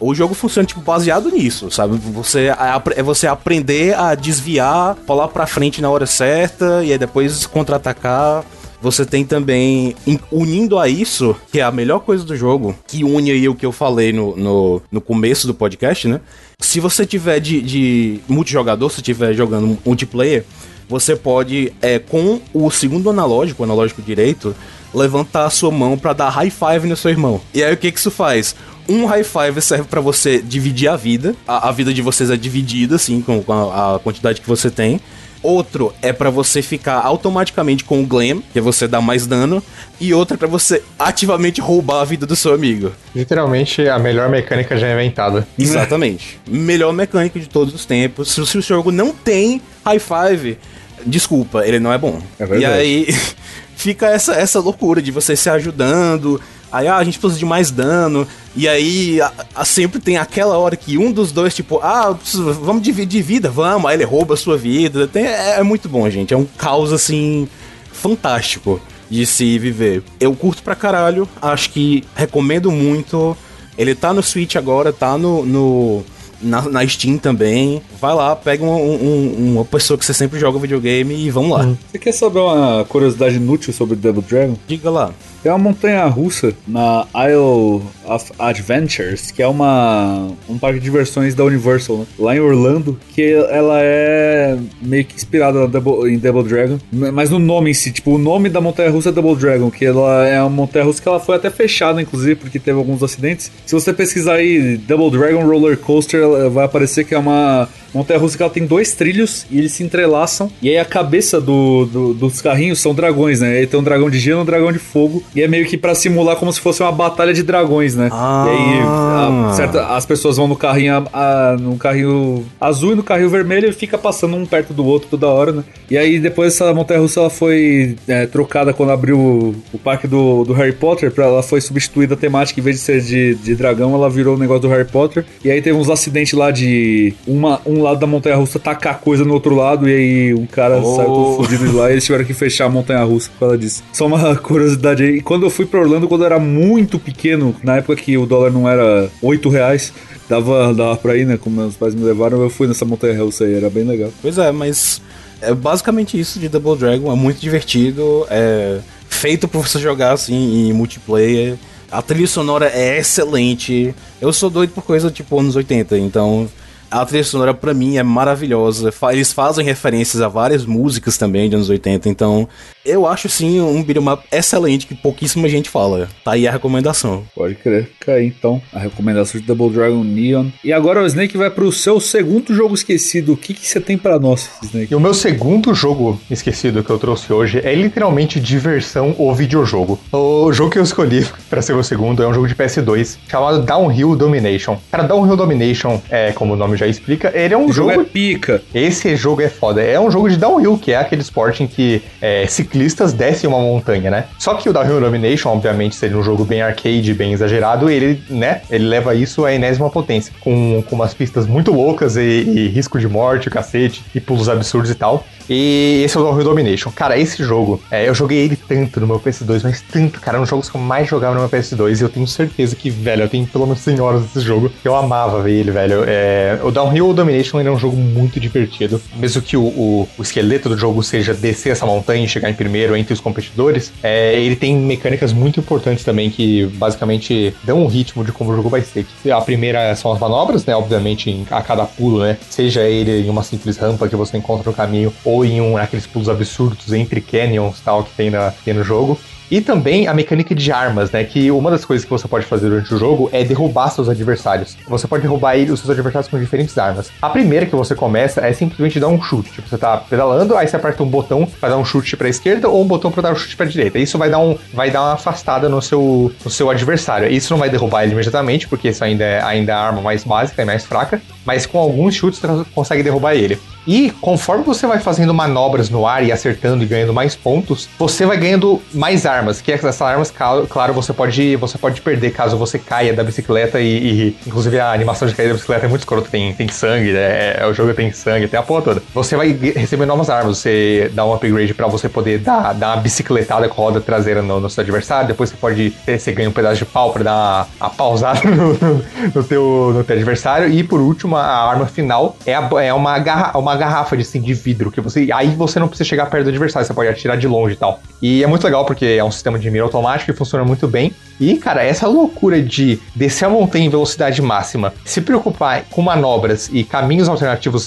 O 0.00 0.14
jogo 0.14 0.34
funciona 0.34 0.64
tipo 0.64 0.80
baseado 0.80 1.28
nisso, 1.28 1.70
sabe? 1.72 1.96
Você 1.96 2.52
é 2.94 3.02
você 3.02 3.26
aprender 3.26 3.98
a 3.98 4.14
desviar, 4.14 4.94
pular 4.94 5.26
para 5.26 5.44
frente 5.44 5.82
na 5.82 5.90
hora 5.90 6.06
certa 6.06 6.84
e 6.84 6.92
aí 6.92 6.98
depois 6.98 7.44
contra-atacar. 7.46 8.44
Você 8.80 9.04
tem 9.04 9.24
também, 9.24 9.96
unindo 10.30 10.78
a 10.78 10.88
isso, 10.88 11.34
que 11.50 11.58
é 11.58 11.64
a 11.64 11.72
melhor 11.72 11.98
coisa 11.98 12.24
do 12.24 12.36
jogo, 12.36 12.76
que 12.86 13.02
une 13.02 13.32
aí 13.32 13.48
o 13.48 13.54
que 13.56 13.66
eu 13.66 13.72
falei 13.72 14.12
no, 14.12 14.36
no, 14.36 14.82
no 14.92 15.00
começo 15.00 15.48
do 15.48 15.54
podcast, 15.54 16.06
né? 16.06 16.20
Se 16.60 16.80
você 16.80 17.06
tiver 17.06 17.38
de, 17.38 17.62
de 17.62 18.20
multijogador, 18.28 18.90
se 18.90 18.96
estiver 18.96 19.32
jogando 19.32 19.78
multiplayer, 19.86 20.44
você 20.88 21.14
pode, 21.14 21.72
é, 21.80 22.00
com 22.00 22.40
o 22.52 22.68
segundo 22.68 23.08
analógico, 23.08 23.62
o 23.62 23.64
analógico 23.64 24.02
direito, 24.02 24.56
levantar 24.92 25.46
a 25.46 25.50
sua 25.50 25.70
mão 25.70 25.96
para 25.96 26.12
dar 26.12 26.30
high 26.30 26.50
five 26.50 26.88
no 26.88 26.96
seu 26.96 27.12
irmão. 27.12 27.40
E 27.54 27.62
aí 27.62 27.72
o 27.72 27.76
que 27.76 27.92
que 27.92 27.98
isso 27.98 28.10
faz? 28.10 28.56
Um 28.88 29.06
high 29.06 29.22
five 29.22 29.60
serve 29.62 29.84
para 29.84 30.00
você 30.00 30.42
dividir 30.42 30.88
a 30.88 30.96
vida. 30.96 31.36
A, 31.46 31.68
a, 31.68 31.72
vida 31.72 31.94
de 31.94 32.02
vocês 32.02 32.28
é 32.28 32.36
dividida, 32.36 32.96
assim, 32.96 33.22
com, 33.22 33.40
com 33.40 33.52
a, 33.52 33.94
a 33.94 33.98
quantidade 34.00 34.40
que 34.40 34.48
você 34.48 34.68
tem. 34.68 35.00
Outro 35.42 35.94
é 36.02 36.12
para 36.12 36.30
você 36.30 36.60
ficar 36.62 37.00
automaticamente 37.00 37.84
com 37.84 38.02
o 38.02 38.06
Glam, 38.06 38.42
que 38.52 38.58
é 38.58 38.62
você 38.62 38.88
dar 38.88 39.00
mais 39.00 39.26
dano. 39.26 39.62
E 40.00 40.12
outro 40.12 40.34
é 40.34 40.38
pra 40.38 40.48
você 40.48 40.82
ativamente 40.98 41.60
roubar 41.60 42.00
a 42.00 42.04
vida 42.04 42.26
do 42.26 42.34
seu 42.34 42.54
amigo. 42.54 42.92
Literalmente 43.14 43.88
a 43.88 43.98
melhor 43.98 44.28
mecânica 44.28 44.76
já 44.76 44.92
inventada. 44.92 45.46
Exatamente. 45.58 46.40
melhor 46.46 46.92
mecânica 46.92 47.38
de 47.38 47.48
todos 47.48 47.74
os 47.74 47.84
tempos. 47.84 48.30
Se, 48.32 48.44
se 48.46 48.58
o 48.58 48.62
jogo 48.62 48.90
não 48.90 49.12
tem 49.12 49.60
high 49.84 50.00
five, 50.00 50.58
desculpa, 51.06 51.66
ele 51.66 51.78
não 51.78 51.92
é 51.92 51.98
bom. 51.98 52.20
É 52.38 52.58
e 52.58 52.64
aí 52.64 53.06
fica 53.76 54.06
essa, 54.06 54.34
essa 54.34 54.60
loucura 54.60 55.00
de 55.00 55.10
você 55.10 55.36
se 55.36 55.48
ajudando. 55.48 56.40
Aí, 56.70 56.86
ah, 56.86 56.96
a 56.96 57.04
gente 57.04 57.18
precisa 57.18 57.38
de 57.38 57.46
mais 57.46 57.70
dano. 57.70 58.26
E 58.58 58.66
aí, 58.66 59.20
a, 59.20 59.32
a, 59.54 59.64
sempre 59.64 60.00
tem 60.00 60.16
aquela 60.16 60.58
hora 60.58 60.74
que 60.74 60.98
um 60.98 61.12
dos 61.12 61.30
dois, 61.30 61.54
tipo, 61.54 61.78
ah, 61.78 62.18
vamos 62.60 62.82
dividir 62.82 63.22
vida, 63.22 63.48
vamos. 63.48 63.88
Aí 63.88 63.96
ele 63.96 64.04
rouba 64.04 64.34
a 64.34 64.36
sua 64.36 64.56
vida. 64.56 65.06
Tem, 65.06 65.24
é, 65.24 65.60
é, 65.60 65.62
muito 65.62 65.88
bom, 65.88 66.10
gente. 66.10 66.34
É 66.34 66.36
um 66.36 66.44
caos, 66.44 66.92
assim, 66.92 67.46
fantástico 67.92 68.80
de 69.08 69.24
se 69.24 69.56
viver. 69.60 70.02
Eu 70.18 70.34
curto 70.34 70.60
pra 70.64 70.74
caralho. 70.74 71.28
Acho 71.40 71.70
que 71.70 72.02
recomendo 72.16 72.72
muito. 72.72 73.36
Ele 73.78 73.94
tá 73.94 74.12
no 74.12 74.24
Switch 74.24 74.56
agora, 74.56 74.92
tá 74.92 75.16
no, 75.16 75.46
no 75.46 76.04
na, 76.42 76.62
na 76.62 76.88
Steam 76.88 77.16
também. 77.16 77.80
Vai 78.00 78.12
lá, 78.12 78.34
pega 78.34 78.64
um, 78.64 78.74
um, 78.74 79.52
uma 79.52 79.64
pessoa 79.64 79.96
que 79.96 80.04
você 80.04 80.12
sempre 80.12 80.40
joga 80.40 80.58
videogame 80.58 81.14
e 81.14 81.30
vamos 81.30 81.56
lá. 81.56 81.76
Você 81.92 81.98
quer 82.00 82.10
saber 82.10 82.40
uma 82.40 82.84
curiosidade 82.88 83.36
inútil 83.36 83.72
sobre 83.72 83.94
Double 83.94 84.20
Dragon? 84.22 84.56
Diga 84.66 84.90
lá. 84.90 85.12
Tem 85.42 85.52
uma 85.52 85.58
montanha 85.58 86.04
russa 86.06 86.52
na 86.66 87.06
Isle 87.14 87.82
of 88.04 88.32
Adventures, 88.38 89.30
que 89.30 89.42
é 89.42 89.46
uma 89.46 90.28
um 90.48 90.58
parque 90.58 90.78
de 90.78 90.84
diversões 90.84 91.34
da 91.34 91.44
Universal, 91.44 91.98
né? 91.98 92.06
lá 92.18 92.36
em 92.36 92.40
Orlando, 92.40 92.98
que 93.14 93.32
ela 93.32 93.78
é 93.80 94.58
meio 94.82 95.04
que 95.04 95.14
inspirada 95.14 95.66
Double, 95.68 96.12
em 96.12 96.18
Double 96.18 96.42
Dragon, 96.42 96.78
mas 96.90 97.30
no 97.30 97.38
nome 97.38 97.70
em 97.70 97.74
si, 97.74 97.92
tipo, 97.92 98.12
o 98.12 98.18
nome 98.18 98.48
da 98.48 98.60
montanha 98.60 98.90
russa 98.90 99.10
é 99.10 99.12
Double 99.12 99.36
Dragon, 99.36 99.70
que 99.70 99.84
ela 99.84 100.26
é 100.26 100.40
uma 100.40 100.50
montanha 100.50 100.84
russa 100.84 101.00
que 101.00 101.08
ela 101.08 101.20
foi 101.20 101.36
até 101.36 101.50
fechada, 101.50 102.02
inclusive, 102.02 102.34
porque 102.34 102.58
teve 102.58 102.78
alguns 102.78 103.02
acidentes. 103.02 103.50
Se 103.64 103.74
você 103.74 103.92
pesquisar 103.92 104.34
aí 104.34 104.76
Double 104.76 105.10
Dragon 105.10 105.46
Roller 105.46 105.76
Coaster, 105.78 106.50
vai 106.50 106.64
aparecer 106.64 107.04
que 107.04 107.14
é 107.14 107.18
uma 107.18 107.68
montanha 107.94 108.18
russa 108.18 108.36
que 108.36 108.42
ela 108.42 108.52
tem 108.52 108.66
dois 108.66 108.92
trilhos 108.92 109.46
e 109.50 109.58
eles 109.58 109.72
se 109.72 109.82
entrelaçam. 109.82 110.50
E 110.62 110.68
aí 110.68 110.78
a 110.78 110.84
cabeça 110.84 111.40
do, 111.40 111.86
do, 111.86 112.14
dos 112.14 112.40
carrinhos 112.40 112.80
são 112.80 112.94
dragões, 112.94 113.40
né? 113.40 113.54
E 113.54 113.58
aí 113.58 113.66
tem 113.66 113.78
um 113.78 113.82
dragão 113.82 114.10
de 114.10 114.18
gelo 114.18 114.40
e 114.40 114.42
um 114.42 114.46
dragão 114.46 114.72
de 114.72 114.78
fogo. 114.78 115.22
E 115.34 115.42
é 115.42 115.48
meio 115.48 115.66
que 115.66 115.76
para 115.76 115.94
simular 115.94 116.36
como 116.36 116.52
se 116.52 116.60
fosse 116.60 116.82
uma 116.82 116.92
batalha 116.92 117.32
de 117.32 117.42
dragões, 117.42 117.94
né? 117.94 118.08
Ah. 118.12 118.46
E 118.46 118.50
aí 118.50 118.80
a, 118.82 119.52
certa, 119.54 119.86
as 119.96 120.06
pessoas 120.06 120.36
vão 120.36 120.48
no 120.48 120.56
carrinho, 120.56 121.06
a, 121.12 121.56
no 121.58 121.76
carrinho 121.76 122.44
azul 122.60 122.92
e 122.92 122.94
no 122.94 123.02
carrinho 123.02 123.30
vermelho 123.30 123.68
e 123.68 123.72
fica 123.72 123.98
passando 123.98 124.36
um 124.36 124.46
perto 124.46 124.72
do 124.72 124.84
outro 124.84 125.08
toda 125.10 125.26
hora, 125.26 125.52
né? 125.52 125.64
E 125.90 125.96
aí 125.96 126.18
depois 126.18 126.54
essa 126.54 126.72
montanha 126.74 127.00
russa 127.00 127.20
ela 127.20 127.30
foi 127.30 127.96
é, 128.06 128.26
trocada 128.26 128.72
quando 128.72 128.90
abriu 128.90 129.18
o, 129.18 129.54
o 129.72 129.78
parque 129.78 130.06
do, 130.06 130.44
do 130.44 130.52
Harry 130.52 130.72
Potter. 130.72 131.10
Pra, 131.10 131.26
ela 131.26 131.42
foi 131.42 131.60
substituída 131.60 132.14
a 132.14 132.16
temática, 132.16 132.60
em 132.60 132.62
vez 132.62 132.76
de 132.76 132.82
ser 132.82 133.00
de, 133.00 133.34
de 133.36 133.54
dragão, 133.54 133.94
ela 133.94 134.08
virou 134.10 134.36
o 134.36 134.38
negócio 134.38 134.62
do 134.62 134.68
Harry 134.68 134.84
Potter. 134.84 135.24
E 135.44 135.50
aí 135.50 135.62
teve 135.62 135.76
uns 135.76 135.90
acidentes 135.90 136.32
lá 136.32 136.50
de 136.50 137.14
uma, 137.26 137.60
um 137.66 137.77
lado 137.82 137.98
da 138.00 138.06
montanha 138.06 138.36
russa 138.36 138.58
tacar 138.58 139.00
coisa 139.00 139.24
no 139.24 139.34
outro 139.34 139.54
lado 139.54 139.88
e 139.88 139.94
aí 139.94 140.34
um 140.34 140.46
cara 140.46 140.78
oh. 140.78 140.96
saiu 140.96 141.06
todo 141.06 141.36
fudido 141.36 141.68
de 141.68 141.74
lá 141.74 141.88
e 141.88 141.92
eles 141.94 142.04
tiveram 142.04 142.24
que 142.24 142.34
fechar 142.34 142.66
a 142.66 142.68
montanha 142.68 143.02
russa 143.04 143.30
por 143.30 143.40
causa 143.40 143.58
disso. 143.58 143.82
Só 143.92 144.06
uma 144.06 144.34
curiosidade 144.36 145.02
aí. 145.02 145.20
Quando 145.20 145.46
eu 145.46 145.50
fui 145.50 145.66
pra 145.66 145.80
Orlando, 145.80 146.08
quando 146.08 146.22
eu 146.22 146.26
era 146.26 146.38
muito 146.38 146.98
pequeno, 146.98 147.54
na 147.62 147.76
época 147.76 147.96
que 147.96 148.16
o 148.16 148.26
dólar 148.26 148.50
não 148.50 148.68
era 148.68 149.10
8 149.22 149.48
reais, 149.48 149.92
dava, 150.28 150.74
dava 150.74 150.96
pra 150.96 151.16
ir, 151.16 151.26
né? 151.26 151.36
Como 151.36 151.60
meus 151.60 151.76
pais 151.76 151.94
me 151.94 152.02
levaram, 152.02 152.40
eu 152.42 152.50
fui 152.50 152.66
nessa 152.66 152.84
montanha 152.84 153.20
russa 153.22 153.44
aí, 153.44 153.54
era 153.54 153.70
bem 153.70 153.84
legal. 153.84 154.10
Pois 154.20 154.38
é, 154.38 154.52
mas 154.52 155.00
é 155.40 155.54
basicamente 155.54 156.18
isso 156.18 156.38
de 156.38 156.48
Double 156.48 156.76
Dragon, 156.76 157.12
é 157.12 157.16
muito 157.16 157.40
divertido, 157.40 158.26
é 158.30 158.78
feito 159.08 159.48
pra 159.48 159.60
você 159.60 159.78
jogar 159.78 160.12
assim 160.12 160.68
em 160.68 160.72
multiplayer. 160.72 161.56
A 161.90 162.02
trilha 162.02 162.26
sonora 162.26 162.66
é 162.66 162.98
excelente. 162.98 163.94
Eu 164.20 164.32
sou 164.32 164.50
doido 164.50 164.70
por 164.70 164.84
coisa 164.84 165.10
tipo 165.10 165.38
anos 165.40 165.56
80, 165.56 165.96
então 165.98 166.48
a 166.90 167.04
trilha 167.04 167.24
sonora 167.24 167.54
para 167.54 167.74
mim 167.74 167.96
é 167.96 168.02
maravilhosa. 168.02 168.92
Eles 169.10 169.32
fazem 169.32 169.64
referências 169.64 170.22
a 170.22 170.28
várias 170.28 170.64
músicas 170.64 171.18
também 171.18 171.48
de 171.48 171.56
anos 171.56 171.68
80, 171.68 172.08
então 172.08 172.48
eu 172.88 173.06
acho 173.06 173.28
sim 173.28 173.60
um 173.60 173.82
beat'em 173.82 174.08
up 174.08 174.22
excelente 174.32 174.86
que 174.86 174.94
pouquíssima 174.94 175.48
gente 175.48 175.68
fala. 175.68 176.08
Tá 176.24 176.32
aí 176.32 176.48
a 176.48 176.52
recomendação. 176.52 177.24
Pode 177.34 177.54
crer. 177.54 177.90
Fica 177.98 178.12
aí 178.12 178.26
então 178.26 178.60
a 178.72 178.78
recomendação 178.78 179.40
de 179.40 179.46
Double 179.46 179.70
Dragon 179.70 180.02
Neon. 180.02 180.46
E 180.64 180.72
agora 180.72 181.02
o 181.02 181.06
Snake 181.06 181.36
vai 181.36 181.50
pro 181.50 181.70
seu 181.70 182.00
segundo 182.00 182.54
jogo 182.54 182.74
esquecido. 182.74 183.32
O 183.32 183.36
que 183.36 183.52
que 183.52 183.66
você 183.66 183.80
tem 183.80 183.98
para 183.98 184.18
nós, 184.18 184.50
Snake? 184.62 184.92
E 184.92 184.96
o 184.96 185.00
meu 185.00 185.12
segundo 185.14 185.74
jogo 185.74 186.18
esquecido 186.30 186.82
que 186.82 186.90
eu 186.90 186.98
trouxe 186.98 187.32
hoje 187.32 187.60
é 187.62 187.74
literalmente 187.74 188.40
diversão 188.40 189.14
ou 189.18 189.34
videojogo. 189.34 189.98
O 190.12 190.52
jogo 190.52 190.70
que 190.70 190.78
eu 190.78 190.82
escolhi 190.82 191.26
para 191.50 191.60
ser 191.60 191.74
o 191.74 191.82
segundo 191.82 192.22
é 192.22 192.28
um 192.28 192.32
jogo 192.32 192.48
de 192.48 192.54
PS2 192.54 193.18
chamado 193.28 193.62
Downhill 193.62 194.16
Domination. 194.16 194.78
Cara, 194.90 195.04
Downhill 195.04 195.36
Domination 195.36 196.00
é 196.10 196.32
como 196.32 196.54
o 196.54 196.56
nome 196.56 196.76
já 196.76 196.86
explica, 196.86 197.32
ele 197.34 197.54
é 197.54 197.56
um 197.56 197.66
o 197.66 197.72
jogo. 197.72 197.90
jogo 197.90 198.02
é 198.02 198.04
pica. 198.04 198.62
Esse 198.74 199.14
jogo 199.16 199.42
é 199.42 199.48
foda. 199.48 199.82
É 199.82 200.00
um 200.00 200.10
jogo 200.10 200.28
de 200.28 200.36
downhill, 200.36 200.78
que 200.78 200.92
é 200.92 200.96
aquele 200.96 201.22
esporte 201.22 201.62
em 201.62 201.66
que 201.66 202.02
é, 202.20 202.46
ciclistas 202.46 202.77
ciclistas 202.78 203.12
descem 203.12 203.48
uma 203.48 203.58
montanha, 203.58 204.10
né? 204.10 204.24
Só 204.38 204.54
que 204.54 204.68
o 204.68 204.72
Downhill 204.72 205.00
Domination, 205.00 205.50
obviamente, 205.50 205.96
seria 205.96 206.16
um 206.16 206.22
jogo 206.22 206.44
bem 206.44 206.62
arcade, 206.62 207.12
bem 207.12 207.32
exagerado, 207.32 207.90
ele, 207.90 208.22
né, 208.30 208.62
ele 208.70 208.86
leva 208.86 209.14
isso 209.14 209.44
à 209.44 209.52
enésima 209.52 209.90
potência, 209.90 210.32
com, 210.40 210.82
com 210.88 210.94
umas 210.94 211.12
pistas 211.12 211.46
muito 211.46 211.72
loucas 211.72 212.16
e, 212.16 212.20
e 212.20 212.68
risco 212.68 212.98
de 212.98 213.08
morte, 213.08 213.50
cacete, 213.50 214.04
e 214.14 214.20
pulos 214.20 214.48
absurdos 214.48 214.90
e 214.90 214.94
tal. 214.94 215.24
E 215.48 216.02
esse 216.04 216.16
é 216.16 216.20
o 216.20 216.24
Downhill 216.24 216.44
Domination. 216.44 216.90
Cara, 216.90 217.18
esse 217.18 217.42
jogo, 217.42 217.80
é, 217.90 218.08
eu 218.08 218.14
joguei 218.14 218.38
ele 218.38 218.56
tanto 218.56 219.00
no 219.00 219.06
meu 219.06 219.20
PS2, 219.20 219.62
mas 219.62 219.80
tanto, 219.80 220.20
cara, 220.20 220.36
é 220.36 220.40
um 220.40 220.42
dos 220.42 220.50
jogos 220.50 220.68
que 220.68 220.76
eu 220.76 220.80
mais 220.80 221.08
jogava 221.08 221.34
no 221.34 221.40
meu 221.40 221.48
PS2 221.48 222.00
e 222.00 222.02
eu 222.02 222.08
tenho 222.08 222.26
certeza 222.26 222.76
que, 222.76 222.90
velho, 222.90 223.22
eu 223.22 223.28
tenho 223.28 223.46
pelo 223.46 223.64
menos 223.64 223.80
100 223.80 224.00
horas 224.00 224.22
desse 224.22 224.40
jogo. 224.40 224.70
Eu 224.84 224.94
amava 224.94 225.42
ver 225.42 225.52
ele, 225.52 225.70
velho. 225.70 226.04
É, 226.06 226.58
o 226.62 226.70
Downhill 226.70 227.12
Domination 227.14 227.60
ele 227.60 227.68
é 227.68 227.72
um 227.72 227.78
jogo 227.78 227.96
muito 227.96 228.38
divertido. 228.38 229.00
Mesmo 229.16 229.40
que 229.40 229.56
o, 229.56 229.62
o, 229.62 230.08
o, 230.18 230.22
esqueleto 230.22 230.68
do 230.68 230.76
jogo 230.76 231.02
seja 231.02 231.32
descer 231.32 231.72
essa 231.72 231.86
montanha 231.86 232.24
e 232.24 232.28
chegar 232.28 232.50
em 232.50 232.54
primeiro 232.54 232.96
entre 232.96 233.12
os 233.14 233.20
competidores, 233.20 233.92
é, 234.02 234.38
ele 234.38 234.56
tem 234.56 234.76
mecânicas 234.76 235.32
muito 235.32 235.60
importantes 235.60 236.04
também 236.04 236.30
que 236.30 236.66
basicamente 236.74 237.54
dão 237.64 237.82
um 237.82 237.86
ritmo 237.86 238.24
de 238.24 238.32
como 238.32 238.50
o 238.50 238.56
jogo 238.56 238.68
vai 238.68 238.82
ser. 238.82 239.06
A 239.30 239.40
primeira 239.40 239.94
são 239.94 240.12
as 240.12 240.18
manobras, 240.18 240.64
né? 240.66 240.74
Obviamente, 240.74 241.46
a 241.50 241.62
cada 241.62 241.84
pulo, 241.84 242.20
né? 242.20 242.36
Seja 242.50 242.82
ele 242.82 243.22
em 243.26 243.30
uma 243.30 243.42
simples 243.42 243.76
rampa 243.76 244.08
que 244.08 244.16
você 244.16 244.36
encontra 244.36 244.70
no 244.70 244.76
caminho 244.76 245.12
ou 245.24 245.37
ou 245.38 245.44
em 245.44 245.60
um 245.60 245.76
aqueles 245.76 246.06
pulos 246.06 246.28
absurdos 246.28 246.92
entre 246.92 247.20
canyons 247.20 247.80
tal 247.80 248.02
que 248.02 248.10
tem, 248.14 248.30
na, 248.30 248.50
tem 248.64 248.74
no 248.74 248.82
jogo. 248.82 249.18
E 249.50 249.62
também 249.62 250.06
a 250.06 250.12
mecânica 250.12 250.54
de 250.54 250.70
armas, 250.70 251.10
né? 251.10 251.24
Que 251.24 251.50
uma 251.50 251.70
das 251.70 251.82
coisas 251.82 252.04
que 252.04 252.10
você 252.10 252.28
pode 252.28 252.44
fazer 252.44 252.68
durante 252.68 252.94
o 252.94 252.98
jogo 252.98 253.30
é 253.32 253.42
derrubar 253.42 253.88
seus 253.88 254.06
adversários. 254.06 254.76
Você 254.86 255.08
pode 255.08 255.22
derrubar 255.22 255.56
ele, 255.56 255.72
os 255.72 255.80
seus 255.80 255.88
adversários 255.88 256.30
com 256.30 256.38
diferentes 256.38 256.76
armas. 256.76 257.10
A 257.22 257.30
primeira 257.30 257.64
que 257.64 257.74
você 257.74 257.94
começa 257.94 258.42
é 258.42 258.52
simplesmente 258.52 259.00
dar 259.00 259.08
um 259.08 259.22
chute. 259.22 259.50
Tipo, 259.50 259.66
você 259.66 259.78
tá 259.78 259.96
pedalando, 259.96 260.54
aí 260.54 260.68
você 260.68 260.76
aperta 260.76 261.02
um 261.02 261.08
botão 261.08 261.48
para 261.58 261.70
dar 261.70 261.78
um 261.78 261.84
chute 261.84 262.14
para 262.14 262.28
esquerda 262.28 262.68
ou 262.68 262.82
um 262.82 262.86
botão 262.86 263.10
para 263.10 263.22
dar 263.22 263.32
um 263.32 263.36
chute 263.36 263.56
para 263.56 263.64
direita. 263.64 263.98
Isso 263.98 264.18
vai 264.18 264.28
dar, 264.28 264.38
um, 264.38 264.54
vai 264.74 264.90
dar 264.90 265.00
uma 265.00 265.12
afastada 265.14 265.66
no 265.66 265.80
seu, 265.80 266.30
no 266.44 266.50
seu 266.50 266.68
adversário. 266.68 267.32
Isso 267.32 267.50
não 267.50 267.58
vai 267.58 267.70
derrubar 267.70 268.02
ele 268.02 268.12
imediatamente, 268.12 268.68
porque 268.68 268.88
isso 268.88 269.02
ainda 269.02 269.24
é, 269.24 269.42
ainda 269.42 269.72
é 269.72 269.74
a 269.74 269.80
arma 269.80 270.02
mais 270.02 270.24
básica 270.24 270.60
e 270.60 270.64
mais 270.66 270.84
fraca. 270.84 271.22
Mas 271.46 271.64
com 271.64 271.78
alguns 271.78 272.14
chutes 272.14 272.38
você 272.38 272.66
consegue 272.74 273.02
derrubar 273.02 273.34
ele. 273.34 273.58
E 273.88 274.10
conforme 274.20 274.64
você 274.64 274.86
vai 274.86 275.00
fazendo 275.00 275.32
manobras 275.32 275.88
no 275.88 276.06
ar 276.06 276.22
e 276.22 276.30
acertando 276.30 276.84
e 276.84 276.86
ganhando 276.86 277.14
mais 277.14 277.34
pontos, 277.34 277.88
você 277.98 278.26
vai 278.26 278.36
ganhando 278.36 278.82
mais 278.92 279.24
armas. 279.24 279.62
Que 279.62 279.72
essas 279.72 280.02
armas, 280.02 280.30
claro, 280.30 280.92
você 280.92 281.14
pode, 281.14 281.56
você 281.56 281.78
pode 281.78 282.02
perder 282.02 282.32
caso 282.32 282.58
você 282.58 282.78
caia 282.78 283.14
da 283.14 283.24
bicicleta 283.24 283.80
e, 283.80 283.86
e 283.86 284.36
inclusive 284.46 284.78
a 284.78 284.92
animação 284.92 285.26
de 285.26 285.34
cair 285.34 285.48
da 285.48 285.54
bicicleta 285.54 285.86
é 285.86 285.88
muito 285.88 286.02
escrota, 286.02 286.28
tem, 286.30 286.52
tem 286.52 286.68
sangue, 286.68 287.12
né? 287.12 287.60
É, 287.60 287.66
o 287.66 287.72
jogo 287.72 287.94
tem 287.94 288.12
sangue, 288.12 288.46
tem 288.46 288.60
a 288.60 288.62
porra 288.62 288.82
toda. 288.82 289.02
Você 289.14 289.36
vai 289.36 289.52
receber 289.52 290.04
novas 290.04 290.28
armas, 290.28 290.58
você 290.58 291.10
dá 291.14 291.24
um 291.24 291.32
upgrade 291.32 291.72
para 291.72 291.86
você 291.86 292.10
poder 292.10 292.40
dar, 292.40 292.74
dar 292.74 292.88
uma 292.88 292.96
bicicletada 292.98 293.70
com 293.70 293.80
a 293.80 293.84
roda 293.86 294.02
traseira 294.02 294.42
no, 294.42 294.60
no 294.60 294.68
seu 294.68 294.82
adversário, 294.82 295.28
depois 295.28 295.48
você 295.48 295.56
pode 295.56 295.94
você 296.06 296.32
ganha 296.32 296.50
um 296.50 296.52
pedaço 296.52 296.76
de 296.76 296.84
pau 296.84 297.10
para 297.10 297.24
dar 297.24 297.68
uma 297.80 297.88
pausada 297.88 298.40
no, 298.50 298.74
no, 298.74 299.04
no, 299.34 299.44
teu, 299.44 299.92
no 299.94 300.04
teu 300.04 300.14
adversário. 300.14 300.68
E 300.68 300.82
por 300.82 301.00
último, 301.00 301.36
a 301.36 301.70
arma 301.70 301.86
final 301.86 302.36
é, 302.44 302.54
a, 302.54 302.68
é 302.82 302.92
uma 302.92 303.18
garra, 303.18 303.56
uma 303.56 303.77
garrafa 303.78 304.16
de, 304.16 304.22
assim, 304.22 304.40
de 304.40 304.52
vidro, 304.52 304.90
que 304.90 305.00
você. 305.00 305.30
Aí 305.32 305.54
você 305.54 305.78
não 305.78 305.88
precisa 305.88 306.08
chegar 306.08 306.26
perto 306.26 306.44
do 306.44 306.50
adversário, 306.50 306.86
você 306.86 306.92
pode 306.92 307.08
atirar 307.08 307.38
de 307.38 307.46
longe 307.46 307.74
e 307.74 307.78
tal. 307.78 308.00
E 308.20 308.44
é 308.44 308.46
muito 308.46 308.64
legal 308.64 308.84
porque 308.84 309.06
é 309.06 309.24
um 309.24 309.30
sistema 309.30 309.58
de 309.58 309.70
mira 309.70 309.84
automático 309.84 310.30
e 310.30 310.34
funciona 310.34 310.64
muito 310.64 310.86
bem. 310.86 311.14
E, 311.40 311.56
cara, 311.56 311.82
essa 311.82 312.06
loucura 312.06 312.60
de 312.60 312.98
descer 313.14 313.46
a 313.46 313.48
montanha 313.48 313.86
em 313.86 313.90
velocidade 313.90 314.40
máxima, 314.42 314.92
se 315.04 315.20
preocupar 315.20 315.84
com 315.90 316.02
manobras 316.02 316.68
e 316.72 316.84
caminhos 316.84 317.28
alternativos 317.28 317.84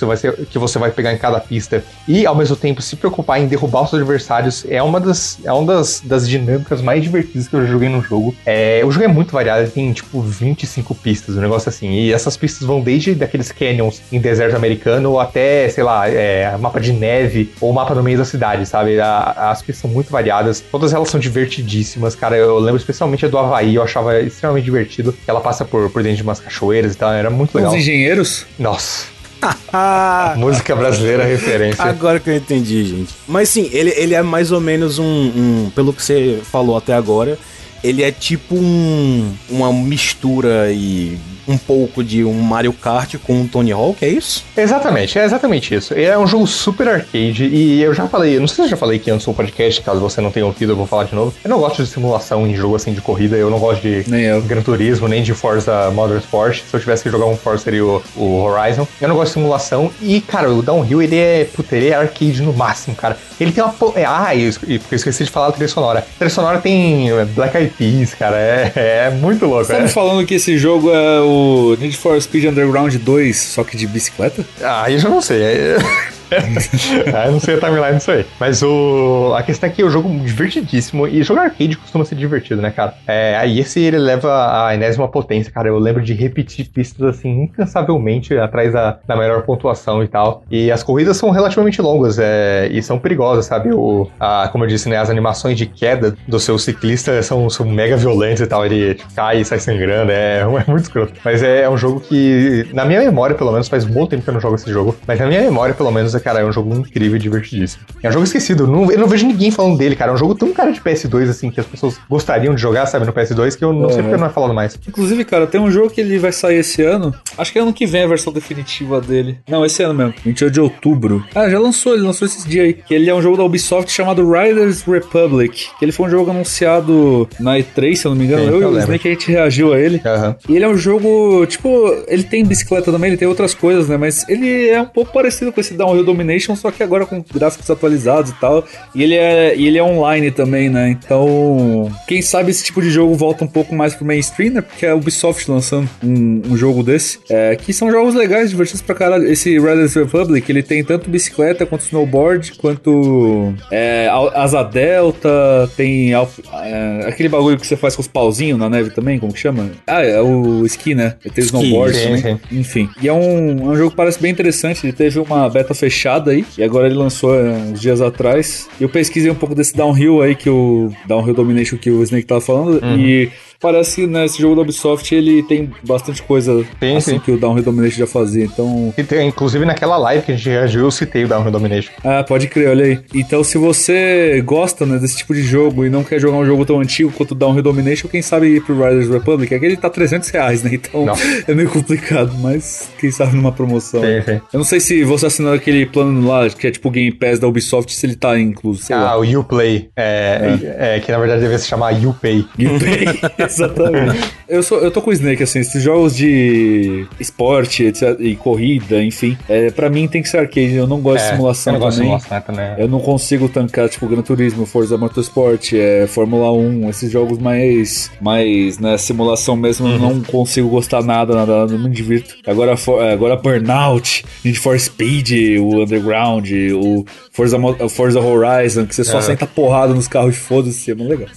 que 0.50 0.58
você 0.58 0.80
vai, 0.80 0.92
pegar 0.92 1.14
em 1.14 1.18
cada 1.18 1.40
pista, 1.40 1.84
e 2.08 2.26
ao 2.26 2.36
mesmo 2.36 2.56
tempo 2.56 2.82
se 2.82 2.96
preocupar 2.96 3.40
em 3.40 3.48
derrubar 3.48 3.84
os 3.84 3.94
adversários, 3.94 4.66
é 4.70 4.82
uma 4.82 5.00
das, 5.00 5.40
é 5.44 5.52
uma 5.52 5.74
das, 5.76 6.02
das 6.04 6.28
dinâmicas 6.28 6.82
mais 6.82 7.04
divertidas 7.04 7.48
que 7.48 7.56
eu 7.56 7.66
joguei 7.66 7.90
no 7.90 8.02
jogo. 8.02 8.36
É, 8.46 8.82
o 8.86 8.92
jogo 8.92 9.06
é 9.06 9.08
muito 9.08 9.32
variado, 9.32 9.70
tem 9.70 9.92
tipo 9.94 10.22
25 10.22 10.96
pistas, 10.96 11.36
um 11.36 11.42
negócio 11.42 11.70
assim. 11.70 11.90
E 11.92 12.14
essas 12.14 12.38
pistas 12.38 12.68
vão 12.68 12.82
desde 12.82 13.16
daqueles 13.16 13.52
canyons 13.52 14.02
em 14.12 14.20
deserto 14.20 14.56
americano 14.56 15.20
até, 15.20 15.70
sei 15.70 15.84
lá, 15.84 16.08
é, 16.08 16.56
mapa 16.58 16.80
de 16.80 16.94
neve 16.94 17.52
ou 17.60 17.72
mapa 17.74 17.94
no 17.96 18.04
meio 18.04 18.18
da 18.18 18.26
cidade, 18.26 18.66
sabe? 18.66 19.00
A, 19.00 19.52
as 19.52 19.62
pistas 19.62 19.82
são 19.82 19.90
muito 19.90 20.12
variadas, 20.12 20.60
todas 20.60 20.94
elas 20.94 21.10
são 21.10 21.20
divertidíssimas, 21.20 22.16
cara. 22.16 22.36
Eu 22.36 22.60
lembro 22.60 22.78
especialmente 22.78 23.28
do 23.28 23.38
Havaí, 23.42 23.76
eu 23.76 23.84
achava 23.84 24.20
extremamente 24.20 24.66
divertido. 24.66 25.16
Ela 25.28 25.42
passa 25.42 25.66
por, 25.66 25.90
por 25.90 26.04
dentro 26.04 26.18
de 26.18 26.24
umas 26.24 26.40
cachoeiras 26.40 26.94
e 26.94 26.98
tal, 26.98 27.12
era 27.14 27.30
muito 27.30 27.56
legal. 27.56 27.72
Os 27.72 27.78
engenheiros? 27.78 28.46
Nossa. 28.58 29.06
Música 30.38 30.76
brasileira 30.76 31.24
referência. 31.24 31.84
Agora 31.84 32.20
que 32.20 32.30
eu 32.30 32.36
entendi, 32.36 32.86
gente. 32.86 33.14
Mas 33.28 33.50
sim, 33.50 33.70
ele, 33.74 33.92
ele 33.96 34.14
é 34.14 34.22
mais 34.22 34.52
ou 34.52 34.62
menos 34.62 35.00
um, 35.00 35.04
um. 35.06 35.72
Pelo 35.76 35.94
que 35.94 36.04
você 36.04 36.40
falou 36.44 36.78
até 36.78 36.94
agora, 36.94 37.38
ele 37.84 38.04
é 38.04 38.12
tipo 38.12 38.56
um, 38.56 39.34
uma 39.50 39.74
mistura 39.74 40.72
e 40.72 41.18
um 41.48 41.58
pouco 41.58 42.04
de 42.04 42.24
um 42.24 42.34
Mario 42.34 42.74
Kart 42.74 43.16
com 43.24 43.34
um 43.34 43.48
Tony 43.48 43.72
Hawk, 43.72 44.04
é 44.04 44.10
isso? 44.10 44.44
Exatamente, 44.56 45.18
é 45.18 45.26
exatamente 45.26 45.76
isso. 45.76 45.94
É 45.94 46.18
um 46.18 46.28
jogo 46.28 46.48
super 46.48 46.88
arcade 46.88 47.46
e 47.46 47.82
eu 47.82 47.94
já 47.94 48.08
falei, 48.08 48.40
não 48.40 48.48
sei 48.48 48.56
se 48.56 48.62
eu 48.62 48.70
já 48.70 48.78
falei 48.78 48.98
aqui 48.98 49.12
antes 49.12 49.26
do 49.26 49.34
podcast, 49.34 49.82
caso 49.82 50.00
você 50.00 50.22
não 50.22 50.32
tenha 50.32 50.46
ouvido, 50.46 50.72
eu 50.72 50.76
vou 50.76 50.86
falar 50.86 51.06
de 51.06 51.16
novo. 51.16 51.34
Eu 51.44 51.50
não 51.50 51.60
gosto 51.60 51.84
de 51.84 51.90
simulação 51.90 52.48
em 52.48 52.56
jogo 52.56 52.76
assim 52.76 52.94
de 52.94 53.02
corrida, 53.02 53.36
eu 53.36 53.50
não 53.50 53.60
gosto 53.60 53.82
de. 53.82 54.06
Gran 54.46 54.62
Turismo, 54.62 55.08
nem 55.08 55.24
de 55.24 55.34
Forza 55.34 55.90
Motorsport. 55.92 56.62
Se 56.62 56.76
eu 56.76 56.80
tivesse 56.80 57.04
que 57.04 57.10
jogar 57.10 57.26
um 57.26 57.36
Forza 57.36 57.64
seria 57.64 57.86
o, 57.86 58.02
o 58.16 58.44
Horizon. 58.44 58.88
Eu 59.00 59.08
não 59.08 59.16
gosto 59.16 59.30
de 59.30 59.34
simulação 59.34 59.92
e, 60.02 60.22
cara, 60.22 60.52
o 60.52 60.62
Downhill 60.62 61.02
ele 61.02 61.18
é, 61.18 61.46
puta, 61.46 61.76
ele 61.76 61.90
é 61.90 61.96
arcade 61.96 62.42
no 62.42 62.54
máximo, 62.54 62.96
cara. 62.96 63.18
Ele 63.40 63.52
tem 63.52 63.64
uma. 63.64 63.74
É, 63.96 64.06
ah, 64.06 64.34
e 64.36 64.44
eu, 64.44 64.54
eu 64.68 64.80
esqueci 64.92 65.24
de 65.24 65.30
falar 65.30 65.48
da 65.48 65.54
trilha 65.54 65.68
sonora. 65.68 66.00
A 66.00 66.18
trilha 66.18 66.30
sonora 66.30 66.60
tem 66.60 67.10
Black 67.34 67.58
Eyed 67.58 67.74
Peas, 67.78 68.14
cara, 68.14 68.38
é, 68.38 68.72
é 68.76 69.10
muito 69.10 69.46
louco. 69.46 69.66
Você 69.66 69.74
tá 69.74 69.80
me 69.80 69.88
falando 69.88 70.26
que 70.26 70.36
esse 70.36 70.58
jogo 70.58 70.92
é 70.92 71.20
o 71.32 71.76
Need 71.76 71.98
for 71.98 72.22
Speed 72.22 72.46
Underground 72.46 72.96
2, 72.96 73.38
só 73.38 73.64
que 73.64 73.78
de 73.78 73.88
bicicleta? 73.88 74.46
Ah, 74.62 74.90
eu 74.92 75.00
já 75.00 75.10
não 75.10 75.22
sei. 75.22 75.42
ah, 77.14 77.30
não 77.32 77.40
sei 77.40 77.56
a 77.56 77.60
timeline 77.60 77.98
disso 77.98 78.12
aí. 78.12 78.26
Mas 78.40 78.62
o... 78.64 79.34
a 79.36 79.44
questão 79.44 79.70
é 79.70 79.72
que 79.72 79.84
o 79.84 79.90
jogo 79.90 80.10
é 80.10 80.18
divertidíssimo 80.26 81.08
e 81.08 81.24
jogar 81.24 81.44
arcade 81.44 81.78
costuma 81.78 82.06
ser 82.06 82.16
divertido, 82.16 82.62
né, 82.62 82.72
cara? 82.72 82.94
É, 83.08 83.36
aí 83.38 83.60
esse 83.60 83.80
ele 83.80 83.98
leva 83.98 84.68
a 84.68 84.74
enésima 84.74 85.08
potência, 85.08 85.52
cara. 85.52 85.68
Eu 85.68 85.78
lembro 85.78 86.02
de 86.02 86.14
repetir 86.14 86.70
pistas 86.70 87.16
assim 87.16 87.44
incansavelmente 87.44 88.38
atrás 88.38 88.74
da, 88.74 89.00
da 89.08 89.16
melhor 89.16 89.44
pontuação 89.44 90.04
e 90.04 90.08
tal. 90.08 90.44
E 90.50 90.72
as 90.72 90.84
corridas 90.84 91.18
são 91.18 91.30
relativamente 91.32 91.82
longas 91.82 92.20
é, 92.20 92.68
e 92.72 92.82
são 92.82 92.98
perigosas, 92.98 93.46
sabe? 93.46 93.72
O, 93.74 94.10
a, 94.20 94.50
como 94.52 94.64
eu 94.64 94.68
disse, 94.68 94.90
né, 94.90 94.98
as 94.98 95.10
animações 95.10 95.58
de 95.58 95.66
queda 95.66 96.16
do 96.28 96.40
seu 96.40 96.58
ciclista 96.58 97.22
são, 97.24 97.50
são 97.50 97.66
mega 97.66 97.98
violentas 97.98 98.42
e 98.42 98.48
tal. 98.48 98.66
Ele 98.66 98.98
cai 99.16 99.42
e 99.42 99.46
sai 99.46 99.60
sangrando, 99.60 100.12
é, 100.12 100.40
é 100.68 100.72
muito 100.72 100.84
escroto. 100.84 101.14
Mas 101.24 101.44
é, 101.44 101.62
é 101.62 101.70
um 101.70 101.78
jogo 101.78 102.00
que, 102.00 102.68
na 102.74 102.86
minha 102.86 103.00
memória, 103.00 103.36
pelo 103.36 103.52
menos, 103.52 103.68
faz 103.68 103.86
bom 103.86 104.06
tempo 104.06 104.24
que 104.24 104.30
eu 104.30 104.34
não 104.34 104.42
jogo 104.42 104.56
esse 104.56 104.72
jogo, 104.72 104.96
mas 105.08 105.20
na 105.20 105.28
minha 105.28 105.42
memória, 105.42 105.74
pelo 105.74 105.92
menos, 105.92 106.16
cara, 106.22 106.40
é 106.40 106.46
um 106.46 106.52
jogo 106.52 106.74
incrível 106.76 107.18
e 107.18 107.20
divertidíssimo. 107.20 107.84
É 108.02 108.10
um 108.10 108.12
jogo 108.12 108.26
esquecido, 108.26 108.64
eu 108.64 108.68
não, 108.68 108.92
eu 108.92 109.00
não 109.00 109.08
vejo 109.08 109.28
ninguém 109.28 109.52
falando 109.52 109.78
dele, 109.78 109.96
cara. 109.96 110.12
É 110.12 110.14
um 110.14 110.18
jogo 110.18 110.36
tão 110.36 110.54
cara 110.54 110.72
de 110.72 110.80
PS2, 110.80 111.30
assim, 111.30 111.52
que 111.52 111.60
as 111.60 111.66
pessoas 111.66 111.98
gostariam 112.10 112.56
de 112.56 112.62
jogar, 112.62 112.86
sabe, 112.86 113.06
no 113.06 113.14
PS2, 113.14 113.58
que 113.58 113.64
eu 113.64 113.74
não 113.74 113.90
é. 113.90 113.94
sei 113.94 114.04
porque 114.04 114.18
não 114.18 114.28
é 114.28 114.30
falando 114.30 114.54
mais. 114.54 114.78
Inclusive, 114.88 115.26
cara, 115.26 115.48
tem 115.48 115.60
um 115.60 115.72
jogo 115.72 115.90
que 115.90 116.02
ele 116.02 116.18
vai 116.18 116.32
sair 116.32 116.58
esse 116.58 116.82
ano. 116.82 117.14
Acho 117.38 117.52
que 117.52 117.60
é 117.60 117.62
ano 117.62 117.74
que 117.74 117.86
vem 117.86 118.04
a 118.04 118.08
versão 118.08 118.32
definitiva 118.32 119.02
dele. 119.02 119.40
Não, 119.48 119.66
esse 119.66 119.82
ano 119.84 119.94
mesmo, 119.94 120.14
28 120.24 120.54
de 120.54 120.60
outubro. 120.60 121.24
Ah, 121.34 121.50
já 121.50 121.60
lançou, 121.60 121.94
ele 121.94 122.04
lançou 122.04 122.26
esses 122.28 122.46
dias 122.46 122.66
aí. 122.66 122.74
Que 122.74 122.94
ele 122.94 123.10
é 123.10 123.16
um 123.16 123.22
jogo 123.22 123.38
da 123.38 123.44
Ubisoft 123.44 123.92
chamado 123.92 124.30
Riders 124.30 124.84
Republic. 124.84 125.68
Que 125.78 125.86
ele 125.86 125.92
foi 125.92 126.08
um 126.08 126.10
jogo 126.10 126.32
anunciado 126.32 127.28
na 127.40 127.58
E3, 127.58 127.96
se 127.96 128.06
eu 128.06 128.12
não 128.12 128.18
me 128.18 128.26
engano. 128.26 128.44
Sim, 128.44 128.50
eu, 128.50 128.62
eu 128.62 128.74
e 128.74 128.76
o 128.76 128.80
Snake 128.80 129.08
a 129.08 129.12
gente 129.12 129.32
reagiu 129.32 129.74
a 129.74 129.80
ele. 129.80 129.98
Uhum. 129.98 130.36
E 130.50 130.56
ele 130.56 130.66
é 130.66 130.68
um 130.68 130.78
jogo, 130.78 131.46
tipo, 131.46 131.70
ele 132.08 132.24
tem 132.24 132.46
bicicleta 132.46 132.92
também, 132.92 133.10
ele 133.10 133.18
tem 133.18 133.28
outras 133.28 133.54
coisas, 133.54 133.88
né? 133.88 133.98
Mas 133.98 134.28
ele 134.28 134.70
é 134.70 134.82
um 134.82 134.86
pouco 134.86 135.12
parecido 135.12 135.52
com 135.52 135.60
esse 135.60 135.74
Downhill 135.74 136.04
Domination, 136.12 136.56
só 136.56 136.72
que 136.72 136.84
agora 136.84 137.06
com 137.06 137.24
gráficos 137.34 137.70
atualizados 137.70 138.32
e 138.32 138.36
tal. 138.36 138.66
E 138.94 139.04
ele 139.04 139.16
é, 139.16 139.56
e 139.56 139.68
ele 139.68 139.78
é 139.78 139.84
online 139.84 140.32
também, 140.32 140.70
né? 140.70 140.90
Então, 140.90 141.92
quem 142.08 142.22
sabe 142.22 142.52
esse 142.52 142.64
tipo 142.64 142.82
de 142.82 142.90
jogo 142.90 143.16
volta 143.16 143.44
um 143.44 143.48
pouco 143.48 143.74
mais 143.74 143.96
pro 143.96 144.06
mainstream, 144.06 144.54
né? 144.54 144.62
Porque 144.62 144.86
é 144.86 144.90
a 144.90 144.96
Ubisoft 144.96 145.50
lançando 145.50 145.90
um, 146.04 146.42
um 146.50 146.58
jogo 146.58 146.84
desse. 146.84 147.20
É, 147.30 147.56
que 147.56 147.74
são 147.74 147.92
jogos 147.92 148.16
legais, 148.16 148.50
divertidos 148.50 148.82
pra 148.82 148.96
caralho. 148.96 149.28
Esse 149.28 149.58
Riders 149.58 149.94
Republic, 149.96 150.50
ele 150.52 150.64
tem 150.64 150.84
tanto 150.84 151.10
bicicleta 151.10 151.66
quanto 151.66 151.82
snowboard, 151.82 152.54
quanto 152.54 153.54
é, 153.72 154.10
asa 154.34 154.64
delta, 154.64 155.70
tem 155.76 156.14
é, 156.14 157.06
aquele 157.08 157.30
bagulho 157.30 157.58
que 157.58 157.66
você 157.66 157.76
faz 157.76 157.96
com 157.96 158.02
os 158.02 158.08
pauzinhos 158.08 158.60
na 158.60 158.70
neve 158.70 158.90
também, 158.90 159.20
como 159.20 159.34
que 159.34 159.40
chama? 159.40 159.70
Ah, 159.88 160.02
é 160.02 160.22
o 160.22 160.66
ski, 160.66 160.94
né? 160.94 161.16
Tem 161.34 161.44
snowboard 161.44 161.96
sim, 161.96 162.04
também. 162.04 162.22
Sim. 162.22 162.40
Enfim. 162.52 162.90
E 163.02 163.08
é 163.08 163.14
um, 163.14 163.70
é 163.70 163.74
um 163.74 163.76
jogo 163.76 163.92
que 163.92 163.98
parece 163.98 164.22
bem 164.22 164.32
interessante. 164.32 164.86
Ele 164.86 164.94
teve 164.94 165.20
uma 165.20 165.50
beta 165.50 165.74
fechada 165.74 166.01
aí, 166.32 166.46
e 166.58 166.64
agora 166.64 166.88
ele 166.88 166.96
lançou 166.96 167.36
é, 167.36 167.52
uns 167.52 167.80
dias 167.80 168.02
atrás. 168.02 168.68
Eu 168.80 168.90
pesquisei 168.90 169.30
um 169.32 169.36
pouco 169.36 169.56
desse 169.56 169.76
downhill 169.76 170.22
aí 170.22 170.36
que 170.36 170.50
o 170.50 170.92
Downhill 171.06 171.34
Domination 171.34 171.78
que 171.78 171.92
o 171.92 172.02
Snake 172.04 172.26
tava 172.26 172.42
falando, 172.42 172.84
uhum. 172.84 172.98
e 172.98 173.32
parece 173.62 173.96
que 174.02 174.08
né, 174.08 174.26
esse 174.26 174.42
jogo 174.42 174.56
da 174.56 174.62
Ubisoft 174.62 175.14
ele 175.14 175.44
tem 175.44 175.70
bastante 175.84 176.22
coisa 176.24 176.64
Sim, 176.80 176.96
assim 176.98 177.12
sim. 177.12 177.20
que 177.20 177.32
o 177.32 177.38
Downhill 177.38 177.64
Domination 177.64 177.98
já 178.00 178.08
fazia. 178.08 178.44
Então, 178.46 178.94
E 178.98 179.04
tem- 179.04 179.28
inclusive 179.28 179.64
naquela 179.66 179.98
live 179.98 180.26
que 180.26 180.32
a 180.32 180.36
gente 180.36 180.50
reagiu, 180.50 180.82
eu 180.82 180.92
citei 180.92 181.24
o 181.24 181.28
Downhill 181.28 181.52
Domination. 181.52 181.92
ah, 182.04 182.24
pode 182.24 182.48
crer, 182.48 182.70
olha 182.70 182.86
aí. 182.86 183.00
Então, 183.14 183.44
se 183.44 183.58
você 183.58 184.42
gosta 184.46 184.86
né, 184.86 184.98
desse 184.98 185.18
tipo 185.18 185.34
de 185.34 185.44
jogo 185.44 185.86
e 185.86 185.90
não 185.90 186.04
quer 186.04 186.20
jogar 186.20 186.38
um 186.38 186.46
jogo 186.46 186.66
tão 186.66 186.80
antigo 186.80 187.12
quanto 187.12 187.32
o 187.32 187.36
Downhill 187.36 187.64
Domination, 187.64 188.08
quem 188.08 188.22
sabe 188.22 188.48
ir 188.48 188.62
pro 188.64 188.76
Riders 188.76 189.10
Republic? 189.10 189.54
É 189.54 189.60
que 189.60 189.66
ele 189.66 189.78
tá 189.78 189.90
300 189.90 190.30
reais, 190.30 190.64
né? 190.64 190.72
Então 190.74 191.06
Não. 191.06 191.14
é 191.48 191.54
meio 191.54 191.70
complicado, 191.70 192.34
mas 192.40 192.90
quem 193.00 193.12
sabe 193.12 193.36
numa 193.36 193.52
promoção. 193.52 194.02
Sim, 194.02 194.22
sim. 194.26 194.42
Eu 194.52 194.58
não 194.58 194.64
sei 194.64 194.80
se 194.80 195.04
você 195.04 195.28
assinou 195.28 195.54
aquele 195.54 195.86
plano 195.86 196.28
lá, 196.28 196.50
que 196.50 196.68
é 196.68 196.72
tipo 196.72 196.88
o 196.88 196.92
Game 196.92 197.12
Pass 197.12 197.40
da 197.40 197.48
Ubisoft, 197.48 197.94
se 197.94 198.06
ele 198.06 198.16
tá 198.16 198.40
incluso, 198.40 198.82
sei 198.84 198.96
lá. 198.96 199.12
Ah, 199.12 199.18
o 199.20 199.40
Uplay, 199.40 199.90
é, 199.96 200.58
é, 200.96 201.00
que 201.00 201.12
na 201.12 201.18
verdade 201.20 201.42
deve 201.42 201.58
se 201.60 201.68
chamar 201.68 201.94
Upay. 201.94 202.46
Gameplay, 202.58 203.06
exatamente. 203.52 204.20
Eu, 204.52 204.62
sou, 204.62 204.80
eu 204.80 204.92
tô 204.92 205.02
com 205.02 205.12
o 205.12 205.14
Snake, 205.14 205.42
assim, 205.42 205.60
esses 205.60 205.82
jogos 205.82 206.14
de 206.14 207.06
esporte 207.18 207.86
etc, 207.86 208.18
e 208.20 208.36
corrida, 208.36 209.02
enfim, 209.02 209.38
é, 209.48 209.72
pra 209.72 209.90
mim 209.90 210.10
tem 210.10 210.22
que 210.22 210.28
ser 210.28 210.40
arcade, 210.40 210.74
eu 210.76 210.86
não 210.86 211.00
gosto 211.00 211.24
de 211.24 211.30
simulação 211.32 211.72
É, 211.72 211.76
eu 211.76 211.80
não 211.80 211.86
gosto 211.86 211.98
de 212.02 212.04
também. 212.04 212.20
simulação 212.20 212.54
também. 212.54 212.84
Eu 212.84 212.88
não 212.90 213.00
consigo 213.00 213.48
tancar, 213.48 213.88
tipo, 213.88 214.06
Gran 214.08 214.22
Turismo, 214.22 214.66
Forza 214.66 214.98
Motorsport, 214.98 215.72
é, 215.74 216.06
Fórmula 216.06 216.52
1, 216.52 216.90
esses 216.90 217.10
jogos 217.10 217.38
mais, 217.38 218.12
mais, 218.20 218.78
né, 218.78 218.98
simulação 218.98 219.56
mesmo, 219.56 219.88
eu 219.88 219.98
não 219.98 220.20
consigo 220.22 220.68
gostar 220.68 221.02
nada, 221.02 221.34
nada, 221.34 221.60
nada, 221.60 221.78
não 221.78 221.88
me 221.88 221.96
divirto. 221.96 222.36
Agora, 222.46 222.76
for- 222.76 223.02
agora 223.02 223.38
Burnout, 223.38 224.26
Need 224.44 224.60
for 224.60 224.78
Speed, 224.78 225.30
o 225.62 225.82
Underground, 225.82 226.50
o 226.76 227.06
Forza, 227.32 227.58
Forza 227.90 228.20
Horizon, 228.20 228.86
que 228.86 228.94
você 228.94 229.06
só 229.06 229.14
Aham. 229.20 229.22
senta 229.28 229.48
porrada 229.48 229.94
nos 229.94 230.10
carros 230.10 230.36
e 230.36 230.38
foda-se, 230.38 230.92
é 230.92 230.96
muito 230.96 231.10
legal. 231.10 231.30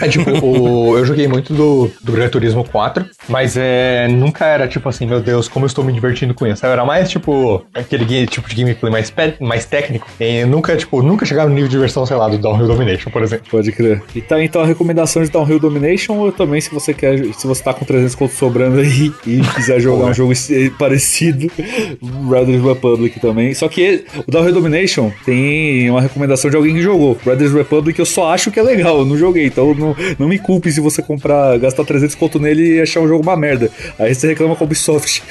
É 0.00 0.08
tipo, 0.08 0.30
o- 0.46 0.96
eu 0.96 1.04
joguei 1.04 1.28
muito 1.28 1.52
do, 1.54 1.90
do 2.02 2.12
Gran 2.12 2.28
Turismo 2.28 2.64
4, 2.64 3.04
mas 3.28 3.56
é, 3.56 4.08
nunca 4.08 4.44
era 4.46 4.66
tipo 4.68 4.88
assim, 4.88 5.06
meu 5.06 5.20
Deus, 5.20 5.48
como 5.48 5.64
eu 5.64 5.68
estou 5.68 5.84
me 5.84 5.92
divertindo 5.92 6.34
com 6.34 6.46
isso. 6.46 6.64
Era 6.66 6.84
mais 6.84 7.08
tipo, 7.10 7.64
aquele 7.74 8.04
game- 8.04 8.26
tipo 8.26 8.48
de 8.48 8.54
gameplay 8.56 8.90
mais, 8.92 9.12
mais 9.40 9.64
técnico. 9.64 10.06
E 10.20 10.44
nunca, 10.44 10.76
tipo, 10.76 11.02
nunca 11.02 11.24
chegava 11.24 11.48
no 11.48 11.54
nível 11.54 11.68
de 11.68 11.74
diversão, 11.74 12.04
sei 12.06 12.16
lá, 12.16 12.28
do 12.28 12.38
Downhill 12.38 12.66
Domination, 12.66 13.10
por 13.10 13.22
exemplo. 13.22 13.46
Pode 13.50 13.70
crer. 13.72 14.02
E 14.14 14.20
tá 14.20 14.42
então 14.42 14.62
a 14.62 14.66
recomendação 14.66 15.22
de 15.22 15.30
Downhill 15.30 15.58
Domination, 15.58 16.14
ou 16.14 16.32
também 16.32 16.60
se 16.60 16.70
você 16.72 16.92
quer, 16.92 17.18
se 17.34 17.46
você 17.46 17.62
tá 17.62 17.72
com 17.72 17.84
300 17.84 18.14
contos 18.14 18.36
sobrando 18.36 18.80
aí 18.80 19.12
e 19.26 19.40
quiser 19.54 19.80
jogar 19.80 20.06
um 20.06 20.14
jogo 20.14 20.32
parecido, 20.78 21.50
Riders 22.30 22.62
Republic 22.62 23.20
também. 23.20 23.54
Só 23.54 23.68
que 23.68 24.04
o 24.26 24.30
Downhill 24.30 24.52
Domination 24.54 25.10
tem 25.24 25.90
uma 25.90 26.00
recomendação 26.00 26.50
de 26.50 26.56
alguém 26.56 26.74
que 26.74 26.82
jogou. 26.82 27.16
Riders 27.24 27.52
Republic 27.52 27.98
eu 27.98 28.06
só 28.06 28.32
acho 28.32 28.50
que 28.50 28.58
é 28.58 28.62
legal, 28.62 28.98
eu 28.98 29.04
não 29.04 29.16
joguei, 29.16 29.46
então 29.46 29.74
não, 29.74 29.94
não 30.18 30.28
me 30.28 30.38
culpe 30.38 30.70
se 30.72 30.80
você 30.80 31.02
comprar, 31.02 31.43
gastar 31.58 31.84
300 31.84 32.14
conto 32.14 32.38
nele 32.38 32.76
e 32.76 32.80
achar 32.80 33.00
o 33.00 33.08
jogo 33.08 33.22
uma 33.22 33.36
merda. 33.36 33.70
Aí 33.98 34.14
você 34.14 34.28
reclama 34.28 34.56
com 34.56 34.64
a 34.64 34.66
Ubisoft. 34.66 35.22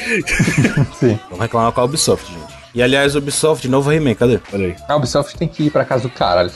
Sim. 0.99 1.19
Vamos 1.30 1.40
reclamar 1.40 1.72
com 1.72 1.81
a 1.81 1.84
Ubisoft, 1.84 2.31
gente. 2.31 2.62
E 2.76 2.82
aliás, 2.82 3.16
Ubisoft, 3.16 3.68
novo 3.68 3.90
remake, 3.91 4.20
cadê? 4.20 4.40
Olha 4.52 4.68
aí. 4.68 4.76
A 4.88 4.95
Ubisoft 4.95 5.38
tem 5.38 5.48
que 5.48 5.64
ir 5.64 5.70
pra 5.70 5.86
casa 5.86 6.04
do 6.04 6.10
caralho. 6.10 6.52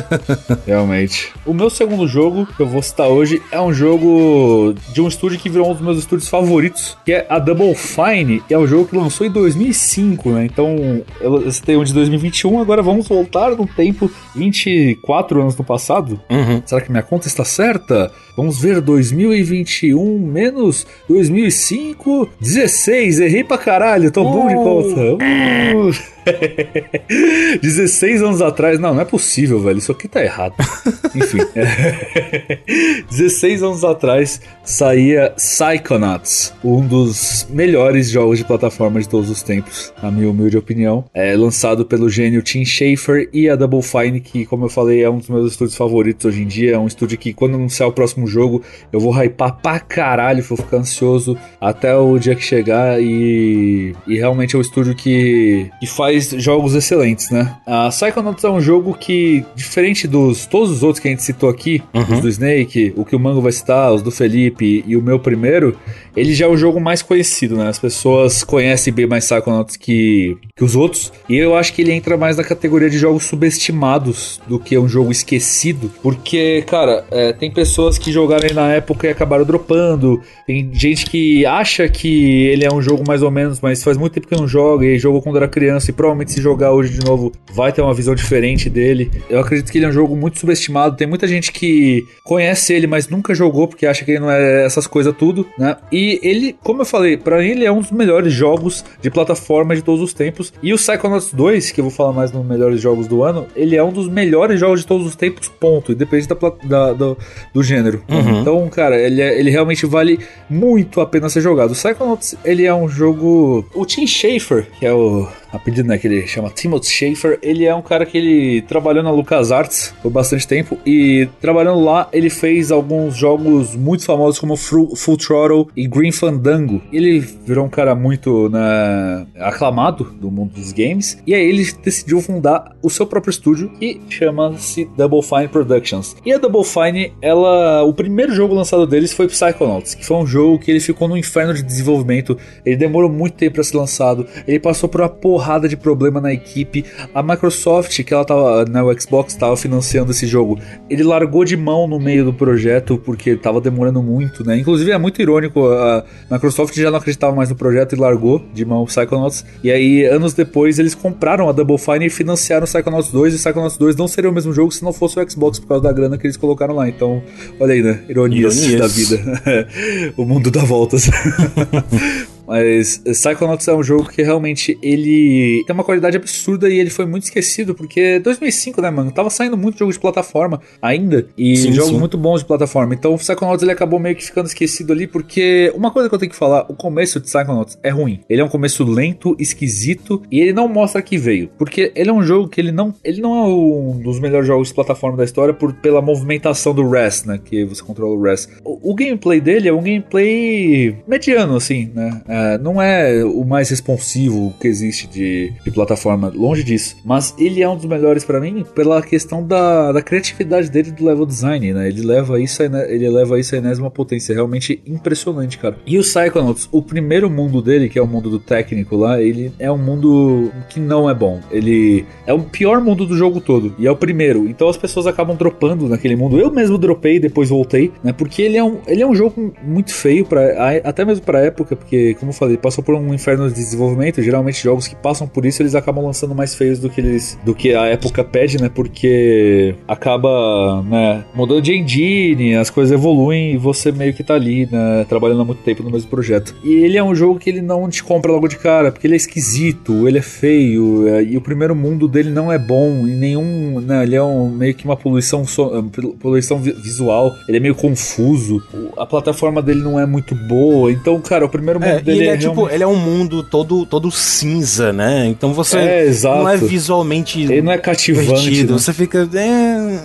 Realmente. 0.66 1.32
O 1.44 1.52
meu 1.52 1.68
segundo 1.68 2.08
jogo 2.08 2.46
que 2.46 2.62
eu 2.62 2.66
vou 2.66 2.80
citar 2.80 3.08
hoje 3.08 3.42
é 3.52 3.60
um 3.60 3.72
jogo 3.72 4.74
de 4.92 5.02
um 5.02 5.08
estúdio 5.08 5.38
que 5.38 5.50
virou 5.50 5.70
um 5.70 5.74
dos 5.74 5.82
meus 5.82 5.98
estúdios 5.98 6.28
favoritos, 6.30 6.96
que 7.04 7.12
é 7.12 7.26
a 7.28 7.38
Double 7.38 7.74
Fine. 7.74 8.42
E 8.48 8.54
é 8.54 8.58
um 8.58 8.66
jogo 8.66 8.86
que 8.86 8.96
lançou 8.96 9.26
em 9.26 9.30
2005, 9.30 10.30
né? 10.30 10.46
Então, 10.46 11.02
eu 11.20 11.50
citei 11.52 11.76
um 11.76 11.84
de 11.84 11.92
2021, 11.92 12.58
agora 12.58 12.82
vamos 12.82 13.06
voltar 13.06 13.50
no 13.50 13.66
tempo 13.66 14.10
24 14.34 15.42
anos 15.42 15.56
no 15.56 15.64
passado. 15.64 16.18
Uhum. 16.30 16.62
Será 16.64 16.80
que 16.80 16.90
minha 16.90 17.02
conta 17.02 17.26
está 17.26 17.44
certa? 17.44 18.10
Vamos 18.34 18.58
ver 18.58 18.80
2021 18.80 20.18
menos 20.18 20.86
2005, 21.06 22.30
16. 22.40 23.20
Errei 23.20 23.44
pra 23.44 23.58
caralho, 23.58 24.10
tô 24.10 24.24
bom 24.24 24.48
de 24.48 24.54
conta. 24.54 25.00
Uh. 25.14 25.49
Tchau! 25.50 26.19
16 27.62 28.22
anos 28.22 28.42
atrás, 28.42 28.78
não, 28.78 28.94
não 28.94 29.00
é 29.00 29.04
possível, 29.04 29.60
velho. 29.60 29.78
Isso 29.78 29.92
aqui 29.92 30.08
tá 30.08 30.22
errado. 30.22 30.54
Enfim. 31.14 31.38
16 33.10 33.62
anos 33.62 33.84
atrás 33.84 34.40
saía 34.64 35.34
Psychonauts, 35.36 36.54
um 36.64 36.86
dos 36.86 37.46
melhores 37.50 38.10
jogos 38.10 38.38
de 38.38 38.44
plataforma 38.44 39.00
de 39.00 39.08
todos 39.08 39.30
os 39.30 39.42
tempos, 39.42 39.92
na 40.02 40.10
minha 40.10 40.30
humilde 40.30 40.56
opinião. 40.56 41.04
É 41.12 41.36
lançado 41.36 41.84
pelo 41.84 42.08
gênio 42.08 42.42
Tim 42.42 42.64
Schafer 42.64 43.28
e 43.32 43.48
a 43.48 43.56
Double 43.56 43.82
Fine, 43.82 44.20
que, 44.20 44.46
como 44.46 44.66
eu 44.66 44.68
falei, 44.68 45.02
é 45.02 45.10
um 45.10 45.18
dos 45.18 45.28
meus 45.28 45.52
estúdios 45.52 45.76
favoritos 45.76 46.26
hoje 46.26 46.42
em 46.42 46.46
dia. 46.46 46.74
É 46.74 46.78
um 46.78 46.86
estúdio 46.86 47.18
que, 47.18 47.32
quando 47.32 47.54
anunciar 47.54 47.88
o 47.88 47.92
próximo 47.92 48.26
jogo, 48.26 48.62
eu 48.92 49.00
vou 49.00 49.12
hypar 49.12 49.60
pra 49.60 49.80
caralho, 49.80 50.42
vou 50.42 50.56
ficar 50.56 50.78
ansioso 50.78 51.36
até 51.60 51.94
o 51.96 52.18
dia 52.18 52.34
que 52.34 52.42
chegar. 52.42 53.00
E, 53.00 53.94
e 54.06 54.16
realmente 54.16 54.54
é 54.54 54.58
um 54.58 54.62
estúdio 54.62 54.94
que, 54.94 55.70
que 55.80 55.86
faz 55.86 56.09
jogos 56.18 56.74
excelentes, 56.74 57.30
né? 57.30 57.56
A 57.66 57.88
Psychonauts 57.88 58.44
é 58.44 58.50
um 58.50 58.60
jogo 58.60 58.94
que, 58.94 59.44
diferente 59.54 60.06
dos 60.06 60.46
todos 60.46 60.70
os 60.70 60.82
outros 60.82 61.00
que 61.00 61.08
a 61.08 61.10
gente 61.10 61.22
citou 61.22 61.48
aqui, 61.48 61.82
os 61.94 62.20
do 62.20 62.28
Snake, 62.28 62.92
o 62.96 63.04
que 63.04 63.14
o 63.14 63.20
Mango 63.20 63.40
vai 63.40 63.52
citar, 63.52 63.92
os 63.92 64.02
do 64.02 64.10
Felipe 64.10 64.84
e 64.86 64.96
o 64.96 65.02
meu 65.02 65.18
primeiro, 65.18 65.76
ele 66.16 66.34
já 66.34 66.46
é 66.46 66.48
o 66.48 66.56
jogo 66.56 66.80
mais 66.80 67.02
conhecido, 67.02 67.56
né? 67.56 67.68
As 67.68 67.78
pessoas 67.78 68.42
conhecem 68.42 68.92
bem 68.92 69.06
mais 69.06 69.24
Psychonauts 69.24 69.76
que, 69.76 70.36
que 70.56 70.64
os 70.64 70.74
outros. 70.74 71.12
E 71.28 71.36
eu 71.36 71.54
acho 71.54 71.72
que 71.72 71.82
ele 71.82 71.92
entra 71.92 72.16
mais 72.16 72.36
na 72.36 72.44
categoria 72.44 72.90
de 72.90 72.98
jogos 72.98 73.24
subestimados 73.24 74.40
do 74.46 74.58
que 74.58 74.76
um 74.76 74.88
jogo 74.88 75.12
esquecido. 75.12 75.90
Porque, 76.02 76.62
cara, 76.66 77.04
é, 77.10 77.32
tem 77.32 77.50
pessoas 77.50 77.98
que 77.98 78.10
jogaram 78.12 78.52
na 78.54 78.72
época 78.72 79.06
e 79.06 79.10
acabaram 79.10 79.44
dropando. 79.44 80.20
Tem 80.46 80.68
gente 80.72 81.06
que 81.06 81.46
acha 81.46 81.88
que 81.88 82.46
ele 82.46 82.64
é 82.64 82.72
um 82.72 82.82
jogo 82.82 83.04
mais 83.06 83.22
ou 83.22 83.30
menos, 83.30 83.60
mas 83.60 83.82
faz 83.82 83.96
muito 83.96 84.12
tempo 84.12 84.26
que 84.26 84.36
não 84.36 84.48
joga 84.48 84.84
e 84.86 84.98
jogou 84.98 85.22
quando 85.22 85.36
era 85.36 85.48
criança. 85.48 85.90
E 85.90 85.94
provavelmente 86.00 86.32
se 86.32 86.40
jogar 86.40 86.72
hoje 86.72 86.98
de 86.98 87.04
novo 87.04 87.30
vai 87.52 87.70
ter 87.72 87.82
uma 87.82 87.92
visão 87.92 88.14
diferente 88.14 88.70
dele. 88.70 89.10
Eu 89.28 89.38
acredito 89.40 89.70
que 89.70 89.76
ele 89.76 89.84
é 89.84 89.88
um 89.88 89.92
jogo 89.92 90.16
muito 90.16 90.38
subestimado. 90.38 90.96
Tem 90.96 91.06
muita 91.06 91.28
gente 91.28 91.52
que 91.52 92.06
conhece 92.24 92.72
ele, 92.72 92.86
mas 92.86 93.06
nunca 93.08 93.34
jogou 93.34 93.68
porque 93.68 93.84
acha 93.86 94.02
que 94.02 94.12
ele 94.12 94.20
não 94.20 94.30
é 94.30 94.64
essas 94.64 94.86
coisas 94.86 95.14
tudo, 95.14 95.46
né? 95.58 95.76
E 95.92 96.18
ele, 96.22 96.56
como 96.62 96.80
eu 96.80 96.86
falei, 96.86 97.18
pra 97.18 97.38
mim 97.38 97.48
ele 97.50 97.64
é 97.66 97.70
um 97.70 97.80
dos 97.80 97.90
melhores 97.90 98.32
jogos 98.32 98.82
de 99.02 99.10
plataforma 99.10 99.76
de 99.76 99.82
todos 99.82 100.00
os 100.00 100.14
tempos. 100.14 100.52
E 100.62 100.72
o 100.72 100.76
Psychonauts 100.76 101.32
2, 101.34 101.70
que 101.70 101.80
eu 101.80 101.84
vou 101.84 101.92
falar 101.92 102.12
mais 102.12 102.32
nos 102.32 102.46
melhores 102.46 102.80
jogos 102.80 103.06
do 103.06 103.22
ano, 103.22 103.46
ele 103.54 103.76
é 103.76 103.84
um 103.84 103.92
dos 103.92 104.08
melhores 104.08 104.58
jogos 104.58 104.80
de 104.80 104.86
todos 104.86 105.06
os 105.06 105.14
tempos, 105.14 105.48
ponto. 105.48 105.92
Independente 105.92 106.28
da, 106.28 106.36
da- 106.64 106.92
do, 106.94 107.18
do 107.52 107.62
gênero. 107.62 108.02
Então, 108.40 108.66
cara, 108.70 108.98
ele, 108.98 109.20
é- 109.20 109.38
ele 109.38 109.50
realmente 109.50 109.84
vale 109.84 110.18
muito 110.48 111.00
a 111.00 111.06
pena 111.06 111.28
ser 111.28 111.42
jogado. 111.42 111.72
O 111.72 111.74
Psychonauts, 111.74 112.34
ele 112.44 112.64
é 112.64 112.74
um 112.74 112.88
jogo... 112.88 113.66
O 113.74 113.84
Tim 113.84 114.06
Schafer, 114.06 114.66
que 114.78 114.86
é 114.86 114.92
o 114.92 115.28
apelido, 115.52 115.88
né, 115.88 115.98
que 115.98 116.06
ele 116.06 116.26
chama 116.26 116.50
Timothy 116.50 116.90
Schafer, 116.90 117.38
ele 117.42 117.64
é 117.64 117.74
um 117.74 117.82
cara 117.82 118.06
que 118.06 118.16
ele 118.16 118.62
trabalhou 118.62 119.02
na 119.02 119.10
LucasArts 119.10 119.94
por 120.02 120.10
bastante 120.10 120.46
tempo 120.46 120.78
e 120.86 121.28
trabalhando 121.40 121.80
lá 121.80 122.08
ele 122.12 122.30
fez 122.30 122.70
alguns 122.70 123.16
jogos 123.16 123.74
muito 123.74 124.04
famosos 124.04 124.38
como 124.38 124.56
Full, 124.56 124.94
Full 124.96 125.16
Throttle 125.16 125.68
e 125.76 125.86
Green 125.86 126.12
Fandango. 126.12 126.80
Ele 126.92 127.20
virou 127.20 127.66
um 127.66 127.68
cara 127.68 127.94
muito 127.94 128.48
né, 128.48 129.26
aclamado 129.38 130.04
do 130.20 130.30
mundo 130.30 130.54
dos 130.54 130.72
games 130.72 131.18
e 131.26 131.34
aí 131.34 131.42
ele 131.42 131.70
decidiu 131.82 132.20
fundar 132.20 132.76
o 132.82 132.90
seu 132.90 133.06
próprio 133.06 133.30
estúdio 133.30 133.70
que 133.78 134.00
chama-se 134.08 134.88
Double 134.96 135.22
Fine 135.22 135.48
Productions. 135.48 136.16
E 136.24 136.32
a 136.32 136.38
Double 136.38 136.64
Fine, 136.64 137.12
ela, 137.20 137.82
o 137.84 137.92
primeiro 137.92 138.32
jogo 138.32 138.54
lançado 138.54 138.86
deles 138.86 139.12
foi 139.12 139.26
Psychonauts, 139.26 139.94
que 139.94 140.04
foi 140.04 140.16
um 140.16 140.26
jogo 140.26 140.58
que 140.58 140.70
ele 140.70 140.80
ficou 140.80 141.08
no 141.08 141.16
inferno 141.16 141.54
de 141.54 141.62
desenvolvimento. 141.62 142.36
Ele 142.64 142.76
demorou 142.76 143.10
muito 143.10 143.34
tempo 143.34 143.54
para 143.54 143.64
ser 143.64 143.76
lançado. 143.76 144.26
Ele 144.46 144.58
passou 144.58 144.88
por 144.88 145.00
uma 145.00 145.08
porrada 145.40 145.66
de 145.66 145.76
problema 145.76 146.20
na 146.20 146.32
equipe. 146.32 146.84
A 147.14 147.22
Microsoft, 147.22 148.02
que 148.04 148.12
ela 148.12 148.26
tava, 148.26 148.66
né, 148.66 148.82
o 148.82 149.00
Xbox 149.00 149.32
estava 149.32 149.56
financiando 149.56 150.10
esse 150.10 150.26
jogo, 150.26 150.58
ele 150.90 151.02
largou 151.02 151.46
de 151.46 151.56
mão 151.56 151.88
no 151.88 151.98
meio 151.98 152.26
do 152.26 152.32
projeto 152.32 152.98
porque 152.98 153.30
estava 153.30 153.58
demorando 153.58 154.02
muito, 154.02 154.44
né? 154.44 154.58
Inclusive 154.58 154.90
é 154.90 154.98
muito 154.98 155.22
irônico, 155.22 155.66
a 155.66 156.04
Microsoft 156.30 156.76
já 156.76 156.90
não 156.90 156.98
acreditava 156.98 157.34
mais 157.34 157.48
no 157.48 157.56
projeto 157.56 157.94
e 157.94 157.98
largou 157.98 158.44
de 158.52 158.64
mão 158.66 158.82
o 158.82 158.86
Psychonauts. 158.86 159.46
E 159.64 159.70
aí, 159.70 160.04
anos 160.04 160.34
depois, 160.34 160.78
eles 160.78 160.94
compraram 160.94 161.48
a 161.48 161.52
Double 161.52 161.78
Fine 161.78 162.06
e 162.06 162.10
financiaram 162.10 162.64
o 162.64 162.68
Psychonauts 162.68 163.10
2. 163.10 163.32
E 163.32 163.36
o 163.36 163.38
Psychonauts 163.38 163.78
2 163.78 163.96
não 163.96 164.06
seria 164.06 164.28
o 164.28 164.32
mesmo 164.34 164.52
jogo 164.52 164.70
se 164.70 164.84
não 164.84 164.92
fosse 164.92 165.18
o 165.18 165.30
Xbox 165.30 165.58
por 165.58 165.68
causa 165.68 165.84
da 165.84 165.92
grana 165.92 166.18
que 166.18 166.26
eles 166.26 166.36
colocaram 166.36 166.74
lá. 166.74 166.86
Então, 166.86 167.22
olha 167.58 167.72
aí, 167.72 167.82
né? 167.82 168.00
Ironias, 168.08 168.62
Ironias. 168.62 168.80
da 168.80 168.88
vida. 168.88 169.40
o 170.18 170.24
mundo 170.26 170.50
dá 170.50 170.62
voltas. 170.64 171.08
Mas 172.50 172.98
Psychonauts 172.98 173.68
é 173.68 173.72
um 173.72 173.82
jogo 173.82 174.08
que 174.08 174.22
realmente 174.22 174.76
ele 174.82 175.62
tem 175.64 175.72
uma 175.72 175.84
qualidade 175.84 176.16
absurda 176.16 176.68
e 176.68 176.80
ele 176.80 176.90
foi 176.90 177.06
muito 177.06 177.22
esquecido, 177.22 177.76
porque 177.76 178.18
2005, 178.18 178.82
né, 178.82 178.90
mano? 178.90 179.12
Tava 179.12 179.30
saindo 179.30 179.56
muito 179.56 179.78
jogo 179.78 179.92
de 179.92 180.00
plataforma 180.00 180.60
ainda, 180.82 181.28
e 181.38 181.56
Sim, 181.56 181.72
jogos 181.72 181.92
sim. 181.92 181.98
muito 181.98 182.18
bons 182.18 182.40
de 182.40 182.46
plataforma. 182.46 182.92
Então 182.92 183.14
o 183.14 183.18
Psychonauts 183.18 183.62
ele 183.62 183.70
acabou 183.70 184.00
meio 184.00 184.16
que 184.16 184.24
ficando 184.24 184.46
esquecido 184.46 184.92
ali, 184.92 185.06
porque 185.06 185.72
uma 185.76 185.92
coisa 185.92 186.08
que 186.08 186.14
eu 186.16 186.18
tenho 186.18 186.32
que 186.32 186.36
falar, 186.36 186.66
o 186.68 186.74
começo 186.74 187.20
de 187.20 187.26
Psychonauts 187.26 187.78
é 187.84 187.90
ruim. 187.90 188.18
Ele 188.28 188.40
é 188.40 188.44
um 188.44 188.48
começo 188.48 188.82
lento, 188.82 189.36
esquisito, 189.38 190.20
e 190.28 190.40
ele 190.40 190.52
não 190.52 190.66
mostra 190.66 191.00
que 191.00 191.16
veio. 191.16 191.50
Porque 191.56 191.92
ele 191.94 192.10
é 192.10 192.12
um 192.12 192.24
jogo 192.24 192.48
que 192.48 192.60
ele 192.60 192.72
não, 192.72 192.92
ele 193.04 193.20
não 193.20 193.36
é 193.36 193.46
um 193.46 194.00
dos 194.02 194.18
melhores 194.18 194.48
jogos 194.48 194.68
de 194.68 194.74
plataforma 194.74 195.16
da 195.16 195.24
história 195.24 195.54
por, 195.54 195.72
pela 195.74 196.02
movimentação 196.02 196.74
do 196.74 196.90
RES, 196.90 197.24
né? 197.24 197.38
Que 197.44 197.64
você 197.64 197.80
controla 197.80 198.12
o 198.12 198.20
RES. 198.20 198.48
O, 198.64 198.90
o 198.90 198.94
gameplay 198.94 199.40
dele 199.40 199.68
é 199.68 199.72
um 199.72 199.82
gameplay 199.82 200.96
mediano, 201.06 201.54
assim, 201.54 201.92
né? 201.94 202.20
É, 202.26 202.39
não 202.58 202.80
é 202.80 203.24
o 203.24 203.44
mais 203.44 203.70
responsivo 203.70 204.54
que 204.60 204.68
existe 204.68 205.06
de, 205.06 205.52
de 205.64 205.70
plataforma, 205.70 206.32
longe 206.34 206.62
disso. 206.62 206.96
Mas 207.04 207.34
ele 207.38 207.62
é 207.62 207.68
um 207.68 207.76
dos 207.76 207.86
melhores 207.86 208.24
pra 208.24 208.40
mim 208.40 208.64
pela 208.74 209.02
questão 209.02 209.46
da, 209.46 209.92
da 209.92 210.02
criatividade 210.02 210.70
dele 210.70 210.90
do 210.90 211.04
level 211.04 211.26
design, 211.26 211.72
né? 211.72 211.88
Ele 211.88 212.02
leva 212.02 212.40
isso 212.40 212.62
a, 212.62 212.66
ele 212.66 213.08
leva 213.08 213.38
isso 213.38 213.54
à 213.54 213.58
enésima 213.58 213.90
potência. 213.90 214.32
É 214.32 214.34
realmente 214.34 214.82
impressionante, 214.86 215.58
cara. 215.58 215.76
E 215.86 215.98
o 215.98 216.02
Psychonauts, 216.02 216.68
o 216.70 216.82
primeiro 216.82 217.30
mundo 217.30 217.62
dele, 217.62 217.88
que 217.88 217.98
é 217.98 218.02
o 218.02 218.06
mundo 218.06 218.30
do 218.30 218.38
técnico 218.38 218.96
lá, 218.96 219.20
ele 219.20 219.52
é 219.58 219.70
um 219.70 219.78
mundo 219.78 220.50
que 220.68 220.80
não 220.80 221.08
é 221.08 221.14
bom. 221.14 221.40
Ele 221.50 222.04
é 222.26 222.32
o 222.32 222.40
pior 222.40 222.80
mundo 222.80 223.06
do 223.06 223.16
jogo 223.16 223.40
todo. 223.40 223.74
E 223.78 223.86
é 223.86 223.90
o 223.90 223.96
primeiro. 223.96 224.48
Então 224.48 224.68
as 224.68 224.76
pessoas 224.76 225.06
acabam 225.06 225.36
dropando 225.36 225.88
naquele 225.88 226.16
mundo. 226.16 226.38
Eu 226.38 226.50
mesmo 226.50 226.78
dropei 226.78 227.18
depois 227.18 227.48
voltei, 227.48 227.92
né? 228.02 228.12
Porque 228.12 228.42
ele 228.42 228.56
é 228.56 228.64
um, 228.64 228.78
ele 228.86 229.02
é 229.02 229.06
um 229.06 229.14
jogo 229.14 229.52
muito 229.62 229.92
feio, 229.92 230.24
pra, 230.24 230.40
até 230.84 231.04
mesmo 231.04 231.24
pra 231.24 231.40
época, 231.40 231.76
porque, 231.76 232.14
como 232.14 232.29
eu 232.30 232.34
falei, 232.34 232.56
passou 232.56 232.82
por 232.82 232.94
um 232.94 233.12
inferno 233.14 233.48
de 233.48 233.54
desenvolvimento. 233.54 234.22
Geralmente 234.22 234.62
jogos 234.62 234.86
que 234.88 234.94
passam 234.96 235.26
por 235.26 235.44
isso, 235.44 235.62
eles 235.62 235.74
acabam 235.74 236.04
lançando 236.04 236.34
mais 236.34 236.54
feios 236.54 236.78
do 236.78 236.88
que 236.90 237.00
eles 237.00 237.38
do 237.44 237.54
que 237.54 237.74
a 237.74 237.86
época 237.86 238.22
pede, 238.24 238.60
né? 238.60 238.68
Porque 238.72 239.74
acaba, 239.86 240.82
né, 240.82 241.24
mudando 241.34 241.62
de 241.62 241.74
engine, 241.76 242.56
as 242.56 242.70
coisas 242.70 242.92
evoluem 242.92 243.54
e 243.54 243.56
você 243.56 243.92
meio 243.92 244.12
que 244.14 244.22
tá 244.24 244.34
ali, 244.34 244.66
né, 244.70 245.04
trabalhando 245.08 245.42
há 245.42 245.44
muito 245.44 245.62
tempo 245.62 245.82
no 245.82 245.90
mesmo 245.90 246.08
projeto. 246.10 246.54
E 246.64 246.72
ele 246.72 246.96
é 246.96 247.02
um 247.04 247.14
jogo 247.14 247.38
que 247.38 247.50
ele 247.50 247.60
não 247.62 247.88
te 247.88 248.02
compra 248.02 248.30
logo 248.32 248.48
de 248.48 248.56
cara, 248.56 248.90
porque 248.90 249.06
ele 249.06 249.14
é 249.14 249.16
esquisito, 249.16 250.06
ele 250.08 250.18
é 250.18 250.22
feio, 250.22 251.08
é, 251.08 251.22
e 251.22 251.36
o 251.36 251.40
primeiro 251.40 251.74
mundo 251.74 252.06
dele 252.08 252.30
não 252.30 252.50
é 252.52 252.58
bom 252.58 253.06
em 253.06 253.16
nenhum, 253.16 253.80
né, 253.80 254.02
ele 254.02 254.16
é 254.16 254.22
um, 254.22 254.48
meio 254.50 254.74
que 254.74 254.84
uma 254.84 254.96
poluição, 254.96 255.44
so- 255.46 255.84
poluição 256.20 256.58
vi- 256.58 256.72
visual, 256.72 257.34
ele 257.48 257.56
é 257.58 257.60
meio 257.60 257.74
confuso, 257.74 258.62
a 258.96 259.06
plataforma 259.06 259.60
dele 259.62 259.80
não 259.80 259.98
é 259.98 260.06
muito 260.06 260.34
boa, 260.34 260.90
então, 260.92 261.20
cara, 261.20 261.44
o 261.44 261.48
primeiro 261.48 261.80
mundo 261.80 261.90
É, 261.90 262.00
dele 262.00 262.19
ele 262.22 262.30
é, 262.30 262.34
é 262.34 262.36
tipo, 262.36 262.52
realmente- 262.54 262.74
ele 262.74 262.82
é 262.84 262.86
um 262.86 262.96
mundo 262.96 263.42
todo, 263.42 263.84
todo 263.86 264.10
cinza, 264.10 264.92
né? 264.92 265.26
Então 265.26 265.52
você 265.52 265.78
É, 265.78 266.10
não 266.22 266.48
é 266.48 266.56
visualmente 266.56 267.40
Ele 267.42 267.62
não 267.62 267.72
é 267.72 267.78
cativante, 267.78 268.64
né? 268.64 268.72
Você 268.72 268.92
fica 268.92 269.28
é, 269.34 270.00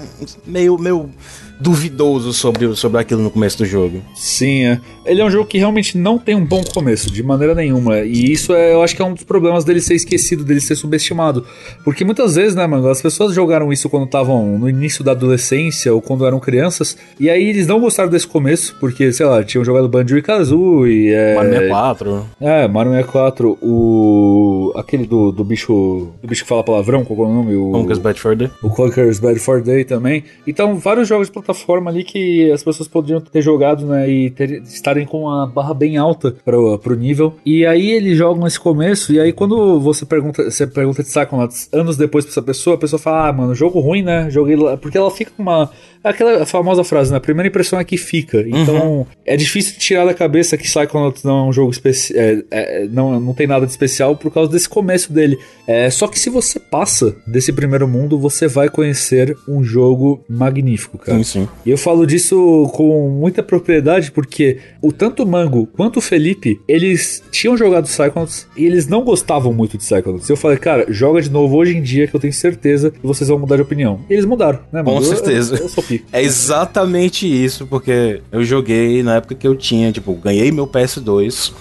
meio, 0.45 0.77
meio 0.77 1.09
duvidoso 1.59 2.33
sobre, 2.33 2.75
sobre 2.75 2.99
aquilo 2.99 3.21
no 3.21 3.31
começo 3.31 3.57
do 3.57 3.65
jogo. 3.65 4.01
Sim, 4.13 4.65
é. 4.65 4.81
Ele 5.05 5.21
é 5.21 5.25
um 5.25 5.29
jogo 5.29 5.45
que 5.45 5.57
realmente 5.57 5.97
não 5.97 6.17
tem 6.17 6.35
um 6.35 6.43
bom 6.43 6.63
começo, 6.63 7.11
de 7.11 7.21
maneira 7.21 7.53
nenhuma. 7.53 7.99
E 7.99 8.31
isso 8.31 8.53
é, 8.53 8.73
eu 8.73 8.81
acho 8.81 8.95
que 8.95 9.01
é 9.01 9.05
um 9.05 9.13
dos 9.13 9.23
problemas 9.23 9.63
dele 9.63 9.79
ser 9.79 9.93
esquecido, 9.93 10.43
dele 10.43 10.59
ser 10.59 10.75
subestimado. 10.75 11.45
Porque 11.83 12.03
muitas 12.03 12.35
vezes, 12.35 12.55
né, 12.55 12.65
mano, 12.65 12.87
as 12.89 13.01
pessoas 13.01 13.33
jogaram 13.33 13.71
isso 13.71 13.87
quando 13.87 14.05
estavam 14.05 14.57
no 14.57 14.67
início 14.67 15.03
da 15.03 15.11
adolescência 15.11 15.93
ou 15.93 16.01
quando 16.01 16.25
eram 16.25 16.39
crianças, 16.39 16.97
e 17.19 17.29
aí 17.29 17.47
eles 17.47 17.67
não 17.67 17.79
gostaram 17.79 18.09
desse 18.09 18.27
começo, 18.27 18.75
porque, 18.79 19.11
sei 19.13 19.25
lá, 19.25 19.43
tinham 19.43 19.63
jogado 19.63 19.87
Banjo 19.87 20.17
e 20.17 20.21
Kazooie, 20.21 21.13
é... 21.13 21.35
Mario 21.35 21.51
64. 21.51 22.25
É, 22.41 22.67
Mario 22.67 22.91
64, 22.91 23.57
o... 23.61 24.73
aquele 24.75 25.05
do, 25.05 25.31
do 25.31 25.43
bicho... 25.43 26.09
do 26.21 26.27
bicho 26.27 26.43
que 26.43 26.49
fala 26.49 26.63
palavrão, 26.63 27.05
qual 27.05 27.19
é 27.19 27.31
o 27.31 27.33
nome? 27.33 27.55
O... 27.55 27.71
Conker's 27.71 27.99
Bad 27.99 28.19
Fur 28.19 28.35
Day. 28.35 28.49
O 28.63 28.69
Conker's 28.69 29.19
Bad 29.19 29.39
for 29.39 29.61
Day 29.61 29.83
também. 29.83 30.23
Então, 30.47 30.75
vários 30.75 31.07
jogos 31.07 31.29
plataforma 31.45 31.89
ali 31.91 32.03
que 32.03 32.51
as 32.51 32.63
pessoas 32.63 32.87
poderiam 32.89 33.21
ter 33.21 33.41
jogado, 33.41 33.85
né? 33.85 34.09
E 34.09 34.29
ter- 34.31 34.61
estarem 34.63 35.05
com 35.05 35.29
a 35.29 35.45
barra 35.45 35.73
bem 35.73 35.97
alta 35.97 36.35
pro, 36.43 36.77
pro 36.79 36.95
nível. 36.95 37.35
E 37.45 37.65
aí 37.65 37.91
eles 37.91 38.17
jogam 38.17 38.45
esse 38.47 38.59
começo, 38.59 39.13
e 39.13 39.19
aí 39.19 39.31
quando 39.31 39.79
você 39.79 40.05
pergunta, 40.05 40.43
você 40.49 40.65
pergunta 40.67 41.03
de 41.03 41.09
Psychonauts 41.09 41.69
anos 41.71 41.97
depois 41.97 42.25
pra 42.25 42.31
essa 42.31 42.41
pessoa, 42.41 42.75
a 42.75 42.79
pessoa 42.79 42.99
fala, 42.99 43.29
ah, 43.29 43.33
mano, 43.33 43.53
jogo 43.55 43.79
ruim, 43.79 44.01
né? 44.01 44.27
Joguei 44.29 44.55
lá. 44.55 44.75
Porque 44.77 44.97
ela 44.97 45.11
fica 45.11 45.31
com 45.35 45.41
uma. 45.43 45.69
Aquela 46.03 46.45
famosa 46.45 46.83
frase, 46.83 47.09
né? 47.11 47.17
A 47.17 47.19
primeira 47.21 47.47
impressão 47.47 47.79
é 47.79 47.83
que 47.83 47.97
fica. 47.97 48.43
Então, 48.47 49.07
é 49.25 49.35
difícil 49.35 49.79
tirar 49.79 50.05
da 50.05 50.13
cabeça 50.13 50.55
que 50.55 50.63
Psychonauts 50.63 51.23
não 51.23 51.45
é 51.45 51.49
um 51.49 51.53
jogo 51.53 51.71
especial. 51.71 52.19
não, 52.91 53.19
não 53.19 53.33
tem 53.33 53.47
nada 53.47 53.65
de 53.65 53.71
especial 53.71 54.15
por 54.15 54.31
causa 54.31 54.51
desse 54.51 54.69
começo 54.69 55.11
dele. 55.11 55.37
É, 55.67 55.89
só 55.89 56.07
que 56.07 56.19
se 56.19 56.29
você 56.29 56.59
passa 56.59 57.15
desse 57.25 57.51
primeiro 57.51 57.87
mundo, 57.87 58.19
você 58.19 58.47
vai 58.47 58.69
conhecer 58.69 59.35
um 59.47 59.63
jogo 59.63 60.23
magnífico, 60.29 60.97
cara. 60.99 61.17
Sim, 61.17 61.23
sim. 61.39 61.47
E 61.65 61.69
eu 61.71 61.77
falo 61.77 62.05
disso 62.05 62.69
com 62.73 63.09
muita 63.09 63.41
propriedade 63.43 64.11
porque 64.11 64.57
o 64.81 64.91
tanto 64.91 65.23
o 65.23 65.27
Mango 65.27 65.67
quanto 65.67 65.97
o 65.97 66.01
Felipe, 66.01 66.59
eles 66.67 67.23
tinham 67.31 67.55
jogado 67.57 67.85
Psychonauts 67.85 68.47
e 68.57 68.65
eles 68.65 68.87
não 68.87 69.03
gostavam 69.03 69.53
muito 69.53 69.77
de 69.77 69.83
Psychonauts. 69.83 70.29
Eu 70.29 70.37
falei, 70.37 70.57
cara, 70.57 70.85
joga 70.89 71.21
de 71.21 71.29
novo 71.29 71.55
hoje 71.57 71.75
em 71.77 71.81
dia 71.81 72.07
que 72.07 72.15
eu 72.15 72.19
tenho 72.19 72.33
certeza 72.33 72.91
que 72.91 72.99
vocês 73.05 73.27
vão 73.29 73.37
mudar 73.39 73.55
de 73.57 73.61
opinião. 73.61 73.99
E 74.09 74.13
eles 74.13 74.25
mudaram, 74.25 74.59
né, 74.71 74.81
mano? 74.81 74.97
Com 74.97 75.03
Eu- 75.03 75.03
certeza. 75.03 75.55
Eu, 75.55 75.63
eu 75.63 75.69
sou 75.69 75.83
pico. 75.83 76.05
É 76.11 76.21
exatamente 76.21 77.25
isso, 77.27 77.65
porque 77.67 78.21
eu 78.31 78.43
joguei 78.43 79.03
na 79.03 79.15
época 79.17 79.35
que 79.35 79.47
eu 79.47 79.55
tinha, 79.55 79.91
tipo, 79.91 80.13
ganhei 80.15 80.51
meu 80.51 80.65
PS2. 80.67 81.51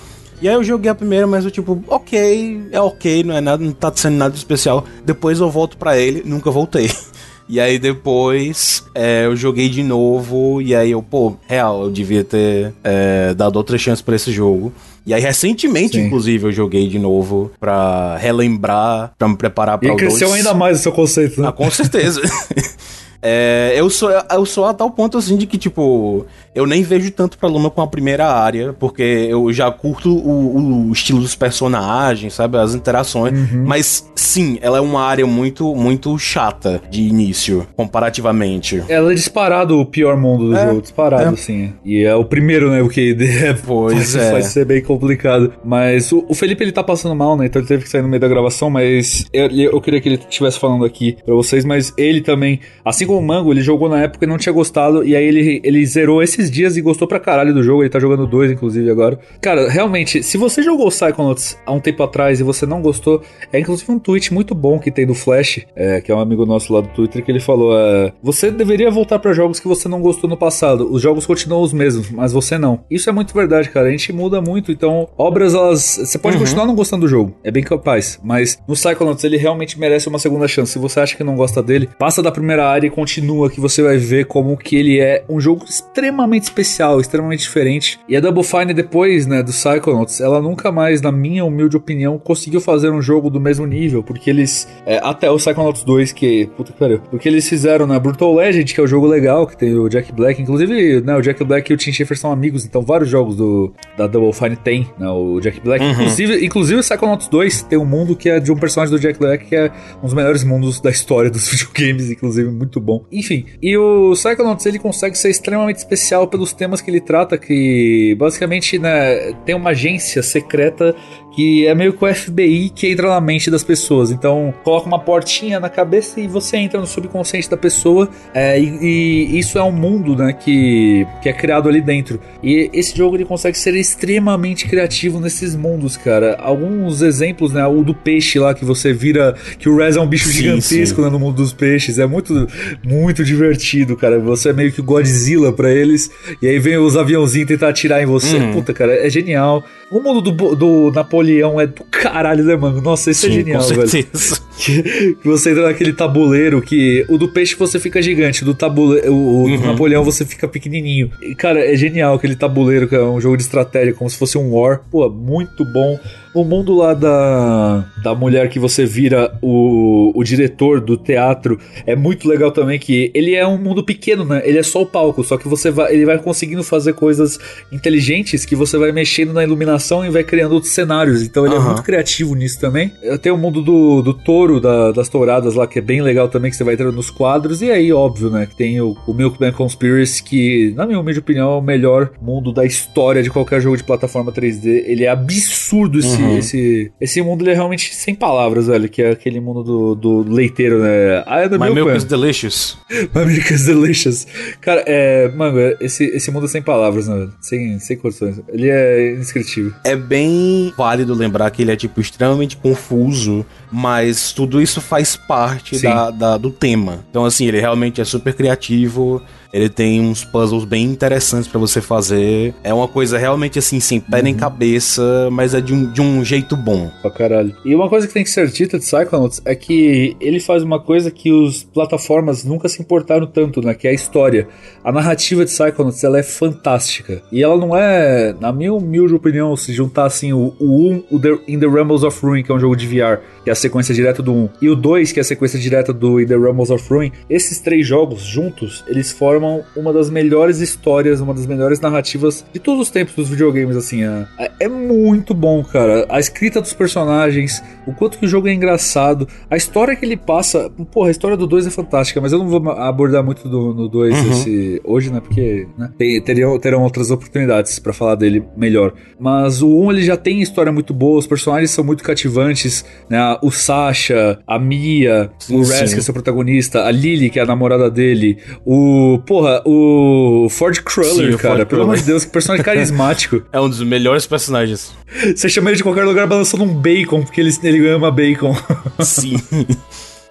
E 0.42 0.48
aí 0.48 0.54
eu 0.54 0.64
joguei 0.64 0.90
a 0.90 0.94
primeira, 0.94 1.26
mas 1.26 1.44
eu 1.44 1.50
tipo, 1.50 1.82
ok, 1.88 2.60
é 2.70 2.80
ok, 2.80 3.22
não 3.22 3.34
é 3.36 3.40
nada, 3.40 3.64
não 3.64 3.72
tá 3.72 3.90
sendo 3.94 4.16
nada 4.16 4.34
especial. 4.34 4.84
Depois 5.04 5.40
eu 5.40 5.50
volto 5.50 5.76
pra 5.76 5.96
ele, 5.98 6.22
nunca 6.24 6.50
voltei. 6.50 6.90
E 7.48 7.60
aí 7.60 7.78
depois 7.78 8.84
é, 8.94 9.26
eu 9.26 9.36
joguei 9.36 9.68
de 9.68 9.82
novo, 9.82 10.62
e 10.62 10.74
aí 10.74 10.92
eu, 10.92 11.02
pô, 11.02 11.36
real, 11.46 11.84
eu 11.84 11.90
devia 11.90 12.24
ter 12.24 12.72
é, 12.82 13.34
dado 13.34 13.56
outra 13.56 13.76
chance 13.76 14.02
pra 14.02 14.16
esse 14.16 14.32
jogo. 14.32 14.72
E 15.06 15.12
aí 15.12 15.20
recentemente, 15.20 15.98
Sim. 15.98 16.06
inclusive, 16.06 16.46
eu 16.46 16.52
joguei 16.52 16.88
de 16.88 16.98
novo 16.98 17.50
pra 17.60 18.16
relembrar, 18.16 19.12
pra 19.18 19.28
me 19.28 19.36
preparar 19.36 19.76
pra 19.76 19.86
E 19.88 19.92
o 19.92 19.96
cresceu 19.96 20.28
2. 20.28 20.38
ainda 20.40 20.54
mais 20.54 20.80
o 20.80 20.82
seu 20.82 20.92
conceito, 20.92 21.42
né? 21.42 21.48
Ah, 21.48 21.52
com 21.52 21.70
certeza. 21.70 22.22
É, 23.26 23.72
eu, 23.74 23.88
sou, 23.88 24.10
eu 24.10 24.44
sou 24.44 24.66
a 24.66 24.74
tal 24.74 24.90
ponto 24.90 25.16
assim 25.16 25.36
de 25.38 25.46
que, 25.46 25.56
tipo, 25.56 26.26
eu 26.54 26.66
nem 26.66 26.82
vejo 26.82 27.10
tanto 27.10 27.38
problema 27.38 27.70
com 27.70 27.80
a 27.80 27.86
primeira 27.86 28.26
área, 28.26 28.74
porque 28.74 29.02
eu 29.02 29.50
já 29.52 29.70
curto 29.70 30.14
o, 30.14 30.88
o 30.88 30.92
estilo 30.92 31.20
dos 31.20 31.34
personagens, 31.34 32.34
sabe? 32.34 32.58
As 32.58 32.74
interações. 32.74 33.32
Mas 33.52 34.10
sim, 34.14 34.58
ela 34.60 34.76
é 34.78 34.80
uma 34.80 35.02
área 35.02 35.26
muito, 35.26 35.74
muito 35.74 36.16
chata 36.18 36.82
de 36.90 37.02
início, 37.02 37.66
comparativamente. 37.74 38.82
Ela 38.88 39.12
é 39.12 39.14
disparado 39.14 39.78
o 39.80 39.86
pior 39.86 40.16
mundo 40.16 40.50
do 40.50 40.56
É, 40.56 40.66
jogo, 40.68 40.82
disparado, 40.82 41.34
é. 41.34 41.36
sim. 41.36 41.72
E 41.84 42.04
é 42.04 42.14
o 42.14 42.24
primeiro, 42.24 42.70
né? 42.70 42.82
O 42.82 42.88
que 42.88 43.16
é, 43.20 43.54
Pois 43.54 44.14
vai, 44.14 44.40
é. 44.40 44.42
ser 44.42 44.64
bem 44.64 44.82
complicado. 44.82 45.52
Mas 45.64 46.12
o, 46.12 46.24
o 46.28 46.34
Felipe 46.34 46.62
ele 46.62 46.72
tá 46.72 46.82
passando 46.84 47.14
mal, 47.14 47.36
né? 47.36 47.46
Então 47.46 47.60
ele 47.60 47.68
teve 47.68 47.84
que 47.84 47.88
sair 47.88 48.02
no 48.02 48.08
meio 48.08 48.20
da 48.20 48.28
gravação. 48.28 48.68
Mas 48.68 49.24
eu, 49.32 49.48
eu 49.50 49.80
queria 49.80 50.00
que 50.00 50.08
ele 50.08 50.16
estivesse 50.28 50.58
falando 50.58 50.84
aqui 50.84 51.16
pra 51.24 51.34
vocês. 51.34 51.64
Mas 51.64 51.92
ele 51.96 52.20
também, 52.20 52.60
assim 52.84 53.06
como 53.06 53.13
o 53.18 53.22
Mango, 53.22 53.52
ele 53.52 53.60
jogou 53.60 53.88
na 53.88 54.02
época 54.02 54.24
e 54.24 54.28
não 54.28 54.38
tinha 54.38 54.52
gostado. 54.52 55.04
E 55.04 55.14
aí 55.14 55.24
ele, 55.24 55.60
ele 55.64 55.84
zerou 55.86 56.22
esses 56.22 56.50
dias 56.50 56.76
e 56.76 56.82
gostou 56.82 57.06
pra 57.06 57.20
caralho 57.20 57.54
do 57.54 57.62
jogo. 57.62 57.82
Ele 57.82 57.90
tá 57.90 58.00
jogando 58.00 58.26
dois, 58.26 58.50
inclusive, 58.50 58.90
agora. 58.90 59.18
Cara, 59.40 59.68
realmente, 59.68 60.22
se 60.22 60.36
você 60.36 60.62
jogou 60.62 60.88
Psychonauts 60.88 61.58
há 61.64 61.72
um 61.72 61.80
tempo 61.80 62.02
atrás 62.02 62.40
e 62.40 62.42
você 62.42 62.66
não 62.66 62.80
gostou, 62.80 63.22
é 63.52 63.58
inclusive 63.58 63.90
um 63.90 63.98
tweet 63.98 64.32
muito 64.32 64.54
bom 64.54 64.78
que 64.78 64.90
tem 64.90 65.06
do 65.06 65.14
Flash, 65.14 65.60
é, 65.76 66.00
que 66.00 66.10
é 66.10 66.14
um 66.14 66.20
amigo 66.20 66.44
nosso 66.44 66.72
lá 66.72 66.80
do 66.80 66.88
Twitter, 66.88 67.24
que 67.24 67.30
ele 67.30 67.40
falou: 67.40 67.76
é, 67.76 68.12
Você 68.22 68.50
deveria 68.50 68.90
voltar 68.90 69.18
pra 69.18 69.32
jogos 69.32 69.60
que 69.60 69.68
você 69.68 69.88
não 69.88 70.00
gostou 70.00 70.28
no 70.28 70.36
passado. 70.36 70.90
Os 70.90 71.00
jogos 71.00 71.26
continuam 71.26 71.62
os 71.62 71.72
mesmos, 71.72 72.10
mas 72.10 72.32
você 72.32 72.58
não. 72.58 72.84
Isso 72.90 73.08
é 73.08 73.12
muito 73.12 73.34
verdade, 73.34 73.70
cara. 73.70 73.88
A 73.88 73.90
gente 73.90 74.12
muda 74.12 74.40
muito, 74.40 74.72
então 74.72 75.08
obras, 75.16 75.54
elas. 75.54 75.98
Você 76.04 76.18
pode 76.18 76.38
continuar 76.38 76.66
não 76.66 76.74
gostando 76.74 77.02
do 77.02 77.08
jogo, 77.08 77.34
é 77.42 77.50
bem 77.50 77.62
capaz, 77.62 78.18
mas 78.22 78.58
no 78.66 78.74
Psychonauts 78.74 79.24
ele 79.24 79.36
realmente 79.36 79.78
merece 79.78 80.08
uma 80.08 80.18
segunda 80.18 80.48
chance. 80.48 80.72
Se 80.72 80.78
você 80.78 81.00
acha 81.00 81.16
que 81.16 81.24
não 81.24 81.36
gosta 81.36 81.62
dele, 81.62 81.88
passa 81.98 82.22
da 82.22 82.32
primeira 82.32 82.66
área 82.66 82.86
e 82.86 82.90
continua, 82.90 83.03
que 83.50 83.60
você 83.60 83.82
vai 83.82 83.96
ver 83.96 84.26
como 84.26 84.56
que 84.56 84.76
ele 84.76 85.00
é 85.00 85.24
um 85.28 85.40
jogo 85.40 85.64
extremamente 85.64 86.44
especial, 86.44 87.00
extremamente 87.00 87.40
diferente. 87.40 87.98
E 88.08 88.16
a 88.16 88.20
Double 88.20 88.42
Fine, 88.42 88.74
depois, 88.74 89.26
né, 89.26 89.42
do 89.42 89.52
Psychonauts, 89.52 90.20
ela 90.20 90.40
nunca 90.40 90.70
mais, 90.72 91.00
na 91.00 91.12
minha 91.12 91.44
humilde 91.44 91.76
opinião, 91.76 92.18
conseguiu 92.18 92.60
fazer 92.60 92.90
um 92.90 93.02
jogo 93.02 93.30
do 93.30 93.40
mesmo 93.40 93.66
nível, 93.66 94.02
porque 94.02 94.30
eles. 94.30 94.68
é, 94.86 95.00
até 95.02 95.30
o 95.30 95.36
Psychonauts 95.36 95.84
2, 95.84 96.12
que. 96.12 96.46
Puta 96.56 96.72
que 96.72 96.78
pariu. 96.78 97.00
Porque 97.10 97.28
eles 97.28 97.48
fizeram 97.48 97.86
na 97.86 97.98
Brutal 97.98 98.34
Legend, 98.34 98.72
que 98.72 98.80
é 98.80 98.82
o 98.82 98.86
jogo 98.86 99.06
legal, 99.06 99.46
que 99.46 99.56
tem 99.56 99.74
o 99.74 99.88
Jack 99.88 100.12
Black. 100.12 100.40
Inclusive, 100.40 101.00
né, 101.00 101.16
o 101.16 101.20
Jack 101.20 101.42
Black 101.44 101.70
e 101.70 101.74
o 101.74 101.76
Tim 101.76 101.92
Schafer 101.92 102.18
são 102.18 102.32
amigos, 102.32 102.64
então 102.64 102.82
vários 102.82 103.08
jogos 103.08 103.36
do, 103.36 103.72
da 103.96 104.06
Double 104.06 104.32
Fine 104.32 104.56
tem, 104.56 104.88
né, 104.98 105.08
o 105.08 105.40
Jack 105.40 105.60
Black. 105.60 105.84
Inclusive, 105.84 106.44
inclusive 106.44 106.80
o 106.80 106.82
Psychonauts 106.82 107.28
2 107.28 107.62
tem 107.62 107.78
um 107.78 107.84
mundo 107.84 108.16
que 108.16 108.28
é 108.28 108.40
de 108.40 108.52
um 108.52 108.56
personagem 108.56 108.94
do 108.94 109.00
Jack 109.00 109.18
Black, 109.18 109.46
que 109.46 109.56
é 109.56 109.70
um 109.98 110.06
dos 110.06 110.14
melhores 110.14 110.44
mundos 110.44 110.80
da 110.80 110.90
história 110.90 111.30
dos 111.30 111.48
videogames, 111.50 112.10
inclusive, 112.10 112.50
muito 112.50 112.80
bom. 112.80 112.93
Bom. 112.98 113.04
Enfim, 113.10 113.46
e 113.62 113.76
o 113.76 114.12
Psychonauts 114.12 114.64
ele 114.66 114.78
consegue 114.78 115.16
ser 115.16 115.30
extremamente 115.30 115.78
especial 115.78 116.26
pelos 116.26 116.52
temas 116.52 116.80
que 116.80 116.90
ele 116.90 117.00
trata, 117.00 117.36
que 117.36 118.14
basicamente 118.18 118.78
né, 118.78 119.32
tem 119.44 119.54
uma 119.54 119.70
agência 119.70 120.22
secreta 120.22 120.94
que 121.34 121.66
é 121.66 121.74
meio 121.74 121.92
que 121.92 122.04
o 122.04 122.14
FBI 122.14 122.70
que 122.70 122.90
entra 122.90 123.08
na 123.08 123.20
mente 123.20 123.50
das 123.50 123.64
pessoas. 123.64 124.10
Então, 124.10 124.54
coloca 124.62 124.86
uma 124.86 124.98
portinha 124.98 125.58
na 125.58 125.68
cabeça 125.68 126.20
e 126.20 126.28
você 126.28 126.56
entra 126.56 126.80
no 126.80 126.86
subconsciente 126.86 127.50
da 127.50 127.56
pessoa. 127.56 128.08
É, 128.32 128.58
e, 128.58 129.28
e, 129.34 129.38
isso 129.38 129.58
é 129.58 129.62
um 129.62 129.72
mundo, 129.72 130.16
né, 130.16 130.32
que, 130.32 131.06
que 131.22 131.28
é 131.28 131.32
criado 131.32 131.68
ali 131.68 131.80
dentro. 131.80 132.20
E 132.42 132.70
esse 132.72 132.96
jogo 132.96 133.16
ele 133.16 133.24
consegue 133.24 133.58
ser 133.58 133.74
extremamente 133.74 134.68
criativo 134.68 135.20
nesses 135.20 135.56
mundos, 135.56 135.96
cara. 135.96 136.36
Alguns 136.40 137.02
exemplos, 137.02 137.52
né, 137.52 137.66
o 137.66 137.82
do 137.82 137.94
peixe 137.94 138.38
lá 138.38 138.54
que 138.54 138.64
você 138.64 138.92
vira 138.92 139.34
que 139.58 139.68
o 139.68 139.76
Rez 139.76 139.96
é 139.96 140.00
um 140.00 140.06
bicho 140.06 140.28
sim, 140.28 140.34
gigantesco 140.34 140.96
sim. 140.96 141.02
Né, 141.02 141.10
no 141.10 141.18
mundo 141.18 141.36
dos 141.36 141.52
peixes. 141.52 141.98
É 141.98 142.06
muito 142.06 142.46
muito 142.82 143.24
divertido, 143.24 143.96
cara. 143.96 144.18
Você 144.18 144.50
é 144.50 144.52
meio 144.52 144.72
que 144.72 144.82
Godzilla 144.82 145.52
para 145.52 145.70
eles. 145.70 146.10
E 146.40 146.46
aí 146.46 146.58
vem 146.58 146.76
os 146.76 146.96
aviãozinhos 146.96 147.48
tentar 147.48 147.68
atirar 147.68 148.02
em 148.02 148.06
você. 148.06 148.36
Uhum. 148.36 148.52
Puta, 148.52 148.72
cara, 148.72 148.94
é 148.94 149.10
genial. 149.10 149.64
O 149.94 150.00
mundo 150.00 150.20
do, 150.20 150.56
do 150.56 150.90
Napoleão 150.90 151.60
é 151.60 151.68
do 151.68 151.84
caralho, 151.84 152.42
né, 152.42 152.56
mano? 152.56 152.80
Nossa, 152.80 153.12
isso 153.12 153.26
é 153.26 153.28
Sim, 153.28 153.34
é 153.34 153.38
genial, 153.38 153.62
velho. 153.62 154.06
Que, 154.56 155.16
você 155.24 155.50
entra 155.50 155.64
naquele 155.64 155.92
tabuleiro 155.92 156.60
que 156.62 157.04
o 157.08 157.16
do 157.16 157.28
peixe 157.28 157.54
você 157.54 157.78
fica 157.78 158.02
gigante, 158.02 158.42
o 158.42 158.46
do 158.46 158.54
tabuleiro, 158.54 159.12
o, 159.12 159.44
uhum. 159.44 159.56
do 159.56 159.66
Napoleão 159.66 160.02
você 160.02 160.24
fica 160.24 160.48
pequenininho. 160.48 161.10
E, 161.22 161.34
cara, 161.34 161.64
é 161.64 161.76
genial 161.76 162.14
aquele 162.14 162.34
tabuleiro 162.34 162.88
que 162.88 162.94
é 162.96 163.02
um 163.02 163.20
jogo 163.20 163.36
de 163.36 163.44
estratégia, 163.44 163.94
como 163.94 164.10
se 164.10 164.16
fosse 164.16 164.36
um 164.36 164.52
war. 164.52 164.80
Pô, 164.90 165.08
muito 165.08 165.64
bom. 165.64 165.98
O 166.34 166.44
mundo 166.44 166.74
lá 166.74 166.94
da, 166.94 167.84
da 168.02 168.14
mulher 168.14 168.48
que 168.48 168.58
você 168.58 168.84
vira 168.84 169.36
o, 169.40 170.12
o 170.14 170.24
diretor 170.24 170.80
do 170.80 170.96
teatro 170.96 171.58
é 171.86 171.94
muito 171.94 172.28
legal 172.28 172.50
também, 172.50 172.78
que 172.78 173.10
ele 173.14 173.34
é 173.34 173.46
um 173.46 173.56
mundo 173.56 173.84
pequeno, 173.84 174.24
né? 174.24 174.42
Ele 174.44 174.58
é 174.58 174.62
só 174.62 174.82
o 174.82 174.86
palco, 174.86 175.22
só 175.22 175.36
que 175.36 175.46
você 175.46 175.70
vai, 175.70 175.94
ele 175.94 176.04
vai 176.04 176.18
conseguindo 176.18 176.64
fazer 176.64 176.94
coisas 176.94 177.38
inteligentes 177.70 178.44
que 178.44 178.56
você 178.56 178.76
vai 178.76 178.90
mexendo 178.90 179.32
na 179.32 179.44
iluminação 179.44 180.04
e 180.04 180.10
vai 180.10 180.24
criando 180.24 180.52
outros 180.52 180.72
cenários. 180.72 181.22
Então 181.22 181.46
ele 181.46 181.54
uhum. 181.54 181.62
é 181.62 181.64
muito 181.66 181.82
criativo 181.82 182.34
nisso 182.34 182.60
também. 182.60 182.92
Tem 183.22 183.30
o 183.30 183.38
mundo 183.38 183.62
do, 183.62 184.02
do 184.02 184.12
touro, 184.12 184.60
da, 184.60 184.92
das 184.92 185.08
touradas 185.08 185.54
lá, 185.54 185.66
que 185.66 185.78
é 185.78 185.82
bem 185.82 186.02
legal 186.02 186.28
também, 186.28 186.50
que 186.50 186.56
você 186.56 186.64
vai 186.64 186.74
entrando 186.74 186.94
nos 186.94 187.10
quadros. 187.10 187.62
E 187.62 187.70
aí, 187.70 187.92
óbvio, 187.92 188.30
né? 188.30 188.46
Que 188.46 188.56
tem 188.56 188.80
o, 188.80 188.96
o 189.06 189.14
Milkman 189.14 189.52
Conspiracy, 189.52 190.22
que, 190.22 190.72
na 190.76 190.86
minha 190.86 190.98
humilde 190.98 191.20
opinião, 191.20 191.52
é 191.52 191.56
o 191.56 191.62
melhor 191.62 192.10
mundo 192.20 192.52
da 192.52 192.64
história 192.64 193.22
de 193.22 193.30
qualquer 193.30 193.60
jogo 193.60 193.76
de 193.76 193.84
plataforma 193.84 194.32
3D. 194.32 194.84
Ele 194.86 195.04
é 195.04 195.08
absurdo 195.08 195.98
esse, 195.98 196.20
uhum. 196.20 196.23
Esse, 196.32 196.92
esse 197.00 197.22
mundo, 197.22 197.42
ele 197.42 197.50
é 197.50 197.54
realmente 197.54 197.94
sem 197.94 198.14
palavras, 198.14 198.66
velho. 198.66 198.88
Que 198.88 199.02
é 199.02 199.10
aquele 199.10 199.40
mundo 199.40 199.62
do, 199.62 199.94
do 199.94 200.32
leiteiro, 200.32 200.80
né? 200.80 201.22
Ah, 201.26 201.40
é 201.40 201.48
do 201.48 201.58
My 201.58 201.66
Milk, 201.66 201.82
milk 201.82 201.96
is 201.96 202.04
delicious. 202.04 202.78
My 203.14 203.24
milk 203.26 203.52
is 203.52 203.66
delicious. 203.66 204.26
Cara, 204.60 204.82
é. 204.86 205.28
Mano, 205.28 205.58
esse, 205.80 206.04
esse 206.04 206.30
mundo 206.30 206.46
é 206.46 206.48
sem 206.48 206.62
palavras, 206.62 207.08
né? 207.08 207.28
Sem, 207.40 207.78
sem 207.78 207.96
condições. 207.96 208.40
Ele 208.48 208.68
é 208.68 209.12
indescritível. 209.12 209.72
É 209.84 209.96
bem 209.96 210.72
válido 210.76 211.14
lembrar 211.14 211.50
que 211.50 211.62
ele 211.62 211.72
é, 211.72 211.76
tipo, 211.76 212.00
extremamente 212.00 212.56
confuso, 212.56 213.44
mas 213.74 214.32
tudo 214.32 214.62
isso 214.62 214.80
faz 214.80 215.16
parte 215.16 215.82
da, 215.82 216.08
da, 216.08 216.36
do 216.36 216.48
tema. 216.48 217.04
Então, 217.10 217.24
assim, 217.24 217.46
ele 217.48 217.58
realmente 217.58 218.00
é 218.00 218.04
super 218.04 218.32
criativo. 218.32 219.20
Ele 219.52 219.68
tem 219.68 220.00
uns 220.00 220.24
puzzles 220.24 220.64
bem 220.64 220.84
interessantes 220.84 221.48
para 221.48 221.60
você 221.60 221.80
fazer. 221.80 222.54
É 222.62 222.74
uma 222.74 222.88
coisa 222.88 223.18
realmente 223.18 223.58
assim, 223.58 223.78
sem 223.78 224.00
pé 224.00 224.20
nem 224.20 224.32
uhum. 224.32 224.38
cabeça, 224.38 225.28
mas 225.30 225.54
é 225.54 225.60
de 225.60 225.72
um, 225.72 225.90
de 225.92 226.00
um 226.00 226.24
jeito 226.24 226.56
bom. 226.56 226.90
Pra 227.02 227.10
caralho. 227.10 227.54
E 227.64 227.72
uma 227.72 227.88
coisa 227.88 228.06
que 228.06 228.12
tem 228.12 228.24
que 228.24 228.30
ser 228.30 228.48
dita 228.48 228.78
de 228.78 228.84
Psychonauts 228.84 229.40
é 229.44 229.54
que 229.54 230.16
ele 230.20 230.40
faz 230.40 230.64
uma 230.64 230.80
coisa 230.80 231.08
que 231.08 231.30
os 231.30 231.62
plataformas 231.62 232.44
nunca 232.44 232.68
se 232.68 232.82
importaram 232.82 233.28
tanto, 233.28 233.60
né? 233.60 233.74
Que 233.74 233.86
é 233.86 233.90
a 233.90 233.94
história. 233.94 234.48
A 234.82 234.90
narrativa 234.90 235.44
de 235.44 235.52
Psychonauts, 235.52 236.02
ela 236.02 236.18
é 236.18 236.24
fantástica. 236.24 237.22
E 237.30 237.40
ela 237.42 237.56
não 237.56 237.76
é, 237.76 238.34
na 238.40 238.52
minha 238.52 238.74
humilde 238.74 239.14
opinião, 239.14 239.56
se 239.56 239.72
juntar 239.72 240.06
assim 240.06 240.32
o 240.32 240.52
1, 240.60 240.64
um, 240.64 241.04
o 241.12 241.18
The, 241.20 241.38
In 241.46 241.60
the 241.60 241.66
Rumbles 241.66 242.02
of 242.02 242.24
Ruin, 242.24 242.42
que 242.42 242.50
é 242.50 242.54
um 242.54 242.60
jogo 242.60 242.74
de 242.74 242.88
VR, 242.88 243.20
que 243.44 243.50
é 243.50 243.52
a 243.52 243.56
sequência 243.56 243.94
direta 243.94 244.22
do 244.22 244.32
1, 244.32 244.48
e 244.62 244.68
o 244.68 244.74
2, 244.74 245.12
que 245.12 245.20
é 245.20 245.22
a 245.22 245.24
sequência 245.24 245.58
direta 245.58 245.92
do 245.92 246.20
In 246.20 246.26
the 246.26 246.34
Rumbles 246.34 246.70
of 246.70 246.92
Ruin, 246.92 247.12
esses 247.28 247.60
três 247.60 247.86
jogos 247.86 248.22
juntos, 248.22 248.82
eles 248.88 249.12
formam 249.12 249.62
uma 249.76 249.92
das 249.92 250.10
melhores 250.10 250.60
histórias, 250.60 251.20
uma 251.20 251.34
das 251.34 251.46
melhores 251.46 251.80
narrativas 251.80 252.44
de 252.52 252.58
todos 252.58 252.82
os 252.82 252.90
tempos 252.90 253.14
dos 253.14 253.28
videogames, 253.28 253.76
assim. 253.76 254.02
É, 254.38 254.50
é 254.60 254.68
muito 254.68 255.34
bom, 255.34 255.62
cara. 255.62 256.06
A 256.08 256.18
escrita 256.18 256.60
dos 256.60 256.72
personagens, 256.72 257.62
o 257.86 257.92
quanto 257.92 258.18
que 258.18 258.24
o 258.24 258.28
jogo 258.28 258.48
é 258.48 258.52
engraçado, 258.52 259.28
a 259.50 259.56
história 259.56 259.94
que 259.94 260.04
ele 260.04 260.16
passa. 260.16 260.70
Porra, 260.90 261.08
a 261.08 261.10
história 261.10 261.36
do 261.36 261.46
2 261.46 261.66
é 261.66 261.70
fantástica, 261.70 262.20
mas 262.20 262.32
eu 262.32 262.38
não 262.38 262.48
vou 262.48 262.70
abordar 262.70 263.22
muito 263.22 263.48
do, 263.48 263.74
no 263.74 263.88
2 263.88 264.14
uhum. 264.14 264.78
hoje, 264.84 265.12
né? 265.12 265.20
Porque 265.20 265.66
né, 265.76 265.90
teriam, 266.24 266.58
terão 266.58 266.82
outras 266.82 267.10
oportunidades 267.10 267.78
para 267.78 267.92
falar 267.92 268.14
dele 268.14 268.44
melhor. 268.56 268.94
Mas 269.18 269.62
o 269.62 269.68
1 269.68 269.84
um, 269.84 269.92
ele 269.92 270.02
já 270.02 270.16
tem 270.16 270.40
história 270.40 270.72
muito 270.72 270.94
boa, 270.94 271.18
os 271.18 271.26
personagens 271.26 271.70
são 271.70 271.84
muito 271.84 272.02
cativantes, 272.02 272.84
né? 273.08 273.18
O 273.42 273.50
Sasha, 273.50 274.38
a 274.46 274.58
Mia, 274.58 275.30
sim, 275.38 275.56
o 275.56 275.62
Res, 275.62 275.92
que 275.92 276.00
é 276.00 276.02
seu 276.02 276.14
protagonista, 276.14 276.84
a 276.84 276.90
Lily, 276.90 277.30
que 277.30 277.38
é 277.38 277.42
a 277.42 277.46
namorada 277.46 277.90
dele, 277.90 278.38
o. 278.64 279.20
Porra, 279.26 279.62
o 279.64 280.48
Ford 280.50 280.78
Cruller, 280.82 281.32
Sim, 281.32 281.38
cara. 281.38 281.56
Ford 281.56 281.68
pelo 281.68 281.82
amor 281.82 281.96
de 281.96 282.02
Deus, 282.02 282.24
que 282.24 282.30
personagem 282.30 282.64
carismático. 282.64 283.42
é 283.52 283.60
um 283.60 283.68
dos 283.68 283.82
melhores 283.82 284.26
personagens. 284.26 284.92
Você 285.34 285.48
chama 285.48 285.70
ele 285.70 285.76
de 285.76 285.82
qualquer 285.82 286.04
lugar 286.04 286.26
balançando 286.26 286.64
um 286.64 286.74
bacon, 286.74 287.22
porque 287.22 287.40
ele, 287.40 287.52
ele 287.62 287.88
ama 287.88 288.10
bacon. 288.10 288.56
Sim. 289.00 289.36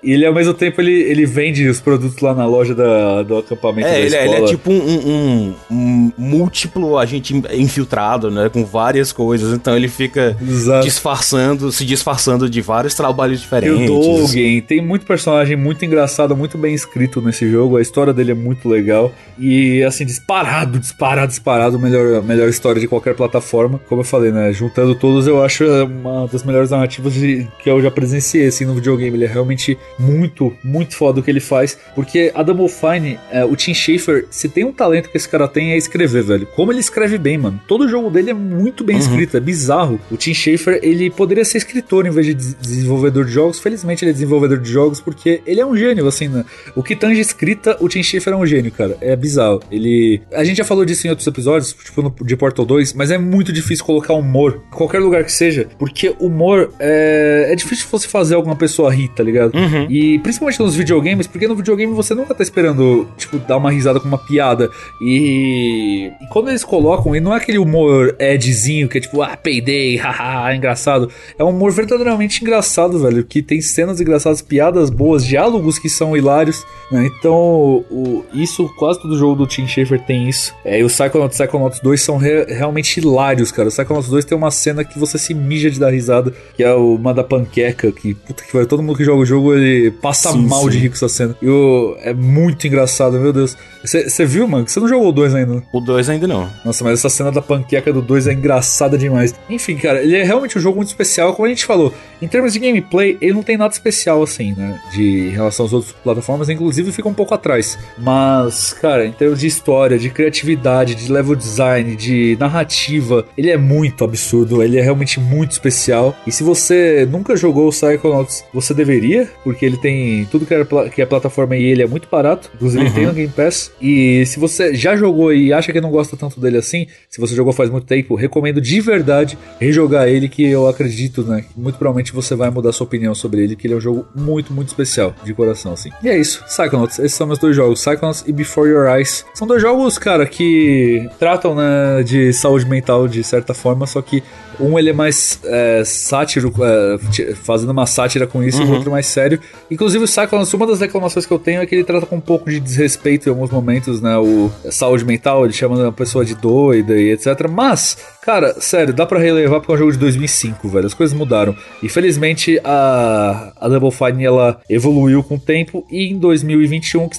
E 0.04 0.12
ele, 0.12 0.26
ao 0.26 0.34
mesmo 0.34 0.54
tempo, 0.54 0.82
ele, 0.82 0.92
ele 0.92 1.26
vende 1.26 1.68
os 1.68 1.80
produtos 1.80 2.20
lá 2.20 2.34
na 2.34 2.46
loja 2.46 2.76
da, 2.76 3.24
do 3.24 3.38
acampamento 3.38 3.88
é, 3.88 3.92
da 3.92 4.00
ele, 4.00 4.08
escola. 4.08 4.24
É, 4.24 4.38
ele 4.38 4.46
é 4.46 4.48
tipo 4.48 4.72
um, 4.72 4.76
um, 4.76 5.56
um, 5.72 6.12
múltiplo 6.18 6.98
agente 6.98 7.34
infiltrado, 7.54 8.30
né? 8.30 8.50
Com 8.50 8.66
várias 8.66 9.14
coisas. 9.14 9.54
Então 9.54 9.76
ele 9.78 9.88
fica 9.88 10.36
Exato. 10.42 10.86
disfarçando, 10.86 11.72
se 11.72 11.86
disfarçando 11.86 12.50
de 12.50 12.60
vários 12.60 12.94
trabalhos 12.96 13.40
diferentes. 13.40 13.88
E 13.88 13.92
o 13.92 14.18
Dogen, 14.18 14.62
tem 14.62 14.82
muito 14.82 15.06
personagem 15.06 15.56
muito 15.56 15.86
engraçado, 15.86 16.36
muito 16.36 16.58
bem 16.58 16.74
escrito 16.74 17.22
nesse 17.22 17.50
jogo. 17.50 17.78
A 17.78 17.82
história 17.82 18.14
dele 18.14 18.32
é 18.32 18.36
muito 18.36 18.68
legal. 18.68 19.14
E, 19.40 19.82
assim, 19.84 20.06
disparado, 20.06 20.80
disparado, 20.80 21.30
disparado. 21.30 21.80
Melhor, 21.80 22.22
melhor 22.22 22.50
história 22.50 22.82
de 22.82 22.90
qualquer 22.90 23.16
plataforma. 23.16 23.80
Como 23.88 24.02
eu 24.02 24.06
falei, 24.06 24.34
né? 24.34 24.52
Juntando 24.52 24.96
todos, 24.96 25.28
eu 25.28 25.42
acho 25.42 25.64
uma 25.86 26.28
das 26.28 26.44
melhores 26.44 26.72
narrativas 26.72 27.14
de, 27.14 27.48
que 27.60 27.70
eu 27.70 27.82
já 27.82 27.90
presenciei, 27.90 28.48
assim, 28.48 28.66
no 28.66 28.74
videogame. 28.74 29.16
Ele 29.16 29.26
é 29.26 29.28
realmente 29.28 29.78
muito, 29.98 30.54
muito 30.64 30.96
foda 30.96 31.20
o 31.20 31.24
que 31.24 31.30
ele 31.30 31.40
faz. 31.40 31.78
Porque 31.96 32.32
a 32.34 32.44
Double 32.44 32.68
Fine, 32.68 33.20
é, 33.32 33.44
o 33.46 33.56
Tim 33.56 33.74
Schafer, 33.74 34.26
se 34.30 34.50
tem 34.50 34.64
um 34.64 34.72
talento 34.72 35.10
que 35.10 35.18
esse 35.18 35.28
cara 35.28 35.48
tem 35.48 35.72
é 35.72 35.78
escrever, 35.78 36.24
velho. 36.24 36.48
Como 36.56 36.72
ele 36.72 36.80
escreve 36.80 37.18
bem, 37.18 37.38
mano. 37.38 37.60
Todo 37.68 37.88
jogo 37.88 38.10
dele 38.10 38.32
é 38.32 38.34
muito 38.34 38.84
bem 38.84 38.96
uhum. 38.96 39.02
escrito, 39.02 39.38
é 39.38 39.40
bizarro. 39.40 40.00
O 40.12 40.18
Tim 40.18 40.34
Schafer, 40.34 40.80
ele 40.82 41.10
poderia 41.10 41.46
ser 41.46 41.58
escritor 41.58 42.06
em 42.06 42.12
vez 42.12 42.26
de 42.26 42.34
desenvolvedor 42.34 43.26
de 43.26 43.32
jogos. 43.32 43.60
Felizmente 43.60 44.04
ele 44.04 44.12
é 44.12 44.14
desenvolvedor 44.14 44.60
de 44.60 44.70
jogos 44.70 45.00
porque 45.00 45.42
ele 45.46 45.62
é 45.62 45.66
um 45.66 45.76
gênio, 45.76 46.08
assim, 46.08 46.28
né? 46.28 46.46
O 46.76 46.84
que 46.84 46.96
tange 46.96 47.20
escrita, 47.20 47.78
o 47.80 47.88
Tim 47.88 48.04
Schafer 48.04 48.34
é 48.34 48.36
um 48.36 48.46
gênio, 48.46 48.72
cara. 48.72 48.98
É 49.02 49.16
bizarro. 49.16 49.62
Ele. 49.72 50.22
A 50.34 50.44
gente 50.44 50.58
já 50.58 50.66
falou 50.66 50.86
disso 50.86 51.08
em 51.08 51.10
outros 51.10 51.28
episódios, 51.28 51.74
tipo 51.74 52.02
no, 52.02 52.14
de 52.26 52.36
Portal 52.36 52.66
2, 52.66 52.94
mas 52.94 53.12
é 53.12 53.18
muito 53.18 53.52
difícil 53.52 53.86
colocar 53.86 54.14
humor 54.14 54.62
em 54.72 54.76
qualquer 54.76 55.00
lugar 55.00 55.24
que 55.24 55.32
seja. 55.32 55.68
Porque 55.78 56.16
humor 56.20 56.72
é. 56.80 57.48
É 57.50 57.56
difícil 57.56 57.88
você 57.92 58.08
fazer 58.08 58.36
alguma 58.36 58.56
pessoa 58.56 58.94
rir, 58.94 59.10
tá 59.10 59.24
ligado? 59.24 59.56
Uhum. 59.56 59.83
Uhum. 59.84 59.92
E 59.92 60.20
principalmente 60.20 60.60
nos 60.60 60.76
videogames, 60.76 61.28
porque 61.28 61.48
no 61.48 61.56
videogame 61.56 61.94
você 61.94 62.14
nunca 62.14 62.34
tá 62.34 62.44
esperando, 62.44 63.08
tipo, 63.18 63.38
dar 63.40 63.58
uma 63.58 63.72
risada 63.72 64.00
com 64.00 64.08
uma 64.08 64.18
piada. 64.18 64.70
E, 65.02 66.12
e 66.22 66.28
quando 66.28 66.50
eles 66.50 66.64
colocam, 66.64 67.16
e 67.16 67.20
não 67.20 67.34
é 67.34 67.38
aquele 67.38 67.58
humor 67.58 68.16
edzinho 68.20 68.88
que 68.88 68.98
é 68.98 69.02
tipo, 69.02 69.22
ah, 69.22 69.36
peidei, 69.36 69.98
haha, 69.98 70.56
engraçado. 70.56 71.10
É 71.38 71.44
um 71.44 71.50
humor 71.50 71.72
verdadeiramente 71.72 72.42
engraçado, 72.42 73.00
velho. 73.00 73.24
Que 73.24 73.42
tem 73.42 73.62
cenas 73.62 74.00
engraçadas, 74.00 74.42
piadas 74.42 74.90
boas, 74.90 75.26
diálogos 75.26 75.80
que 75.80 75.90
são 75.90 76.16
hilários. 76.16 76.66
Né? 76.92 77.10
Então, 77.18 77.86
o, 77.90 78.24
isso, 78.34 78.70
quase 78.78 79.02
todo 79.02 79.18
jogo 79.18 79.36
do 79.36 79.48
Tim 79.48 79.68
Schafer 79.68 80.00
tem 80.02 80.30
isso. 80.30 80.54
É, 80.64 80.80
e 80.80 80.84
o 80.84 80.88
Psychonauts 80.88 81.40
e 81.40 81.44
Psychonauts 81.44 81.80
2 81.80 82.02
são 82.02 82.18
re, 82.18 82.46
realmente 82.46 83.00
hilários, 83.00 83.52
cara. 83.52 83.70
O 83.70 83.72
Psychonauts 83.72 84.10
2 84.10 84.26
tem 84.26 84.38
uma 84.38 84.52
cena 84.52 84.84
que 84.84 84.98
você 84.98 85.18
se 85.18 85.34
mija 85.34 85.70
de 85.70 85.80
dar 85.80 85.90
risada, 85.90 86.34
que 86.56 86.64
é 86.64 86.74
uma 86.74 87.14
da 87.14 87.24
panqueca, 87.24 87.92
que 87.92 88.14
puta 88.14 88.44
que 88.44 88.56
vai, 88.56 88.66
todo 88.66 88.82
mundo 88.82 88.98
que 88.98 89.04
joga 89.04 89.22
o 89.22 89.26
jogo 89.26 89.54
ele 89.54 89.73
passa 90.02 90.32
sim, 90.32 90.46
mal 90.46 90.64
sim. 90.64 90.70
de 90.70 90.78
rir 90.78 90.90
com 90.90 90.96
essa 90.96 91.10
cena. 91.10 91.36
E 91.42 91.48
o, 91.48 91.96
é 92.00 92.14
muito 92.14 92.68
engraçado, 92.68 93.20
meu 93.20 93.34
Deus. 93.34 93.58
Você 93.84 94.26
viu, 94.26 94.48
mano? 94.48 94.68
Você 94.68 94.80
não 94.80 94.88
jogou 94.88 95.10
o 95.10 95.12
2 95.12 95.36
ainda? 95.36 95.64
O 95.72 95.82
2 95.82 96.10
ainda 96.10 96.28
não. 96.28 96.50
Nossa, 96.64 96.84
mas 96.84 97.00
essa 97.00 97.10
cena 97.10 97.32
da 97.32 97.42
panqueca 97.42 97.92
do 97.92 98.02
2 98.02 98.28
é 98.28 98.34
engraçada 98.34 98.98
demais. 98.98 99.34
Enfim, 99.50 99.76
cara, 99.76 100.02
ele 100.02 100.16
é 100.16 100.24
realmente 100.24 100.58
um 100.58 100.62
jogo 100.62 100.78
muito 100.78 100.90
especial. 100.90 101.34
Como 101.34 101.46
a 101.46 101.50
gente 101.50 101.66
falou, 101.66 101.94
em 102.22 102.28
termos 102.28 102.54
de 102.54 102.60
gameplay, 102.60 103.18
ele 103.20 103.34
não 103.34 103.44
tem 103.44 103.58
nada 103.58 103.74
especial 103.74 104.24
assim, 104.24 104.54
né? 104.54 104.80
De 104.92 105.28
em 105.28 105.30
relação 105.30 105.66
às 105.66 105.74
outras 105.74 105.92
plataformas, 105.92 106.50
inclusive 106.50 106.92
fica 106.92 107.10
um 107.10 107.14
pouco 107.14 107.34
atrás. 107.34 107.78
Mas, 107.98 108.74
cara, 108.74 109.06
em 109.06 109.12
termos 109.12 109.40
de 109.40 109.48
história, 109.48 109.98
de 110.00 110.10
criatividade, 110.10 110.96
de 110.96 111.12
level 111.12 111.36
design, 111.36 111.96
de 111.96 112.38
narrativa, 112.40 113.26
ele 113.38 113.50
é 113.50 113.58
muito 113.58 114.04
absurdo. 114.04 114.64
Ele 114.64 114.78
é 114.78 114.82
realmente 114.82 115.20
muito 115.20 115.52
especial. 115.52 116.16
E 116.26 116.32
se 116.32 116.44
você 116.44 117.08
nunca 117.10 117.36
jogou 117.36 117.68
o 117.68 117.72
Psychonauts, 117.72 118.46
você 118.54 118.74
deveria, 118.74 119.30
porque 119.44 119.66
ele 119.66 119.78
tem 119.78 120.26
tudo 120.26 120.46
que 120.46 120.54
é, 120.54 120.66
que 120.90 121.02
é 121.02 121.06
plataforma 121.06 121.58
e 121.58 121.64
ele 121.64 121.84
é 121.84 121.88
muito 121.88 122.08
barato. 122.10 122.50
Inclusive, 122.56 122.84
uhum. 122.84 122.88
ele 122.88 122.96
tem 122.96 123.06
no 123.06 123.14
Game 123.14 123.34
Pass. 123.34 123.73
E 123.82 124.26
se 124.26 124.40
você 124.40 124.74
já 124.74 124.96
jogou 124.96 125.34
e 125.34 125.52
acha 125.52 125.72
que 125.72 125.82
não 125.82 125.92
gosta 125.92 126.16
tanto 126.16 126.40
dele 126.40 126.58
assim, 126.58 126.88
se 127.10 127.20
você 127.20 127.36
jogou 127.36 127.52
faz 127.54 127.70
muito 127.70 127.86
tempo, 127.86 128.16
recomendo 128.16 128.62
de 128.62 128.80
verdade 128.80 129.38
rejogar 129.60 130.08
ele, 130.08 130.30
que 130.30 130.44
eu 130.44 130.68
acredito, 130.68 131.24
né? 131.24 131.46
Muito 131.56 131.78
provavelmente 131.78 132.14
você 132.14 132.36
vai 132.36 132.50
mudar 132.50 132.72
sua 132.72 132.86
opinião 132.86 133.14
sobre 133.14 133.44
ele, 133.44 133.56
que 133.56 133.68
ele 133.68 133.74
é 133.74 133.78
um 133.78 133.82
jogo 133.82 134.06
muito, 134.16 134.54
muito 134.54 134.70
especial, 134.70 135.16
de 135.24 135.34
coração, 135.34 135.74
assim. 135.74 135.90
E 136.02 136.10
é 136.10 136.18
isso, 136.18 136.44
Psychonauts. 136.46 137.00
Esses 137.00 137.14
são 137.14 137.28
meus 137.28 137.40
dois 137.40 137.56
jogos, 137.56 137.84
Psychonauts 137.84 138.24
e 138.28 138.32
Before 138.32 138.70
Your 138.70 138.88
Eyes. 138.88 139.26
São 139.34 139.48
dois 139.48 139.62
jogos, 139.62 139.98
cara, 139.98 140.26
que 140.26 141.10
tratam, 141.20 141.56
né, 141.56 142.04
de 142.04 142.32
saúde 142.34 142.66
mental 142.66 143.08
de 143.08 143.24
certa 143.24 143.54
forma, 143.54 143.86
só 143.86 144.02
que 144.02 144.24
um 144.60 144.78
ele 144.78 144.90
é 144.90 144.94
mais 144.94 145.40
é, 145.44 145.84
sátiro, 145.86 146.54
é, 146.62 147.36
fazendo 147.36 147.72
uma 147.72 147.86
sátira 147.86 148.28
com 148.28 148.44
isso, 148.44 148.62
uhum. 148.62 148.68
e 148.68 148.72
o 148.72 148.74
outro 148.76 148.92
mais 148.92 149.06
sério. 149.06 149.40
Inclusive 149.70 150.04
o 150.04 150.08
Psychonauts, 150.08 150.54
uma 150.54 150.68
das 150.68 150.80
reclamações 150.80 151.26
que 151.26 151.34
eu 151.34 151.40
tenho 151.40 151.62
é 151.62 151.66
que 151.66 151.76
ele 151.76 151.84
trata 151.84 152.06
com 152.06 152.18
um 152.18 152.22
pouco 152.22 152.50
de 152.50 152.60
desrespeito 152.60 153.28
em 153.28 153.32
alguns 153.32 153.50
momentos, 153.50 154.02
né, 154.02 154.18
o 154.18 154.52
saúde 154.70 155.06
mental, 155.06 155.46
ele 155.46 155.54
chama 155.54 155.88
a 155.88 155.92
pessoa 155.92 156.24
de 156.24 156.36
doida 156.36 156.96
e 156.96 157.12
etc. 157.12 157.48
Mas, 157.50 157.98
cara, 158.24 158.56
sério, 158.60 158.94
dá 158.94 159.06
para 159.06 159.20
relevar 159.20 159.60
porque 159.60 159.72
é 159.74 159.76
um 159.76 159.78
jogo 159.78 159.92
de 159.92 159.98
2005, 159.98 160.70
velho. 160.70 160.88
As 160.88 160.94
coisas 160.94 161.16
mudaram. 161.16 161.56
E 161.82 161.90
felizmente 161.90 162.60
a, 162.64 163.54
a 163.60 163.68
Double 163.68 163.92
Fine 163.92 164.24
ela 164.24 164.62
evoluiu 164.70 165.22
com 165.22 165.36
o 165.36 165.40
tempo 165.40 165.86
e 165.92 166.06
em 166.06 166.18
2021 166.18 167.10
que 167.10 167.18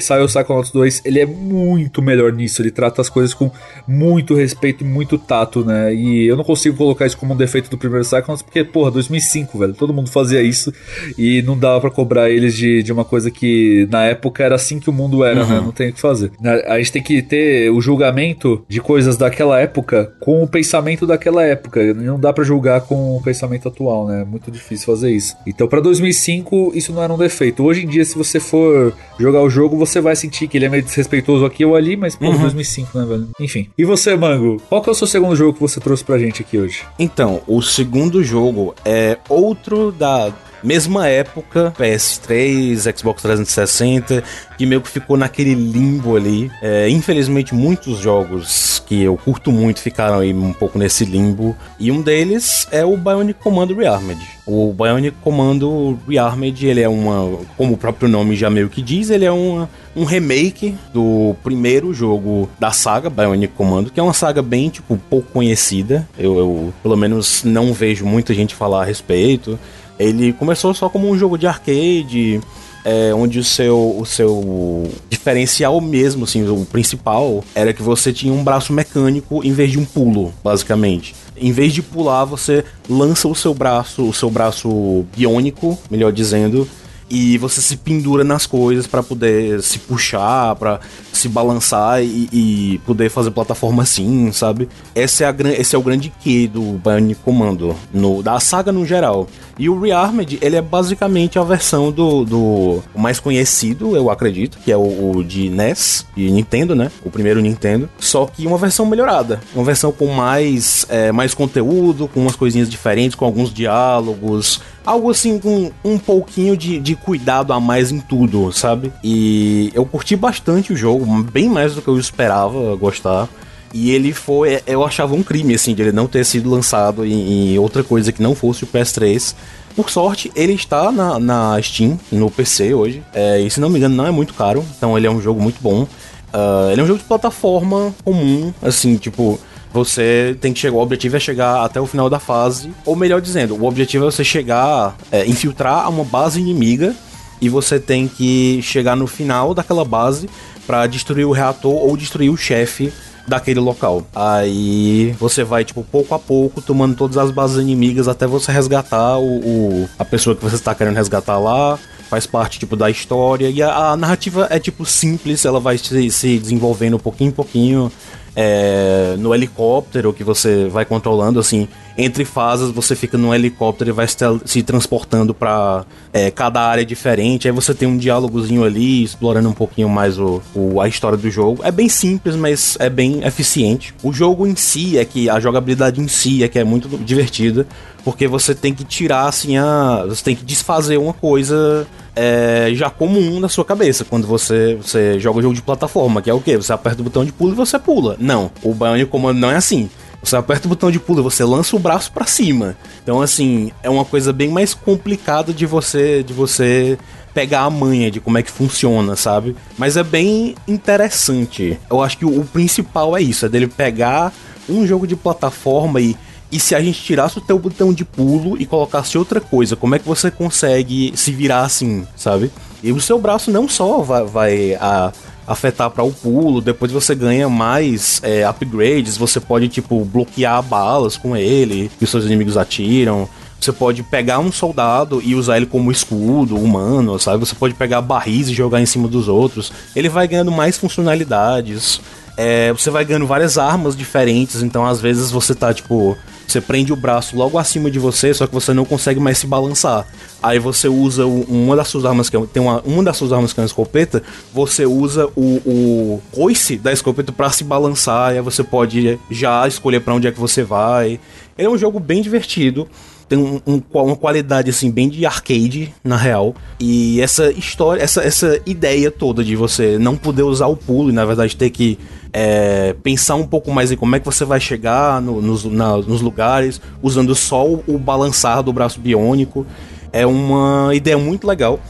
saiu 0.00 0.24
o 0.24 0.28
Psychonauts 0.28 0.70
2, 0.70 1.02
ele 1.04 1.20
é 1.20 1.26
muito 1.26 2.00
melhor 2.00 2.32
nisso. 2.32 2.62
Ele 2.62 2.70
trata 2.70 3.00
as 3.00 3.08
coisas 3.08 3.34
com 3.34 3.50
muito 3.88 4.34
respeito 4.34 4.84
e 4.84 4.86
muito 4.86 5.18
tato, 5.18 5.64
né? 5.64 5.92
E 5.92 6.26
eu 6.26 6.36
não 6.36 6.44
consigo 6.44 6.76
colocar 6.76 7.06
isso 7.06 7.18
como 7.18 7.34
um 7.34 7.36
defeito 7.36 7.68
do 7.68 7.76
primeiro 7.76 8.04
Psychonauts 8.04 8.42
porque, 8.42 8.62
porra, 8.62 8.90
2005, 8.92 9.58
velho. 9.58 9.74
Todo 9.74 9.92
mundo 9.92 10.10
fazia 10.10 10.42
isso 10.42 10.72
e 11.18 11.42
não 11.42 11.58
dava 11.58 11.80
para 11.80 11.90
cobrar 11.90 12.30
eles 12.30 12.54
de, 12.54 12.82
de 12.82 12.92
uma 12.92 13.04
coisa 13.04 13.30
que 13.30 13.88
na 13.90 14.04
época 14.04 14.44
era 14.44 14.54
assim 14.54 14.78
que 14.78 14.88
o 14.88 14.92
mundo 14.92 15.24
era, 15.24 15.34
né? 15.34 15.42
uhum. 15.42 15.48
né? 15.48 15.60
Não 15.60 15.72
tem 15.72 15.90
o 15.90 15.92
que 15.92 16.00
fazer. 16.00 16.30
A 16.66 16.78
gente 16.78 16.92
tem 16.92 17.02
que 17.02 17.20
ter 17.20 17.70
o 17.70 17.80
julgamento 17.80 18.64
de 18.68 18.80
coisas 18.80 19.16
daquela 19.16 19.60
época 19.60 20.12
com 20.20 20.35
o 20.42 20.46
pensamento 20.46 21.06
daquela 21.06 21.42
época. 21.42 21.94
Não 21.94 22.18
dá 22.18 22.32
para 22.32 22.44
julgar 22.44 22.82
com 22.82 23.16
o 23.16 23.22
pensamento 23.22 23.68
atual, 23.68 24.06
né? 24.06 24.22
É 24.22 24.24
muito 24.24 24.50
difícil 24.50 24.86
fazer 24.86 25.10
isso. 25.10 25.36
Então, 25.46 25.68
para 25.68 25.80
2005, 25.80 26.72
isso 26.74 26.92
não 26.92 27.02
era 27.02 27.12
um 27.12 27.18
defeito. 27.18 27.64
Hoje 27.64 27.84
em 27.84 27.88
dia, 27.88 28.04
se 28.04 28.16
você 28.16 28.40
for 28.40 28.92
jogar 29.18 29.42
o 29.42 29.50
jogo, 29.50 29.76
você 29.76 30.00
vai 30.00 30.16
sentir 30.16 30.48
que 30.48 30.58
ele 30.58 30.66
é 30.66 30.68
meio 30.68 30.82
desrespeitoso 30.82 31.44
aqui 31.44 31.64
ou 31.64 31.76
ali, 31.76 31.96
mas, 31.96 32.16
pô, 32.16 32.26
uhum. 32.26 32.38
2005, 32.38 32.98
né, 32.98 33.04
velho? 33.04 33.28
Enfim. 33.40 33.68
E 33.76 33.84
você, 33.84 34.16
Mango? 34.16 34.60
Qual 34.68 34.82
que 34.82 34.88
é 34.88 34.92
o 34.92 34.94
seu 34.94 35.06
segundo 35.06 35.36
jogo 35.36 35.54
que 35.54 35.60
você 35.60 35.80
trouxe 35.80 36.04
pra 36.04 36.18
gente 36.18 36.42
aqui 36.42 36.58
hoje? 36.58 36.82
Então, 36.98 37.42
o 37.46 37.62
segundo 37.62 38.22
jogo 38.22 38.74
é 38.84 39.18
outro 39.28 39.92
da 39.92 40.32
mesma 40.66 41.06
época, 41.06 41.72
PS3, 41.78 42.98
Xbox 42.98 43.22
360, 43.22 44.22
que 44.58 44.66
meio 44.66 44.80
que 44.80 44.88
ficou 44.88 45.16
naquele 45.16 45.54
limbo 45.54 46.16
ali. 46.16 46.50
É, 46.60 46.88
infelizmente, 46.88 47.54
muitos 47.54 47.98
jogos 47.98 48.82
que 48.84 49.02
eu 49.02 49.16
curto 49.16 49.52
muito 49.52 49.80
ficaram 49.80 50.18
aí 50.18 50.34
um 50.34 50.52
pouco 50.52 50.76
nesse 50.78 51.04
limbo. 51.04 51.56
E 51.78 51.92
um 51.92 52.02
deles 52.02 52.66
é 52.72 52.84
o 52.84 52.96
Bionic 52.96 53.38
Commando 53.40 53.76
Rearmed. 53.76 54.20
O 54.44 54.72
Bionic 54.72 55.16
Commando 55.22 55.98
Rearmed, 56.08 56.66
ele 56.66 56.80
é 56.80 56.88
uma, 56.88 57.38
como 57.56 57.74
o 57.74 57.76
próprio 57.76 58.08
nome 58.08 58.34
já 58.34 58.50
meio 58.50 58.68
que 58.68 58.82
diz, 58.82 59.10
ele 59.10 59.24
é 59.24 59.32
uma, 59.32 59.68
um 59.94 60.04
remake 60.04 60.76
do 60.92 61.36
primeiro 61.44 61.94
jogo 61.94 62.48
da 62.58 62.72
saga 62.72 63.08
Bionic 63.08 63.54
Commando, 63.54 63.90
que 63.90 64.00
é 64.00 64.02
uma 64.02 64.12
saga 64.12 64.42
bem, 64.42 64.68
tipo, 64.68 64.96
pouco 65.10 65.30
conhecida. 65.32 66.08
Eu, 66.18 66.38
eu 66.38 66.74
pelo 66.82 66.96
menos, 66.96 67.44
não 67.44 67.72
vejo 67.72 68.04
muita 68.04 68.34
gente 68.34 68.54
falar 68.54 68.82
a 68.82 68.84
respeito. 68.84 69.58
Ele 69.98 70.32
começou 70.32 70.74
só 70.74 70.88
como 70.88 71.08
um 71.08 71.16
jogo 71.16 71.38
de 71.38 71.46
arcade, 71.46 72.40
é, 72.84 73.12
onde 73.12 73.40
o 73.40 73.44
seu, 73.44 73.96
o 73.98 74.06
seu 74.06 74.88
diferencial 75.10 75.80
mesmo, 75.80 76.24
assim, 76.24 76.48
o 76.48 76.64
principal, 76.64 77.42
era 77.52 77.72
que 77.72 77.82
você 77.82 78.12
tinha 78.12 78.32
um 78.32 78.44
braço 78.44 78.72
mecânico 78.72 79.44
em 79.44 79.52
vez 79.52 79.72
de 79.72 79.78
um 79.78 79.84
pulo, 79.84 80.32
basicamente. 80.44 81.12
Em 81.36 81.50
vez 81.50 81.72
de 81.72 81.82
pular, 81.82 82.24
você 82.24 82.64
lança 82.88 83.26
o 83.26 83.34
seu 83.34 83.52
braço, 83.52 84.08
o 84.08 84.14
seu 84.14 84.30
braço 84.30 85.04
biônico, 85.16 85.76
melhor 85.90 86.12
dizendo, 86.12 86.68
e 87.08 87.38
você 87.38 87.60
se 87.60 87.76
pendura 87.76 88.24
nas 88.24 88.46
coisas 88.46 88.86
para 88.86 89.02
poder 89.02 89.62
se 89.62 89.78
puxar, 89.78 90.54
para 90.56 90.80
se 91.12 91.28
balançar 91.28 92.02
e, 92.02 92.28
e, 92.32 92.80
poder 92.84 93.08
fazer 93.10 93.30
plataforma 93.30 93.82
assim, 93.82 94.30
sabe? 94.32 94.68
Esse 94.94 95.24
é, 95.24 95.28
a, 95.28 95.34
esse 95.58 95.74
é 95.74 95.78
o 95.78 95.82
grande 95.82 96.12
que 96.20 96.46
do 96.46 96.80
Bionic 96.84 97.20
Commando, 97.22 97.74
no, 97.92 98.22
da 98.22 98.38
saga 98.40 98.72
no 98.72 98.84
geral. 98.84 99.28
E 99.58 99.70
o 99.70 99.80
Rearmed, 99.80 100.38
ele 100.42 100.56
é 100.56 100.60
basicamente 100.60 101.38
a 101.38 101.42
versão 101.42 101.90
do, 101.90 102.24
do 102.24 102.82
mais 102.94 103.18
conhecido, 103.18 103.96
eu 103.96 104.10
acredito, 104.10 104.58
que 104.58 104.70
é 104.70 104.76
o, 104.76 105.16
o 105.16 105.24
de 105.24 105.48
NES 105.48 106.04
e 106.16 106.30
Nintendo, 106.30 106.74
né? 106.74 106.90
O 107.02 107.10
primeiro 107.10 107.40
Nintendo. 107.40 107.88
Só 107.98 108.26
que 108.26 108.46
uma 108.46 108.58
versão 108.58 108.84
melhorada. 108.84 109.40
Uma 109.54 109.64
versão 109.64 109.90
com 109.92 110.08
mais, 110.08 110.84
é, 110.90 111.10
mais 111.10 111.32
conteúdo, 111.32 112.06
com 112.08 112.20
umas 112.20 112.36
coisinhas 112.36 112.68
diferentes, 112.68 113.14
com 113.14 113.24
alguns 113.24 113.52
diálogos. 113.52 114.60
Algo 114.84 115.10
assim 115.10 115.38
com 115.38 115.72
um 115.84 115.98
pouquinho 115.98 116.56
de, 116.56 116.78
de 116.78 116.94
cuidado 116.96 117.52
a 117.52 117.60
mais 117.60 117.92
em 117.92 118.00
tudo, 118.00 118.52
sabe? 118.52 118.92
E 119.02 119.70
eu 119.74 119.84
curti 119.84 120.16
bastante 120.16 120.72
o 120.72 120.76
jogo, 120.76 121.04
bem 121.24 121.48
mais 121.48 121.74
do 121.74 121.82
que 121.82 121.88
eu 121.88 121.98
esperava 121.98 122.74
gostar. 122.76 123.28
E 123.72 123.90
ele 123.90 124.12
foi. 124.12 124.60
Eu 124.66 124.84
achava 124.84 125.14
um 125.14 125.22
crime, 125.22 125.54
assim, 125.54 125.74
de 125.74 125.82
ele 125.82 125.92
não 125.92 126.06
ter 126.06 126.24
sido 126.24 126.48
lançado 126.48 127.04
em, 127.04 127.54
em 127.54 127.58
outra 127.58 127.84
coisa 127.84 128.12
que 128.12 128.22
não 128.22 128.34
fosse 128.34 128.64
o 128.64 128.66
PS3. 128.66 129.34
Por 129.74 129.90
sorte, 129.90 130.32
ele 130.34 130.54
está 130.54 130.90
na, 130.90 131.18
na 131.18 131.60
Steam, 131.62 132.00
no 132.10 132.30
PC 132.30 132.72
hoje. 132.72 133.02
É, 133.12 133.38
e 133.38 133.50
se 133.50 133.60
não 133.60 133.68
me 133.68 133.78
engano, 133.78 133.94
não 133.94 134.06
é 134.06 134.10
muito 134.10 134.32
caro. 134.32 134.64
Então 134.78 134.96
ele 134.96 135.06
é 135.06 135.10
um 135.10 135.20
jogo 135.20 135.42
muito 135.42 135.60
bom. 135.60 135.82
Uh, 135.82 136.70
ele 136.72 136.80
é 136.80 136.84
um 136.84 136.86
jogo 136.86 136.98
de 136.98 137.04
plataforma 137.04 137.94
comum, 138.04 138.52
assim, 138.62 138.96
tipo. 138.96 139.38
Você 139.76 140.34
tem 140.40 140.54
que 140.54 140.58
chegar, 140.58 140.74
o 140.74 140.80
objetivo 140.80 141.18
é 141.18 141.20
chegar 141.20 141.62
até 141.62 141.78
o 141.78 141.84
final 141.84 142.08
da 142.08 142.18
fase, 142.18 142.72
ou 142.86 142.96
melhor 142.96 143.20
dizendo, 143.20 143.54
o 143.54 143.66
objetivo 143.66 144.06
é 144.06 144.10
você 144.10 144.24
chegar, 144.24 144.96
é, 145.12 145.26
infiltrar 145.26 145.90
uma 145.90 146.02
base 146.02 146.40
inimiga 146.40 146.96
e 147.42 147.50
você 147.50 147.78
tem 147.78 148.08
que 148.08 148.58
chegar 148.62 148.96
no 148.96 149.06
final 149.06 149.52
daquela 149.52 149.84
base 149.84 150.30
para 150.66 150.86
destruir 150.86 151.26
o 151.26 151.30
reator 151.30 151.74
ou 151.74 151.94
destruir 151.94 152.30
o 152.30 152.38
chefe 152.38 152.90
daquele 153.28 153.60
local. 153.60 154.06
Aí 154.14 155.14
você 155.20 155.44
vai, 155.44 155.62
tipo, 155.62 155.84
pouco 155.84 156.14
a 156.14 156.18
pouco, 156.18 156.62
tomando 156.62 156.96
todas 156.96 157.18
as 157.18 157.30
bases 157.30 157.58
inimigas 157.58 158.08
até 158.08 158.26
você 158.26 158.50
resgatar 158.50 159.18
o, 159.18 159.40
o 159.40 159.88
a 159.98 160.06
pessoa 160.06 160.34
que 160.34 160.42
você 160.42 160.54
está 160.54 160.74
querendo 160.74 160.96
resgatar 160.96 161.38
lá. 161.38 161.78
Faz 162.08 162.24
parte, 162.24 162.58
tipo, 162.60 162.76
da 162.76 162.88
história. 162.88 163.50
E 163.50 163.60
a, 163.60 163.90
a 163.90 163.96
narrativa 163.96 164.46
é, 164.48 164.58
tipo, 164.58 164.86
simples, 164.86 165.44
ela 165.44 165.60
vai 165.60 165.76
se, 165.76 166.10
se 166.10 166.38
desenvolvendo 166.38 166.98
pouquinho 166.98 167.28
em 167.28 167.32
pouquinho 167.32 167.92
é, 168.36 169.16
no 169.18 169.34
helicóptero 169.34 170.12
que 170.12 170.22
você 170.22 170.68
vai 170.68 170.84
controlando, 170.84 171.40
assim, 171.40 171.66
entre 171.96 172.26
fases 172.26 172.70
você 172.70 172.94
fica 172.94 173.16
no 173.16 173.34
helicóptero 173.34 173.88
e 173.88 173.92
vai 173.94 174.06
se, 174.06 174.16
se 174.44 174.62
transportando 174.62 175.32
para 175.32 175.86
é, 176.12 176.30
cada 176.30 176.60
área 176.60 176.84
diferente. 176.84 177.48
Aí 177.48 177.54
você 177.54 177.72
tem 177.72 177.88
um 177.88 177.96
diálogozinho 177.96 178.62
ali, 178.62 179.02
explorando 179.02 179.48
um 179.48 179.54
pouquinho 179.54 179.88
mais 179.88 180.18
o, 180.18 180.42
o, 180.54 180.80
a 180.82 180.86
história 180.86 181.16
do 181.16 181.30
jogo. 181.30 181.62
É 181.64 181.72
bem 181.72 181.88
simples, 181.88 182.36
mas 182.36 182.76
é 182.78 182.90
bem 182.90 183.24
eficiente. 183.24 183.94
O 184.02 184.12
jogo 184.12 184.46
em 184.46 184.54
si 184.54 184.98
é 184.98 185.04
que 185.06 185.30
a 185.30 185.40
jogabilidade 185.40 185.98
em 185.98 186.08
si 186.08 186.44
é 186.44 186.48
que 186.48 186.58
é 186.58 186.64
muito 186.64 186.88
divertida, 186.98 187.66
porque 188.06 188.28
você 188.28 188.54
tem 188.54 188.72
que 188.72 188.84
tirar 188.84 189.26
assim 189.26 189.58
a, 189.58 190.04
você 190.06 190.22
tem 190.22 190.36
que 190.36 190.44
desfazer 190.44 190.96
uma 190.96 191.12
coisa 191.12 191.84
é, 192.14 192.70
já 192.72 192.88
comum 192.88 193.40
na 193.40 193.48
sua 193.48 193.64
cabeça 193.64 194.04
quando 194.04 194.28
você, 194.28 194.76
você 194.80 195.18
joga 195.18 195.42
jogo 195.42 195.56
de 195.56 195.60
plataforma, 195.60 196.22
que 196.22 196.30
é 196.30 196.32
o 196.32 196.40
que? 196.40 196.56
Você 196.56 196.72
aperta 196.72 197.00
o 197.00 197.04
botão 197.04 197.24
de 197.24 197.32
pulo 197.32 197.50
e 197.50 197.56
você 197.56 197.80
pula. 197.80 198.16
Não, 198.20 198.48
o 198.62 198.72
Bionic 198.72 199.10
Commando 199.10 199.40
não 199.40 199.50
é 199.50 199.56
assim. 199.56 199.90
Você 200.22 200.36
aperta 200.36 200.66
o 200.66 200.68
botão 200.68 200.88
de 200.88 201.00
pulo 201.00 201.18
e 201.18 201.22
você 201.24 201.42
lança 201.42 201.74
o 201.74 201.80
braço 201.80 202.12
para 202.12 202.26
cima. 202.26 202.76
Então, 203.02 203.20
assim, 203.20 203.72
é 203.82 203.90
uma 203.90 204.04
coisa 204.04 204.32
bem 204.32 204.50
mais 204.50 204.72
complicada 204.72 205.52
de 205.52 205.66
você 205.66 206.22
de 206.22 206.32
você 206.32 206.96
pegar 207.34 207.62
a 207.62 207.70
manha 207.70 208.08
de 208.08 208.20
como 208.20 208.38
é 208.38 208.42
que 208.44 208.52
funciona, 208.52 209.16
sabe? 209.16 209.56
Mas 209.76 209.96
é 209.96 210.04
bem 210.04 210.54
interessante. 210.68 211.76
Eu 211.90 212.00
acho 212.00 212.18
que 212.18 212.24
o 212.24 212.44
principal 212.44 213.16
é 213.16 213.20
isso, 213.20 213.46
é 213.46 213.48
dele 213.48 213.66
pegar 213.66 214.32
um 214.68 214.86
jogo 214.86 215.08
de 215.08 215.16
plataforma 215.16 216.00
e 216.00 216.16
e 216.50 216.60
se 216.60 216.74
a 216.74 216.80
gente 216.80 217.02
tirasse 217.02 217.38
o 217.38 217.40
teu 217.40 217.58
botão 217.58 217.92
de 217.92 218.04
pulo 218.04 218.60
e 218.60 218.66
colocasse 218.66 219.18
outra 219.18 219.40
coisa, 219.40 219.74
como 219.74 219.94
é 219.94 219.98
que 219.98 220.06
você 220.06 220.30
consegue 220.30 221.12
se 221.16 221.32
virar 221.32 221.62
assim, 221.62 222.06
sabe? 222.16 222.50
E 222.82 222.92
o 222.92 223.00
seu 223.00 223.18
braço 223.18 223.50
não 223.50 223.68
só 223.68 224.00
vai, 224.00 224.24
vai 224.24 224.74
a, 224.74 225.12
afetar 225.46 225.90
para 225.90 226.04
o 226.04 226.12
pulo, 226.12 226.60
depois 226.60 226.90
você 226.90 227.14
ganha 227.14 227.48
mais 227.48 228.20
é, 228.22 228.46
upgrades, 228.46 229.16
você 229.16 229.40
pode, 229.40 229.68
tipo, 229.68 230.04
bloquear 230.04 230.62
balas 230.62 231.16
com 231.16 231.36
ele, 231.36 231.90
que 231.98 232.04
os 232.04 232.10
seus 232.10 232.24
inimigos 232.24 232.56
atiram. 232.56 233.28
Você 233.60 233.72
pode 233.72 234.02
pegar 234.02 234.38
um 234.38 234.52
soldado 234.52 235.20
e 235.24 235.34
usar 235.34 235.56
ele 235.56 235.66
como 235.66 235.90
escudo 235.90 236.56
humano, 236.56 237.18
sabe? 237.18 237.38
Você 237.38 237.54
pode 237.54 237.74
pegar 237.74 238.02
barris 238.02 238.48
e 238.48 238.54
jogar 238.54 238.80
em 238.80 238.86
cima 238.86 239.08
dos 239.08 239.28
outros. 239.28 239.72
Ele 239.94 240.08
vai 240.08 240.28
ganhando 240.28 240.52
mais 240.52 240.76
funcionalidades. 240.76 242.00
É, 242.36 242.72
você 242.72 242.90
vai 242.90 243.04
ganhando 243.04 243.26
várias 243.26 243.56
armas 243.56 243.96
diferentes, 243.96 244.62
então 244.62 244.84
às 244.84 245.00
vezes 245.00 245.30
você 245.30 245.54
tá 245.54 245.72
tipo. 245.72 246.16
Você 246.46 246.60
prende 246.60 246.92
o 246.92 246.96
braço 246.96 247.36
logo 247.36 247.58
acima 247.58 247.90
de 247.90 247.98
você, 247.98 248.32
só 248.32 248.46
que 248.46 248.54
você 248.54 248.72
não 248.72 248.84
consegue 248.84 249.18
mais 249.18 249.36
se 249.36 249.48
balançar. 249.48 250.06
Aí 250.40 250.60
você 250.60 250.86
usa 250.86 251.26
o, 251.26 251.42
uma 251.42 251.74
das 251.74 251.88
suas 251.88 252.04
armas, 252.04 252.30
que 252.30 252.36
é, 252.36 252.46
tem 252.52 252.62
uma, 252.62 252.80
uma 252.82 253.02
das 253.02 253.16
suas 253.16 253.32
armas 253.32 253.52
que 253.52 253.58
é 253.58 253.62
uma 253.62 253.66
escopeta, 253.66 254.22
você 254.54 254.86
usa 254.86 255.26
o, 255.34 255.56
o 255.66 256.22
coice 256.30 256.76
da 256.76 256.92
escopeta 256.92 257.32
para 257.32 257.50
se 257.50 257.64
balançar, 257.64 258.32
e 258.32 258.36
aí 258.36 258.42
você 258.42 258.62
pode 258.62 259.18
já 259.28 259.66
escolher 259.66 259.98
para 259.98 260.14
onde 260.14 260.28
é 260.28 260.30
que 260.30 260.38
você 260.38 260.62
vai. 260.62 261.18
Ele 261.58 261.66
é 261.66 261.68
um 261.68 261.76
jogo 261.76 261.98
bem 261.98 262.22
divertido 262.22 262.86
tem 263.28 263.38
um, 263.38 263.60
um, 263.66 263.82
uma 263.92 264.16
qualidade 264.16 264.70
assim 264.70 264.90
bem 264.90 265.08
de 265.08 265.26
arcade 265.26 265.92
na 266.02 266.16
real. 266.16 266.54
E 266.78 267.20
essa 267.20 267.50
história 267.50 268.02
essa, 268.02 268.22
essa 268.22 268.60
ideia 268.64 269.10
toda 269.10 269.42
de 269.42 269.56
você 269.56 269.98
não 269.98 270.16
poder 270.16 270.42
usar 270.42 270.66
o 270.66 270.76
pulo 270.76 271.10
e 271.10 271.12
na 271.12 271.24
verdade 271.24 271.56
ter 271.56 271.70
que 271.70 271.98
é, 272.32 272.94
pensar 273.02 273.34
um 273.34 273.46
pouco 273.46 273.72
mais 273.72 273.90
em 273.90 273.96
como 273.96 274.14
é 274.14 274.20
que 274.20 274.26
você 274.26 274.44
vai 274.44 274.60
chegar 274.60 275.20
no, 275.20 275.40
nos, 275.40 275.64
na, 275.64 275.96
nos 275.96 276.20
lugares 276.20 276.80
usando 277.02 277.34
só 277.34 277.66
o, 277.66 277.82
o 277.86 277.98
balançar 277.98 278.62
do 278.62 278.72
braço 278.72 279.00
biônico 279.00 279.66
é 280.12 280.26
uma 280.26 280.94
ideia 280.94 281.18
muito 281.18 281.46
legal. 281.46 281.80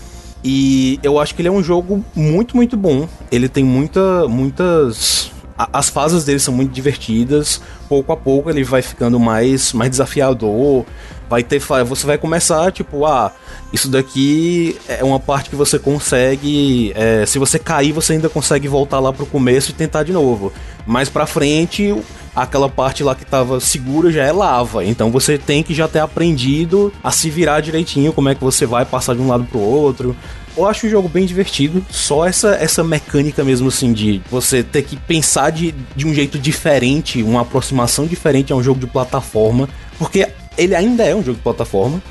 E 0.43 1.01
eu 1.03 1.19
acho 1.19 1.35
que 1.35 1.43
ele 1.43 1.49
é 1.49 1.53
um 1.53 1.63
jogo 1.63 2.05
muito 2.15 2.57
muito 2.57 2.77
bom. 2.77 3.09
Ele 3.31 3.49
tem 3.49 3.65
muita 3.65 4.29
muitas 4.29 5.33
as 5.59 5.89
fases 5.89 6.25
dele 6.25 6.39
são 6.39 6.53
muito 6.55 6.73
divertidas. 6.73 7.61
Pouco 7.89 8.13
a 8.13 8.17
pouco 8.17 8.51
ele 8.51 8.63
vai 8.63 8.83
ficando 8.83 9.19
mais, 9.19 9.73
mais 9.73 9.91
desafiador 9.91 10.85
vai 11.29 11.43
ter 11.43 11.61
você 11.85 12.07
vai 12.07 12.19
começar 12.19 12.71
tipo 12.71 13.05
ah 13.05 13.33
isso 13.73 13.89
daqui 13.89 14.79
é 14.89 15.03
uma 15.03 15.19
parte 15.19 15.51
que 15.51 15.57
você 15.57 15.79
consegue 15.79 16.93
é, 16.95 17.27
se 17.27 17.39
você 17.39 17.59
cair 17.59 17.93
você 17.93 18.13
ainda 18.13 18.29
consegue 18.29 18.69
voltar 18.69 19.01
lá 19.01 19.13
pro 19.13 19.27
começo 19.27 19.71
e 19.71 19.75
tentar 19.75 20.03
de 20.03 20.13
novo. 20.13 20.53
Mais 20.87 21.09
para 21.09 21.27
frente 21.27 21.95
aquela 22.35 22.69
parte 22.69 23.03
lá 23.03 23.15
que 23.15 23.25
tava 23.25 23.59
segura 23.61 24.13
já 24.13 24.23
é 24.23 24.31
lava. 24.31 24.85
Então 24.85 25.11
você 25.11 25.39
tem 25.39 25.63
que 25.63 25.75
já 25.75 25.89
ter 25.89 26.01
aprendido 26.01 26.93
a 27.03 27.11
se 27.11 27.31
virar 27.31 27.61
direitinho 27.61 28.13
como 28.13 28.29
é 28.29 28.35
que 28.35 28.45
você 28.45 28.67
vai 28.67 28.85
passar 28.85 29.15
de 29.15 29.23
um 29.23 29.29
lado 29.29 29.45
pro 29.45 29.59
outro. 29.59 30.15
Eu 30.57 30.67
acho 30.67 30.87
o 30.87 30.91
jogo 30.91 31.07
bem 31.07 31.27
divertido, 31.27 31.85
só 31.91 32.27
essa, 32.27 32.55
essa 32.55 32.83
mecânica 32.83 33.45
mesmo 33.45 33.69
assim 33.69 33.93
de 33.93 34.23
você 34.31 34.63
ter 34.63 34.83
que 34.83 34.97
pensar 34.97 35.51
de, 35.51 35.75
de 35.95 36.07
um 36.07 36.15
jeito 36.15 36.39
diferente, 36.39 37.23
uma 37.23 37.43
aproximação 37.43 38.07
diferente 38.07 38.55
a 38.55 38.57
um 38.57 38.63
jogo 38.63 38.81
de 38.81 38.87
plataforma, 38.87 39.69
porque 39.99 40.27
ele 40.57 40.75
ainda 40.75 41.05
é 41.05 41.15
um 41.15 41.23
jogo 41.23 41.37
de 41.37 41.43
plataforma. 41.43 42.03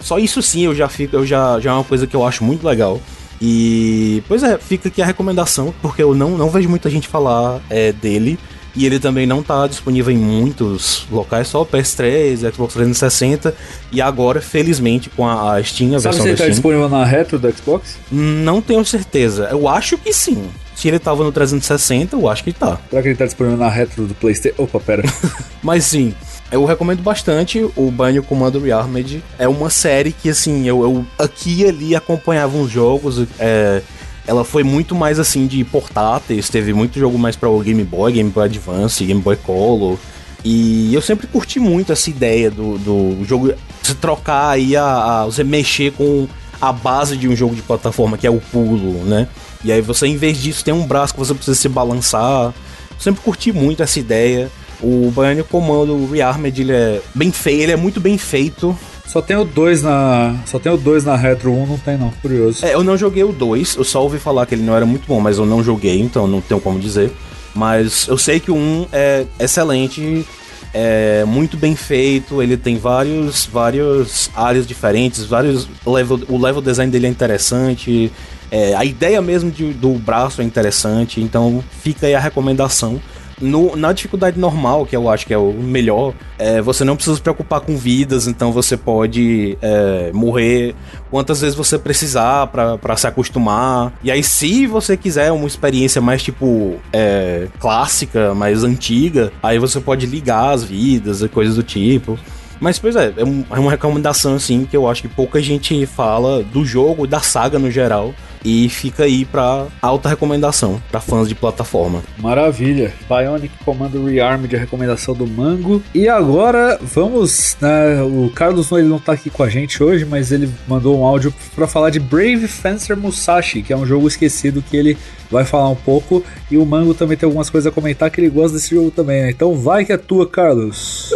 Só 0.00 0.18
isso 0.18 0.42
sim 0.42 0.64
eu 0.64 0.74
já 0.74 0.88
fico, 0.88 1.16
eu 1.16 1.26
já, 1.26 1.58
já 1.60 1.70
é 1.70 1.74
uma 1.74 1.84
coisa 1.84 2.06
que 2.06 2.14
eu 2.14 2.26
acho 2.26 2.44
muito 2.44 2.66
legal. 2.66 3.00
E 3.40 4.22
pois 4.28 4.42
é, 4.42 4.58
fica 4.58 4.88
aqui 4.88 5.02
a 5.02 5.06
recomendação, 5.06 5.74
porque 5.82 6.02
eu 6.02 6.14
não, 6.14 6.36
não 6.36 6.50
vejo 6.50 6.68
muita 6.68 6.88
gente 6.90 7.08
falar 7.08 7.60
é, 7.68 7.92
dele. 7.92 8.38
E 8.76 8.84
ele 8.86 8.98
também 8.98 9.24
não 9.24 9.38
está 9.40 9.68
disponível 9.68 10.12
em 10.12 10.18
muitos 10.18 11.06
locais, 11.10 11.46
só 11.46 11.64
PS3, 11.64 12.52
Xbox 12.52 12.74
360. 12.74 13.54
E 13.92 14.00
agora, 14.02 14.40
felizmente, 14.40 15.08
com 15.08 15.28
a 15.28 15.62
Steam, 15.62 15.94
a 15.94 16.00
Sabe 16.00 16.16
versão 16.16 16.22
se 16.22 16.28
ele 16.28 16.36
tá 16.36 16.48
disponível 16.48 16.88
na 16.88 17.04
retro 17.04 17.38
do 17.38 17.52
Xbox? 17.56 17.96
Não 18.10 18.60
tenho 18.60 18.84
certeza. 18.84 19.48
Eu 19.50 19.68
acho 19.68 19.96
que 19.96 20.12
sim. 20.12 20.48
Se 20.74 20.88
ele 20.88 20.98
tava 20.98 21.22
no 21.22 21.30
360, 21.30 22.16
eu 22.16 22.28
acho 22.28 22.42
que 22.42 22.52
tá. 22.52 22.78
Será 22.90 23.00
que 23.00 23.08
ele 23.08 23.16
tá 23.16 23.26
disponível 23.26 23.58
na 23.58 23.68
retro 23.68 24.06
do 24.06 24.14
PlayStation? 24.14 24.60
Opa, 24.60 24.80
pera. 24.80 25.04
Mas 25.62 25.84
sim, 25.84 26.12
eu 26.54 26.64
recomendo 26.64 27.02
bastante 27.02 27.68
o 27.76 27.90
Banho 27.90 28.22
Comando 28.22 28.60
Rearmed. 28.60 29.22
É 29.38 29.48
uma 29.48 29.70
série 29.70 30.12
que, 30.12 30.28
assim, 30.28 30.66
eu, 30.68 30.82
eu 30.82 31.06
aqui 31.18 31.62
e 31.62 31.68
ali 31.68 31.96
acompanhava 31.96 32.56
uns 32.56 32.70
jogos. 32.70 33.26
É, 33.38 33.82
ela 34.26 34.44
foi 34.44 34.62
muito 34.62 34.94
mais, 34.94 35.18
assim, 35.18 35.46
de 35.46 35.62
portáteis. 35.64 36.48
Teve 36.48 36.72
muito 36.72 36.98
jogo 36.98 37.18
mais 37.18 37.36
para 37.36 37.48
o 37.48 37.58
Game 37.60 37.82
Boy, 37.82 38.12
Game 38.12 38.30
Boy 38.30 38.44
Advance, 38.44 39.04
Game 39.04 39.20
Boy 39.20 39.36
Color. 39.36 39.98
E 40.44 40.94
eu 40.94 41.00
sempre 41.00 41.26
curti 41.26 41.58
muito 41.58 41.92
essa 41.92 42.10
ideia 42.10 42.50
do, 42.50 42.78
do 42.78 43.24
jogo 43.24 43.52
se 43.82 43.94
trocar 43.94 44.50
aí, 44.50 44.76
a, 44.76 45.22
a, 45.22 45.24
você 45.24 45.42
mexer 45.42 45.92
com 45.92 46.28
a 46.60 46.70
base 46.72 47.16
de 47.16 47.28
um 47.28 47.34
jogo 47.34 47.54
de 47.54 47.62
plataforma, 47.62 48.16
que 48.16 48.26
é 48.26 48.30
o 48.30 48.40
pulo, 48.40 49.04
né? 49.04 49.26
E 49.64 49.72
aí 49.72 49.80
você, 49.80 50.06
em 50.06 50.16
vez 50.16 50.40
disso, 50.40 50.64
tem 50.64 50.72
um 50.72 50.86
braço 50.86 51.14
que 51.14 51.18
você 51.18 51.34
precisa 51.34 51.56
se 51.56 51.68
balançar. 51.68 52.52
Sempre 52.98 53.22
curti 53.22 53.52
muito 53.52 53.82
essa 53.82 53.98
ideia. 53.98 54.50
O 54.84 55.10
Bionic 55.10 55.48
Commando 55.48 56.06
Rearmed, 56.12 56.60
ele 56.60 56.72
é 56.72 57.00
bem 57.14 57.32
feio, 57.32 57.62
ele 57.62 57.72
é 57.72 57.76
muito 57.76 58.00
bem 58.00 58.18
feito. 58.18 58.76
Só 59.06 59.22
tem 59.22 59.36
o 59.36 59.44
2 59.44 59.82
na. 59.82 60.36
Só 60.44 60.58
tem 60.58 60.70
o 60.70 60.76
2 60.76 61.04
na 61.04 61.16
Retro 61.16 61.52
1, 61.52 61.66
não 61.66 61.78
tem 61.78 61.96
não, 61.96 62.10
curioso. 62.20 62.64
É, 62.66 62.74
eu 62.74 62.84
não 62.84 62.96
joguei 62.96 63.24
o 63.24 63.32
2, 63.32 63.76
eu 63.76 63.84
só 63.84 64.02
ouvi 64.02 64.18
falar 64.18 64.44
que 64.44 64.54
ele 64.54 64.62
não 64.62 64.76
era 64.76 64.84
muito 64.84 65.06
bom, 65.06 65.20
mas 65.20 65.38
eu 65.38 65.46
não 65.46 65.62
joguei, 65.62 66.00
então 66.00 66.26
não 66.26 66.40
tenho 66.40 66.60
como 66.60 66.78
dizer. 66.78 67.10
Mas 67.54 68.06
eu 68.08 68.18
sei 68.18 68.40
que 68.40 68.50
o 68.50 68.56
1 68.56 68.86
é 68.92 69.24
excelente, 69.38 70.26
é 70.74 71.24
muito 71.24 71.56
bem 71.56 71.76
feito, 71.76 72.42
ele 72.42 72.56
tem 72.56 72.76
vários, 72.76 73.46
vários 73.46 74.30
áreas 74.34 74.66
diferentes, 74.66 75.24
vários 75.24 75.68
level, 75.86 76.20
o 76.28 76.36
level 76.36 76.60
design 76.60 76.90
dele 76.90 77.06
é 77.06 77.10
interessante, 77.10 78.10
é, 78.50 78.74
a 78.74 78.84
ideia 78.84 79.22
mesmo 79.22 79.50
de, 79.50 79.72
do 79.72 79.90
braço 79.94 80.42
é 80.42 80.44
interessante, 80.44 81.20
então 81.20 81.62
fica 81.82 82.06
aí 82.06 82.14
a 82.14 82.20
recomendação. 82.20 83.00
No, 83.40 83.74
na 83.76 83.92
dificuldade 83.92 84.38
normal, 84.38 84.86
que 84.86 84.94
eu 84.96 85.08
acho 85.08 85.26
que 85.26 85.34
é 85.34 85.38
o 85.38 85.52
melhor, 85.52 86.14
é, 86.38 86.60
você 86.62 86.84
não 86.84 86.94
precisa 86.94 87.16
se 87.16 87.22
preocupar 87.22 87.60
com 87.60 87.76
vidas, 87.76 88.26
então 88.26 88.52
você 88.52 88.76
pode 88.76 89.58
é, 89.60 90.10
morrer 90.12 90.74
quantas 91.10 91.40
vezes 91.40 91.56
você 91.56 91.78
precisar 91.78 92.46
para 92.48 92.96
se 92.96 93.06
acostumar. 93.06 93.92
E 94.02 94.10
aí, 94.10 94.22
se 94.22 94.66
você 94.66 94.96
quiser 94.96 95.32
uma 95.32 95.46
experiência 95.46 96.00
mais 96.00 96.22
tipo 96.22 96.76
é, 96.92 97.48
clássica, 97.58 98.34
mais 98.34 98.64
antiga, 98.64 99.32
aí 99.42 99.58
você 99.58 99.80
pode 99.80 100.06
ligar 100.06 100.50
as 100.50 100.64
vidas 100.64 101.22
e 101.22 101.28
coisas 101.28 101.56
do 101.56 101.62
tipo. 101.62 102.18
Mas, 102.60 102.78
pois 102.78 102.96
é, 102.96 103.12
é, 103.16 103.20
é 103.20 103.58
uma 103.58 103.70
recomendação, 103.70 104.34
assim, 104.36 104.64
que 104.64 104.76
eu 104.76 104.88
acho 104.88 105.02
que 105.02 105.08
pouca 105.08 105.42
gente 105.42 105.84
fala 105.86 106.42
do 106.42 106.64
jogo, 106.64 107.06
da 107.06 107.20
saga 107.20 107.58
no 107.58 107.70
geral. 107.70 108.14
E 108.44 108.68
fica 108.68 109.04
aí 109.04 109.24
pra 109.24 109.66
alta 109.80 110.08
recomendação 110.08 110.82
para 110.90 111.00
fãs 111.00 111.28
de 111.28 111.34
plataforma. 111.34 112.02
Maravilha. 112.18 112.92
Bionic 113.08 113.54
Commando 113.64 114.04
Rearmed, 114.04 114.54
a 114.54 114.58
recomendação 114.58 115.14
do 115.14 115.26
Mango. 115.26 115.82
E 115.94 116.08
agora 116.08 116.78
vamos, 116.82 117.56
né, 117.60 118.02
o 118.02 118.30
Carlos 118.34 118.70
ele 118.72 118.88
não 118.88 118.98
tá 118.98 119.12
aqui 119.12 119.30
com 119.30 119.42
a 119.42 119.48
gente 119.48 119.82
hoje, 119.82 120.04
mas 120.04 120.30
ele 120.30 120.50
mandou 120.68 120.98
um 120.98 121.04
áudio 121.04 121.32
para 121.54 121.66
falar 121.66 121.90
de 121.90 122.00
Brave 122.00 122.46
Fencer 122.46 122.96
Musashi, 122.96 123.62
que 123.62 123.72
é 123.72 123.76
um 123.76 123.86
jogo 123.86 124.06
esquecido 124.06 124.62
que 124.62 124.76
ele 124.76 124.98
vai 125.30 125.44
falar 125.44 125.68
um 125.68 125.76
pouco. 125.76 126.22
E 126.50 126.56
o 126.56 126.66
Mango 126.66 126.94
também 126.94 127.16
tem 127.16 127.26
algumas 127.26 127.48
coisas 127.48 127.70
a 127.70 127.74
comentar 127.74 128.10
que 128.10 128.20
ele 128.20 128.28
gosta 128.28 128.56
desse 128.56 128.74
jogo 128.74 128.90
também, 128.90 129.22
né? 129.22 129.30
Então 129.30 129.54
vai 129.54 129.84
que 129.84 129.92
é 129.92 129.96
tua, 129.96 130.26
Carlos. 130.26 131.10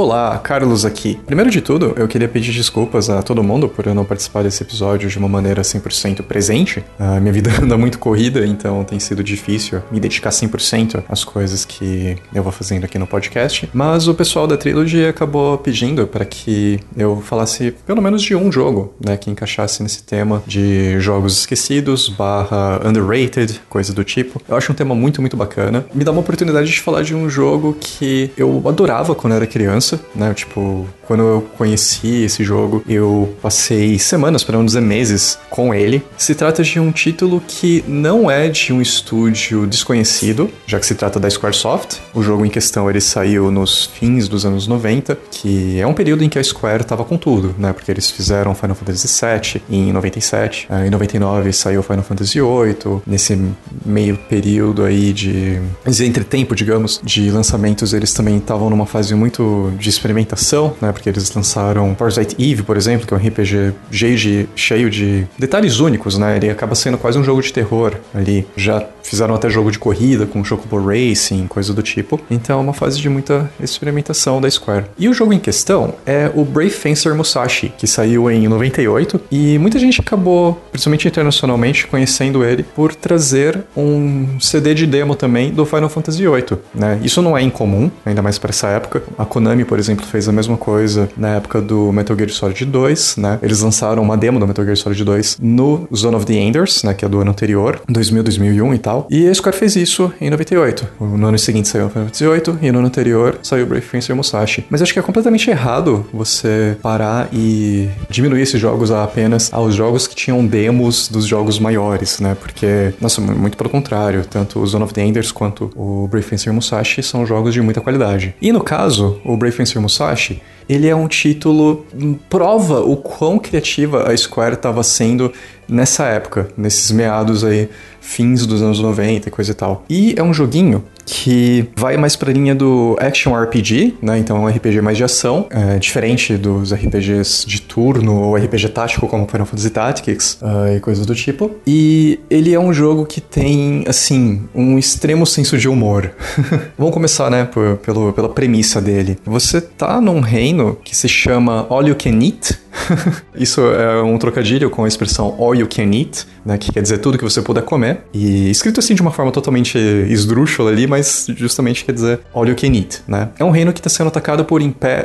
Olá, 0.00 0.38
Carlos 0.38 0.84
aqui. 0.84 1.18
Primeiro 1.26 1.50
de 1.50 1.60
tudo, 1.60 1.92
eu 1.96 2.06
queria 2.06 2.28
pedir 2.28 2.52
desculpas 2.52 3.10
a 3.10 3.20
todo 3.20 3.42
mundo 3.42 3.68
por 3.68 3.84
eu 3.84 3.96
não 3.96 4.04
participar 4.04 4.44
desse 4.44 4.62
episódio 4.62 5.10
de 5.10 5.18
uma 5.18 5.28
maneira 5.28 5.60
100% 5.62 6.22
presente. 6.22 6.84
A 6.96 7.18
minha 7.18 7.32
vida 7.32 7.50
anda 7.60 7.76
muito 7.76 7.98
corrida, 7.98 8.46
então 8.46 8.84
tem 8.84 9.00
sido 9.00 9.24
difícil 9.24 9.82
me 9.90 9.98
dedicar 9.98 10.30
100% 10.30 11.02
às 11.08 11.24
coisas 11.24 11.64
que 11.64 12.16
eu 12.32 12.44
vou 12.44 12.52
fazendo 12.52 12.84
aqui 12.84 12.96
no 12.96 13.08
podcast. 13.08 13.68
Mas 13.74 14.06
o 14.06 14.14
pessoal 14.14 14.46
da 14.46 14.56
Trilogy 14.56 15.04
acabou 15.04 15.58
pedindo 15.58 16.06
para 16.06 16.24
que 16.24 16.78
eu 16.96 17.20
falasse 17.20 17.72
pelo 17.84 18.00
menos 18.00 18.22
de 18.22 18.36
um 18.36 18.52
jogo, 18.52 18.94
né, 19.04 19.16
que 19.16 19.28
encaixasse 19.32 19.82
nesse 19.82 20.04
tema 20.04 20.44
de 20.46 21.00
jogos 21.00 21.40
esquecidos, 21.40 22.08
barra 22.08 22.80
underrated, 22.86 23.60
coisa 23.68 23.92
do 23.92 24.04
tipo. 24.04 24.40
Eu 24.48 24.56
acho 24.56 24.70
um 24.70 24.76
tema 24.76 24.94
muito, 24.94 25.20
muito 25.20 25.36
bacana. 25.36 25.84
Me 25.92 26.04
dá 26.04 26.12
uma 26.12 26.20
oportunidade 26.20 26.70
de 26.70 26.80
falar 26.80 27.02
de 27.02 27.16
um 27.16 27.28
jogo 27.28 27.76
que 27.80 28.30
eu 28.36 28.62
adorava 28.64 29.12
quando 29.12 29.32
era 29.32 29.44
criança 29.44 29.87
né? 30.14 30.34
Tipo, 30.34 30.86
quando 31.06 31.22
eu 31.22 31.48
conheci 31.56 32.24
esse 32.24 32.44
jogo, 32.44 32.82
eu 32.88 33.34
passei 33.40 33.98
semanas, 33.98 34.44
para 34.44 34.58
não 34.58 34.66
dizer 34.66 34.82
meses, 34.82 35.38
com 35.48 35.72
ele. 35.72 36.02
Se 36.16 36.34
trata 36.34 36.62
de 36.62 36.78
um 36.78 36.92
título 36.92 37.42
que 37.46 37.82
não 37.88 38.30
é 38.30 38.48
de 38.48 38.72
um 38.72 38.82
estúdio 38.82 39.66
desconhecido, 39.66 40.50
já 40.66 40.78
que 40.78 40.86
se 40.86 40.94
trata 40.94 41.18
da 41.18 41.30
Squaresoft. 41.30 41.96
O 42.12 42.22
jogo 42.22 42.44
em 42.44 42.50
questão 42.50 42.90
ele 42.90 43.00
saiu 43.00 43.50
nos 43.50 43.86
fins 43.86 44.28
dos 44.28 44.44
anos 44.44 44.66
90, 44.66 45.16
que 45.30 45.80
é 45.80 45.86
um 45.86 45.94
período 45.94 46.24
em 46.24 46.28
que 46.28 46.38
a 46.38 46.44
Square 46.44 46.84
tava 46.84 47.04
com 47.04 47.16
tudo, 47.16 47.54
né? 47.58 47.72
Porque 47.72 47.90
eles 47.90 48.10
fizeram 48.10 48.54
Final 48.54 48.76
Fantasy 48.76 49.08
VII 49.08 49.62
em 49.70 49.92
97, 49.92 50.66
eh, 50.70 50.86
em 50.86 50.90
99 50.90 51.52
saiu 51.52 51.82
Final 51.82 52.02
Fantasy 52.02 52.40
VIII. 52.40 53.00
Nesse 53.06 53.38
meio 53.84 54.16
período 54.28 54.84
aí 54.84 55.12
de, 55.12 55.60
de 55.86 56.06
entretempo, 56.06 56.54
digamos, 56.54 57.00
de 57.02 57.30
lançamentos, 57.30 57.94
eles 57.94 58.12
também 58.12 58.36
estavam 58.36 58.68
numa 58.68 58.86
fase 58.86 59.14
muito 59.14 59.67
de 59.70 59.88
experimentação, 59.88 60.74
né? 60.80 60.92
Porque 60.92 61.08
eles 61.08 61.32
lançaram 61.34 61.94
Parasite 61.94 62.36
Eve, 62.38 62.62
por 62.62 62.76
exemplo, 62.76 63.06
que 63.06 63.14
é 63.14 63.16
um 63.16 63.20
RPG 63.20 63.74
cheio 63.90 64.16
de, 64.16 64.48
cheio 64.54 64.90
de 64.90 65.26
detalhes 65.38 65.80
únicos, 65.80 66.18
né? 66.18 66.36
Ele 66.36 66.50
acaba 66.50 66.74
sendo 66.74 66.98
quase 66.98 67.18
um 67.18 67.24
jogo 67.24 67.42
de 67.42 67.52
terror 67.52 67.94
ali. 68.14 68.46
Já 68.56 68.86
fizeram 69.08 69.34
até 69.34 69.48
jogo 69.48 69.70
de 69.70 69.78
corrida 69.78 70.26
com 70.26 70.44
Chocobo 70.44 70.78
Racing, 70.78 71.46
coisa 71.46 71.72
do 71.72 71.82
tipo. 71.82 72.20
Então 72.30 72.58
é 72.58 72.62
uma 72.62 72.72
fase 72.72 73.00
de 73.00 73.08
muita 73.08 73.50
experimentação 73.60 74.40
da 74.40 74.50
Square. 74.50 74.86
E 74.98 75.08
o 75.08 75.14
jogo 75.14 75.32
em 75.32 75.38
questão 75.38 75.94
é 76.06 76.30
o 76.34 76.44
Brave 76.44 76.70
Fencer 76.70 77.14
Musashi, 77.14 77.72
que 77.76 77.86
saiu 77.86 78.30
em 78.30 78.46
98 78.48 79.20
e 79.30 79.58
muita 79.58 79.78
gente 79.78 80.00
acabou, 80.00 80.60
principalmente 80.70 81.08
internacionalmente, 81.08 81.86
conhecendo 81.86 82.44
ele 82.44 82.62
por 82.62 82.94
trazer 82.94 83.64
um 83.76 84.38
CD 84.40 84.74
de 84.74 84.86
demo 84.86 85.14
também 85.14 85.52
do 85.52 85.64
Final 85.64 85.88
Fantasy 85.88 86.26
VIII, 86.26 86.58
né? 86.74 87.00
Isso 87.02 87.22
não 87.22 87.36
é 87.36 87.42
incomum, 87.42 87.90
ainda 88.04 88.22
mais 88.22 88.38
para 88.38 88.50
essa 88.50 88.68
época. 88.68 89.02
A 89.16 89.24
Konami, 89.24 89.64
por 89.64 89.78
exemplo, 89.78 90.04
fez 90.04 90.28
a 90.28 90.32
mesma 90.32 90.56
coisa 90.56 91.08
na 91.16 91.36
época 91.36 91.60
do 91.60 91.92
Metal 91.92 92.16
Gear 92.16 92.30
Solid 92.30 92.64
2, 92.64 93.16
né? 93.16 93.38
Eles 93.42 93.60
lançaram 93.60 94.02
uma 94.02 94.16
demo 94.16 94.38
do 94.38 94.46
Metal 94.46 94.64
Gear 94.64 94.76
Solid 94.76 95.04
2 95.04 95.38
no 95.40 95.88
Zone 95.94 96.16
of 96.16 96.26
the 96.26 96.34
Enders, 96.34 96.82
né, 96.82 96.94
que 96.94 97.04
é 97.04 97.08
do 97.08 97.20
ano 97.20 97.30
anterior, 97.30 97.80
2000, 97.88 98.22
2001 98.22 98.74
e 98.74 98.78
tal. 98.78 98.97
E 99.10 99.28
a 99.28 99.34
Square 99.34 99.56
fez 99.56 99.76
isso 99.76 100.12
em 100.20 100.30
98. 100.30 100.88
No 101.00 101.26
ano 101.26 101.38
seguinte 101.38 101.68
saiu 101.68 101.86
o 101.86 101.88
Final 101.90 102.06
Fantasy 102.06 102.24
VIII 102.24 102.58
e 102.62 102.72
no 102.72 102.78
ano 102.78 102.88
anterior 102.88 103.38
saiu 103.42 103.66
Brave 103.66 103.84
Fencer 103.84 104.14
Musashi. 104.14 104.64
Mas 104.70 104.82
acho 104.82 104.92
que 104.92 104.98
é 104.98 105.02
completamente 105.02 105.50
errado 105.50 106.06
você 106.12 106.76
parar 106.82 107.28
e 107.32 107.88
diminuir 108.08 108.42
esses 108.42 108.60
jogos 108.60 108.90
a 108.90 109.04
apenas 109.04 109.52
aos 109.52 109.74
jogos 109.74 110.06
que 110.06 110.14
tinham 110.14 110.44
demos 110.46 111.08
dos 111.08 111.24
jogos 111.24 111.58
maiores, 111.58 112.20
né? 112.20 112.36
Porque, 112.38 112.92
nossa, 113.00 113.20
muito 113.20 113.56
pelo 113.56 113.70
contrário, 113.70 114.24
tanto 114.24 114.60
o 114.60 114.66
Zone 114.66 114.84
of 114.84 114.94
the 114.94 115.02
Enders 115.02 115.32
quanto 115.32 115.70
o 115.76 116.06
Brave 116.08 116.26
Fencer 116.26 116.52
Musashi 116.52 117.02
são 117.02 117.26
jogos 117.26 117.54
de 117.54 117.60
muita 117.60 117.80
qualidade. 117.80 118.34
E 118.40 118.52
no 118.52 118.62
caso, 118.62 119.20
o 119.24 119.36
Brave 119.36 119.54
Fencer 119.54 119.80
Musashi, 119.80 120.40
ele 120.68 120.86
é 120.86 120.94
um 120.94 121.08
título 121.08 121.86
prova 122.28 122.80
o 122.80 122.96
quão 122.96 123.38
criativa 123.38 124.10
a 124.10 124.16
Square 124.16 124.54
estava 124.54 124.82
sendo 124.82 125.32
nessa 125.68 126.04
época, 126.06 126.48
nesses 126.56 126.90
meados 126.90 127.44
aí, 127.44 127.68
fins 128.00 128.46
dos 128.46 128.62
anos 128.62 128.80
90 128.80 129.28
e 129.28 129.30
coisa 129.30 129.50
e 129.50 129.54
tal. 129.54 129.84
E 129.88 130.14
é 130.16 130.22
um 130.22 130.32
joguinho 130.32 130.84
que 131.08 131.66
vai 131.74 131.96
mais 131.96 132.14
pra 132.14 132.30
linha 132.30 132.54
do 132.54 132.94
action 133.00 133.34
RPG, 133.34 133.94
né? 134.02 134.18
Então 134.18 134.36
é 134.36 134.40
um 134.40 134.46
RPG 134.46 134.82
mais 134.82 134.98
de 134.98 135.04
ação, 135.04 135.46
é, 135.48 135.78
diferente 135.78 136.36
dos 136.36 136.72
RPGs 136.72 137.46
de 137.46 137.62
turno 137.62 138.20
ou 138.20 138.36
RPG 138.36 138.68
tático 138.68 139.08
como 139.08 139.26
Final 139.26 139.46
Fantasy 139.46 139.70
Tactics 139.70 140.38
uh, 140.42 140.76
e 140.76 140.80
coisas 140.80 141.06
do 141.06 141.14
tipo. 141.14 141.50
E 141.66 142.20
ele 142.28 142.52
é 142.52 142.60
um 142.60 142.74
jogo 142.74 143.06
que 143.06 143.22
tem, 143.22 143.84
assim, 143.88 144.46
um 144.54 144.78
extremo 144.78 145.24
senso 145.24 145.56
de 145.56 145.66
humor. 145.66 146.12
Vamos 146.76 146.92
começar, 146.92 147.30
né, 147.30 147.46
por, 147.46 147.78
pelo, 147.78 148.12
pela 148.12 148.28
premissa 148.28 148.80
dele. 148.80 149.18
Você 149.24 149.62
tá 149.62 150.02
num 150.02 150.20
reino 150.20 150.76
que 150.84 150.94
se 150.94 151.08
chama 151.08 151.66
All 151.70 151.86
You 151.86 151.96
Can 151.96 152.22
Eat, 152.22 152.58
Isso 153.34 153.60
é 153.60 154.02
um 154.02 154.18
trocadilho 154.18 154.70
com 154.70 154.84
a 154.84 154.88
expressão 154.88 155.34
all 155.38 155.54
you 155.54 155.66
can 155.68 155.90
eat, 155.94 156.26
né, 156.44 156.58
que 156.58 156.72
quer 156.72 156.82
dizer 156.82 156.98
tudo 156.98 157.18
que 157.18 157.24
você 157.24 157.42
puder 157.42 157.62
comer. 157.62 158.02
E 158.12 158.50
escrito 158.50 158.80
assim 158.80 158.94
de 158.94 159.02
uma 159.02 159.10
forma 159.10 159.30
totalmente 159.30 159.78
esdrúxula 159.78 160.70
ali, 160.70 160.86
mas 160.86 161.26
justamente 161.36 161.84
quer 161.84 161.92
dizer 161.92 162.20
all 162.34 162.46
you 162.46 162.56
can 162.56 162.68
eat, 162.68 163.02
né? 163.06 163.28
É 163.38 163.44
um 163.44 163.50
reino 163.50 163.72
que 163.72 163.80
está 163.80 163.90
sendo 163.90 164.08
atacado 164.08 164.44
por, 164.44 164.60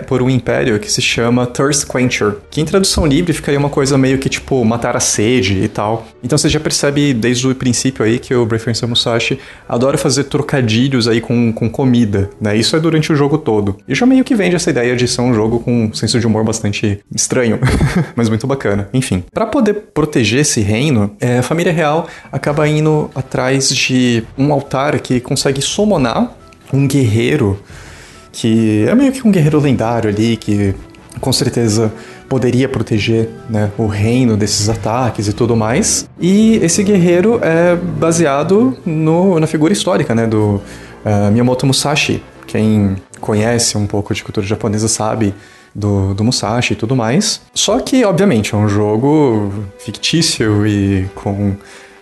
por 0.08 0.22
um 0.22 0.30
império 0.30 0.80
que 0.80 0.92
se 0.92 1.02
chama 1.02 1.46
Thirst 1.46 1.86
Quencher, 1.88 2.36
que 2.50 2.62
em 2.62 2.66
tradução 2.66 3.06
livre 3.06 3.34
ficaria 3.34 3.60
uma 3.60 3.70
coisa 3.70 3.98
meio 3.98 4.18
que 4.18 4.30
tipo 4.30 4.64
matar 4.64 4.96
a 4.96 5.00
sede 5.00 5.64
e 5.64 5.68
tal. 5.68 6.08
Então 6.24 6.38
você 6.38 6.50
já 6.50 6.60
percebe 6.60 7.14
desde 7.14 7.48
o 7.48 7.56
princípio 7.56 8.04
aí 8.04 8.20
que 8.20 8.34
o 8.34 8.46
Brave 8.46 8.66
Musashi 8.88 9.40
adora 9.68 9.98
fazer 9.98 10.26
trocadilhos 10.26 11.08
aí 11.08 11.22
com, 11.22 11.52
com 11.54 11.70
comida, 11.70 12.30
né? 12.40 12.56
Isso 12.56 12.76
é 12.76 12.80
durante 12.80 13.12
o 13.12 13.16
jogo 13.16 13.38
todo. 13.38 13.78
E 13.88 13.96
já 13.96 14.06
meio 14.06 14.24
que 14.24 14.36
vende 14.36 14.56
essa 14.56 14.70
ideia 14.70 14.96
de 14.96 15.08
ser 15.08 15.22
um 15.22 15.34
jogo 15.34 15.60
com 15.60 15.86
um 15.86 15.94
senso 15.94 16.20
de 16.20 16.28
humor 16.28 16.44
bastante 16.44 17.00
estranho. 17.14 17.60
mas 18.16 18.30
muito 18.30 18.48
bacana. 18.48 18.90
Enfim, 18.94 19.24
para 19.34 19.46
poder 19.46 19.74
proteger 19.94 20.42
esse 20.42 20.62
reino, 20.62 21.16
é, 21.20 21.40
a 21.40 21.44
família 21.44 21.72
real 21.72 22.08
acaba 22.32 22.68
indo 22.68 23.10
atrás 23.16 23.70
de 23.70 24.24
um 24.38 24.52
altar 24.52 25.00
que 25.00 25.20
consegue 25.20 25.62
summonar 25.62 26.36
um 26.72 26.88
guerreiro 26.88 27.60
que 28.32 28.86
é 28.88 28.96
meio 28.96 29.12
que 29.12 29.26
um 29.26 29.32
guerreiro 29.32 29.60
lendário 29.60 30.10
ali 30.10 30.36
que 30.36 30.74
com 31.22 31.32
certeza 31.32 31.94
poderia 32.28 32.68
proteger 32.68 33.30
né, 33.48 33.72
o 33.78 33.86
reino 33.86 34.36
desses 34.36 34.68
ataques 34.68 35.28
e 35.28 35.34
tudo 35.34 35.56
mais. 35.56 36.10
E 36.20 36.56
esse 36.56 36.84
guerreiro 36.84 37.40
é 37.44 37.76
baseado 37.76 38.76
no, 38.84 39.40
na 39.40 39.46
figura 39.46 39.72
histórica 39.72 40.16
né, 40.16 40.26
do 40.26 40.60
uh, 41.06 41.32
Miyamoto 41.32 41.68
Musashi. 41.68 42.24
Quem 42.48 42.96
conhece 43.22 43.78
um 43.78 43.86
pouco 43.86 44.14
de 44.14 44.24
cultura 44.24 44.46
japonesa 44.46 44.88
sabe 44.88 45.34
do, 45.74 46.14
do 46.14 46.24
Musashi 46.24 46.74
e 46.74 46.76
tudo 46.76 46.96
mais. 46.96 47.42
Só 47.54 47.80
que, 47.80 48.04
obviamente, 48.06 48.54
é 48.54 48.58
um 48.58 48.68
jogo 48.68 49.52
fictício 49.80 50.68
e 50.68 51.06
com 51.16 51.56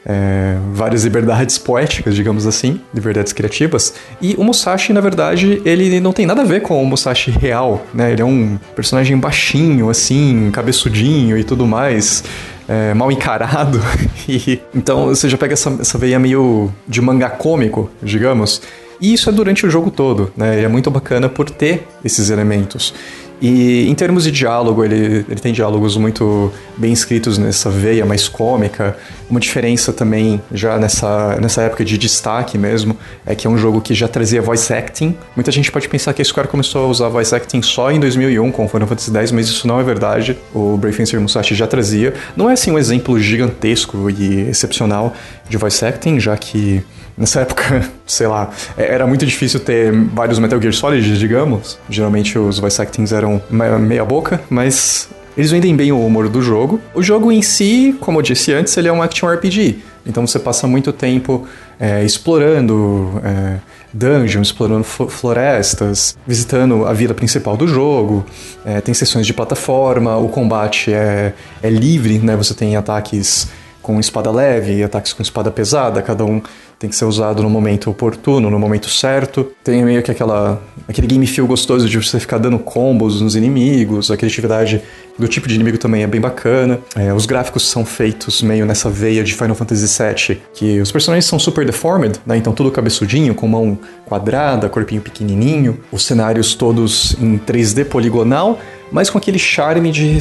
é, 0.06 0.58
várias 0.74 1.04
liberdades 1.04 1.58
poéticas, 1.58 2.16
digamos 2.16 2.48
assim, 2.48 2.82
liberdades 2.94 3.34
criativas. 3.34 3.94
E 4.22 4.36
o 4.38 4.44
Musashi, 4.44 4.94
na 4.94 5.02
verdade, 5.02 5.62
ele 5.64 6.00
não 6.00 6.12
tem 6.12 6.26
nada 6.26 6.42
a 6.42 6.46
ver 6.46 6.62
com 6.62 6.82
o 6.82 6.86
Musashi 6.86 7.32
real, 7.32 7.86
né? 7.94 8.12
Ele 8.12 8.22
é 8.22 8.26
um 8.26 8.58
personagem 8.76 9.18
baixinho, 9.18 9.90
assim, 9.90 10.50
cabeçudinho 10.52 11.38
e 11.38 11.44
tudo 11.44 11.66
mais. 11.66 12.24
É, 12.68 12.94
mal 12.94 13.12
encarado. 13.12 13.82
e, 14.28 14.60
então 14.74 15.08
você 15.08 15.28
já 15.28 15.38
pega 15.38 15.54
essa, 15.54 15.76
essa 15.82 15.98
veia 15.98 16.18
meio 16.18 16.72
de 16.88 17.02
mangá 17.02 17.30
cômico, 17.30 17.90
digamos. 18.02 18.62
E 19.02 19.14
isso 19.14 19.30
é 19.30 19.34
durante 19.34 19.66
o 19.66 19.70
jogo 19.70 19.90
todo, 19.90 20.32
né? 20.38 20.58
Ele 20.58 20.66
é 20.66 20.70
muito 20.70 20.90
bacana 20.92 21.28
por 21.28 21.50
ter 21.50 21.88
esses 22.06 22.30
elementos. 22.30 22.94
E 23.42 23.90
em 23.90 23.96
termos 23.96 24.26
de 24.26 24.32
diálogo, 24.32 24.86
ele, 24.86 25.26
ele 25.28 25.40
tem 25.40 25.52
diálogos 25.52 25.98
muito 25.98 26.54
bem 26.78 26.94
escritos 26.94 27.40
nessa 27.40 27.72
veia 27.72 28.06
mais 28.06 28.30
cômica. 28.30 28.96
Uma 29.28 29.40
diferença 29.40 29.92
também, 29.92 30.40
já 30.54 30.78
nessa, 30.78 31.38
nessa 31.42 31.64
época 31.64 31.84
de 31.84 31.98
destaque 31.98 32.56
mesmo, 32.56 32.96
é 33.26 33.34
que 33.34 33.48
é 33.48 33.50
um 33.50 33.58
jogo 33.58 33.82
que 33.82 33.96
já 33.96 34.08
trazia 34.08 34.44
voice 34.44 34.72
acting. 34.72 35.18
Muita 35.36 35.52
gente 35.52 35.72
pode 35.72 35.90
pensar 35.90 36.14
que 36.14 36.22
a 36.22 36.26
Square 36.26 36.50
começou 36.50 36.86
a 36.86 36.88
usar 36.88 37.10
voice 37.10 37.34
acting 37.34 37.64
só 37.64 37.92
em 37.92 38.00
2001 38.00 38.52
com 38.52 38.68
Final 38.68 38.88
Fantasy 38.88 39.12
X, 39.12 39.32
mas 39.32 39.48
isso 39.48 39.68
não 39.68 39.80
é 39.80 39.84
verdade. 39.84 40.38
O 40.54 40.78
Brave 40.78 40.96
Fencer 40.96 41.20
Musashi 41.20 41.56
já 41.56 41.66
trazia. 41.66 42.14
Não 42.38 42.48
é 42.48 42.54
assim 42.54 42.70
um 42.70 42.78
exemplo 42.78 43.20
gigantesco 43.20 44.08
e 44.12 44.42
excepcional 44.50 45.16
de 45.50 45.58
voice 45.58 45.84
acting, 45.84 46.20
já 46.20 46.38
que 46.38 46.84
Nessa 47.18 47.42
época, 47.42 47.90
sei 48.06 48.28
lá, 48.28 48.50
é, 48.78 48.94
era 48.94 49.06
muito 49.06 49.26
difícil 49.26 49.60
ter 49.60 49.92
vários 49.92 50.40
Metal 50.40 50.62
Gear 50.62 50.74
Solid, 50.74 51.18
digamos. 51.18 51.78
Geralmente 51.90 52.38
os 52.38 52.60
voice 52.60 52.82
actings 52.82 53.12
eram 53.12 53.42
meia 53.50 54.06
boca, 54.06 54.42
mas 54.50 55.10
eles 55.38 55.52
vendem 55.52 55.76
bem 55.76 55.92
o 55.92 56.06
humor 56.06 56.28
do 56.28 56.42
jogo. 56.42 56.80
O 56.94 57.02
jogo 57.02 57.32
em 57.32 57.42
si, 57.42 57.96
como 58.00 58.20
eu 58.20 58.22
disse 58.22 58.54
antes, 58.54 58.76
ele 58.76 58.88
é 58.88 58.94
um 58.94 59.02
action 59.02 59.30
RPG. 59.30 59.80
Então 60.06 60.26
você 60.26 60.40
passa 60.40 60.68
muito 60.68 60.92
tempo 60.92 61.48
é, 61.80 62.04
explorando 62.04 63.22
é, 63.24 63.58
dungeons, 63.94 64.48
explorando 64.48 64.84
florestas, 64.84 66.18
visitando 66.26 66.86
a 66.86 66.94
vila 66.94 67.14
principal 67.14 67.56
do 67.56 67.68
jogo. 67.68 68.26
É, 68.66 68.82
tem 68.82 68.94
sessões 68.94 69.26
de 69.26 69.34
plataforma, 69.34 70.18
o 70.18 70.28
combate 70.28 70.92
é, 70.92 71.34
é 71.62 71.70
livre, 71.70 72.20
né? 72.20 72.36
Você 72.36 72.54
tem 72.54 72.76
ataques 72.76 73.48
com 73.82 74.00
espada 74.00 74.30
leve 74.30 74.84
ataques 74.84 75.12
com 75.12 75.24
espada 75.24 75.50
pesada, 75.50 76.02
cada 76.02 76.24
um 76.24 76.42
tem 76.82 76.90
que 76.90 76.96
ser 76.96 77.06
usado 77.06 77.44
no 77.44 77.50
momento 77.50 77.92
oportuno, 77.92 78.50
no 78.50 78.58
momento 78.58 78.90
certo. 78.90 79.52
Tem 79.64 79.86
meio 79.86 80.02
que 80.02 80.10
aquela, 80.10 80.60
aquele 80.90 81.06
game 81.06 81.28
feel 81.28 81.46
gostoso 81.46 81.88
de 81.88 81.96
você 81.96 82.20
ficar 82.20 82.40
dando 82.40 82.58
combos 82.58 83.22
nos 83.22 83.36
inimigos, 83.36 84.10
a 84.10 84.18
criatividade 84.18 84.82
do 85.16 85.28
tipo 85.28 85.48
de 85.48 85.54
inimigo 85.54 85.78
também 85.78 86.02
é 86.02 86.08
bem 86.08 86.20
bacana. 86.20 86.80
É, 86.96 87.14
os 87.14 87.28
gráficos 87.28 87.70
são 87.70 87.86
feitos 87.86 88.42
meio 88.42 88.66
nessa 88.66 88.90
veia 88.90 89.24
de 89.24 89.36
Final 89.36 89.54
Fantasy 89.54 89.86
VII, 89.86 90.42
que 90.56 90.82
os 90.82 90.92
personagens 90.92 91.26
são 91.26 91.38
super 91.38 91.64
deformed, 91.64 92.20
né? 92.26 92.36
Então 92.36 92.52
tudo 92.52 92.72
cabeçudinho, 92.72 93.36
com 93.36 93.48
mão 93.48 93.78
quadrada, 94.08 94.68
corpinho 94.68 95.02
pequenininho, 95.02 95.80
os 95.92 96.04
cenários 96.04 96.56
todos 96.56 97.16
em 97.22 97.38
3D 97.38 97.86
poligonal, 97.86 98.60
mas 98.92 99.08
com 99.08 99.20
aquele 99.20 99.38
charme 99.38 99.92
de 99.92 100.18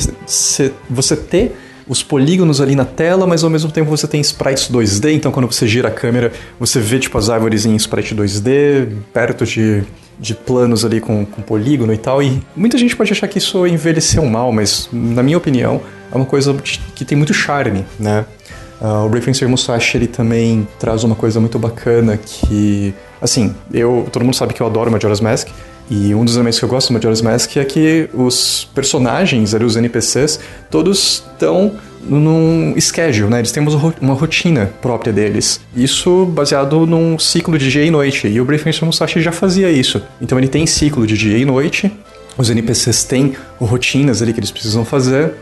você 0.91 1.17
ter 1.17 1.57
os 1.91 2.05
polígonos 2.05 2.61
ali 2.61 2.77
na 2.77 2.85
tela, 2.85 3.27
mas 3.27 3.43
ao 3.43 3.51
mesmo 3.51 3.69
tempo 3.69 3.91
você 3.91 4.07
tem 4.07 4.21
sprites 4.21 4.71
2D, 4.71 5.13
então 5.13 5.33
quando 5.33 5.51
você 5.51 5.67
gira 5.67 5.89
a 5.89 5.91
câmera, 5.91 6.33
você 6.57 6.79
vê 6.79 7.01
tipo 7.01 7.19
as 7.19 7.29
árvores 7.29 7.67
em 7.67 7.75
sprite 7.75 8.15
2D, 8.15 8.87
perto 9.13 9.45
de, 9.45 9.83
de 10.17 10.33
planos 10.33 10.85
ali 10.85 11.01
com, 11.01 11.27
com 11.27 11.43
polígono 11.43 11.93
e 11.93 11.99
tal, 11.99 12.23
e 12.23 12.41
muita 12.55 12.79
gente 12.79 12.95
pode 12.95 13.13
achar 13.13 13.27
que 13.27 13.39
isso 13.39 13.67
envelheceu 13.67 14.25
mal, 14.25 14.53
mas 14.53 14.89
na 14.93 15.21
minha 15.21 15.37
opinião 15.37 15.81
é 16.13 16.15
uma 16.17 16.25
coisa 16.27 16.55
que 16.95 17.05
tem 17.05 17.19
muito 17.19 17.35
charme, 17.35 17.85
né? 17.99 18.25
Uh, 18.81 19.05
o 19.05 19.09
Brave 19.09 19.33
Musashi 19.49 19.97
ele 19.97 20.07
também 20.07 20.67
traz 20.79 21.03
uma 21.03 21.17
coisa 21.17 21.41
muito 21.41 21.59
bacana 21.59 22.17
que, 22.17 22.95
assim, 23.21 23.53
eu 23.75 24.07
todo 24.13 24.25
mundo 24.25 24.37
sabe 24.37 24.55
que 24.55 24.63
eu 24.63 24.67
adoro 24.67 24.93
Majora's 24.93 25.21
Mask, 25.21 25.49
e 25.91 26.15
um 26.15 26.25
dos 26.25 26.37
elementos 26.37 26.59
que 26.59 26.65
eu 26.65 26.69
gosto 26.69 26.89
do 26.89 26.95
Majora's 26.95 27.21
Mask 27.21 27.57
é 27.57 27.65
que 27.65 28.09
os 28.15 28.69
personagens, 28.73 29.55
ali, 29.55 29.65
os 29.65 29.77
NPCs, 29.77 30.39
todos 30.71 31.25
estão 31.33 31.73
num 32.03 32.75
schedule, 32.81 33.29
né? 33.29 33.41
Eles 33.41 33.51
têm 33.51 33.67
uma 34.01 34.15
rotina 34.15 34.71
própria 34.81 35.13
deles. 35.13 35.61
Isso 35.75 36.27
baseado 36.27 36.87
num 36.87 37.19
ciclo 37.19 37.59
de 37.59 37.69
dia 37.69 37.85
e 37.85 37.91
noite. 37.91 38.29
E 38.29 38.41
o 38.41 38.45
Briefing 38.45 38.87
Musashi 38.87 39.21
já 39.21 39.33
fazia 39.33 39.69
isso. 39.69 40.01
Então 40.21 40.39
ele 40.39 40.47
tem 40.47 40.65
ciclo 40.65 41.05
de 41.07 41.19
dia 41.19 41.37
e 41.37 41.45
noite. 41.45 41.91
Os 42.39 42.49
NPCs 42.49 43.03
têm 43.03 43.35
rotinas 43.59 44.23
ali 44.23 44.33
que 44.33 44.39
eles 44.39 44.53
precisam 44.53 44.85
fazer. 44.85 45.35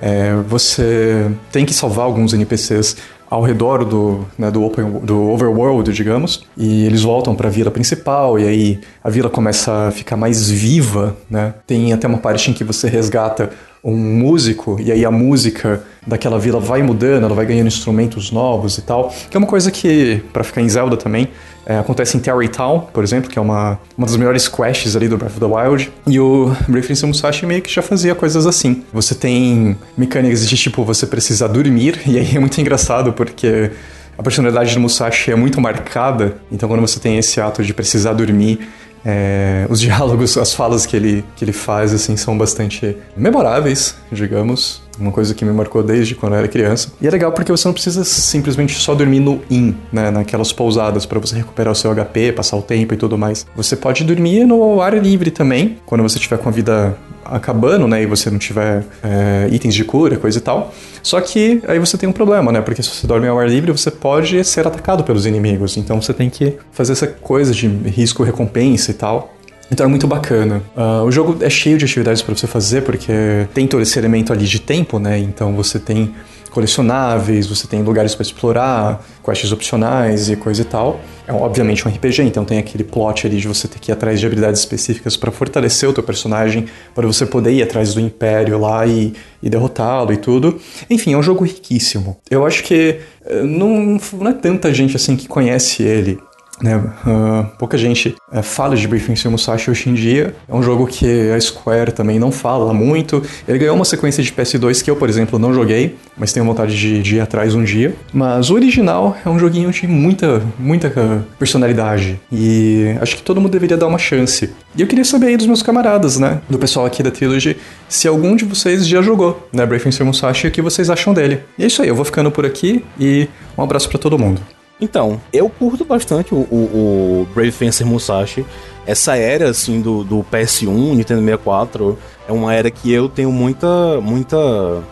É, 0.00 0.34
você 0.46 1.26
tem 1.50 1.64
que 1.64 1.74
salvar 1.74 2.04
alguns 2.04 2.32
NPCs 2.32 2.96
ao 3.28 3.42
redor 3.42 3.84
do, 3.84 4.24
né, 4.38 4.50
do, 4.50 4.64
open, 4.64 5.00
do 5.02 5.30
overworld, 5.30 5.92
digamos, 5.92 6.44
e 6.56 6.84
eles 6.86 7.02
voltam 7.02 7.34
para 7.34 7.48
a 7.48 7.50
vila 7.50 7.70
principal, 7.70 8.38
e 8.38 8.46
aí 8.46 8.80
a 9.02 9.10
vila 9.10 9.28
começa 9.28 9.88
a 9.88 9.90
ficar 9.90 10.16
mais 10.16 10.50
viva, 10.50 11.16
né? 11.28 11.54
Tem 11.66 11.92
até 11.92 12.06
uma 12.06 12.18
parte 12.18 12.50
em 12.50 12.54
que 12.54 12.62
você 12.62 12.88
resgata 12.88 13.50
um 13.82 13.96
músico, 13.96 14.76
e 14.80 14.90
aí 14.90 15.04
a 15.04 15.10
música 15.10 15.82
daquela 16.06 16.38
vila 16.38 16.58
vai 16.58 16.82
mudando, 16.82 17.24
ela 17.24 17.34
vai 17.34 17.46
ganhando 17.46 17.68
instrumentos 17.68 18.30
novos 18.30 18.78
e 18.78 18.82
tal, 18.82 19.12
que 19.30 19.36
é 19.36 19.38
uma 19.38 19.46
coisa 19.46 19.70
que, 19.70 20.22
para 20.32 20.42
ficar 20.42 20.60
em 20.60 20.68
Zelda 20.68 20.96
também, 20.96 21.28
é, 21.66 21.78
acontece 21.78 22.16
em 22.16 22.20
Terry 22.20 22.48
Town, 22.48 22.86
por 22.92 23.02
exemplo, 23.02 23.28
que 23.28 23.36
é 23.36 23.42
uma, 23.42 23.78
uma 23.98 24.06
das 24.06 24.16
melhores 24.16 24.46
quests 24.46 24.94
ali 24.94 25.08
do 25.08 25.18
Breath 25.18 25.32
of 25.32 25.40
the 25.40 25.46
Wild. 25.46 25.92
E 26.06 26.20
o 26.20 26.54
Briefing 26.68 27.06
Musashi 27.06 27.44
meio 27.44 27.60
que 27.60 27.72
já 27.72 27.82
fazia 27.82 28.14
coisas 28.14 28.46
assim. 28.46 28.84
Você 28.92 29.16
tem 29.16 29.76
mecânicas 29.98 30.48
de 30.48 30.56
tipo, 30.56 30.84
você 30.84 31.06
precisa 31.08 31.48
dormir, 31.48 32.00
e 32.06 32.18
aí 32.18 32.36
é 32.36 32.38
muito 32.38 32.60
engraçado 32.60 33.12
porque 33.12 33.72
a 34.16 34.22
personalidade 34.22 34.72
do 34.74 34.80
Musashi 34.80 35.32
é 35.32 35.34
muito 35.34 35.60
marcada, 35.60 36.38
então 36.50 36.68
quando 36.68 36.80
você 36.80 37.00
tem 37.00 37.18
esse 37.18 37.40
ato 37.40 37.62
de 37.62 37.74
precisar 37.74 38.12
dormir, 38.12 38.60
é, 39.08 39.66
os 39.70 39.78
diálogos, 39.80 40.36
as 40.36 40.52
falas 40.52 40.84
que 40.84 40.96
ele, 40.96 41.24
que 41.36 41.44
ele 41.44 41.52
faz, 41.52 41.94
assim, 41.94 42.16
são 42.16 42.36
bastante 42.36 42.96
memoráveis, 43.16 43.94
digamos. 44.10 44.84
Uma 44.98 45.12
coisa 45.12 45.34
que 45.34 45.44
me 45.44 45.52
marcou 45.52 45.82
desde 45.82 46.14
quando 46.14 46.32
eu 46.32 46.38
era 46.38 46.48
criança. 46.48 46.90
E 47.00 47.06
é 47.06 47.10
legal 47.10 47.30
porque 47.30 47.52
você 47.52 47.68
não 47.68 47.72
precisa 47.72 48.02
simplesmente 48.02 48.74
só 48.74 48.94
dormir 48.94 49.20
no 49.20 49.42
in, 49.50 49.76
né? 49.92 50.10
Naquelas 50.10 50.52
pousadas 50.52 51.04
para 51.04 51.20
você 51.20 51.36
recuperar 51.36 51.70
o 51.72 51.76
seu 51.76 51.94
HP, 51.94 52.32
passar 52.32 52.56
o 52.56 52.62
tempo 52.62 52.94
e 52.94 52.96
tudo 52.96 53.18
mais. 53.18 53.46
Você 53.54 53.76
pode 53.76 54.02
dormir 54.04 54.46
no 54.46 54.80
ar 54.80 54.96
livre 54.96 55.30
também, 55.30 55.76
quando 55.84 56.02
você 56.02 56.18
tiver 56.18 56.38
com 56.38 56.48
a 56.48 56.52
vida 56.52 56.96
acabando, 57.30 57.86
né? 57.86 58.02
E 58.02 58.06
você 58.06 58.30
não 58.30 58.38
tiver 58.38 58.84
é, 59.02 59.48
itens 59.50 59.74
de 59.74 59.84
cura, 59.84 60.16
coisa 60.16 60.38
e 60.38 60.40
tal. 60.40 60.72
Só 61.02 61.20
que 61.20 61.62
aí 61.68 61.78
você 61.78 61.96
tem 61.96 62.08
um 62.08 62.12
problema, 62.12 62.50
né? 62.50 62.60
Porque 62.60 62.82
se 62.82 62.88
você 62.88 63.06
dorme 63.06 63.28
ao 63.28 63.38
ar 63.38 63.48
livre, 63.48 63.70
você 63.72 63.90
pode 63.90 64.42
ser 64.44 64.66
atacado 64.66 65.04
pelos 65.04 65.26
inimigos. 65.26 65.76
Então 65.76 66.00
você 66.00 66.12
tem 66.12 66.28
que 66.28 66.56
fazer 66.72 66.92
essa 66.92 67.06
coisa 67.06 67.52
de 67.52 67.66
risco-recompensa 67.66 68.90
e 68.90 68.94
tal. 68.94 69.32
Então 69.70 69.86
é 69.86 69.88
muito 69.88 70.06
bacana. 70.06 70.62
Uh, 70.76 71.04
o 71.04 71.10
jogo 71.10 71.38
é 71.40 71.50
cheio 71.50 71.76
de 71.76 71.84
atividades 71.84 72.22
para 72.22 72.34
você 72.34 72.46
fazer, 72.46 72.82
porque 72.82 73.46
tem 73.52 73.66
todo 73.66 73.82
esse 73.82 73.98
elemento 73.98 74.32
ali 74.32 74.44
de 74.44 74.60
tempo, 74.60 74.98
né? 74.98 75.18
Então 75.18 75.54
você 75.54 75.78
tem 75.78 76.14
colecionáveis, 76.56 77.46
você 77.46 77.66
tem 77.66 77.82
lugares 77.82 78.14
para 78.14 78.22
explorar, 78.22 79.06
quests 79.22 79.52
opcionais 79.52 80.30
e 80.30 80.36
coisa 80.36 80.62
e 80.62 80.64
tal. 80.64 80.98
É 81.28 81.32
obviamente 81.32 81.86
um 81.86 81.90
RPG, 81.90 82.22
então 82.22 82.46
tem 82.46 82.56
aquele 82.56 82.82
plot 82.82 83.26
ali 83.26 83.36
de 83.36 83.46
você 83.46 83.68
ter 83.68 83.78
que 83.78 83.90
ir 83.90 83.92
atrás 83.92 84.18
de 84.18 84.24
habilidades 84.24 84.60
específicas 84.60 85.18
para 85.18 85.30
fortalecer 85.30 85.86
o 85.86 85.92
teu 85.92 86.02
personagem, 86.02 86.64
para 86.94 87.06
você 87.06 87.26
poder 87.26 87.52
ir 87.52 87.62
atrás 87.62 87.92
do 87.92 88.00
Império 88.00 88.58
lá 88.58 88.86
e, 88.86 89.12
e 89.42 89.50
derrotá-lo 89.50 90.14
e 90.14 90.16
tudo. 90.16 90.58
Enfim, 90.88 91.12
é 91.12 91.18
um 91.18 91.22
jogo 91.22 91.44
riquíssimo. 91.44 92.16
Eu 92.30 92.46
acho 92.46 92.64
que 92.64 93.00
eh, 93.26 93.42
não, 93.42 93.98
não 94.14 94.28
é 94.28 94.32
tanta 94.32 94.72
gente 94.72 94.96
assim 94.96 95.14
que 95.14 95.28
conhece 95.28 95.82
ele. 95.82 96.18
Né? 96.62 96.76
Uh, 96.76 97.46
pouca 97.58 97.76
gente 97.76 98.16
uh, 98.32 98.42
fala 98.42 98.74
de 98.76 98.88
Briefing 98.88 99.14
Sim 99.14 99.28
Musashi 99.28 99.70
hoje 99.70 99.90
em 99.90 99.94
dia. 99.94 100.34
É 100.48 100.54
um 100.54 100.62
jogo 100.62 100.86
que 100.86 101.30
a 101.30 101.40
Square 101.40 101.92
também 101.92 102.18
não 102.18 102.32
fala 102.32 102.72
muito. 102.72 103.22
Ele 103.46 103.58
ganhou 103.58 103.76
uma 103.76 103.84
sequência 103.84 104.22
de 104.22 104.32
PS2 104.32 104.82
que 104.82 104.90
eu, 104.90 104.96
por 104.96 105.08
exemplo, 105.08 105.38
não 105.38 105.52
joguei, 105.52 105.96
mas 106.16 106.32
tenho 106.32 106.46
vontade 106.46 106.76
de, 106.76 107.02
de 107.02 107.16
ir 107.16 107.20
atrás 107.20 107.54
um 107.54 107.62
dia. 107.62 107.94
Mas 108.12 108.50
o 108.50 108.54
original 108.54 109.16
é 109.24 109.28
um 109.28 109.38
joguinho 109.38 109.70
de 109.70 109.86
muita, 109.86 110.42
muita 110.58 111.24
personalidade. 111.38 112.18
E 112.32 112.96
acho 113.00 113.16
que 113.16 113.22
todo 113.22 113.40
mundo 113.40 113.52
deveria 113.52 113.76
dar 113.76 113.86
uma 113.86 113.98
chance. 113.98 114.50
E 114.74 114.80
eu 114.80 114.86
queria 114.86 115.04
saber 115.04 115.26
aí 115.26 115.36
dos 115.36 115.46
meus 115.46 115.62
camaradas, 115.62 116.18
né? 116.18 116.40
Do 116.48 116.58
pessoal 116.58 116.86
aqui 116.86 117.02
da 117.02 117.10
Trilogy, 117.10 117.56
se 117.88 118.08
algum 118.08 118.34
de 118.34 118.44
vocês 118.44 118.86
já 118.86 119.02
jogou, 119.02 119.46
né? 119.52 119.66
Briefing 119.66 119.90
Sim 119.90 120.04
Musashi 120.04 120.46
e 120.46 120.48
o 120.48 120.52
que 120.52 120.62
vocês 120.62 120.88
acham 120.88 121.12
dele. 121.12 121.40
E 121.58 121.64
é 121.64 121.66
isso 121.66 121.82
aí, 121.82 121.88
eu 121.88 121.94
vou 121.94 122.04
ficando 122.04 122.30
por 122.30 122.46
aqui 122.46 122.82
e 122.98 123.28
um 123.56 123.62
abraço 123.62 123.88
para 123.88 123.98
todo 123.98 124.18
mundo. 124.18 124.40
Então, 124.80 125.20
eu 125.32 125.48
curto 125.48 125.84
bastante 125.84 126.34
o, 126.34 126.38
o, 126.38 127.22
o 127.22 127.28
Brave 127.34 127.50
Fencer 127.50 127.86
Musashi. 127.86 128.44
Essa 128.86 129.16
era, 129.16 129.48
assim, 129.48 129.80
do, 129.80 130.04
do 130.04 130.24
PS1, 130.30 130.94
Nintendo 130.94 131.20
64, 131.20 131.98
é 132.28 132.32
uma 132.32 132.54
era 132.54 132.70
que 132.70 132.92
eu 132.92 133.08
tenho 133.08 133.32
muita, 133.32 134.00
muita 134.00 134.36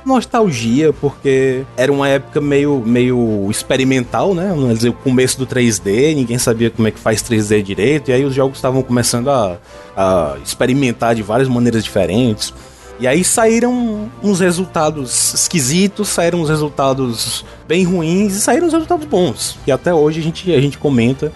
nostalgia, 0.04 0.92
porque 0.92 1.64
era 1.76 1.92
uma 1.92 2.08
época 2.08 2.40
meio, 2.40 2.82
meio 2.84 3.48
experimental, 3.50 4.34
né? 4.34 4.48
Vamos 4.48 4.74
dizer, 4.76 4.88
o 4.88 4.94
começo 4.94 5.38
do 5.38 5.46
3D, 5.46 6.14
ninguém 6.16 6.38
sabia 6.38 6.70
como 6.70 6.88
é 6.88 6.90
que 6.90 6.98
faz 6.98 7.22
3D 7.22 7.62
direito, 7.62 8.10
e 8.10 8.14
aí 8.14 8.24
os 8.24 8.34
jogos 8.34 8.58
estavam 8.58 8.82
começando 8.82 9.28
a, 9.28 9.58
a 9.96 10.36
experimentar 10.42 11.14
de 11.14 11.22
várias 11.22 11.48
maneiras 11.48 11.84
diferentes. 11.84 12.52
E 13.00 13.08
aí 13.08 13.24
saíram 13.24 14.10
uns 14.22 14.40
resultados 14.40 15.34
esquisitos, 15.34 16.08
saíram 16.08 16.40
uns 16.40 16.48
resultados 16.48 17.44
bem 17.66 17.84
ruins 17.84 18.34
e 18.36 18.40
saíram 18.40 18.66
uns 18.66 18.72
resultados 18.72 19.06
bons. 19.06 19.58
Que 19.64 19.72
até 19.72 19.92
hoje 19.92 20.20
a 20.20 20.22
gente, 20.22 20.52
a 20.52 20.60
gente 20.60 20.78
comenta. 20.78 21.32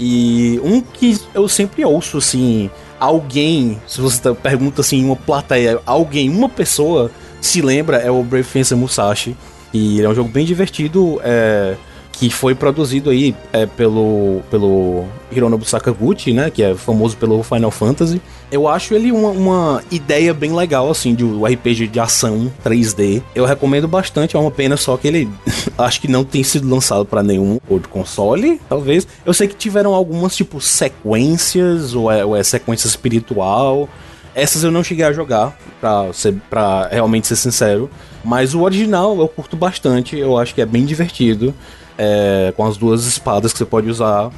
E 0.00 0.60
um 0.64 0.80
que 0.80 1.18
eu 1.34 1.46
sempre 1.48 1.84
ouço, 1.84 2.18
assim, 2.18 2.70
alguém, 2.98 3.80
se 3.86 4.00
você 4.00 4.20
tá, 4.20 4.34
pergunta 4.34 4.80
assim, 4.80 5.04
uma 5.04 5.16
plateia, 5.16 5.80
alguém, 5.84 6.30
uma 6.30 6.48
pessoa 6.48 7.10
se 7.40 7.60
lembra, 7.60 7.98
é 7.98 8.10
o 8.10 8.22
Brave 8.22 8.44
Fencer 8.44 8.76
Musashi. 8.76 9.36
E 9.72 10.00
é 10.00 10.08
um 10.08 10.14
jogo 10.14 10.30
bem 10.30 10.44
divertido, 10.44 11.20
é, 11.22 11.76
que 12.12 12.30
foi 12.30 12.54
produzido 12.54 13.10
aí 13.10 13.34
é, 13.52 13.66
pelo, 13.66 14.42
pelo 14.50 15.04
Hironobu 15.32 15.64
Sakaguchi, 15.64 16.32
né, 16.32 16.50
que 16.50 16.62
é 16.62 16.74
famoso 16.74 17.16
pelo 17.16 17.42
Final 17.42 17.70
Fantasy. 17.70 18.20
Eu 18.50 18.68
acho 18.68 18.94
ele 18.94 19.10
uma, 19.10 19.30
uma 19.30 19.82
ideia 19.90 20.34
bem 20.34 20.54
legal, 20.54 20.90
assim, 20.90 21.14
de 21.14 21.24
um 21.24 21.44
RPG 21.44 21.88
de 21.88 21.98
ação 21.98 22.52
3D. 22.64 23.22
Eu 23.34 23.46
recomendo 23.46 23.88
bastante, 23.88 24.36
é 24.36 24.38
uma 24.38 24.50
pena 24.50 24.76
só 24.76 24.96
que 24.96 25.08
ele 25.08 25.28
acho 25.78 26.00
que 26.00 26.06
não 26.06 26.22
tem 26.22 26.44
sido 26.44 26.68
lançado 26.68 27.06
para 27.06 27.22
nenhum 27.22 27.58
outro 27.68 27.88
console, 27.88 28.60
talvez. 28.68 29.08
Eu 29.24 29.32
sei 29.32 29.48
que 29.48 29.56
tiveram 29.56 29.94
algumas, 29.94 30.36
tipo, 30.36 30.60
sequências, 30.60 31.94
ou 31.94 32.12
é, 32.12 32.24
ou 32.24 32.36
é 32.36 32.42
sequência 32.42 32.86
espiritual. 32.86 33.88
Essas 34.34 34.62
eu 34.62 34.70
não 34.70 34.84
cheguei 34.84 35.04
a 35.04 35.12
jogar, 35.12 35.58
pra, 35.80 36.12
ser, 36.12 36.34
pra 36.48 36.88
realmente 36.88 37.26
ser 37.26 37.36
sincero. 37.36 37.90
Mas 38.24 38.54
o 38.54 38.60
original 38.60 39.18
eu 39.18 39.28
curto 39.28 39.56
bastante, 39.56 40.16
eu 40.16 40.38
acho 40.38 40.54
que 40.54 40.60
é 40.60 40.66
bem 40.66 40.84
divertido. 40.84 41.54
É, 41.98 42.52
com 42.56 42.66
as 42.66 42.76
duas 42.76 43.04
espadas 43.04 43.52
que 43.52 43.58
você 43.58 43.66
pode 43.66 43.88
usar 43.88 44.30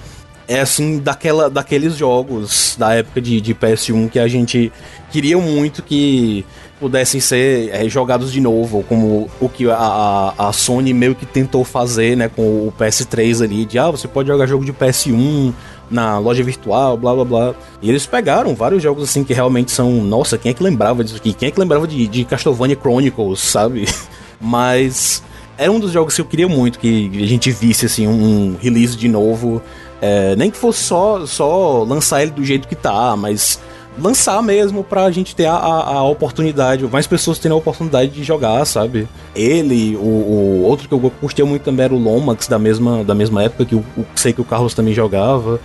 é 0.46 0.60
assim, 0.60 0.98
daquela, 0.98 1.48
daqueles 1.48 1.96
jogos 1.96 2.76
da 2.78 2.94
época 2.94 3.20
de, 3.20 3.40
de 3.40 3.54
PS1 3.54 4.10
que 4.10 4.18
a 4.18 4.28
gente 4.28 4.72
queria 5.10 5.38
muito 5.38 5.82
que 5.82 6.44
pudessem 6.78 7.20
ser 7.20 7.70
é, 7.72 7.88
jogados 7.88 8.32
de 8.32 8.40
novo, 8.40 8.84
como 8.86 9.30
o 9.40 9.48
que 9.48 9.70
a, 9.70 10.34
a, 10.36 10.52
Sony 10.52 10.92
meio 10.92 11.14
que 11.14 11.24
tentou 11.24 11.64
fazer, 11.64 12.16
né, 12.16 12.28
com 12.28 12.42
o 12.42 12.74
PS3 12.78 13.42
ali, 13.42 13.64
de 13.64 13.78
ah, 13.78 13.90
você 13.90 14.06
pode 14.06 14.28
jogar 14.28 14.46
jogo 14.46 14.64
de 14.64 14.72
PS1 14.72 15.54
na 15.90 16.18
loja 16.18 16.42
virtual, 16.42 16.96
blá 16.96 17.14
blá 17.14 17.24
blá. 17.24 17.54
E 17.80 17.88
eles 17.88 18.04
pegaram 18.06 18.54
vários 18.54 18.82
jogos 18.82 19.04
assim 19.04 19.24
que 19.24 19.32
realmente 19.32 19.70
são, 19.70 19.92
nossa, 20.02 20.36
quem 20.36 20.50
é 20.50 20.54
que 20.54 20.62
lembrava 20.62 21.02
disso 21.04 21.16
aqui? 21.16 21.32
Quem 21.32 21.48
é 21.48 21.50
que 21.50 21.60
lembrava 21.60 21.86
de, 21.86 22.06
de 22.06 22.24
Castlevania 22.24 22.76
Chronicles, 22.76 23.40
sabe? 23.40 23.86
Mas 24.40 25.22
era 25.56 25.70
um 25.70 25.78
dos 25.80 25.92
jogos 25.92 26.14
que 26.14 26.20
eu 26.20 26.24
queria 26.24 26.48
muito 26.48 26.78
que 26.78 27.10
a 27.22 27.26
gente 27.26 27.50
visse 27.50 27.86
assim 27.86 28.06
um 28.06 28.56
release 28.60 28.96
de 28.96 29.08
novo 29.08 29.62
é, 30.00 30.36
nem 30.36 30.50
que 30.50 30.56
fosse 30.56 30.82
só, 30.82 31.24
só 31.26 31.82
lançar 31.82 32.22
ele 32.22 32.32
do 32.32 32.44
jeito 32.44 32.68
que 32.68 32.74
tá, 32.74 33.16
mas 33.16 33.58
lançar 33.98 34.42
mesmo 34.42 34.82
pra 34.82 35.10
gente 35.10 35.34
ter 35.34 35.46
a, 35.46 35.54
a, 35.54 35.94
a 35.94 36.02
oportunidade, 36.04 36.84
mais 36.84 37.06
pessoas 37.06 37.38
terem 37.38 37.54
a 37.54 37.58
oportunidade 37.58 38.10
de 38.10 38.24
jogar, 38.24 38.64
sabe? 38.64 39.08
Ele, 39.34 39.96
o, 39.96 40.00
o, 40.00 40.62
outro 40.64 40.88
que 40.88 40.94
eu 40.94 41.12
curtia 41.20 41.46
muito 41.46 41.62
também 41.62 41.84
era 41.84 41.94
o 41.94 41.98
Lomax, 41.98 42.48
da 42.48 42.58
mesma, 42.58 43.04
da 43.04 43.14
mesma 43.14 43.44
época, 43.44 43.64
que 43.64 43.74
eu, 43.74 43.84
eu 43.96 44.04
sei 44.14 44.32
que 44.32 44.40
o 44.40 44.44
Carlos 44.44 44.74
também 44.74 44.92
jogava. 44.92 45.60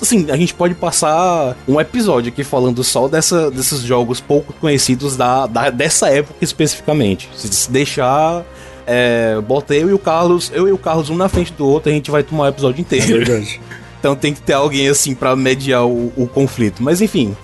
Assim, 0.00 0.30
a 0.30 0.36
gente 0.36 0.54
pode 0.54 0.74
passar 0.74 1.56
um 1.68 1.78
episódio 1.78 2.32
aqui 2.32 2.42
falando 2.42 2.82
só 2.82 3.08
dessa, 3.08 3.50
desses 3.50 3.82
jogos 3.82 4.20
pouco 4.20 4.52
conhecidos 4.54 5.16
da, 5.16 5.46
da 5.46 5.70
dessa 5.70 6.08
época 6.08 6.38
especificamente. 6.40 7.28
Se 7.34 7.70
deixar, 7.70 8.44
é, 8.86 9.40
bota 9.40 9.74
eu 9.74 9.90
e 9.90 9.92
o 9.92 9.98
Carlos, 9.98 10.50
eu 10.54 10.68
e 10.68 10.72
o 10.72 10.78
Carlos 10.78 11.10
um 11.10 11.16
na 11.16 11.28
frente 11.28 11.52
do 11.52 11.66
outro, 11.66 11.90
a 11.90 11.94
gente 11.94 12.10
vai 12.10 12.22
tomar 12.22 12.44
o 12.44 12.48
episódio 12.48 12.80
inteiro. 12.80 13.04
É 13.04 13.24
verdade. 13.24 13.60
Então 13.98 14.16
tem 14.16 14.34
que 14.34 14.40
ter 14.40 14.54
alguém 14.54 14.88
assim 14.88 15.14
para 15.14 15.36
mediar 15.36 15.86
o, 15.86 16.12
o, 16.16 16.26
conflito. 16.26 16.82
Mas 16.82 17.00
enfim, 17.00 17.36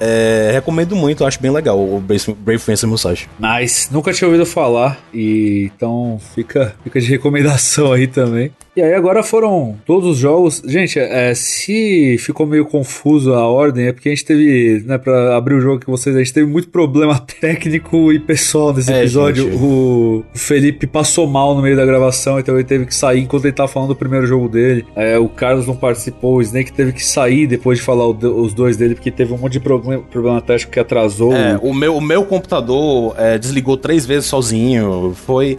é, 0.00 0.50
recomendo 0.52 0.94
muito, 0.94 1.24
acho 1.24 1.40
bem 1.40 1.50
legal 1.50 1.78
o 1.78 2.00
Brave, 2.00 2.34
Brave 2.34 2.60
Fencer 2.60 2.88
Musashi. 2.88 3.28
Nice, 3.38 3.92
nunca 3.92 4.12
tinha 4.12 4.28
ouvido 4.28 4.46
falar, 4.46 4.98
e 5.12 5.70
então 5.74 6.20
fica, 6.34 6.74
fica 6.84 7.00
de 7.00 7.06
recomendação 7.08 7.92
aí 7.92 8.06
também. 8.06 8.52
E 8.76 8.82
aí 8.82 8.92
agora 8.92 9.22
foram 9.22 9.76
todos 9.86 10.08
os 10.10 10.18
jogos. 10.18 10.60
Gente, 10.66 10.98
é, 10.98 11.32
se 11.34 12.16
ficou 12.18 12.44
meio 12.44 12.66
confuso 12.66 13.32
a 13.32 13.46
ordem, 13.46 13.86
é 13.86 13.92
porque 13.92 14.08
a 14.08 14.12
gente 14.12 14.24
teve, 14.24 14.82
né, 14.84 14.98
pra 14.98 15.36
abrir 15.36 15.54
o 15.54 15.60
jogo 15.60 15.84
com 15.84 15.92
vocês, 15.92 16.14
a 16.16 16.18
gente 16.18 16.32
teve 16.32 16.50
muito 16.50 16.68
problema 16.68 17.18
técnico 17.40 18.12
e 18.12 18.18
pessoal 18.18 18.72
nesse 18.74 18.92
É, 18.92 19.00
episódio. 19.00 19.44
gente. 19.44 19.62
O 19.62 20.24
Felipe 20.34 20.86
passou 20.88 21.26
mal 21.28 21.54
no 21.54 21.62
meio 21.62 21.76
da 21.76 21.86
gravação, 21.86 22.40
então 22.40 22.54
ele 22.56 22.64
teve 22.64 22.84
que 22.86 22.94
sair 22.94 23.20
enquanto 23.20 23.44
ele 23.44 23.52
tava 23.52 23.68
falando 23.68 23.90
do 23.90 23.96
primeiro 23.96 24.26
jogo 24.26 24.48
dele. 24.48 24.84
É, 24.96 25.16
o 25.18 25.28
Carlos 25.28 25.66
não 25.68 25.76
participou, 25.76 26.36
o 26.38 26.42
Snake 26.42 26.72
teve 26.72 26.92
que 26.92 27.04
sair 27.04 27.46
depois 27.46 27.78
de 27.78 27.84
falar 27.84 28.06
o 28.08 28.14
os 28.24 28.52
dois 28.54 28.76
dele, 28.76 28.94
porque 28.94 29.10
teve 29.10 29.32
um 29.32 29.38
monte 29.38 29.52
de 29.52 29.60
problema, 29.60 30.02
problema 30.10 30.40
técnico 30.40 30.72
que 30.72 30.80
atrasou. 30.80 31.32
É, 31.32 31.58
o 31.62 31.72
meu, 31.72 31.96
o 31.96 32.00
meu 32.00 32.24
computador 32.24 33.14
é, 33.18 33.38
desligou 33.38 33.76
três 33.76 34.04
vezes 34.06 34.26
sozinho. 34.26 35.12
Foi. 35.14 35.58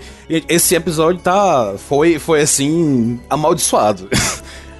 Esse 0.49 0.75
episódio 0.75 1.21
tá. 1.21 1.75
Foi, 1.77 2.17
foi 2.19 2.41
assim. 2.41 3.05
Amaldiçoado. 3.30 4.10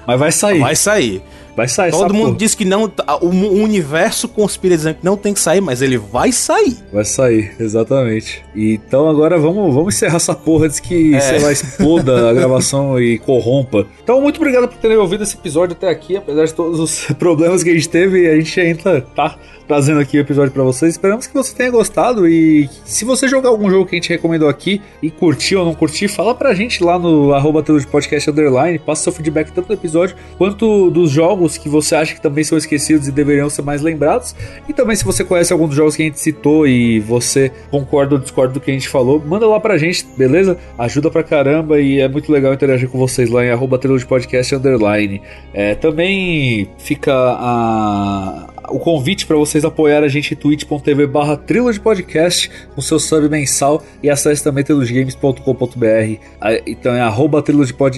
Mas 0.06 0.18
vai 0.18 0.32
sair. 0.32 0.60
Vai 0.60 0.76
sair. 0.76 1.22
Vai 1.56 1.66
sair, 1.68 1.90
Todo 1.90 2.12
mundo 2.12 2.26
porra. 2.26 2.36
diz 2.38 2.54
que 2.54 2.64
não. 2.64 2.88
tá- 2.88 3.18
O, 3.22 3.28
universo 3.30 4.28
conspira 4.28 4.76
dizendo 4.76 4.96
que 4.96 5.04
não 5.04 5.16
tem 5.16 5.32
que 5.32 5.40
sair, 5.40 5.60
mas 5.60 5.80
ele 5.82 5.96
vai 5.96 6.30
sair. 6.32 6.76
Vai 6.92 7.04
sair, 7.04 7.54
exatamente. 7.58 8.44
Então 8.54 9.08
agora 9.08 9.38
vamos, 9.38 9.74
vamos 9.74 9.94
encerrar 9.94 10.16
essa 10.16 10.34
porra 10.34 10.66
antes 10.66 10.80
que, 10.80 11.14
É. 11.14 11.20
sei 11.20 11.38
lá, 11.40 11.50
exploda 11.52 12.28
a 12.28 12.32
gravação 12.34 13.00
e 13.00 13.18
corrompa. 13.18 13.86
Então, 14.02 14.20
muito 14.20 14.36
obrigado 14.36 14.68
por 14.68 14.76
terem 14.78 14.96
ouvido 14.96 15.22
esse 15.22 15.34
episódio 15.36 15.74
até 15.76 15.88
aqui, 15.88 16.16
apesar 16.16 16.44
de 16.44 16.54
todos 16.54 16.78
os 16.78 17.04
problemas 17.18 17.62
que 17.62 17.70
a 17.70 17.74
gente 17.74 17.88
teve, 17.88 18.28
a 18.28 18.34
gente 18.36 18.60
ainda 18.60 19.00
tá 19.00 19.36
trazendo 19.66 19.98
aqui 19.98 20.16
o 20.18 20.20
episódio 20.20 20.52
pra 20.52 20.62
vocês. 20.62 20.92
Esperamos 20.94 21.26
que 21.26 21.34
você 21.34 21.54
tenha 21.54 21.70
gostado 21.70 22.28
e 22.28 22.68
se 22.84 23.04
você 23.04 23.26
jogar 23.26 23.48
algum 23.48 23.68
jogo 23.68 23.84
que 23.86 23.96
a 23.96 23.98
gente 23.98 24.08
recomendou 24.10 24.48
aqui 24.48 24.80
e 25.02 25.10
curtiu 25.10 25.58
ou 25.60 25.64
não 25.64 25.74
curtiu, 25.74 26.08
fala 26.08 26.34
pra 26.34 26.54
gente 26.54 26.84
lá 26.84 26.98
no 26.98 27.32
arroba 27.34 27.64
podcast 27.90 28.30
underline, 28.30 28.78
passa 28.78 29.04
seu 29.04 29.12
feedback 29.12 29.50
tanto 29.50 29.66
do 29.68 29.74
episódio 29.74 30.14
quanto 30.38 30.88
dos 30.90 31.10
jogos 31.10 31.45
que 31.54 31.68
você 31.68 31.94
acha 31.94 32.14
que 32.14 32.20
também 32.20 32.42
são 32.42 32.56
esquecidos 32.56 33.06
e 33.06 33.12
deveriam 33.12 33.48
ser 33.50 33.62
mais 33.62 33.82
lembrados. 33.82 34.34
E 34.68 34.72
também 34.72 34.96
se 34.96 35.04
você 35.04 35.24
conhece 35.24 35.52
algum 35.52 35.66
dos 35.66 35.76
jogos 35.76 35.94
que 35.94 36.02
a 36.02 36.06
gente 36.06 36.18
citou 36.18 36.66
e 36.66 37.00
você 37.00 37.52
concorda 37.70 38.14
ou 38.14 38.20
discorda 38.20 38.54
do 38.54 38.60
que 38.60 38.70
a 38.70 38.74
gente 38.74 38.88
falou, 38.88 39.22
manda 39.24 39.46
lá 39.46 39.60
pra 39.60 39.78
gente, 39.78 40.06
beleza? 40.16 40.58
Ajuda 40.78 41.10
pra 41.10 41.22
caramba 41.22 41.80
e 41.80 42.00
é 42.00 42.08
muito 42.08 42.32
legal 42.32 42.52
interagir 42.52 42.88
com 42.88 42.98
vocês 42.98 43.30
lá 43.30 43.44
em 43.44 43.50
arroba 43.50 43.78
podcast 44.08 44.54
underline. 44.54 45.20
É, 45.52 45.74
também 45.74 46.68
fica 46.78 47.12
a 47.14 48.55
o 48.68 48.78
convite 48.78 49.26
para 49.26 49.36
vocês 49.36 49.64
apoiar 49.64 50.02
a 50.02 50.08
gente 50.08 50.34
em 50.34 50.36
twitch.tv 50.36 51.06
barra 51.06 51.40
de 51.72 51.80
podcast 51.80 52.50
com 52.74 52.80
seu 52.80 52.98
sub 52.98 53.28
mensal 53.28 53.82
e 54.02 54.10
acesse 54.10 54.42
também 54.42 54.64
triloggames.com.br 54.64 56.20
então 56.66 56.94
é 56.94 57.00
arroba 57.00 57.42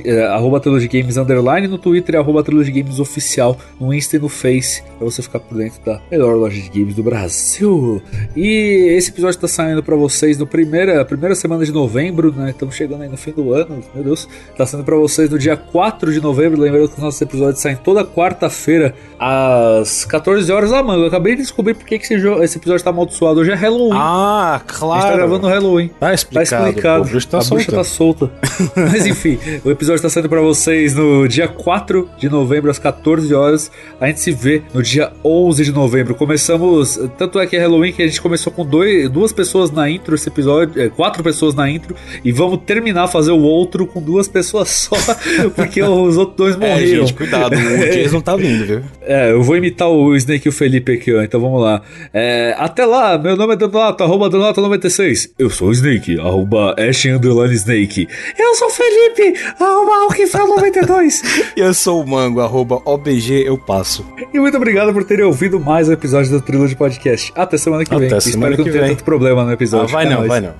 é, 0.05 0.27
arroba 0.27 0.61
triloggames 0.61 1.17
underline 1.17 1.67
no 1.67 1.79
Twitter 1.79 2.15
e 2.15 2.19
arroba 2.19 2.43
triloggames 2.43 3.01
oficial 3.01 3.59
no 3.81 3.93
Insta 3.93 4.17
e 4.17 4.19
no 4.19 4.29
Face 4.29 4.83
para 4.99 5.05
você 5.05 5.23
ficar 5.23 5.41
por 5.41 5.57
dentro 5.57 5.81
da 5.85 6.01
melhor 6.11 6.37
loja 6.37 6.61
de 6.61 6.69
games 6.69 6.95
do 6.95 7.03
Brasil. 7.03 8.03
E 8.37 8.95
esse 8.97 9.11
episódio 9.11 9.37
está 9.37 9.49
saindo 9.49 9.83
para 9.83 9.97
vocês 9.97 10.39
no 10.39 10.47
primeira, 10.47 11.05
primeira 11.05 11.35
semana 11.35 11.65
de 11.65 11.73
novembro 11.73 12.33
né, 12.33 12.51
estamos 12.51 12.75
chegando 12.75 13.03
aí 13.03 13.09
no 13.09 13.17
fim 13.17 13.33
do 13.33 13.53
ano 13.53 13.83
meu 13.95 14.05
Deus, 14.05 14.29
está 14.51 14.67
saindo 14.67 14.85
para 14.85 14.97
vocês 14.97 15.31
no 15.31 15.39
dia 15.39 15.57
4 15.57 16.13
de 16.13 16.21
novembro 16.21 16.61
lembrando 16.61 16.89
que 16.89 16.95
os 16.95 17.03
nossos 17.03 17.21
episódios 17.21 17.61
saem 17.61 17.77
toda 17.77 18.05
quarta-feira 18.05 18.95
às 19.19 20.05
14 20.05 20.51
horas 20.51 20.58
da 20.67 20.83
manhã. 20.83 21.03
Eu 21.03 21.07
acabei 21.07 21.35
de 21.37 21.43
descobrir 21.43 21.75
porque 21.75 21.99
que 21.99 22.05
esse, 22.05 22.15
esse 22.43 22.59
episódio 22.59 22.83
tá 22.85 22.91
amaldiçoado. 22.91 23.41
Hoje 23.41 23.51
é 23.51 23.55
Halloween. 23.55 23.91
Ah, 23.95 24.57
a 24.57 24.61
claro. 24.61 25.01
gente 25.03 25.11
tá 25.11 25.17
gravando 25.17 25.43
no 25.43 25.49
Halloween. 25.49 25.89
Tá 25.89 26.09
Tá 26.09 26.15
explicado. 26.15 26.69
explicado. 26.69 27.03
pô, 27.03 27.09
o 27.09 27.11
bruxo 27.11 27.29
tá 27.29 27.39
a 27.39 27.45
bruxa 27.45 27.65
solta. 27.73 27.77
tá 27.77 27.85
solta. 27.85 28.31
Mas 28.93 29.07
enfim, 29.07 29.39
o 29.65 29.71
episódio 29.71 30.03
tá 30.03 30.09
saindo 30.09 30.29
pra 30.29 30.41
vocês 30.41 30.95
no 30.95 31.29
dia 31.29 31.47
4 31.49 32.09
de 32.19 32.29
novembro, 32.29 32.71
às 32.71 32.79
14 32.79 33.33
horas. 33.35 33.71
A 34.01 34.07
gente 34.09 34.21
se 34.21 34.33
vê 34.33 34.63
no 34.75 34.83
dia 34.83 35.13
11 35.25 35.65
de 35.65 35.73
novembro. 35.73 36.15
Começamos. 36.15 36.99
Tanto 37.17 37.39
é 37.39 37.47
que 37.47 37.57
é 37.57 37.61
Halloween 37.61 37.93
que 37.93 38.03
a 38.03 38.07
gente 38.07 38.21
começou 38.21 38.53
com 38.53 38.65
dois, 38.65 39.09
duas 39.11 39.33
pessoas 39.33 39.71
na 39.71 39.89
intro 39.89 40.15
esse 40.15 40.29
episódio. 40.29 40.81
é, 40.81 40.89
quatro 40.89 41.23
pessoas 41.23 41.55
na 41.55 41.69
intro. 41.71 41.95
E 42.25 42.33
vamos 42.33 42.61
terminar 42.65 43.05
a 43.05 43.09
fazer 43.09 43.33
o 43.33 43.41
outro 43.41 43.87
com 43.87 44.01
duas 44.01 44.27
pessoas 44.29 44.69
só. 44.69 44.97
Porque 45.55 45.83
os 45.83 46.17
outros 46.17 46.37
dois 46.37 46.55
É, 46.57 46.59
morreram. 46.59 47.01
gente, 47.07 47.15
cuidado. 47.15 47.55
O 47.55 47.91
Jason 47.93 48.21
tá 48.21 48.37
vindo, 48.37 48.65
viu? 48.67 48.81
É, 49.03 49.31
eu 49.33 49.43
vou 49.43 49.57
imitar 49.57 49.89
o 49.89 50.15
Snake 50.17 50.48
e 50.49 50.51
o 50.51 50.53
Felipe 50.53 50.93
aqui, 50.93 51.15
ó. 51.15 51.23
Então 51.23 51.41
vamos 51.41 51.63
lá. 51.63 51.83
É, 52.13 52.55
até 52.59 52.85
lá, 52.85 53.17
meu 53.19 53.37
nome 53.37 53.55
é 53.55 53.57
Donato, 53.57 54.03
arroba 54.03 54.29
Donato96. 54.31 55.31
Eu 55.39 55.51
sou 55.51 55.69
o 55.69 55.73
Snake, 55.73 56.19
arroba 56.19 56.75
Ash 56.79 57.05
Underline 57.07 57.55
Snake. 57.55 58.09
Eu 58.39 58.55
sou 58.55 58.69
o 58.69 58.71
Felipe, 58.71 59.39
arroba 59.61 60.09
Alquifel92. 60.09 61.23
E 61.57 61.61
eu 61.61 61.73
sou 61.75 62.03
o 62.03 62.07
Mango, 62.07 62.41
arroba 62.41 62.81
OBG 62.85 63.45
eu 63.47 63.57
passo. 63.59 64.05
e 64.33 64.39
muito 64.41 64.57
obrigado 64.57 64.93
por 64.93 65.05
terem 65.05 65.25
ouvido 65.25 65.61
mais 65.61 65.89
um 65.89 65.93
episódio 65.93 66.31
do 66.31 66.41
Trilogy 66.41 66.75
Podcast. 66.75 67.33
Até 67.35 67.57
semana 67.59 67.85
que 67.85 67.95
Até 67.95 68.09
vem. 68.09 68.21
semana 68.21 68.51
Espero 68.53 68.57
que, 68.57 68.63
que 68.65 68.69
não 68.71 68.85
tenha 68.85 68.89
tanto 68.97 69.05
problema 69.05 69.45
no 69.45 69.51
Ah, 69.51 69.55
episódio. 69.55 69.89
vai 69.89 70.07
É 70.07 70.11
não, 70.11 70.17
nóis. 70.17 70.29
vai 70.29 70.41
não. 70.41 70.55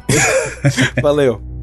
Valeu. 1.03 1.58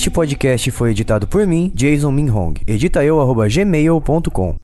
Este 0.00 0.08
podcast 0.08 0.70
foi 0.70 0.92
editado 0.92 1.26
por 1.26 1.46
mim, 1.46 1.70
Jason 1.76 2.10
Minhong. 2.10 2.54
Gmail.com. 3.50 4.56